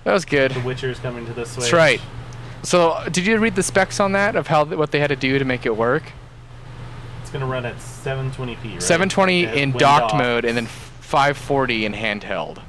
that 0.06 0.12
was 0.12 0.24
good. 0.24 0.52
The 0.52 0.60
Witcher's 0.60 1.00
coming 1.00 1.26
to 1.26 1.32
the 1.32 1.44
Switch. 1.44 1.64
That's 1.64 1.72
right. 1.72 2.00
So, 2.62 2.96
did 3.10 3.26
you 3.26 3.36
read 3.38 3.56
the 3.56 3.62
specs 3.62 3.98
on 4.00 4.12
that 4.12 4.36
of 4.36 4.46
how 4.46 4.64
what 4.64 4.92
they 4.92 5.00
had 5.00 5.08
to 5.08 5.16
do 5.16 5.38
to 5.38 5.44
make 5.44 5.66
it 5.66 5.76
work? 5.76 6.04
It's 7.22 7.30
gonna 7.30 7.44
run 7.46 7.66
at 7.66 7.76
720p. 7.76 8.72
Right? 8.74 8.82
720 8.82 9.46
And 9.46 9.54
in 9.58 9.70
docked 9.72 10.12
docked- 10.12 10.14
mode 10.16 10.44
and 10.44 10.56
then 10.56 10.66
540 10.66 11.84
in 11.86 11.92
handheld. 11.92 12.62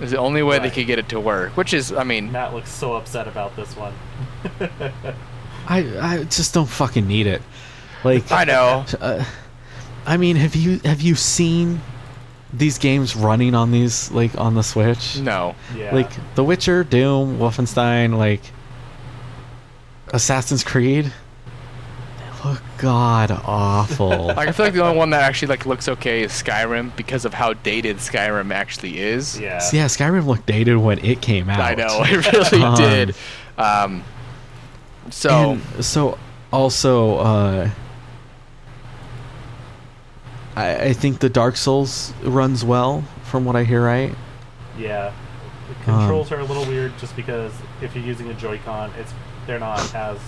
Is 0.00 0.12
the 0.12 0.16
only 0.16 0.42
way 0.42 0.58
they 0.58 0.70
could 0.70 0.86
get 0.86 0.98
it 0.98 1.10
to 1.10 1.20
work. 1.20 1.58
Which 1.58 1.74
is, 1.74 1.92
I 1.92 2.04
mean, 2.04 2.32
Matt 2.32 2.54
looks 2.54 2.70
so 2.70 2.94
upset 2.94 3.28
about 3.28 3.54
this 3.54 3.76
one. 3.76 3.92
I 5.68 5.78
I 6.00 6.24
just 6.24 6.54
don't 6.54 6.68
fucking 6.68 7.06
need 7.06 7.26
it. 7.26 7.42
Like 8.02 8.32
I 8.32 8.44
know. 8.44 8.86
Uh, 8.98 9.22
I 10.06 10.16
mean, 10.16 10.36
have 10.36 10.56
you 10.56 10.78
have 10.86 11.02
you 11.02 11.14
seen 11.16 11.82
these 12.52 12.78
games 12.78 13.14
running 13.14 13.54
on 13.54 13.70
these 13.70 14.10
like 14.10 14.36
on 14.38 14.54
the 14.54 14.62
Switch? 14.62 15.18
No. 15.18 15.54
Yeah. 15.76 15.94
Like 15.94 16.10
The 16.34 16.44
Witcher, 16.44 16.84
Doom, 16.84 17.38
Wolfenstein, 17.38 18.16
like 18.18 18.40
Assassin's 20.12 20.64
Creed. 20.64 21.12
They 22.18 22.48
look 22.50 22.62
god 22.78 23.30
awful. 23.30 24.26
Like 24.34 24.48
I 24.48 24.52
feel 24.52 24.66
like 24.66 24.74
the 24.74 24.82
only 24.82 24.96
one 24.96 25.10
that 25.10 25.22
actually 25.22 25.48
like 25.48 25.66
looks 25.66 25.88
okay 25.88 26.22
is 26.22 26.32
Skyrim 26.32 26.94
because 26.96 27.24
of 27.24 27.34
how 27.34 27.52
dated 27.52 27.98
Skyrim 27.98 28.52
actually 28.52 28.98
is. 28.98 29.38
yeah. 29.38 29.60
yeah, 29.72 29.86
Skyrim 29.86 30.26
looked 30.26 30.46
dated 30.46 30.76
when 30.78 30.98
it 31.04 31.20
came 31.20 31.48
out. 31.50 31.60
I 31.60 31.74
know 31.74 32.02
it 32.04 32.32
really 32.32 32.62
Um, 32.64 32.74
did. 32.76 33.14
Um, 33.58 34.04
so 35.10 35.52
And 35.52 35.84
so 35.84 36.18
also 36.52 37.16
uh 37.18 37.70
I, 40.60 40.84
I 40.86 40.92
think 40.92 41.18
the 41.20 41.28
Dark 41.28 41.56
Souls 41.56 42.12
runs 42.22 42.64
well 42.64 43.02
from 43.24 43.44
what 43.44 43.56
I 43.56 43.64
hear 43.64 43.84
right. 43.84 44.14
Yeah. 44.78 45.12
The 45.84 45.92
Um, 45.92 45.98
controls 46.00 46.32
are 46.32 46.40
a 46.40 46.44
little 46.44 46.64
weird 46.66 46.96
just 46.98 47.14
because 47.16 47.52
if 47.80 47.94
you're 47.94 48.04
using 48.04 48.28
a 48.30 48.34
Joy-Con, 48.34 48.92
it's 48.98 49.12
they're 49.46 49.58
not 49.60 49.94
as 49.94 50.18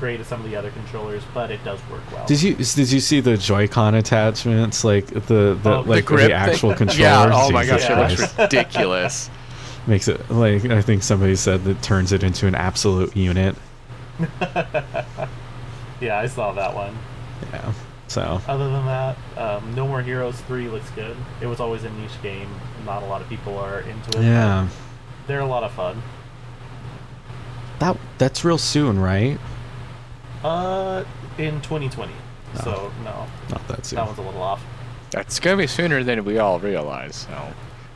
great 0.00 0.18
as 0.20 0.26
some 0.26 0.40
of 0.44 0.48
the 0.50 0.56
other 0.56 0.70
controllers, 0.70 1.22
but 1.34 1.50
it 1.50 1.62
does 1.64 1.78
work 1.90 2.00
well. 2.12 2.26
Did 2.26 2.42
you 2.42 2.54
did 2.54 2.90
you 2.90 3.00
see 3.00 3.20
the 3.20 3.36
Joy-Con 3.36 3.94
attachments 3.94 4.84
like 4.84 5.06
the 5.06 5.20
the 5.20 5.50
Oh, 5.64 5.82
the 5.82 5.90
like 5.90 6.04
the, 6.04 6.08
grip 6.08 6.20
thing? 6.26 6.32
actual 6.32 6.74
controller? 6.74 7.00
yeah. 7.08 7.30
Oh 7.32 7.50
my 7.50 7.64
gosh, 7.66 7.82
Jesus 7.86 7.88
Yeah. 7.90 8.06
it 8.06 8.18
looks 8.20 8.38
ridiculous. 8.38 9.30
Makes 9.86 10.08
it 10.08 10.30
like 10.30 10.64
I 10.66 10.80
think 10.82 11.02
somebody 11.02 11.34
said 11.36 11.64
that 11.64 11.82
turns 11.82 12.12
it 12.12 12.22
into 12.22 12.46
an 12.46 12.54
absolute 12.54 13.16
unit. 13.16 13.56
yeah, 16.00 16.18
I 16.18 16.26
saw 16.26 16.52
that 16.52 16.74
one. 16.74 16.96
Yeah. 17.52 17.72
So 18.12 18.42
Other 18.46 18.68
than 18.70 18.84
that, 18.84 19.16
um, 19.38 19.74
No 19.74 19.88
More 19.88 20.02
Heroes 20.02 20.38
3 20.42 20.68
looks 20.68 20.90
good. 20.90 21.16
It 21.40 21.46
was 21.46 21.60
always 21.60 21.84
a 21.84 21.90
niche 21.90 22.20
game. 22.22 22.48
Not 22.84 23.02
a 23.02 23.06
lot 23.06 23.22
of 23.22 23.28
people 23.30 23.56
are 23.58 23.80
into 23.80 24.18
it. 24.18 24.24
yeah, 24.24 24.68
They're 25.26 25.40
a 25.40 25.46
lot 25.46 25.62
of 25.62 25.72
fun. 25.72 26.02
that 27.78 27.96
that's 28.18 28.44
real 28.44 28.58
soon, 28.58 28.98
right? 29.00 29.38
Uh, 30.44 31.04
in 31.38 31.60
2020. 31.62 32.12
Oh. 32.12 32.60
So, 32.62 32.92
no. 33.02 33.26
Not 33.50 33.66
that 33.68 33.86
soon. 33.86 33.96
That 33.96 34.06
one's 34.06 34.18
a 34.18 34.22
little 34.22 34.42
off. 34.42 34.62
That's 35.10 35.40
gonna 35.40 35.56
be 35.56 35.66
sooner 35.66 36.04
than 36.04 36.22
we 36.26 36.38
all 36.38 36.58
realize. 36.60 37.16
So 37.16 37.52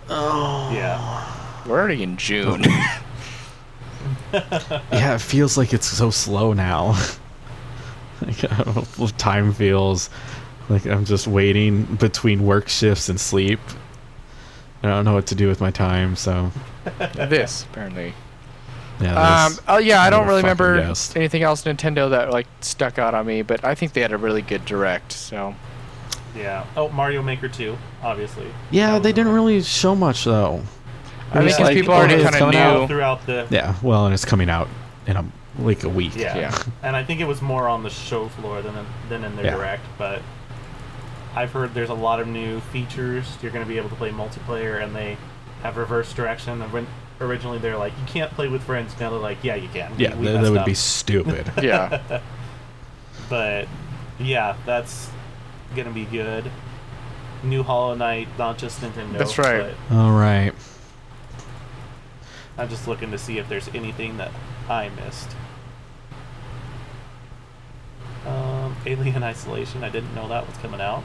Oh. 0.08 0.70
Yeah. 0.72 1.62
we're 1.66 1.78
already 1.78 2.02
in 2.02 2.16
June. 2.16 2.64
Yeah, 4.32 5.14
it 5.14 5.20
feels 5.20 5.56
like 5.58 5.72
it's 5.74 5.86
so 5.86 6.10
slow 6.10 6.52
now. 6.52 6.98
like 8.26 8.44
I 8.44 9.06
time 9.18 9.52
feels 9.52 10.10
like 10.68 10.86
I'm 10.86 11.04
just 11.04 11.26
waiting 11.26 11.84
between 11.96 12.44
work 12.46 12.68
shifts 12.68 13.08
and 13.08 13.20
sleep. 13.20 13.60
I 14.82 14.88
don't 14.88 15.04
know 15.04 15.14
what 15.14 15.26
to 15.28 15.34
do 15.34 15.48
with 15.48 15.60
my 15.60 15.70
time, 15.70 16.16
so 16.16 16.50
this 17.14 17.64
apparently. 17.70 18.14
yeah. 19.00 19.46
Um, 19.46 19.54
oh 19.68 19.78
yeah, 19.78 20.02
I 20.02 20.10
don't 20.10 20.26
really 20.26 20.42
remember 20.42 20.78
guessed. 20.78 21.16
anything 21.16 21.42
else 21.42 21.64
Nintendo 21.64 22.10
that 22.10 22.30
like 22.30 22.46
stuck 22.60 22.98
out 22.98 23.14
on 23.14 23.26
me, 23.26 23.42
but 23.42 23.64
I 23.64 23.74
think 23.74 23.92
they 23.92 24.00
had 24.00 24.12
a 24.12 24.16
really 24.18 24.42
good 24.42 24.64
direct. 24.64 25.12
So 25.12 25.54
Yeah. 26.36 26.64
Oh, 26.76 26.88
Mario 26.90 27.22
Maker 27.22 27.48
2, 27.48 27.76
obviously. 28.02 28.46
yeah, 28.70 28.98
they 28.98 29.12
didn't 29.12 29.32
really 29.32 29.62
show 29.62 29.94
much 29.94 30.24
though. 30.24 30.62
I 31.32 31.38
think 31.40 31.46
It's 31.46 31.56
because 31.56 31.58
like, 31.60 31.76
people 31.76 31.94
already 31.94 32.22
kind 32.22 32.34
of 32.34 32.38
coming 32.38 32.56
out 32.56 32.80
knew. 32.82 32.86
throughout 32.86 33.26
the. 33.26 33.46
Yeah, 33.50 33.74
well, 33.82 34.04
and 34.06 34.14
it's 34.14 34.24
coming 34.24 34.48
out 34.48 34.68
in 35.06 35.16
a 35.16 35.24
like 35.58 35.82
a 35.84 35.88
week. 35.88 36.14
Yeah. 36.16 36.36
Yeah. 36.36 36.62
And 36.82 36.94
I 36.96 37.04
think 37.04 37.20
it 37.20 37.26
was 37.26 37.40
more 37.42 37.68
on 37.68 37.82
the 37.82 37.90
show 37.90 38.28
floor 38.28 38.62
than 38.62 38.76
in, 38.76 38.86
than 39.08 39.24
in 39.24 39.36
their 39.36 39.46
Yeah. 39.46 39.56
direct, 39.56 39.84
but 39.98 40.22
I've 41.34 41.52
heard 41.52 41.74
there's 41.74 41.90
a 41.90 41.94
lot 41.94 42.20
of 42.20 42.26
new 42.28 42.60
features. 42.60 43.36
You're 43.42 43.52
going 43.52 43.64
to 43.64 43.68
be 43.68 43.76
able 43.78 43.90
to 43.90 43.94
play 43.96 44.10
multiplayer, 44.10 44.82
and 44.82 44.94
they 44.96 45.16
have 45.62 45.76
reverse 45.76 46.12
direction. 46.12 46.62
And 46.62 46.72
when 46.72 46.86
originally 47.20 47.58
they're 47.58 47.76
like, 47.76 47.92
you 47.98 48.06
can't 48.06 48.30
play 48.32 48.48
with 48.48 48.62
friends. 48.62 48.98
Now 48.98 49.10
they're 49.10 49.18
like, 49.18 49.38
yeah, 49.42 49.54
you 49.54 49.68
can. 49.68 49.92
Yeah, 49.98 50.14
we 50.16 50.26
that, 50.26 50.42
that 50.42 50.50
would 50.50 50.60
up." 50.60 50.66
be 50.66 50.74
stupid. 50.74 51.50
Yeah, 51.62 52.20
But 53.28 53.68
yeah, 54.18 54.56
that's 54.64 55.10
going 55.74 55.88
to 55.88 55.92
be 55.94 56.04
good. 56.04 56.50
New 57.42 57.62
Hollow 57.62 57.94
Knight, 57.94 58.28
not 58.38 58.56
just 58.56 58.80
Nintendo. 58.80 59.18
That's 59.18 59.36
right. 59.38 59.74
All 59.90 60.12
right. 60.12 60.52
I'm 62.58 62.68
just 62.70 62.88
looking 62.88 63.10
to 63.10 63.18
see 63.18 63.36
if 63.38 63.48
there's 63.48 63.68
anything 63.74 64.16
that 64.16 64.30
I 64.68 64.88
missed. 64.88 65.28
Um, 68.26 68.76
Alien 68.86 69.22
Isolation. 69.22 69.84
I 69.84 69.88
didn't 69.88 70.14
know 70.14 70.28
that 70.28 70.46
was 70.46 70.56
coming 70.58 70.80
out. 70.80 71.02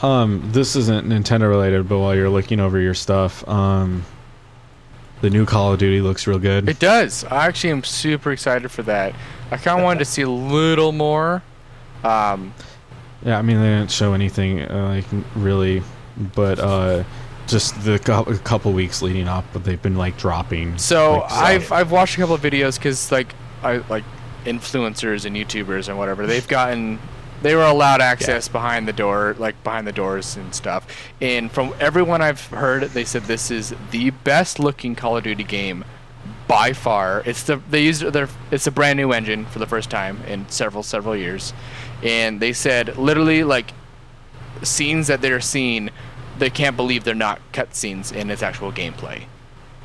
Um, 0.00 0.42
this 0.52 0.76
isn't 0.76 1.06
Nintendo 1.08 1.48
related, 1.48 1.88
but 1.88 1.98
while 1.98 2.14
you're 2.14 2.28
looking 2.30 2.60
over 2.60 2.78
your 2.78 2.94
stuff, 2.94 3.46
um, 3.48 4.04
the 5.22 5.30
new 5.30 5.44
Call 5.44 5.72
of 5.72 5.80
Duty 5.80 6.00
looks 6.00 6.26
real 6.28 6.38
good. 6.38 6.68
it 6.68 6.78
does. 6.78 7.24
I 7.24 7.46
actually 7.46 7.70
am 7.70 7.82
super 7.82 8.30
excited 8.30 8.70
for 8.70 8.82
that. 8.84 9.14
I 9.50 9.56
kind 9.56 9.80
of 9.80 9.84
wanted 9.84 9.98
to 10.00 10.04
see 10.04 10.22
a 10.22 10.30
little 10.30 10.92
more. 10.92 11.42
Um, 12.04 12.54
Yeah, 13.24 13.38
I 13.38 13.42
mean 13.42 13.56
they 13.60 13.66
didn't 13.70 13.90
show 13.90 14.12
anything 14.12 14.62
uh, 14.62 14.88
like 14.90 15.24
really, 15.34 15.82
but 16.36 16.60
uh, 16.60 17.02
just 17.48 17.82
the 17.82 17.98
cou- 17.98 18.30
a 18.30 18.38
couple 18.38 18.72
weeks 18.72 19.02
leading 19.02 19.26
up, 19.26 19.44
but 19.52 19.64
they've 19.64 19.82
been 19.82 19.96
like 19.96 20.16
dropping. 20.16 20.78
so 20.78 21.20
like, 21.22 21.32
I've 21.32 21.72
I've 21.72 21.90
watched 21.90 22.14
a 22.14 22.18
couple 22.20 22.36
of 22.36 22.40
videos 22.40 22.76
because 22.78 23.10
like 23.10 23.34
I 23.64 23.78
like 23.88 24.04
influencers 24.44 25.24
and 25.24 25.36
YouTubers 25.36 25.88
and 25.88 25.98
whatever 25.98 26.26
they've 26.26 26.48
gotten 26.48 26.98
they 27.40 27.54
were 27.54 27.62
allowed 27.62 28.00
access 28.00 28.48
behind 28.48 28.88
the 28.88 28.92
door 28.92 29.36
like 29.38 29.62
behind 29.62 29.86
the 29.86 29.92
doors 29.92 30.36
and 30.36 30.54
stuff 30.54 30.86
and 31.20 31.50
from 31.52 31.74
everyone 31.78 32.20
I've 32.20 32.46
heard 32.46 32.82
they 32.82 33.04
said 33.04 33.24
this 33.24 33.50
is 33.50 33.74
the 33.90 34.10
best 34.10 34.58
looking 34.58 34.94
Call 34.94 35.16
of 35.16 35.24
Duty 35.24 35.44
game 35.44 35.84
by 36.48 36.72
far. 36.72 37.22
It's 37.26 37.44
the 37.44 37.60
they 37.70 37.84
used 37.84 38.02
their 38.02 38.28
it's 38.50 38.66
a 38.66 38.70
brand 38.70 38.96
new 38.96 39.12
engine 39.12 39.44
for 39.46 39.58
the 39.60 39.66
first 39.66 39.90
time 39.90 40.20
in 40.26 40.48
several 40.48 40.82
several 40.82 41.14
years, 41.14 41.52
and 42.02 42.40
they 42.40 42.52
said 42.52 42.96
literally 42.96 43.44
like 43.44 43.72
scenes 44.62 45.06
that 45.06 45.20
they're 45.20 45.40
seeing, 45.40 45.90
they 46.38 46.50
can't 46.50 46.76
believe 46.76 47.04
they're 47.04 47.14
not 47.14 47.40
cutscenes 47.52 48.12
in 48.12 48.30
its 48.30 48.42
actual 48.42 48.72
gameplay. 48.72 49.24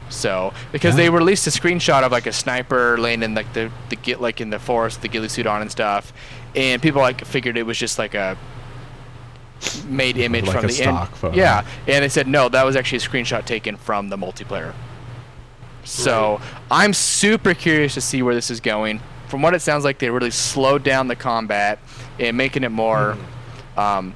So 0.09 0.53
because 0.71 0.95
they 0.95 1.09
released 1.09 1.47
a 1.47 1.49
screenshot 1.49 2.03
of 2.03 2.11
like 2.11 2.27
a 2.27 2.33
sniper 2.33 2.97
laying 2.99 3.23
in 3.23 3.33
like 3.33 3.51
the 3.53 3.71
the 3.89 3.95
get 3.95 4.21
like 4.21 4.41
in 4.41 4.49
the 4.51 4.59
forest, 4.59 5.01
the 5.01 5.07
ghillie 5.07 5.29
suit 5.29 5.47
on 5.47 5.61
and 5.61 5.71
stuff, 5.71 6.13
and 6.55 6.81
people 6.81 7.01
like 7.01 7.25
figured 7.25 7.57
it 7.57 7.63
was 7.63 7.77
just 7.77 7.97
like 7.97 8.13
a 8.13 8.37
made 9.87 10.17
image 10.17 10.45
Like 10.45 10.55
from 10.55 10.65
a 10.65 10.67
the 10.67 10.73
stock 10.73 11.09
end. 11.09 11.17
photo. 11.17 11.37
Yeah, 11.37 11.65
and 11.87 12.03
they 12.03 12.09
said 12.09 12.27
no, 12.27 12.49
that 12.49 12.63
was 12.65 12.75
actually 12.75 12.97
a 12.97 13.01
screenshot 13.01 13.45
taken 13.45 13.75
from 13.77 14.09
the 14.09 14.17
multiplayer. 14.17 14.73
So 15.83 16.39
I'm 16.71 16.93
super 16.93 17.53
curious 17.53 17.93
to 17.95 18.01
see 18.01 18.21
where 18.21 18.35
this 18.35 18.49
is 18.49 18.59
going. 18.59 19.01
From 19.27 19.41
what 19.41 19.53
it 19.55 19.61
sounds 19.61 19.83
like, 19.83 19.97
they 19.99 20.09
really 20.09 20.31
slowed 20.31 20.83
down 20.83 21.07
the 21.07 21.15
combat 21.15 21.79
and 22.19 22.37
making 22.37 22.63
it 22.63 22.69
more. 22.69 23.17
Um, 23.75 24.13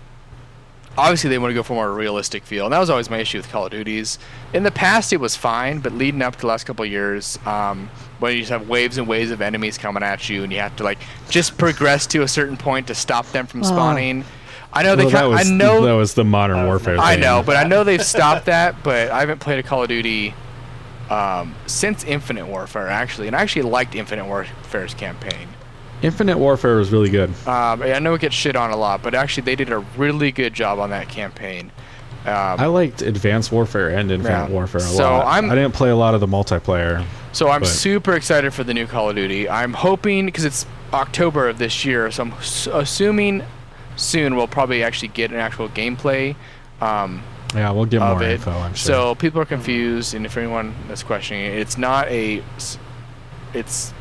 obviously, 0.98 1.30
they 1.30 1.38
want 1.38 1.52
to 1.52 1.56
go 1.56 1.64
for 1.64 1.74
a 1.74 1.76
more 1.76 1.94
realistic 1.94 2.44
feel, 2.44 2.66
and 2.66 2.74
that 2.74 2.80
was 2.80 2.90
always 2.90 3.10
my 3.10 3.20
issue 3.20 3.38
with 3.38 3.50
Call 3.50 3.66
of 3.66 3.72
Duties. 3.72 4.20
In 4.54 4.64
the 4.64 4.72
past, 4.72 5.14
it 5.14 5.18
was 5.18 5.36
fine, 5.36 5.80
but 5.80 5.94
leading 5.94 6.22
up 6.22 6.36
to 6.36 6.42
the 6.42 6.48
last 6.48 6.66
couple 6.66 6.84
of 6.86 6.92
years, 6.92 7.38
um, 7.46 7.90
when 8.20 8.34
you 8.34 8.40
just 8.40 8.52
have 8.52 8.68
waves 8.68 8.98
and 8.98 9.08
waves 9.08 9.32
of 9.32 9.42
enemies 9.42 9.78
coming 9.78 10.04
at 10.04 10.30
you, 10.30 10.44
and 10.44 10.52
you 10.52 10.60
have 10.60 10.76
to 10.78 10.84
like 10.84 11.00
just 11.30 11.58
progress 11.58 12.08
to 12.08 12.24
a 12.24 12.28
certain 12.28 12.58
point 12.58 12.88
to 12.88 12.96
stop 12.96 13.28
them 13.28 13.46
from 13.46 13.64
spawning. 13.64 14.26
I 14.74 14.84
know 14.84 14.96
they. 14.96 15.06
Well, 15.06 15.12
that 15.12 15.20
kind 15.20 15.32
was 15.32 15.50
I 15.50 15.54
know 15.54 15.86
that 15.86 15.94
was 15.94 16.14
the 16.14 16.26
modern 16.26 16.58
That 16.58 16.64
was 16.64 16.84
warfare. 16.84 16.98
I 17.00 17.14
thing. 17.14 17.22
know, 17.22 17.44
but 17.46 17.56
I 17.56 17.64
know 17.64 17.84
they've 17.84 18.04
stopped 18.04 18.46
that. 18.46 18.84
But 18.84 19.12
I 19.12 19.22
haven't 19.22 19.40
played 19.40 19.60
a 19.60 19.64
Call 19.64 19.84
of 19.84 19.90
Duty 19.90 20.34
um, 21.10 21.56
since 21.66 22.04
Infinite 22.04 22.48
Warfare, 22.48 22.90
actually, 22.90 23.28
and 23.28 23.36
I 23.36 23.42
actually 23.42 23.64
liked 23.64 23.96
Infinite 23.96 24.26
Warfare's 24.26 24.94
campaign. 24.94 25.48
Infinite 26.02 26.38
Warfare 26.38 26.76
was 26.78 26.92
really 26.92 27.10
good. 27.10 27.30
Um, 27.48 27.82
I 27.82 27.98
know 28.00 28.14
it 28.14 28.22
gets 28.22 28.36
shit 28.36 28.56
on 28.56 28.70
a 28.72 28.76
lot, 28.78 29.02
but 29.02 29.16
actually 29.16 29.44
they 29.44 29.56
did 29.56 29.72
a 29.72 29.80
really 29.98 30.32
good 30.32 30.54
job 30.54 30.80
on 30.80 30.92
that 30.92 31.10
campaign. 31.10 31.72
Um, 32.26 32.34
I 32.60 32.66
liked 32.66 33.02
Advanced 33.02 33.52
Warfare 33.52 33.90
and 33.90 34.12
Infinite 34.12 34.32
Yeah. 34.32 34.48
Warfare 34.50 34.82
a 34.82 34.84
So 34.84 35.04
lot. 35.18 35.26
I'm- 35.28 35.50
I 35.50 35.56
didn't 35.56 35.74
play 35.74 35.90
a 35.90 35.96
lot 35.96 36.14
of 36.14 36.20
the 36.20 36.28
multiplayer. 36.28 37.04
so 37.32 37.50
I'm 37.50 37.62
but- 37.62 37.70
super 37.70 38.14
excited 38.14 38.54
for 38.54 38.64
the 38.64 38.74
new 38.74 38.86
Call 38.86 39.10
of 39.10 39.16
Duty. 39.16 39.50
I'm 39.50 39.74
hoping 39.74 40.26
because 40.26 40.44
it's 40.46 40.66
October 40.94 41.48
of 41.50 41.58
this 41.58 41.84
year, 41.86 42.12
so 42.12 42.24
I'm 42.24 42.34
s- 42.40 42.68
assuming 42.72 43.44
soon 43.96 44.36
we'll 44.36 44.48
probably 44.48 44.84
actually 44.84 45.08
get 45.10 45.32
an 45.32 45.38
actual 45.38 45.70
gameplay. 45.70 46.36
Um, 46.82 47.24
Yeah, 47.56 47.72
we'll 47.72 47.86
get 47.86 48.02
more 48.02 48.22
it. 48.22 48.32
info. 48.34 48.52
I'm 48.52 48.74
sure. 48.76 48.94
So 48.94 49.16
people 49.16 49.42
are 49.42 49.46
confused, 49.46 50.14
and 50.14 50.26
if 50.26 50.36
anyone 50.38 50.76
is 50.92 51.02
questioning 51.04 51.46
it, 51.46 51.58
it's 51.60 51.78
not 51.78 52.08
a. 52.10 52.42
It's 53.54 53.94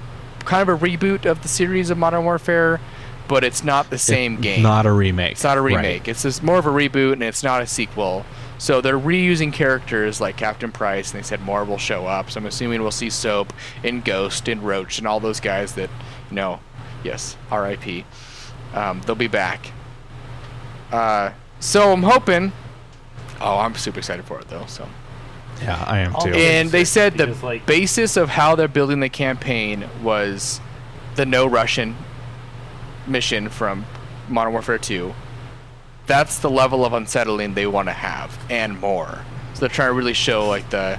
kind 0.47 0.69
of 0.69 0.83
a 0.83 0.85
reboot 0.87 1.27
of 1.27 1.43
the 1.43 1.49
series 1.49 1.91
of 1.91 1.99
Modern 1.99 2.25
Warfare, 2.25 2.81
but 3.29 3.45
it's 3.45 3.63
not 3.65 3.91
the 3.91 3.99
same 3.99 4.35
It's 4.35 4.43
game. 4.43 4.63
Not 4.63 4.87
a 4.87 4.93
remake. 4.93 5.33
It's 5.33 5.45
not 5.45 5.59
a 5.59 5.61
Right. 5.61 5.77
remake. 5.77 6.09
It's 6.09 6.23
just 6.23 6.43
more 6.43 6.57
of 6.59 6.67
a 6.67 6.71
reboot, 6.71 7.13
and 7.15 7.23
it's 7.23 7.43
not 7.43 7.61
a 7.63 7.67
sequel. 7.67 8.25
So 8.59 8.81
they're 8.81 8.99
reusing 8.99 9.53
characters 9.53 10.21
like 10.21 10.37
Captain 10.39 10.73
Price, 10.73 11.13
and 11.13 11.23
they 11.23 11.27
said 11.27 11.43
more 11.43 11.65
will 11.65 11.77
show 11.77 12.07
up. 12.07 12.31
So 12.31 12.41
I'm 12.41 12.47
assuming 12.47 12.81
we'll 12.81 12.91
see 12.91 13.11
Soap 13.11 13.53
and 13.85 14.03
Ghost 14.05 14.49
and 14.49 14.63
Roach 14.63 14.99
and 14.99 15.07
all 15.07 15.21
those 15.21 15.41
guys 15.41 15.75
that, 15.75 15.91
you 16.31 16.37
know, 16.37 16.61
yes, 17.05 17.37
R.I.P. 17.51 18.05
Um, 18.75 19.03
they'll 19.05 19.15
be 19.15 19.27
back. 19.29 19.73
Uh, 20.91 21.33
so 21.61 21.93
I'm 21.93 22.03
hoping. 22.05 22.53
Oh, 23.41 23.59
I'm 23.59 23.75
super 23.75 23.99
excited 23.99 24.25
for 24.25 24.41
it 24.41 24.49
though. 24.49 24.65
So. 24.67 24.89
Yeah, 25.63 25.83
I 25.87 26.01
am 26.01 26.15
too. 26.21 26.31
And 26.35 26.71
they 26.71 26.85
said 26.85 27.15
the 27.17 27.27
Because, 27.27 27.43
like- 27.43 27.67
basis 27.67 28.17
of 28.17 28.29
how 28.29 28.55
they're 28.55 28.69
building 28.69 29.01
the 29.01 29.09
campaign 29.09 29.89
was 30.03 30.61
the 31.17 31.25
no 31.27 31.47
Russian 31.47 31.97
mission 33.07 33.49
from 33.49 33.87
Modern 34.29 34.53
Warfare 34.53 34.79
2. 34.79 35.15
That's 36.07 36.39
the 36.39 36.51
level 36.51 36.85
of 36.85 36.93
unsettling 36.93 37.55
they 37.55 37.67
want 37.67 37.89
to 37.89 37.93
have, 37.93 38.39
and 38.51 38.79
more. 38.81 39.25
So 39.55 39.61
they're 39.61 39.69
trying 39.69 39.89
to 39.89 39.95
really 39.95 40.13
show 40.15 40.47
like 40.49 40.69
the 40.71 40.99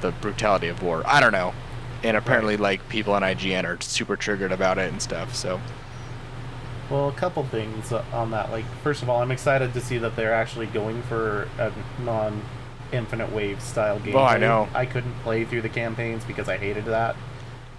the 0.00 0.10
brutality 0.12 0.68
of 0.68 0.82
war. 0.82 1.02
I 1.06 1.20
don't 1.20 1.32
know. 1.32 1.54
And 2.02 2.16
apparently, 2.16 2.56
like 2.56 2.86
people 2.88 3.14
on 3.14 3.22
IGN 3.22 3.64
are 3.64 3.78
super 3.80 4.16
triggered 4.16 4.52
about 4.52 4.76
it 4.78 4.90
and 4.92 5.00
stuff. 5.00 5.34
So 5.34 5.60
Well, 6.90 7.08
a 7.08 7.12
couple 7.12 7.44
things 7.44 7.92
uh, 7.92 8.04
on 8.12 8.30
that. 8.32 8.50
Like, 8.50 8.64
first 8.82 9.02
of 9.02 9.08
all, 9.08 9.22
I'm 9.22 9.30
excited 9.30 9.72
to 9.72 9.80
see 9.80 9.96
that 9.98 10.16
they're 10.16 10.34
actually 10.34 10.66
going 10.66 11.00
for 11.04 11.48
a 11.58 11.72
non-infinite 12.92 13.32
wave 13.32 13.60
style 13.60 13.98
game. 14.00 14.16
Oh, 14.16 14.22
I 14.22 14.38
know. 14.38 14.68
I 14.74 14.86
couldn't 14.86 15.14
play 15.20 15.44
through 15.44 15.62
the 15.62 15.68
campaigns 15.68 16.24
because 16.24 16.48
I 16.48 16.56
hated 16.58 16.84
that. 16.86 17.16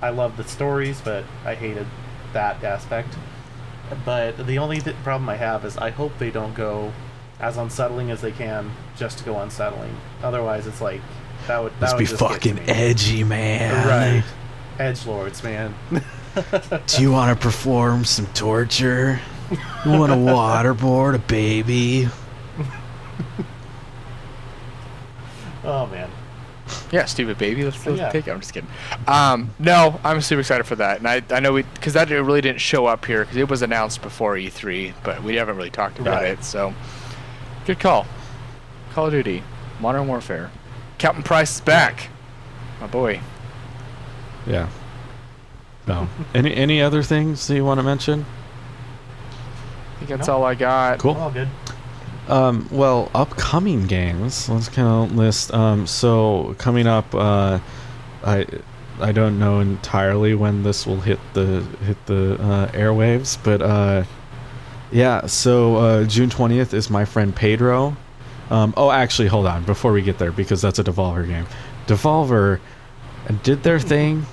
I 0.01 0.09
loved 0.09 0.37
the 0.37 0.43
stories, 0.43 1.01
but 1.01 1.23
I 1.45 1.55
hated 1.55 1.87
that 2.33 2.63
aspect. 2.63 3.15
But 4.03 4.45
the 4.47 4.57
only 4.57 4.81
th- 4.81 4.95
problem 5.03 5.29
I 5.29 5.35
have 5.35 5.63
is 5.65 5.77
I 5.77 5.91
hope 5.91 6.17
they 6.17 6.31
don't 6.31 6.55
go 6.55 6.91
as 7.39 7.57
unsettling 7.57 8.11
as 8.11 8.21
they 8.21 8.31
can 8.31 8.71
just 8.97 9.19
to 9.19 9.23
go 9.23 9.39
unsettling. 9.39 9.95
Otherwise, 10.23 10.67
it's 10.67 10.81
like 10.81 11.01
that 11.47 11.61
would 11.61 11.73
that 11.73 11.81
Let's 11.81 11.93
would 11.93 11.99
be 11.99 12.05
just 12.05 12.19
fucking 12.19 12.59
edgy, 12.69 13.23
man. 13.23 13.87
right? 13.87 14.23
Edge 14.79 15.05
lords, 15.05 15.43
man. 15.43 15.73
Do 16.87 17.01
you 17.01 17.11
want 17.11 17.37
to 17.37 17.41
perform 17.41 18.03
some 18.05 18.25
torture? 18.27 19.19
You 19.85 19.91
want 19.91 20.11
to 20.11 20.17
waterboard 20.17 21.15
a 21.15 21.19
baby? 21.19 22.09
Oh 25.65 25.87
man. 25.87 26.09
Yeah, 26.91 27.05
stupid 27.05 27.37
baby. 27.37 27.63
Let's, 27.63 27.85
let's 27.85 27.99
Yeah. 27.99 28.09
take 28.09 28.27
it. 28.27 28.31
I'm 28.31 28.39
just 28.39 28.51
kidding. 28.53 28.69
Um, 29.07 29.51
no, 29.59 29.99
I'm 30.03 30.19
super 30.21 30.39
excited 30.39 30.65
for 30.65 30.75
that, 30.77 30.97
and 30.97 31.07
I, 31.07 31.21
I 31.29 31.39
know 31.39 31.53
we 31.53 31.61
because 31.61 31.93
that 31.93 32.09
really 32.09 32.41
didn't 32.41 32.59
show 32.61 32.87
up 32.87 33.05
here 33.05 33.21
because 33.21 33.37
it 33.37 33.47
was 33.49 33.61
announced 33.61 34.01
before 34.01 34.33
E3, 34.35 34.93
but 35.03 35.21
we 35.23 35.35
haven't 35.35 35.57
really 35.57 35.69
talked 35.69 35.99
about 35.99 36.23
Right. 36.23 36.31
it. 36.31 36.43
So, 36.43 36.73
good 37.67 37.79
call. 37.79 38.07
Call 38.93 39.05
of 39.07 39.11
Duty, 39.11 39.43
Modern 39.79 40.07
Warfare. 40.07 40.49
Captain 40.97 41.21
Price 41.23 41.55
is 41.55 41.61
back. 41.61 42.07
My 42.81 42.87
boy. 42.87 43.19
Yeah. 44.47 44.69
No. 45.87 46.07
any 46.33 46.55
any 46.55 46.81
other 46.81 47.03
things 47.03 47.45
that 47.47 47.55
you 47.55 47.63
want 47.63 47.77
to 47.79 47.83
mention? 47.83 48.25
I 49.95 49.97
think 49.99 50.09
that's 50.09 50.27
No. 50.27 50.37
all 50.37 50.43
I 50.45 50.55
got. 50.55 50.97
Cool. 50.97 51.11
All 51.15 51.29
good. 51.29 51.47
Um, 52.27 52.67
well, 52.71 53.11
upcoming 53.13 53.85
games. 53.85 54.49
Let's 54.49 54.69
kind 54.69 54.87
of 54.87 55.15
list. 55.15 55.53
Um, 55.53 55.85
so 55.85 56.55
coming 56.57 56.87
up, 56.87 57.13
uh, 57.13 57.59
I 58.23 58.47
I 58.99 59.11
don't 59.11 59.37
know 59.37 59.59
entirely 59.59 60.33
when 60.33 60.63
this 60.63 60.87
will 60.87 61.01
hit 61.01 61.19
the 61.33 61.61
hit 61.85 62.03
the 62.07 62.35
uh, 62.35 62.71
airwaves, 62.71 63.37
but 63.43 63.61
uh, 63.61 64.03
yeah. 64.91 65.27
So 65.27 65.75
uh, 65.75 66.03
June 66.05 66.29
twentieth 66.29 66.73
is 66.73 66.89
my 66.89 67.05
friend 67.05 67.35
Pedro. 67.35 67.95
Um, 68.49 68.73
oh, 68.77 68.91
actually, 68.91 69.27
hold 69.27 69.45
on 69.45 69.63
before 69.63 69.91
we 69.91 70.01
get 70.01 70.17
there 70.17 70.31
because 70.31 70.61
that's 70.61 70.79
a 70.79 70.83
Devolver 70.83 71.27
game. 71.27 71.45
Devolver 71.87 72.59
did 73.43 73.63
their 73.63 73.79
thing. 73.79 74.25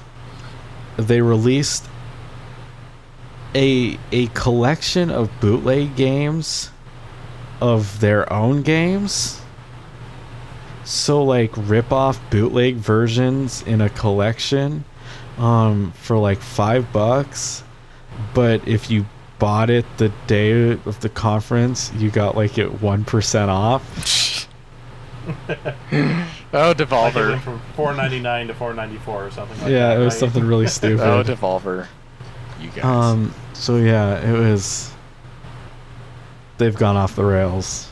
They 0.96 1.20
released 1.20 1.86
a 3.54 3.98
a 4.12 4.28
collection 4.28 5.10
of 5.10 5.30
bootleg 5.40 5.94
games 5.96 6.70
of 7.62 8.00
their 8.00 8.30
own 8.32 8.62
games. 8.62 9.40
So 10.84 11.22
like 11.22 11.52
rip 11.56 11.92
off 11.92 12.20
bootleg 12.30 12.74
versions 12.74 13.62
in 13.62 13.80
a 13.80 13.88
collection 13.88 14.84
um 15.38 15.92
for 15.92 16.18
like 16.18 16.40
5 16.42 16.92
bucks. 16.92 17.62
But 18.34 18.66
if 18.66 18.90
you 18.90 19.06
bought 19.38 19.70
it 19.70 19.86
the 19.96 20.10
day 20.26 20.72
of 20.72 21.00
the 21.00 21.08
conference, 21.08 21.92
you 21.96 22.10
got 22.10 22.36
like 22.36 22.58
it 22.58 22.68
1% 22.80 23.48
off. 23.48 24.48
Oh, 26.54 26.74
Devolver. 26.74 27.30
went 27.30 27.42
from 27.42 27.60
4.99 27.76 28.48
to 28.48 28.54
4.94 28.54 29.08
or 29.08 29.30
something 29.30 29.56
like 29.58 29.66
that. 29.66 29.70
yeah, 29.70 29.94
it 29.94 29.98
was 29.98 30.12
right? 30.14 30.20
something 30.20 30.44
really 30.44 30.66
stupid. 30.78 31.00
Oh, 31.00 31.22
Devolver. 31.22 31.86
You 32.60 32.68
guys. 32.70 32.84
Um. 32.84 33.34
So 33.54 33.76
yeah, 33.76 34.20
it 34.20 34.38
was. 34.38 34.91
They've 36.62 36.76
gone 36.76 36.96
off 36.96 37.16
the 37.16 37.24
rails. 37.24 37.90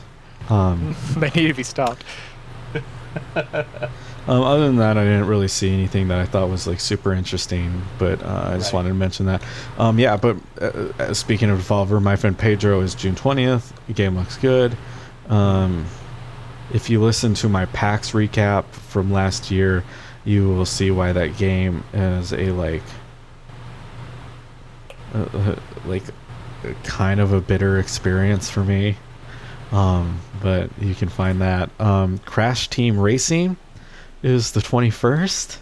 Um. 0.49 0.95
they 1.17 1.29
need 1.31 1.49
to 1.49 1.53
be 1.53 1.63
stopped. 1.63 2.03
um, 3.35 3.63
other 4.27 4.65
than 4.67 4.77
that, 4.77 4.97
I 4.97 5.03
didn't 5.03 5.27
really 5.27 5.49
see 5.49 5.73
anything 5.73 6.07
that 6.07 6.19
I 6.19 6.25
thought 6.25 6.49
was 6.49 6.67
like 6.67 6.79
super 6.79 7.11
interesting. 7.13 7.81
But 7.99 8.23
uh, 8.23 8.51
I 8.53 8.57
just 8.57 8.71
Right. 8.71 8.77
wanted 8.79 8.89
to 8.89 8.95
mention 8.95 9.25
that. 9.25 9.41
Um. 9.77 9.99
Yeah. 9.99 10.15
But 10.15 10.37
uh, 10.61 10.65
uh, 10.99 11.13
speaking 11.13 11.49
of 11.49 11.59
Devolver, 11.59 12.01
my 12.01 12.15
friend 12.15 12.37
Pedro 12.37 12.79
is 12.79 12.95
June 12.95 13.15
twentieth. 13.15 13.73
The 13.87 13.93
game 13.93 14.15
looks 14.17 14.37
good. 14.37 14.77
Um. 15.27 15.85
If 16.73 16.89
you 16.89 17.01
listen 17.03 17.33
to 17.35 17.49
my 17.49 17.65
PAX 17.65 18.11
recap 18.11 18.63
from 18.71 19.11
last 19.11 19.51
year, 19.51 19.83
you 20.23 20.47
will 20.47 20.65
see 20.65 20.89
why 20.91 21.11
that 21.11 21.35
game 21.37 21.83
is 21.93 22.31
a 22.31 22.51
like 22.51 22.83
uh, 25.13 25.25
uh, 25.33 25.55
like 25.85 26.03
kind 26.83 27.19
of 27.19 27.33
a 27.33 27.41
bitter 27.41 27.79
experience 27.79 28.49
for 28.49 28.63
me. 28.63 28.97
Um, 29.71 30.19
but 30.41 30.69
you 30.79 30.93
can 30.95 31.07
find 31.09 31.41
that. 31.41 31.69
Um, 31.79 32.17
Crash 32.19 32.67
Team 32.69 32.99
Racing 32.99 33.57
is 34.23 34.51
the 34.51 34.59
21st. 34.59 35.57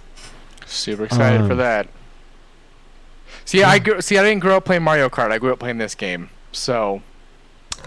Super 0.66 1.06
excited 1.06 1.46
for 1.46 1.52
Um, 1.54 1.58
that. 1.60 1.88
See, 3.46 3.64
I 3.64 3.80
grew, 3.80 4.02
see, 4.02 4.18
I 4.18 4.24
didn't 4.24 4.42
grow 4.42 4.58
up 4.58 4.66
playing 4.66 4.84
Mario 4.84 5.10
Kart. 5.10 5.32
I 5.32 5.38
grew 5.40 5.52
up 5.54 5.60
playing 5.60 5.78
this 5.80 5.96
game. 5.96 6.30
So, 6.52 7.02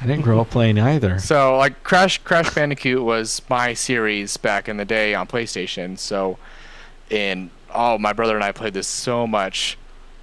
I 0.01 0.06
didn't 0.06 0.22
grow 0.22 0.40
up 0.40 0.51
playing 0.51 0.78
either. 0.78 1.18
so 1.18 1.56
like 1.59 1.82
Crash 1.84 2.18
Crash 2.18 2.52
Bandicoot 2.55 3.02
was 3.02 3.43
my 3.51 3.74
series 3.74 4.36
back 4.36 4.68
in 4.68 4.76
the 4.78 4.84
day 4.84 5.14
on 5.14 5.26
PlayStation. 5.26 5.98
So, 5.98 6.39
and 7.10 7.51
oh, 7.74 7.98
my 7.98 8.12
brother 8.12 8.34
and 8.34 8.43
I 8.44 8.52
played 8.52 8.74
this 8.74 8.86
so 8.89 9.26
much. 9.26 9.76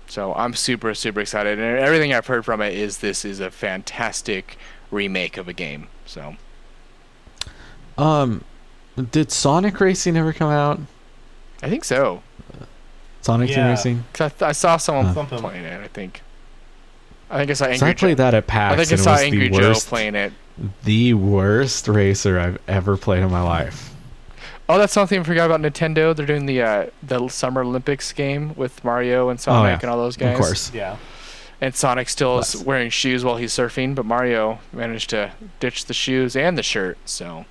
So 0.09 0.33
I'm 0.33 0.53
super 0.55 0.93
super 0.93 1.21
excited, 1.21 1.59
and 1.59 1.79
everything 1.79 2.13
I've 2.13 2.27
heard 2.27 2.43
from 2.43 2.61
it 2.61 2.73
is 2.73 2.97
this 2.97 3.23
is 3.23 3.39
a 3.39 3.49
fantastic 3.51 4.57
remake 4.91 5.37
of 5.37 5.47
a 5.47 5.53
game. 5.53 5.87
So 6.05 6.35
Um, 7.97 8.43
did 9.11 9.31
Sonic 9.31 9.79
Racing 9.79 10.17
ever 10.17 10.33
come 10.33 10.49
out? 10.51 10.79
I 11.61 11.69
think 11.69 11.83
so. 11.83 12.23
Sonic 13.21 13.49
Team 13.49 13.57
Yeah. 13.57 13.69
Racing. 13.69 14.03
'Cause 14.13 14.25
I, 14.25 14.29
th- 14.29 14.49
I 14.49 14.51
saw 14.53 14.77
someone 14.77 15.05
Uh. 15.07 15.25
Playing 15.25 15.65
it. 15.65 15.81
I 15.81 15.87
think. 15.87 16.21
I 17.29 17.37
think 17.37 17.51
I 17.51 17.53
saw 17.53 17.65
So 17.65 17.71
Angry 17.71 17.89
I 17.89 17.93
played 17.93 18.17
Joe. 18.17 18.23
that 18.23 18.33
at 18.33 18.47
PAX. 18.47 18.73
I 18.73 18.83
think 18.85 18.99
I 18.99 19.03
saw 19.03 19.15
Angry 19.17 19.49
the 19.49 19.57
Joe 19.59 19.67
worst, 19.69 19.87
playing 19.87 20.15
it. 20.15 20.33
the 20.85 21.13
worst 21.13 21.87
racer 21.87 22.39
I've 22.39 22.57
ever 22.67 22.97
played 22.97 23.21
in 23.21 23.29
my 23.29 23.41
life. 23.41 23.88
Oh, 24.71 24.77
that's 24.77 24.93
something 24.93 25.19
I 25.19 25.23
forgot 25.23 25.49
about 25.51 25.61
Nintendo. 25.61 26.15
They're 26.15 26.27
doing 26.27 26.45
the 26.45 26.61
uh, 26.61 26.85
the 27.01 27.27
Summer 27.27 27.61
Olympics 27.63 28.13
game 28.13 28.53
with 28.55 28.83
Mario 28.85 29.29
and 29.29 29.39
Sonic 29.39 29.63
Oh, 29.63 29.67
yeah. 29.71 29.79
and 29.81 29.89
all 29.89 29.97
those 29.97 30.15
guys. 30.15 30.37
Of 30.37 30.39
course. 30.45 30.71
Yeah. 30.73 30.97
And 31.59 31.75
Sonic 31.75 32.07
still 32.07 32.37
is 32.39 32.55
wearing 32.63 32.89
shoes 32.91 33.25
while 33.25 33.35
he's 33.37 33.51
surfing, 33.51 33.93
but 33.95 34.05
Mario 34.05 34.59
managed 34.71 35.09
to 35.09 35.31
ditch 35.59 35.85
the 35.85 35.93
shoes 35.93 36.35
and 36.35 36.57
the 36.57 36.63
shirt. 36.63 36.97
So 37.05 37.45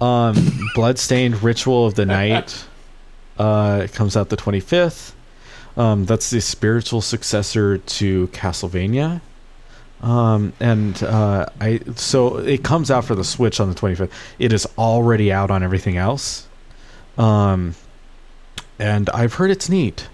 Um, 0.00 0.70
Bloodstained 0.74 1.42
Ritual 1.42 1.86
of 1.86 1.94
the 1.94 2.06
Night 2.06 2.64
uh, 3.38 3.82
it 3.84 3.92
comes 3.92 4.16
out 4.16 4.28
the 4.28 4.36
25th. 4.36 5.12
Um, 5.76 6.06
that's 6.06 6.30
the 6.30 6.40
spiritual 6.40 7.00
successor 7.00 7.78
to 7.78 8.28
Castlevania. 8.28 9.20
Um, 10.02 10.52
and 10.60 11.02
uh, 11.02 11.46
I 11.60 11.80
so 11.96 12.38
it 12.38 12.62
comes 12.62 12.90
out 12.90 13.04
for 13.04 13.14
the 13.14 13.24
Switch 13.24 13.58
on 13.60 13.68
the 13.68 13.74
25th. 13.74 14.10
It 14.38 14.52
is 14.52 14.66
already 14.78 15.32
out 15.32 15.50
on 15.50 15.62
everything 15.62 15.96
else. 15.96 16.46
Um, 17.16 17.74
and 18.78 19.10
I've 19.10 19.34
heard 19.34 19.50
it's 19.50 19.68
neat. 19.68 20.08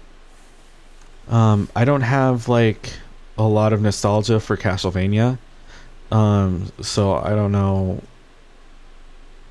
Um, 1.27 1.69
I 1.75 1.85
don't 1.85 2.01
have 2.01 2.47
like 2.47 2.93
a 3.37 3.43
lot 3.43 3.73
of 3.73 3.81
nostalgia 3.81 4.39
for 4.39 4.57
Castlevania. 4.57 5.37
Um, 6.11 6.71
so 6.81 7.13
I 7.15 7.29
don't 7.31 7.51
know 7.51 8.01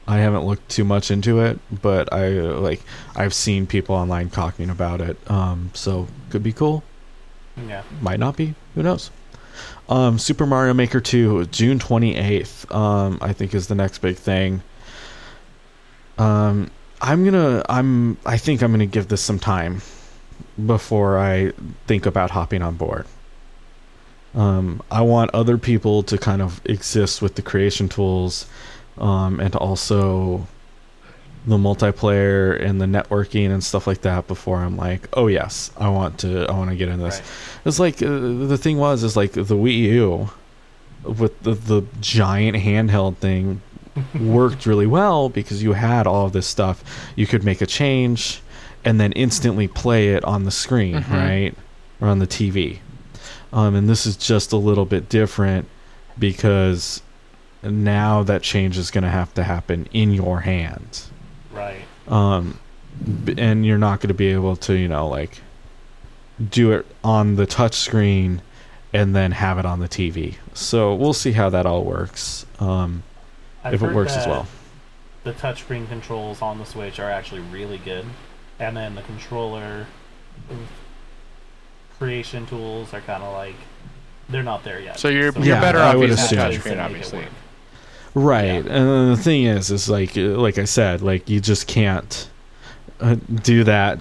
I 0.06 0.18
haven't 0.18 0.44
looked 0.44 0.68
too 0.68 0.84
much 0.84 1.10
into 1.10 1.40
it, 1.40 1.58
but 1.82 2.12
I 2.12 2.28
like 2.28 2.80
I've 3.16 3.34
seen 3.34 3.66
people 3.66 3.94
online 3.94 4.30
talking 4.30 4.68
about 4.68 5.00
it. 5.00 5.16
Um, 5.30 5.70
so 5.74 6.06
could 6.30 6.42
be 6.42 6.52
cool, 6.52 6.82
Yeah. 7.68 7.82
might 8.00 8.18
not 8.20 8.36
be. 8.36 8.54
Who 8.74 8.82
knows? 8.82 9.10
Um, 9.88 10.18
Super 10.18 10.46
Mario 10.46 10.72
Maker 10.74 11.00
2, 11.00 11.46
June 11.46 11.78
28th. 11.78 12.74
Um, 12.74 13.18
I 13.20 13.32
think 13.32 13.54
is 13.54 13.68
the 13.68 13.74
next 13.74 13.98
big 13.98 14.16
thing. 14.16 14.62
Um, 16.16 16.70
I'm 17.00 17.24
gonna. 17.24 17.62
I'm. 17.68 18.16
I 18.24 18.38
think 18.38 18.62
I'm 18.62 18.70
gonna 18.70 18.86
give 18.86 19.08
this 19.08 19.20
some 19.20 19.38
time 19.38 19.82
before 20.64 21.18
I 21.18 21.52
think 21.86 22.06
about 22.06 22.30
hopping 22.30 22.62
on 22.62 22.76
board. 22.76 23.06
Um, 24.34 24.82
I 24.90 25.02
want 25.02 25.30
other 25.34 25.58
people 25.58 26.02
to 26.04 26.18
kind 26.18 26.40
of 26.40 26.60
exist 26.64 27.20
with 27.20 27.34
the 27.34 27.42
creation 27.42 27.88
tools 27.88 28.46
um, 28.98 29.38
and 29.40 29.54
also 29.56 30.46
the 31.46 31.56
multiplayer 31.58 32.58
and 32.64 32.80
the 32.80 32.86
networking 32.86 33.50
and 33.50 33.62
stuff 33.62 33.86
like 33.86 34.00
that 34.00 34.26
before 34.26 34.58
I'm 34.60 34.76
like, 34.76 35.08
oh 35.12 35.26
yes, 35.26 35.70
I 35.76 35.88
want 35.90 36.18
to, 36.20 36.46
I 36.46 36.52
want 36.52 36.70
to 36.70 36.76
get 36.76 36.88
in 36.88 37.00
this. 37.00 37.16
Right. 37.20 37.66
It's 37.66 37.78
like 37.78 38.02
uh, 38.02 38.08
the 38.08 38.56
thing 38.58 38.78
was 38.78 39.02
is 39.02 39.16
like 39.16 39.32
the 39.32 39.42
Wii 39.44 39.78
U 39.78 40.30
with 41.02 41.38
the 41.42 41.52
the 41.52 41.82
giant 42.00 42.56
handheld 42.56 43.16
thing 43.16 43.60
worked 44.20 44.64
really 44.64 44.86
well 44.86 45.28
because 45.28 45.62
you 45.62 45.74
had 45.74 46.06
all 46.06 46.26
of 46.26 46.32
this 46.32 46.46
stuff. 46.46 46.82
You 47.14 47.26
could 47.26 47.44
make 47.44 47.60
a 47.60 47.66
change 47.66 48.40
and 48.84 48.98
then 48.98 49.12
instantly 49.12 49.68
play 49.68 50.10
it 50.14 50.24
on 50.24 50.44
the 50.44 50.50
screen, 50.50 50.94
Mhm. 51.02 51.10
right, 51.10 51.54
or 52.00 52.08
on 52.08 52.18
the 52.20 52.26
TV. 52.26 52.78
Um, 53.52 53.74
and 53.74 53.88
this 53.88 54.04
is 54.06 54.16
just 54.16 54.52
a 54.52 54.56
little 54.56 54.84
bit 54.84 55.08
different 55.08 55.68
because 56.18 57.02
now 57.62 58.22
that 58.22 58.42
change 58.42 58.76
is 58.76 58.90
going 58.90 59.04
to 59.04 59.10
have 59.10 59.32
to 59.34 59.42
happen 59.44 59.88
in 59.92 60.12
your 60.12 60.40
hands 60.40 61.10
Right. 61.54 61.82
um 62.08 62.58
and 63.38 63.64
you're 63.66 63.78
not 63.78 64.00
going 64.00 64.08
to 64.08 64.14
be 64.14 64.28
able 64.28 64.56
to 64.56 64.74
you 64.74 64.86
know 64.88 65.08
like 65.08 65.40
do 66.50 66.72
it 66.72 66.86
on 67.02 67.36
the 67.36 67.46
touch 67.46 67.74
screen 67.74 68.40
and 68.92 69.14
then 69.16 69.32
have 69.32 69.58
it 69.58 69.64
on 69.66 69.80
the 69.80 69.88
TV. 69.88 70.36
So 70.52 70.94
we'll 70.94 71.12
see 71.12 71.32
how 71.32 71.50
that 71.50 71.66
all 71.66 71.82
works. 71.84 72.46
Um, 72.60 73.02
I've 73.64 73.74
if 73.74 73.82
it 73.82 73.92
works 73.92 74.12
as 74.16 74.26
well. 74.26 74.46
The 75.24 75.32
touchscreen 75.32 75.88
controls 75.88 76.40
on 76.42 76.58
the 76.58 76.64
Switch 76.64 77.00
are 77.00 77.10
actually 77.10 77.40
really 77.40 77.78
good, 77.78 78.04
and 78.60 78.76
then 78.76 78.94
the 78.94 79.02
controller 79.02 79.86
creation 81.98 82.46
tools 82.46 82.92
are 82.92 83.00
kind 83.00 83.22
of 83.22 83.32
like 83.32 83.54
they're 84.28 84.42
not 84.42 84.64
there 84.64 84.80
yet. 84.80 84.98
so 84.98 85.08
you're 85.08 85.32
Yeah, 85.32 85.44
you're 85.44 85.60
better 85.60 85.78
off 85.78 85.96
would 85.96 86.08
using 86.10 86.36
the 86.38 86.46
assume. 86.46 86.60
touchscreen, 86.62 86.84
obviously. 86.84 87.24
Right. 88.14 88.44
Yeah. 88.44 88.54
And 88.58 88.66
then 88.68 89.10
the 89.10 89.16
thing 89.16 89.44
is, 89.44 89.70
is 89.70 89.88
like, 89.88 90.16
uh, 90.16 90.20
like 90.38 90.58
I 90.58 90.64
said, 90.64 91.02
like 91.02 91.28
you 91.28 91.40
just 91.40 91.66
can't 91.66 92.30
uh, 93.00 93.16
do 93.42 93.64
that, 93.64 93.98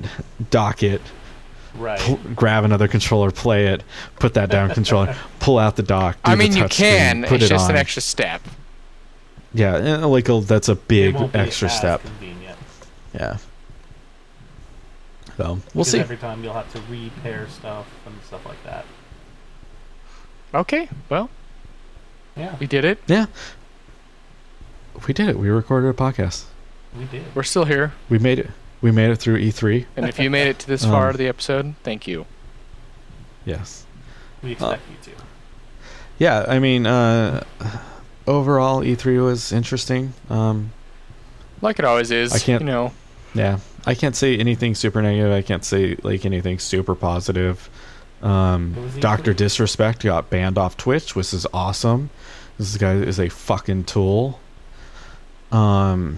dock 0.52 0.84
it, 0.84 1.02
Right. 1.76 2.00
pl- 2.00 2.20
grab 2.36 2.64
another 2.64 2.88
controller, 2.88 3.32
play 3.32 3.68
it, 3.68 3.84
put 4.20 4.36
that 4.36 4.50
down 4.52 4.70
controller, 4.74 5.16
pull 5.40 5.58
out 5.58 5.76
the 5.76 5.84
dock. 5.84 6.16
Do 6.24 6.32
I 6.32 6.36
the 6.36 6.38
mean, 6.38 6.54
you 6.56 6.62
touch 6.62 6.74
screen, 6.76 6.90
can. 6.92 7.24
put 7.24 7.36
It's 7.42 7.46
it 7.46 7.50
just 7.50 7.66
on. 7.66 7.72
an 7.72 7.78
extra 7.78 8.02
step. 8.04 8.42
Yeah, 9.56 9.76
and, 9.78 10.06
like 10.12 10.30
oh, 10.30 10.42
that's 10.42 10.70
a 10.70 10.76
big 10.76 11.16
extra 11.34 11.70
step. 11.70 12.02
Convenient. 12.04 12.58
Yeah. 13.16 13.38
So 15.38 15.44
we'll 15.46 15.56
Because 15.74 15.90
see. 15.92 16.00
Every 16.00 16.18
time 16.18 16.44
you'll 16.44 16.54
have 16.54 16.72
to 16.74 16.82
repair 16.90 17.48
stuff 17.50 17.88
and 18.06 18.16
stuff 18.28 18.46
like 18.46 18.64
that. 18.66 18.86
Okay, 20.54 20.88
well, 21.10 21.30
Yeah, 22.36 22.56
we 22.60 22.68
did 22.68 22.86
it. 22.86 23.00
We 25.08 25.14
did 25.14 25.30
it. 25.30 25.38
We 25.38 25.50
recorded 25.50 25.88
a 25.90 25.94
podcast. 25.94 26.44
we 26.98 27.06
did. 27.06 27.24
We're 27.36 27.44
still 27.44 27.66
here. 27.66 27.94
We 28.10 28.20
made 28.20 28.40
it. 28.40 28.50
We 28.82 28.92
made 28.92 29.10
it 29.12 29.18
through 29.18 29.38
E 29.38 29.50
E3. 29.52 29.86
And 29.96 30.08
if 30.08 30.20
you 30.20 30.30
made 30.30 30.48
it 30.48 30.60
to 30.60 30.68
this 30.68 30.84
far 30.86 31.06
Um, 31.06 31.10
of 31.12 31.18
the 31.18 31.28
episode, 31.28 31.76
thank 31.84 32.06
you. 32.08 32.26
Yes. 33.46 33.86
We 34.42 34.52
expect 34.52 34.82
you 34.90 35.12
to. 35.14 35.20
Yeah, 36.20 36.46
I 36.48 36.60
mean, 36.60 36.86
uh, 36.86 37.44
overall 38.28 38.82
E3 38.82 39.24
was 39.24 39.52
interesting. 39.52 40.14
Um, 40.30 40.72
Like 41.62 41.80
it 41.80 41.86
always 41.86 42.12
is. 42.12 42.34
I 42.34 42.40
can't- 42.40 42.62
You 42.62 42.68
know, 42.68 42.92
yeah, 43.34 43.60
I 43.86 43.96
can't 43.96 44.16
say 44.16 44.38
anything 44.38 44.76
super 44.76 45.02
negative. 45.02 45.32
I 45.32 45.42
can't 45.42 45.64
say 45.64 45.96
like 46.04 46.26
anything 46.26 46.60
super 46.60 46.94
positive. 46.94 47.70
Um, 48.22 48.74
What 48.76 48.84
was 48.86 48.94
E3? 48.96 49.00
Doctor 49.02 49.34
Disrespect 49.34 50.04
got 50.04 50.30
banned 50.30 50.58
off 50.58 50.76
Twitch, 50.78 51.16
which 51.16 51.34
is 51.34 51.48
awesome. 51.54 52.10
This 52.60 52.76
guy 52.78 52.94
is 52.96 53.20
a 53.20 53.30
fucking 53.30 53.86
tool. 53.86 54.40
Um, 55.54 56.18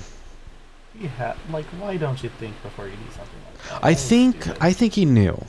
Yeah, 1.00 1.36
like 1.52 1.66
why 1.80 1.98
don't 1.98 2.24
you 2.24 2.30
think 2.40 2.62
before 2.64 2.86
you 2.86 2.94
do 2.94 3.12
something 3.12 3.40
like 3.46 3.82
that? 3.82 3.86
I 3.86 3.94
think. 3.94 4.48
I 4.62 4.72
think 4.74 4.94
he 4.94 5.06
knew. 5.06 5.46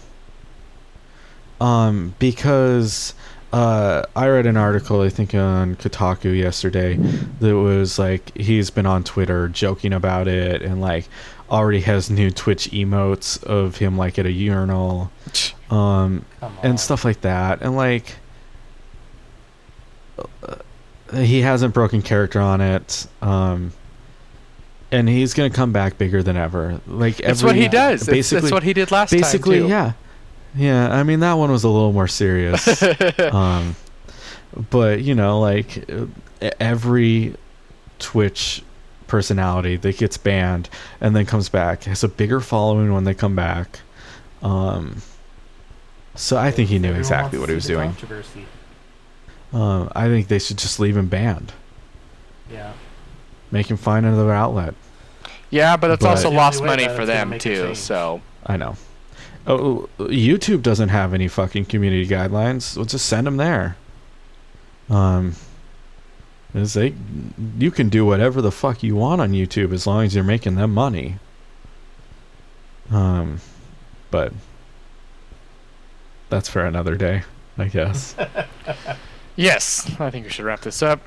Um, 1.61 2.15
because 2.19 3.15
uh, 3.53 4.03
I 4.15 4.29
read 4.29 4.45
an 4.47 4.57
article 4.57 5.01
I 5.01 5.09
think 5.09 5.35
on 5.35 5.77
Kotaku 5.77 6.37
yesterday 6.37 6.97
that 7.41 7.57
was 7.57 7.99
like 7.99 8.37
he's 8.37 8.69
been 8.71 8.87
on 8.87 9.05
Twitter 9.05 9.49
joking 9.49 9.93
about 9.95 10.29
it 10.29 10.61
and 10.63 10.81
like 10.81 11.09
already 11.49 11.81
has 11.81 12.11
new 12.11 12.31
Twitch 12.31 12.69
emotes 12.73 13.43
of 13.45 13.77
him 13.77 13.97
like 13.97 14.19
at 14.19 14.27
a 14.27 14.33
urinal, 14.33 15.11
um, 15.71 16.25
and 16.63 16.79
stuff 16.81 17.05
like 17.05 17.21
that, 17.23 17.63
and 17.63 17.77
like. 17.77 18.17
uh, 20.43 20.57
He 21.15 21.41
hasn't 21.43 21.73
broken 21.75 22.03
character 22.03 22.41
on 22.41 22.61
it, 22.61 23.07
um, 23.23 23.73
and 24.91 25.09
he's 25.09 25.35
gonna 25.35 25.51
come 25.51 25.73
back 25.73 25.99
bigger 25.99 26.23
than 26.23 26.37
ever. 26.37 26.81
Like 26.87 27.17
that's 27.19 27.43
what 27.43 27.55
he 27.57 27.69
does. 27.69 28.03
It's- 28.03 28.17
Basically, 28.17 28.41
that's 28.43 28.53
what 28.53 28.63
he 28.63 28.73
did 28.73 28.91
last 28.91 29.11
basically 29.13 29.61
time. 29.61 29.69
yeah 29.69 29.93
yeah 30.59 30.89
i 30.91 31.03
mean 31.03 31.21
that 31.21 31.35
one 31.35 31.51
was 31.51 31.65
a 31.65 31.69
little 31.69 31.93
more 31.93 32.09
serious 32.09 32.83
um 33.33 33.77
but 34.71 35.03
you 35.03 35.15
know 35.15 35.39
like 35.39 35.85
uh, 35.91 36.07
every 36.59 37.35
twitch 37.99 38.63
personality 39.07 39.77
that 39.77 39.99
gets 39.99 40.17
banned 40.17 40.71
and 40.99 41.15
then 41.15 41.27
comes 41.27 41.51
back 41.51 41.85
has 41.85 42.03
a 42.03 42.09
bigger 42.09 42.41
following 42.41 42.91
when 42.95 43.05
they 43.05 43.13
come 43.13 43.37
back 43.37 43.81
um 44.43 45.03
so 46.15 46.39
i 46.39 46.51
think 46.51 46.71
he 46.71 46.79
knew 46.79 46.95
exactly 46.95 47.39
what 47.39 47.51
he 47.51 47.55
was 47.55 47.67
doing 47.67 47.91
Controversy. 47.91 48.47
Um 49.53 49.91
i 49.95 50.07
think 50.09 50.29
they 50.29 50.39
should 50.39 50.59
just 50.59 50.79
leave 50.81 50.97
him 50.97 51.07
banned 51.09 51.53
Yeah. 52.53 52.73
make 53.51 53.71
him 53.71 53.77
find 53.77 54.05
another 54.07 54.33
outlet 54.33 54.75
Yeah, 55.51 55.77
but 55.77 55.91
it's 55.93 56.03
But- 56.03 56.11
also 56.11 56.31
lost 56.31 56.61
way 56.61 56.67
money 56.67 56.89
for 56.89 57.07
them 57.07 57.39
too. 57.39 57.75
So 57.77 58.21
I 58.45 58.57
know. 58.57 58.75
Oh, 59.47 59.89
YouTube 59.99 60.61
doesn't 60.63 60.89
have 60.89 61.15
any 61.15 61.29
fucking 61.29 61.67
community 61.67 62.05
guidelines. 62.07 62.75
We'll 62.77 62.85
just 62.85 63.07
send 63.07 63.29
them 63.29 63.37
there. 63.37 63.77
Um, 64.91 65.35
is 66.53 66.75
they, 66.75 66.95
you 67.59 67.71
can 67.71 67.89
do 67.89 68.05
whatever 68.05 68.43
the 68.43 68.51
fuck 68.51 68.83
you 68.83 68.97
want 68.97 69.21
on 69.21 69.31
YouTube 69.31 69.73
as 69.73 69.87
long 69.87 70.05
as 70.05 70.15
you're 70.17 70.25
making 70.25 70.57
them 70.57 70.75
money. 70.75 71.17
Um, 72.91 73.41
but 74.11 74.33
that's 76.29 76.49
for 76.49 76.65
another 76.65 76.97
day, 76.97 77.23
I 77.57 77.69
guess. 77.69 78.17
yes, 79.37 79.89
I 80.01 80.11
think 80.11 80.25
we 80.25 80.31
should 80.31 80.45
wrap 80.45 80.63
this 80.63 80.83
up. 80.83 81.01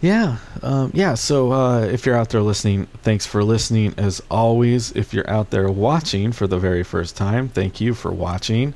Yeah, 0.00 0.36
um, 0.62 0.92
yeah. 0.94 1.14
So 1.14 1.52
uh, 1.52 1.80
if 1.80 2.06
you're 2.06 2.14
out 2.14 2.28
there 2.28 2.40
listening, 2.40 2.86
thanks 3.02 3.26
for 3.26 3.42
listening. 3.42 3.94
As 3.96 4.22
always, 4.30 4.92
if 4.92 5.12
you're 5.12 5.28
out 5.28 5.50
there 5.50 5.68
watching 5.70 6.30
for 6.30 6.46
the 6.46 6.58
very 6.58 6.84
first 6.84 7.16
time, 7.16 7.48
thank 7.48 7.80
you 7.80 7.94
for 7.94 8.12
watching. 8.12 8.74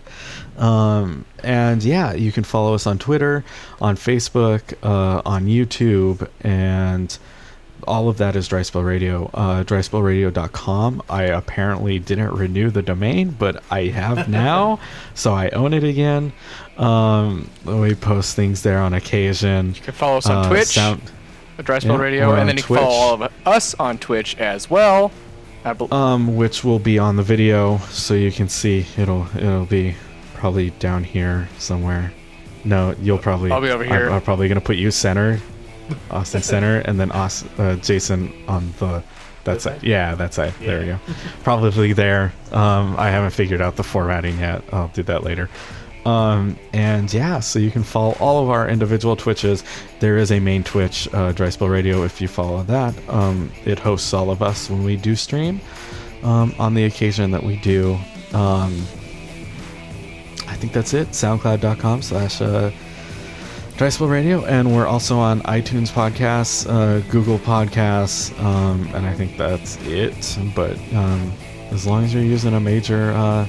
Um, 0.59 1.25
and 1.45 1.85
yeah, 1.85 2.13
you 2.13 2.33
can 2.33 2.43
follow 2.43 2.75
us 2.75 2.89
on 2.89 2.99
Twitter, 2.99 3.45
on 3.81 3.95
Facebook, 3.95 4.75
uh, 4.83 5.23
on 5.25 5.47
YouTube, 5.47 6.29
and 6.41 7.17
all 7.87 8.09
of 8.09 8.19
that 8.19 8.37
is 8.37 8.49
Dry 8.49 8.63
Spell 8.63 8.83
Radio. 8.83 9.31
Uh, 9.35 9.65
DrySpellRadio.com. 9.65 11.03
I 11.09 11.25
apparently 11.25 11.99
didn't 11.99 12.33
renew 12.35 12.71
the 12.71 12.83
domain, 12.83 13.31
but 13.39 13.63
I 13.71 13.87
have 13.87 14.29
now, 14.31 14.79
so 15.15 15.33
I 15.35 15.49
own 15.51 15.73
it 15.75 15.85
again. 15.85 16.33
Um, 16.79 17.49
we 17.65 17.95
post 17.95 18.37
things 18.37 18.63
there 18.63 18.79
on 18.79 18.95
occasion. 18.95 19.75
You 19.75 19.81
can 19.81 19.95
follow 19.95 20.19
us 20.19 20.27
on 20.27 20.45
Uh, 20.47 20.49
Twitch, 20.49 20.69
sound- 20.69 21.03
Dry 21.63 21.79
Spell 21.79 21.97
yeah, 21.97 22.03
Radio, 22.03 22.33
and 22.35 22.49
then 22.49 22.57
you 22.57 22.63
can 22.63 22.77
follow 22.77 22.89
all 22.89 23.23
of 23.23 23.33
us 23.47 23.75
on 23.75 23.99
Twitch 23.99 24.37
as 24.39 24.69
well. 24.71 25.13
I 25.65 25.73
bel 25.75 25.93
um, 25.95 26.35
which 26.37 26.65
will 26.65 26.81
be 26.81 26.99
on 26.99 27.15
the 27.17 27.23
video, 27.23 27.79
so 27.91 28.15
you 28.15 28.33
can 28.33 28.49
see. 28.49 28.85
It'll 28.97 29.29
it'll 29.37 29.67
be 29.67 29.95
probably 30.35 30.71
down 30.71 31.05
here 31.05 31.49
somewhere. 31.59 32.13
No, 32.65 32.97
you'll 33.01 33.19
probably. 33.19 33.53
I'll 33.53 33.61
be 33.61 33.71
over 33.71 33.85
here. 33.85 34.11
I'm, 34.11 34.23
probably 34.23 34.49
gonna 34.49 34.61
put 34.61 34.75
you 34.77 34.91
center, 34.91 35.39
Austin 36.11 36.43
center, 36.43 36.79
and 36.79 36.99
then 36.99 37.11
Aus, 37.13 37.45
uh, 37.59 37.77
Jason 37.77 38.33
on 38.49 38.73
the. 38.79 39.03
That 39.45 39.61
side. 39.61 39.81
side? 39.81 39.83
Yeah, 39.83 40.15
that 40.15 40.35
side. 40.35 40.55
There 40.61 40.81
we 40.81 40.87
go. 40.87 40.99
Probably 41.43 41.93
there. 41.93 42.33
Um, 42.53 42.95
I 42.97 43.11
haven't 43.11 43.33
figured 43.33 43.61
out 43.61 43.75
the 43.75 43.83
formatting 43.83 44.39
yet. 44.39 44.63
I'll 44.73 44.89
do 44.89 45.03
that 45.05 45.25
later. 45.25 45.49
Um, 46.05 46.57
and 46.73 47.13
yeah, 47.13 47.41
so 47.41 47.59
you 47.59 47.71
can 47.71 47.83
follow 47.85 48.17
all 48.19 48.43
of 48.43 48.51
our 48.51 48.69
individual 48.69 49.17
Twitches. 49.17 49.65
There 50.01 50.17
is 50.17 50.33
a 50.33 50.41
main 50.41 50.65
Twitch, 50.65 51.09
uh, 51.13 51.33
Dry 51.33 51.49
Spell 51.51 51.69
Radio, 51.69 52.03
if 52.05 52.21
you 52.21 52.29
follow 52.29 52.63
that. 52.65 52.95
Um, 53.09 53.53
it 53.65 53.79
hosts 53.79 54.13
all 54.13 54.31
of 54.31 54.43
us 54.43 54.69
when 54.69 54.85
we 54.85 54.97
do 54.97 55.15
stream. 55.15 55.61
Um, 56.23 56.55
on 56.59 56.75
the 56.75 56.85
occasion 56.85 57.33
that 57.33 57.43
we 57.43 57.57
do, 57.57 57.95
um, 58.33 58.87
I 60.47 60.55
think 60.55 60.73
that's 60.73 60.95
it. 60.95 61.09
SoundCloud.com 61.09 62.03
slash 62.03 62.41
uh, 63.75 63.79
Dry 63.79 63.89
Spell 63.89 64.09
Radio. 64.09 64.45
And 64.45 64.75
we're 64.75 64.87
also 64.87 65.19
on 65.19 65.41
iTunes 65.43 65.91
Podcasts, 65.91 66.67
uh, 66.69 67.01
Google 67.11 67.39
Podcasts, 67.39 68.39
um, 68.43 68.87
and 68.95 69.07
I 69.07 69.15
think 69.15 69.37
that's 69.37 69.77
it. 69.83 70.39
But 70.55 70.79
um, 70.95 71.33
as 71.71 71.87
long 71.87 72.05
as 72.05 72.15
you're 72.15 72.23
using 72.23 72.55
a 72.55 72.61
major 72.61 73.13
uh, 73.13 73.47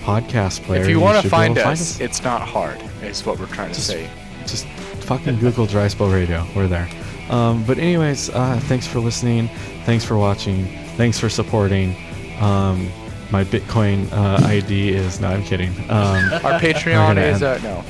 podcast 0.00 0.62
player, 0.62 0.82
if 0.82 0.88
you 0.88 1.00
want 1.00 1.22
to 1.22 1.28
find 1.28 1.58
us, 1.58 2.00
it's 2.00 2.22
not 2.22 2.42
hard. 2.42 2.80
Is 3.02 3.24
what 3.24 3.38
we're 3.38 3.46
trying 3.46 3.72
to 3.72 3.80
say. 3.80 4.08
just 4.46 4.66
fucking 5.04 5.38
Google 5.38 5.66
Dryspell 5.66 6.12
Radio. 6.12 6.46
We're 6.54 6.68
there. 6.68 6.88
Um, 7.28 7.64
but 7.64 7.78
anyways, 7.78 8.30
uh, 8.30 8.60
thanks 8.64 8.86
for 8.86 9.00
listening. 9.00 9.48
Thanks 9.84 10.04
for 10.04 10.16
watching. 10.16 10.66
Thanks 10.96 11.18
for 11.18 11.28
supporting. 11.28 11.96
Um, 12.40 12.88
my 13.30 13.42
Bitcoin 13.42 14.10
uh, 14.12 14.46
ID 14.46 14.90
is 14.90 15.20
no, 15.20 15.28
I'm 15.28 15.42
kidding. 15.42 15.70
Um, 15.90 16.32
Our 16.44 16.60
Patreon 16.60 17.08
gonna 17.08 17.20
is 17.22 17.42
uh, 17.42 17.58
no. 17.62 17.84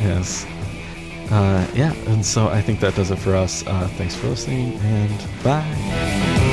yes. 0.00 0.44
Uh, 1.30 1.66
yeah, 1.74 1.92
and 2.06 2.24
so 2.24 2.48
I 2.48 2.60
think 2.60 2.80
that 2.80 2.94
does 2.94 3.10
it 3.10 3.18
for 3.18 3.34
us. 3.34 3.66
Uh, 3.66 3.88
thanks 3.96 4.14
for 4.14 4.28
listening, 4.28 4.74
and 4.80 5.26
bye. 5.42 6.43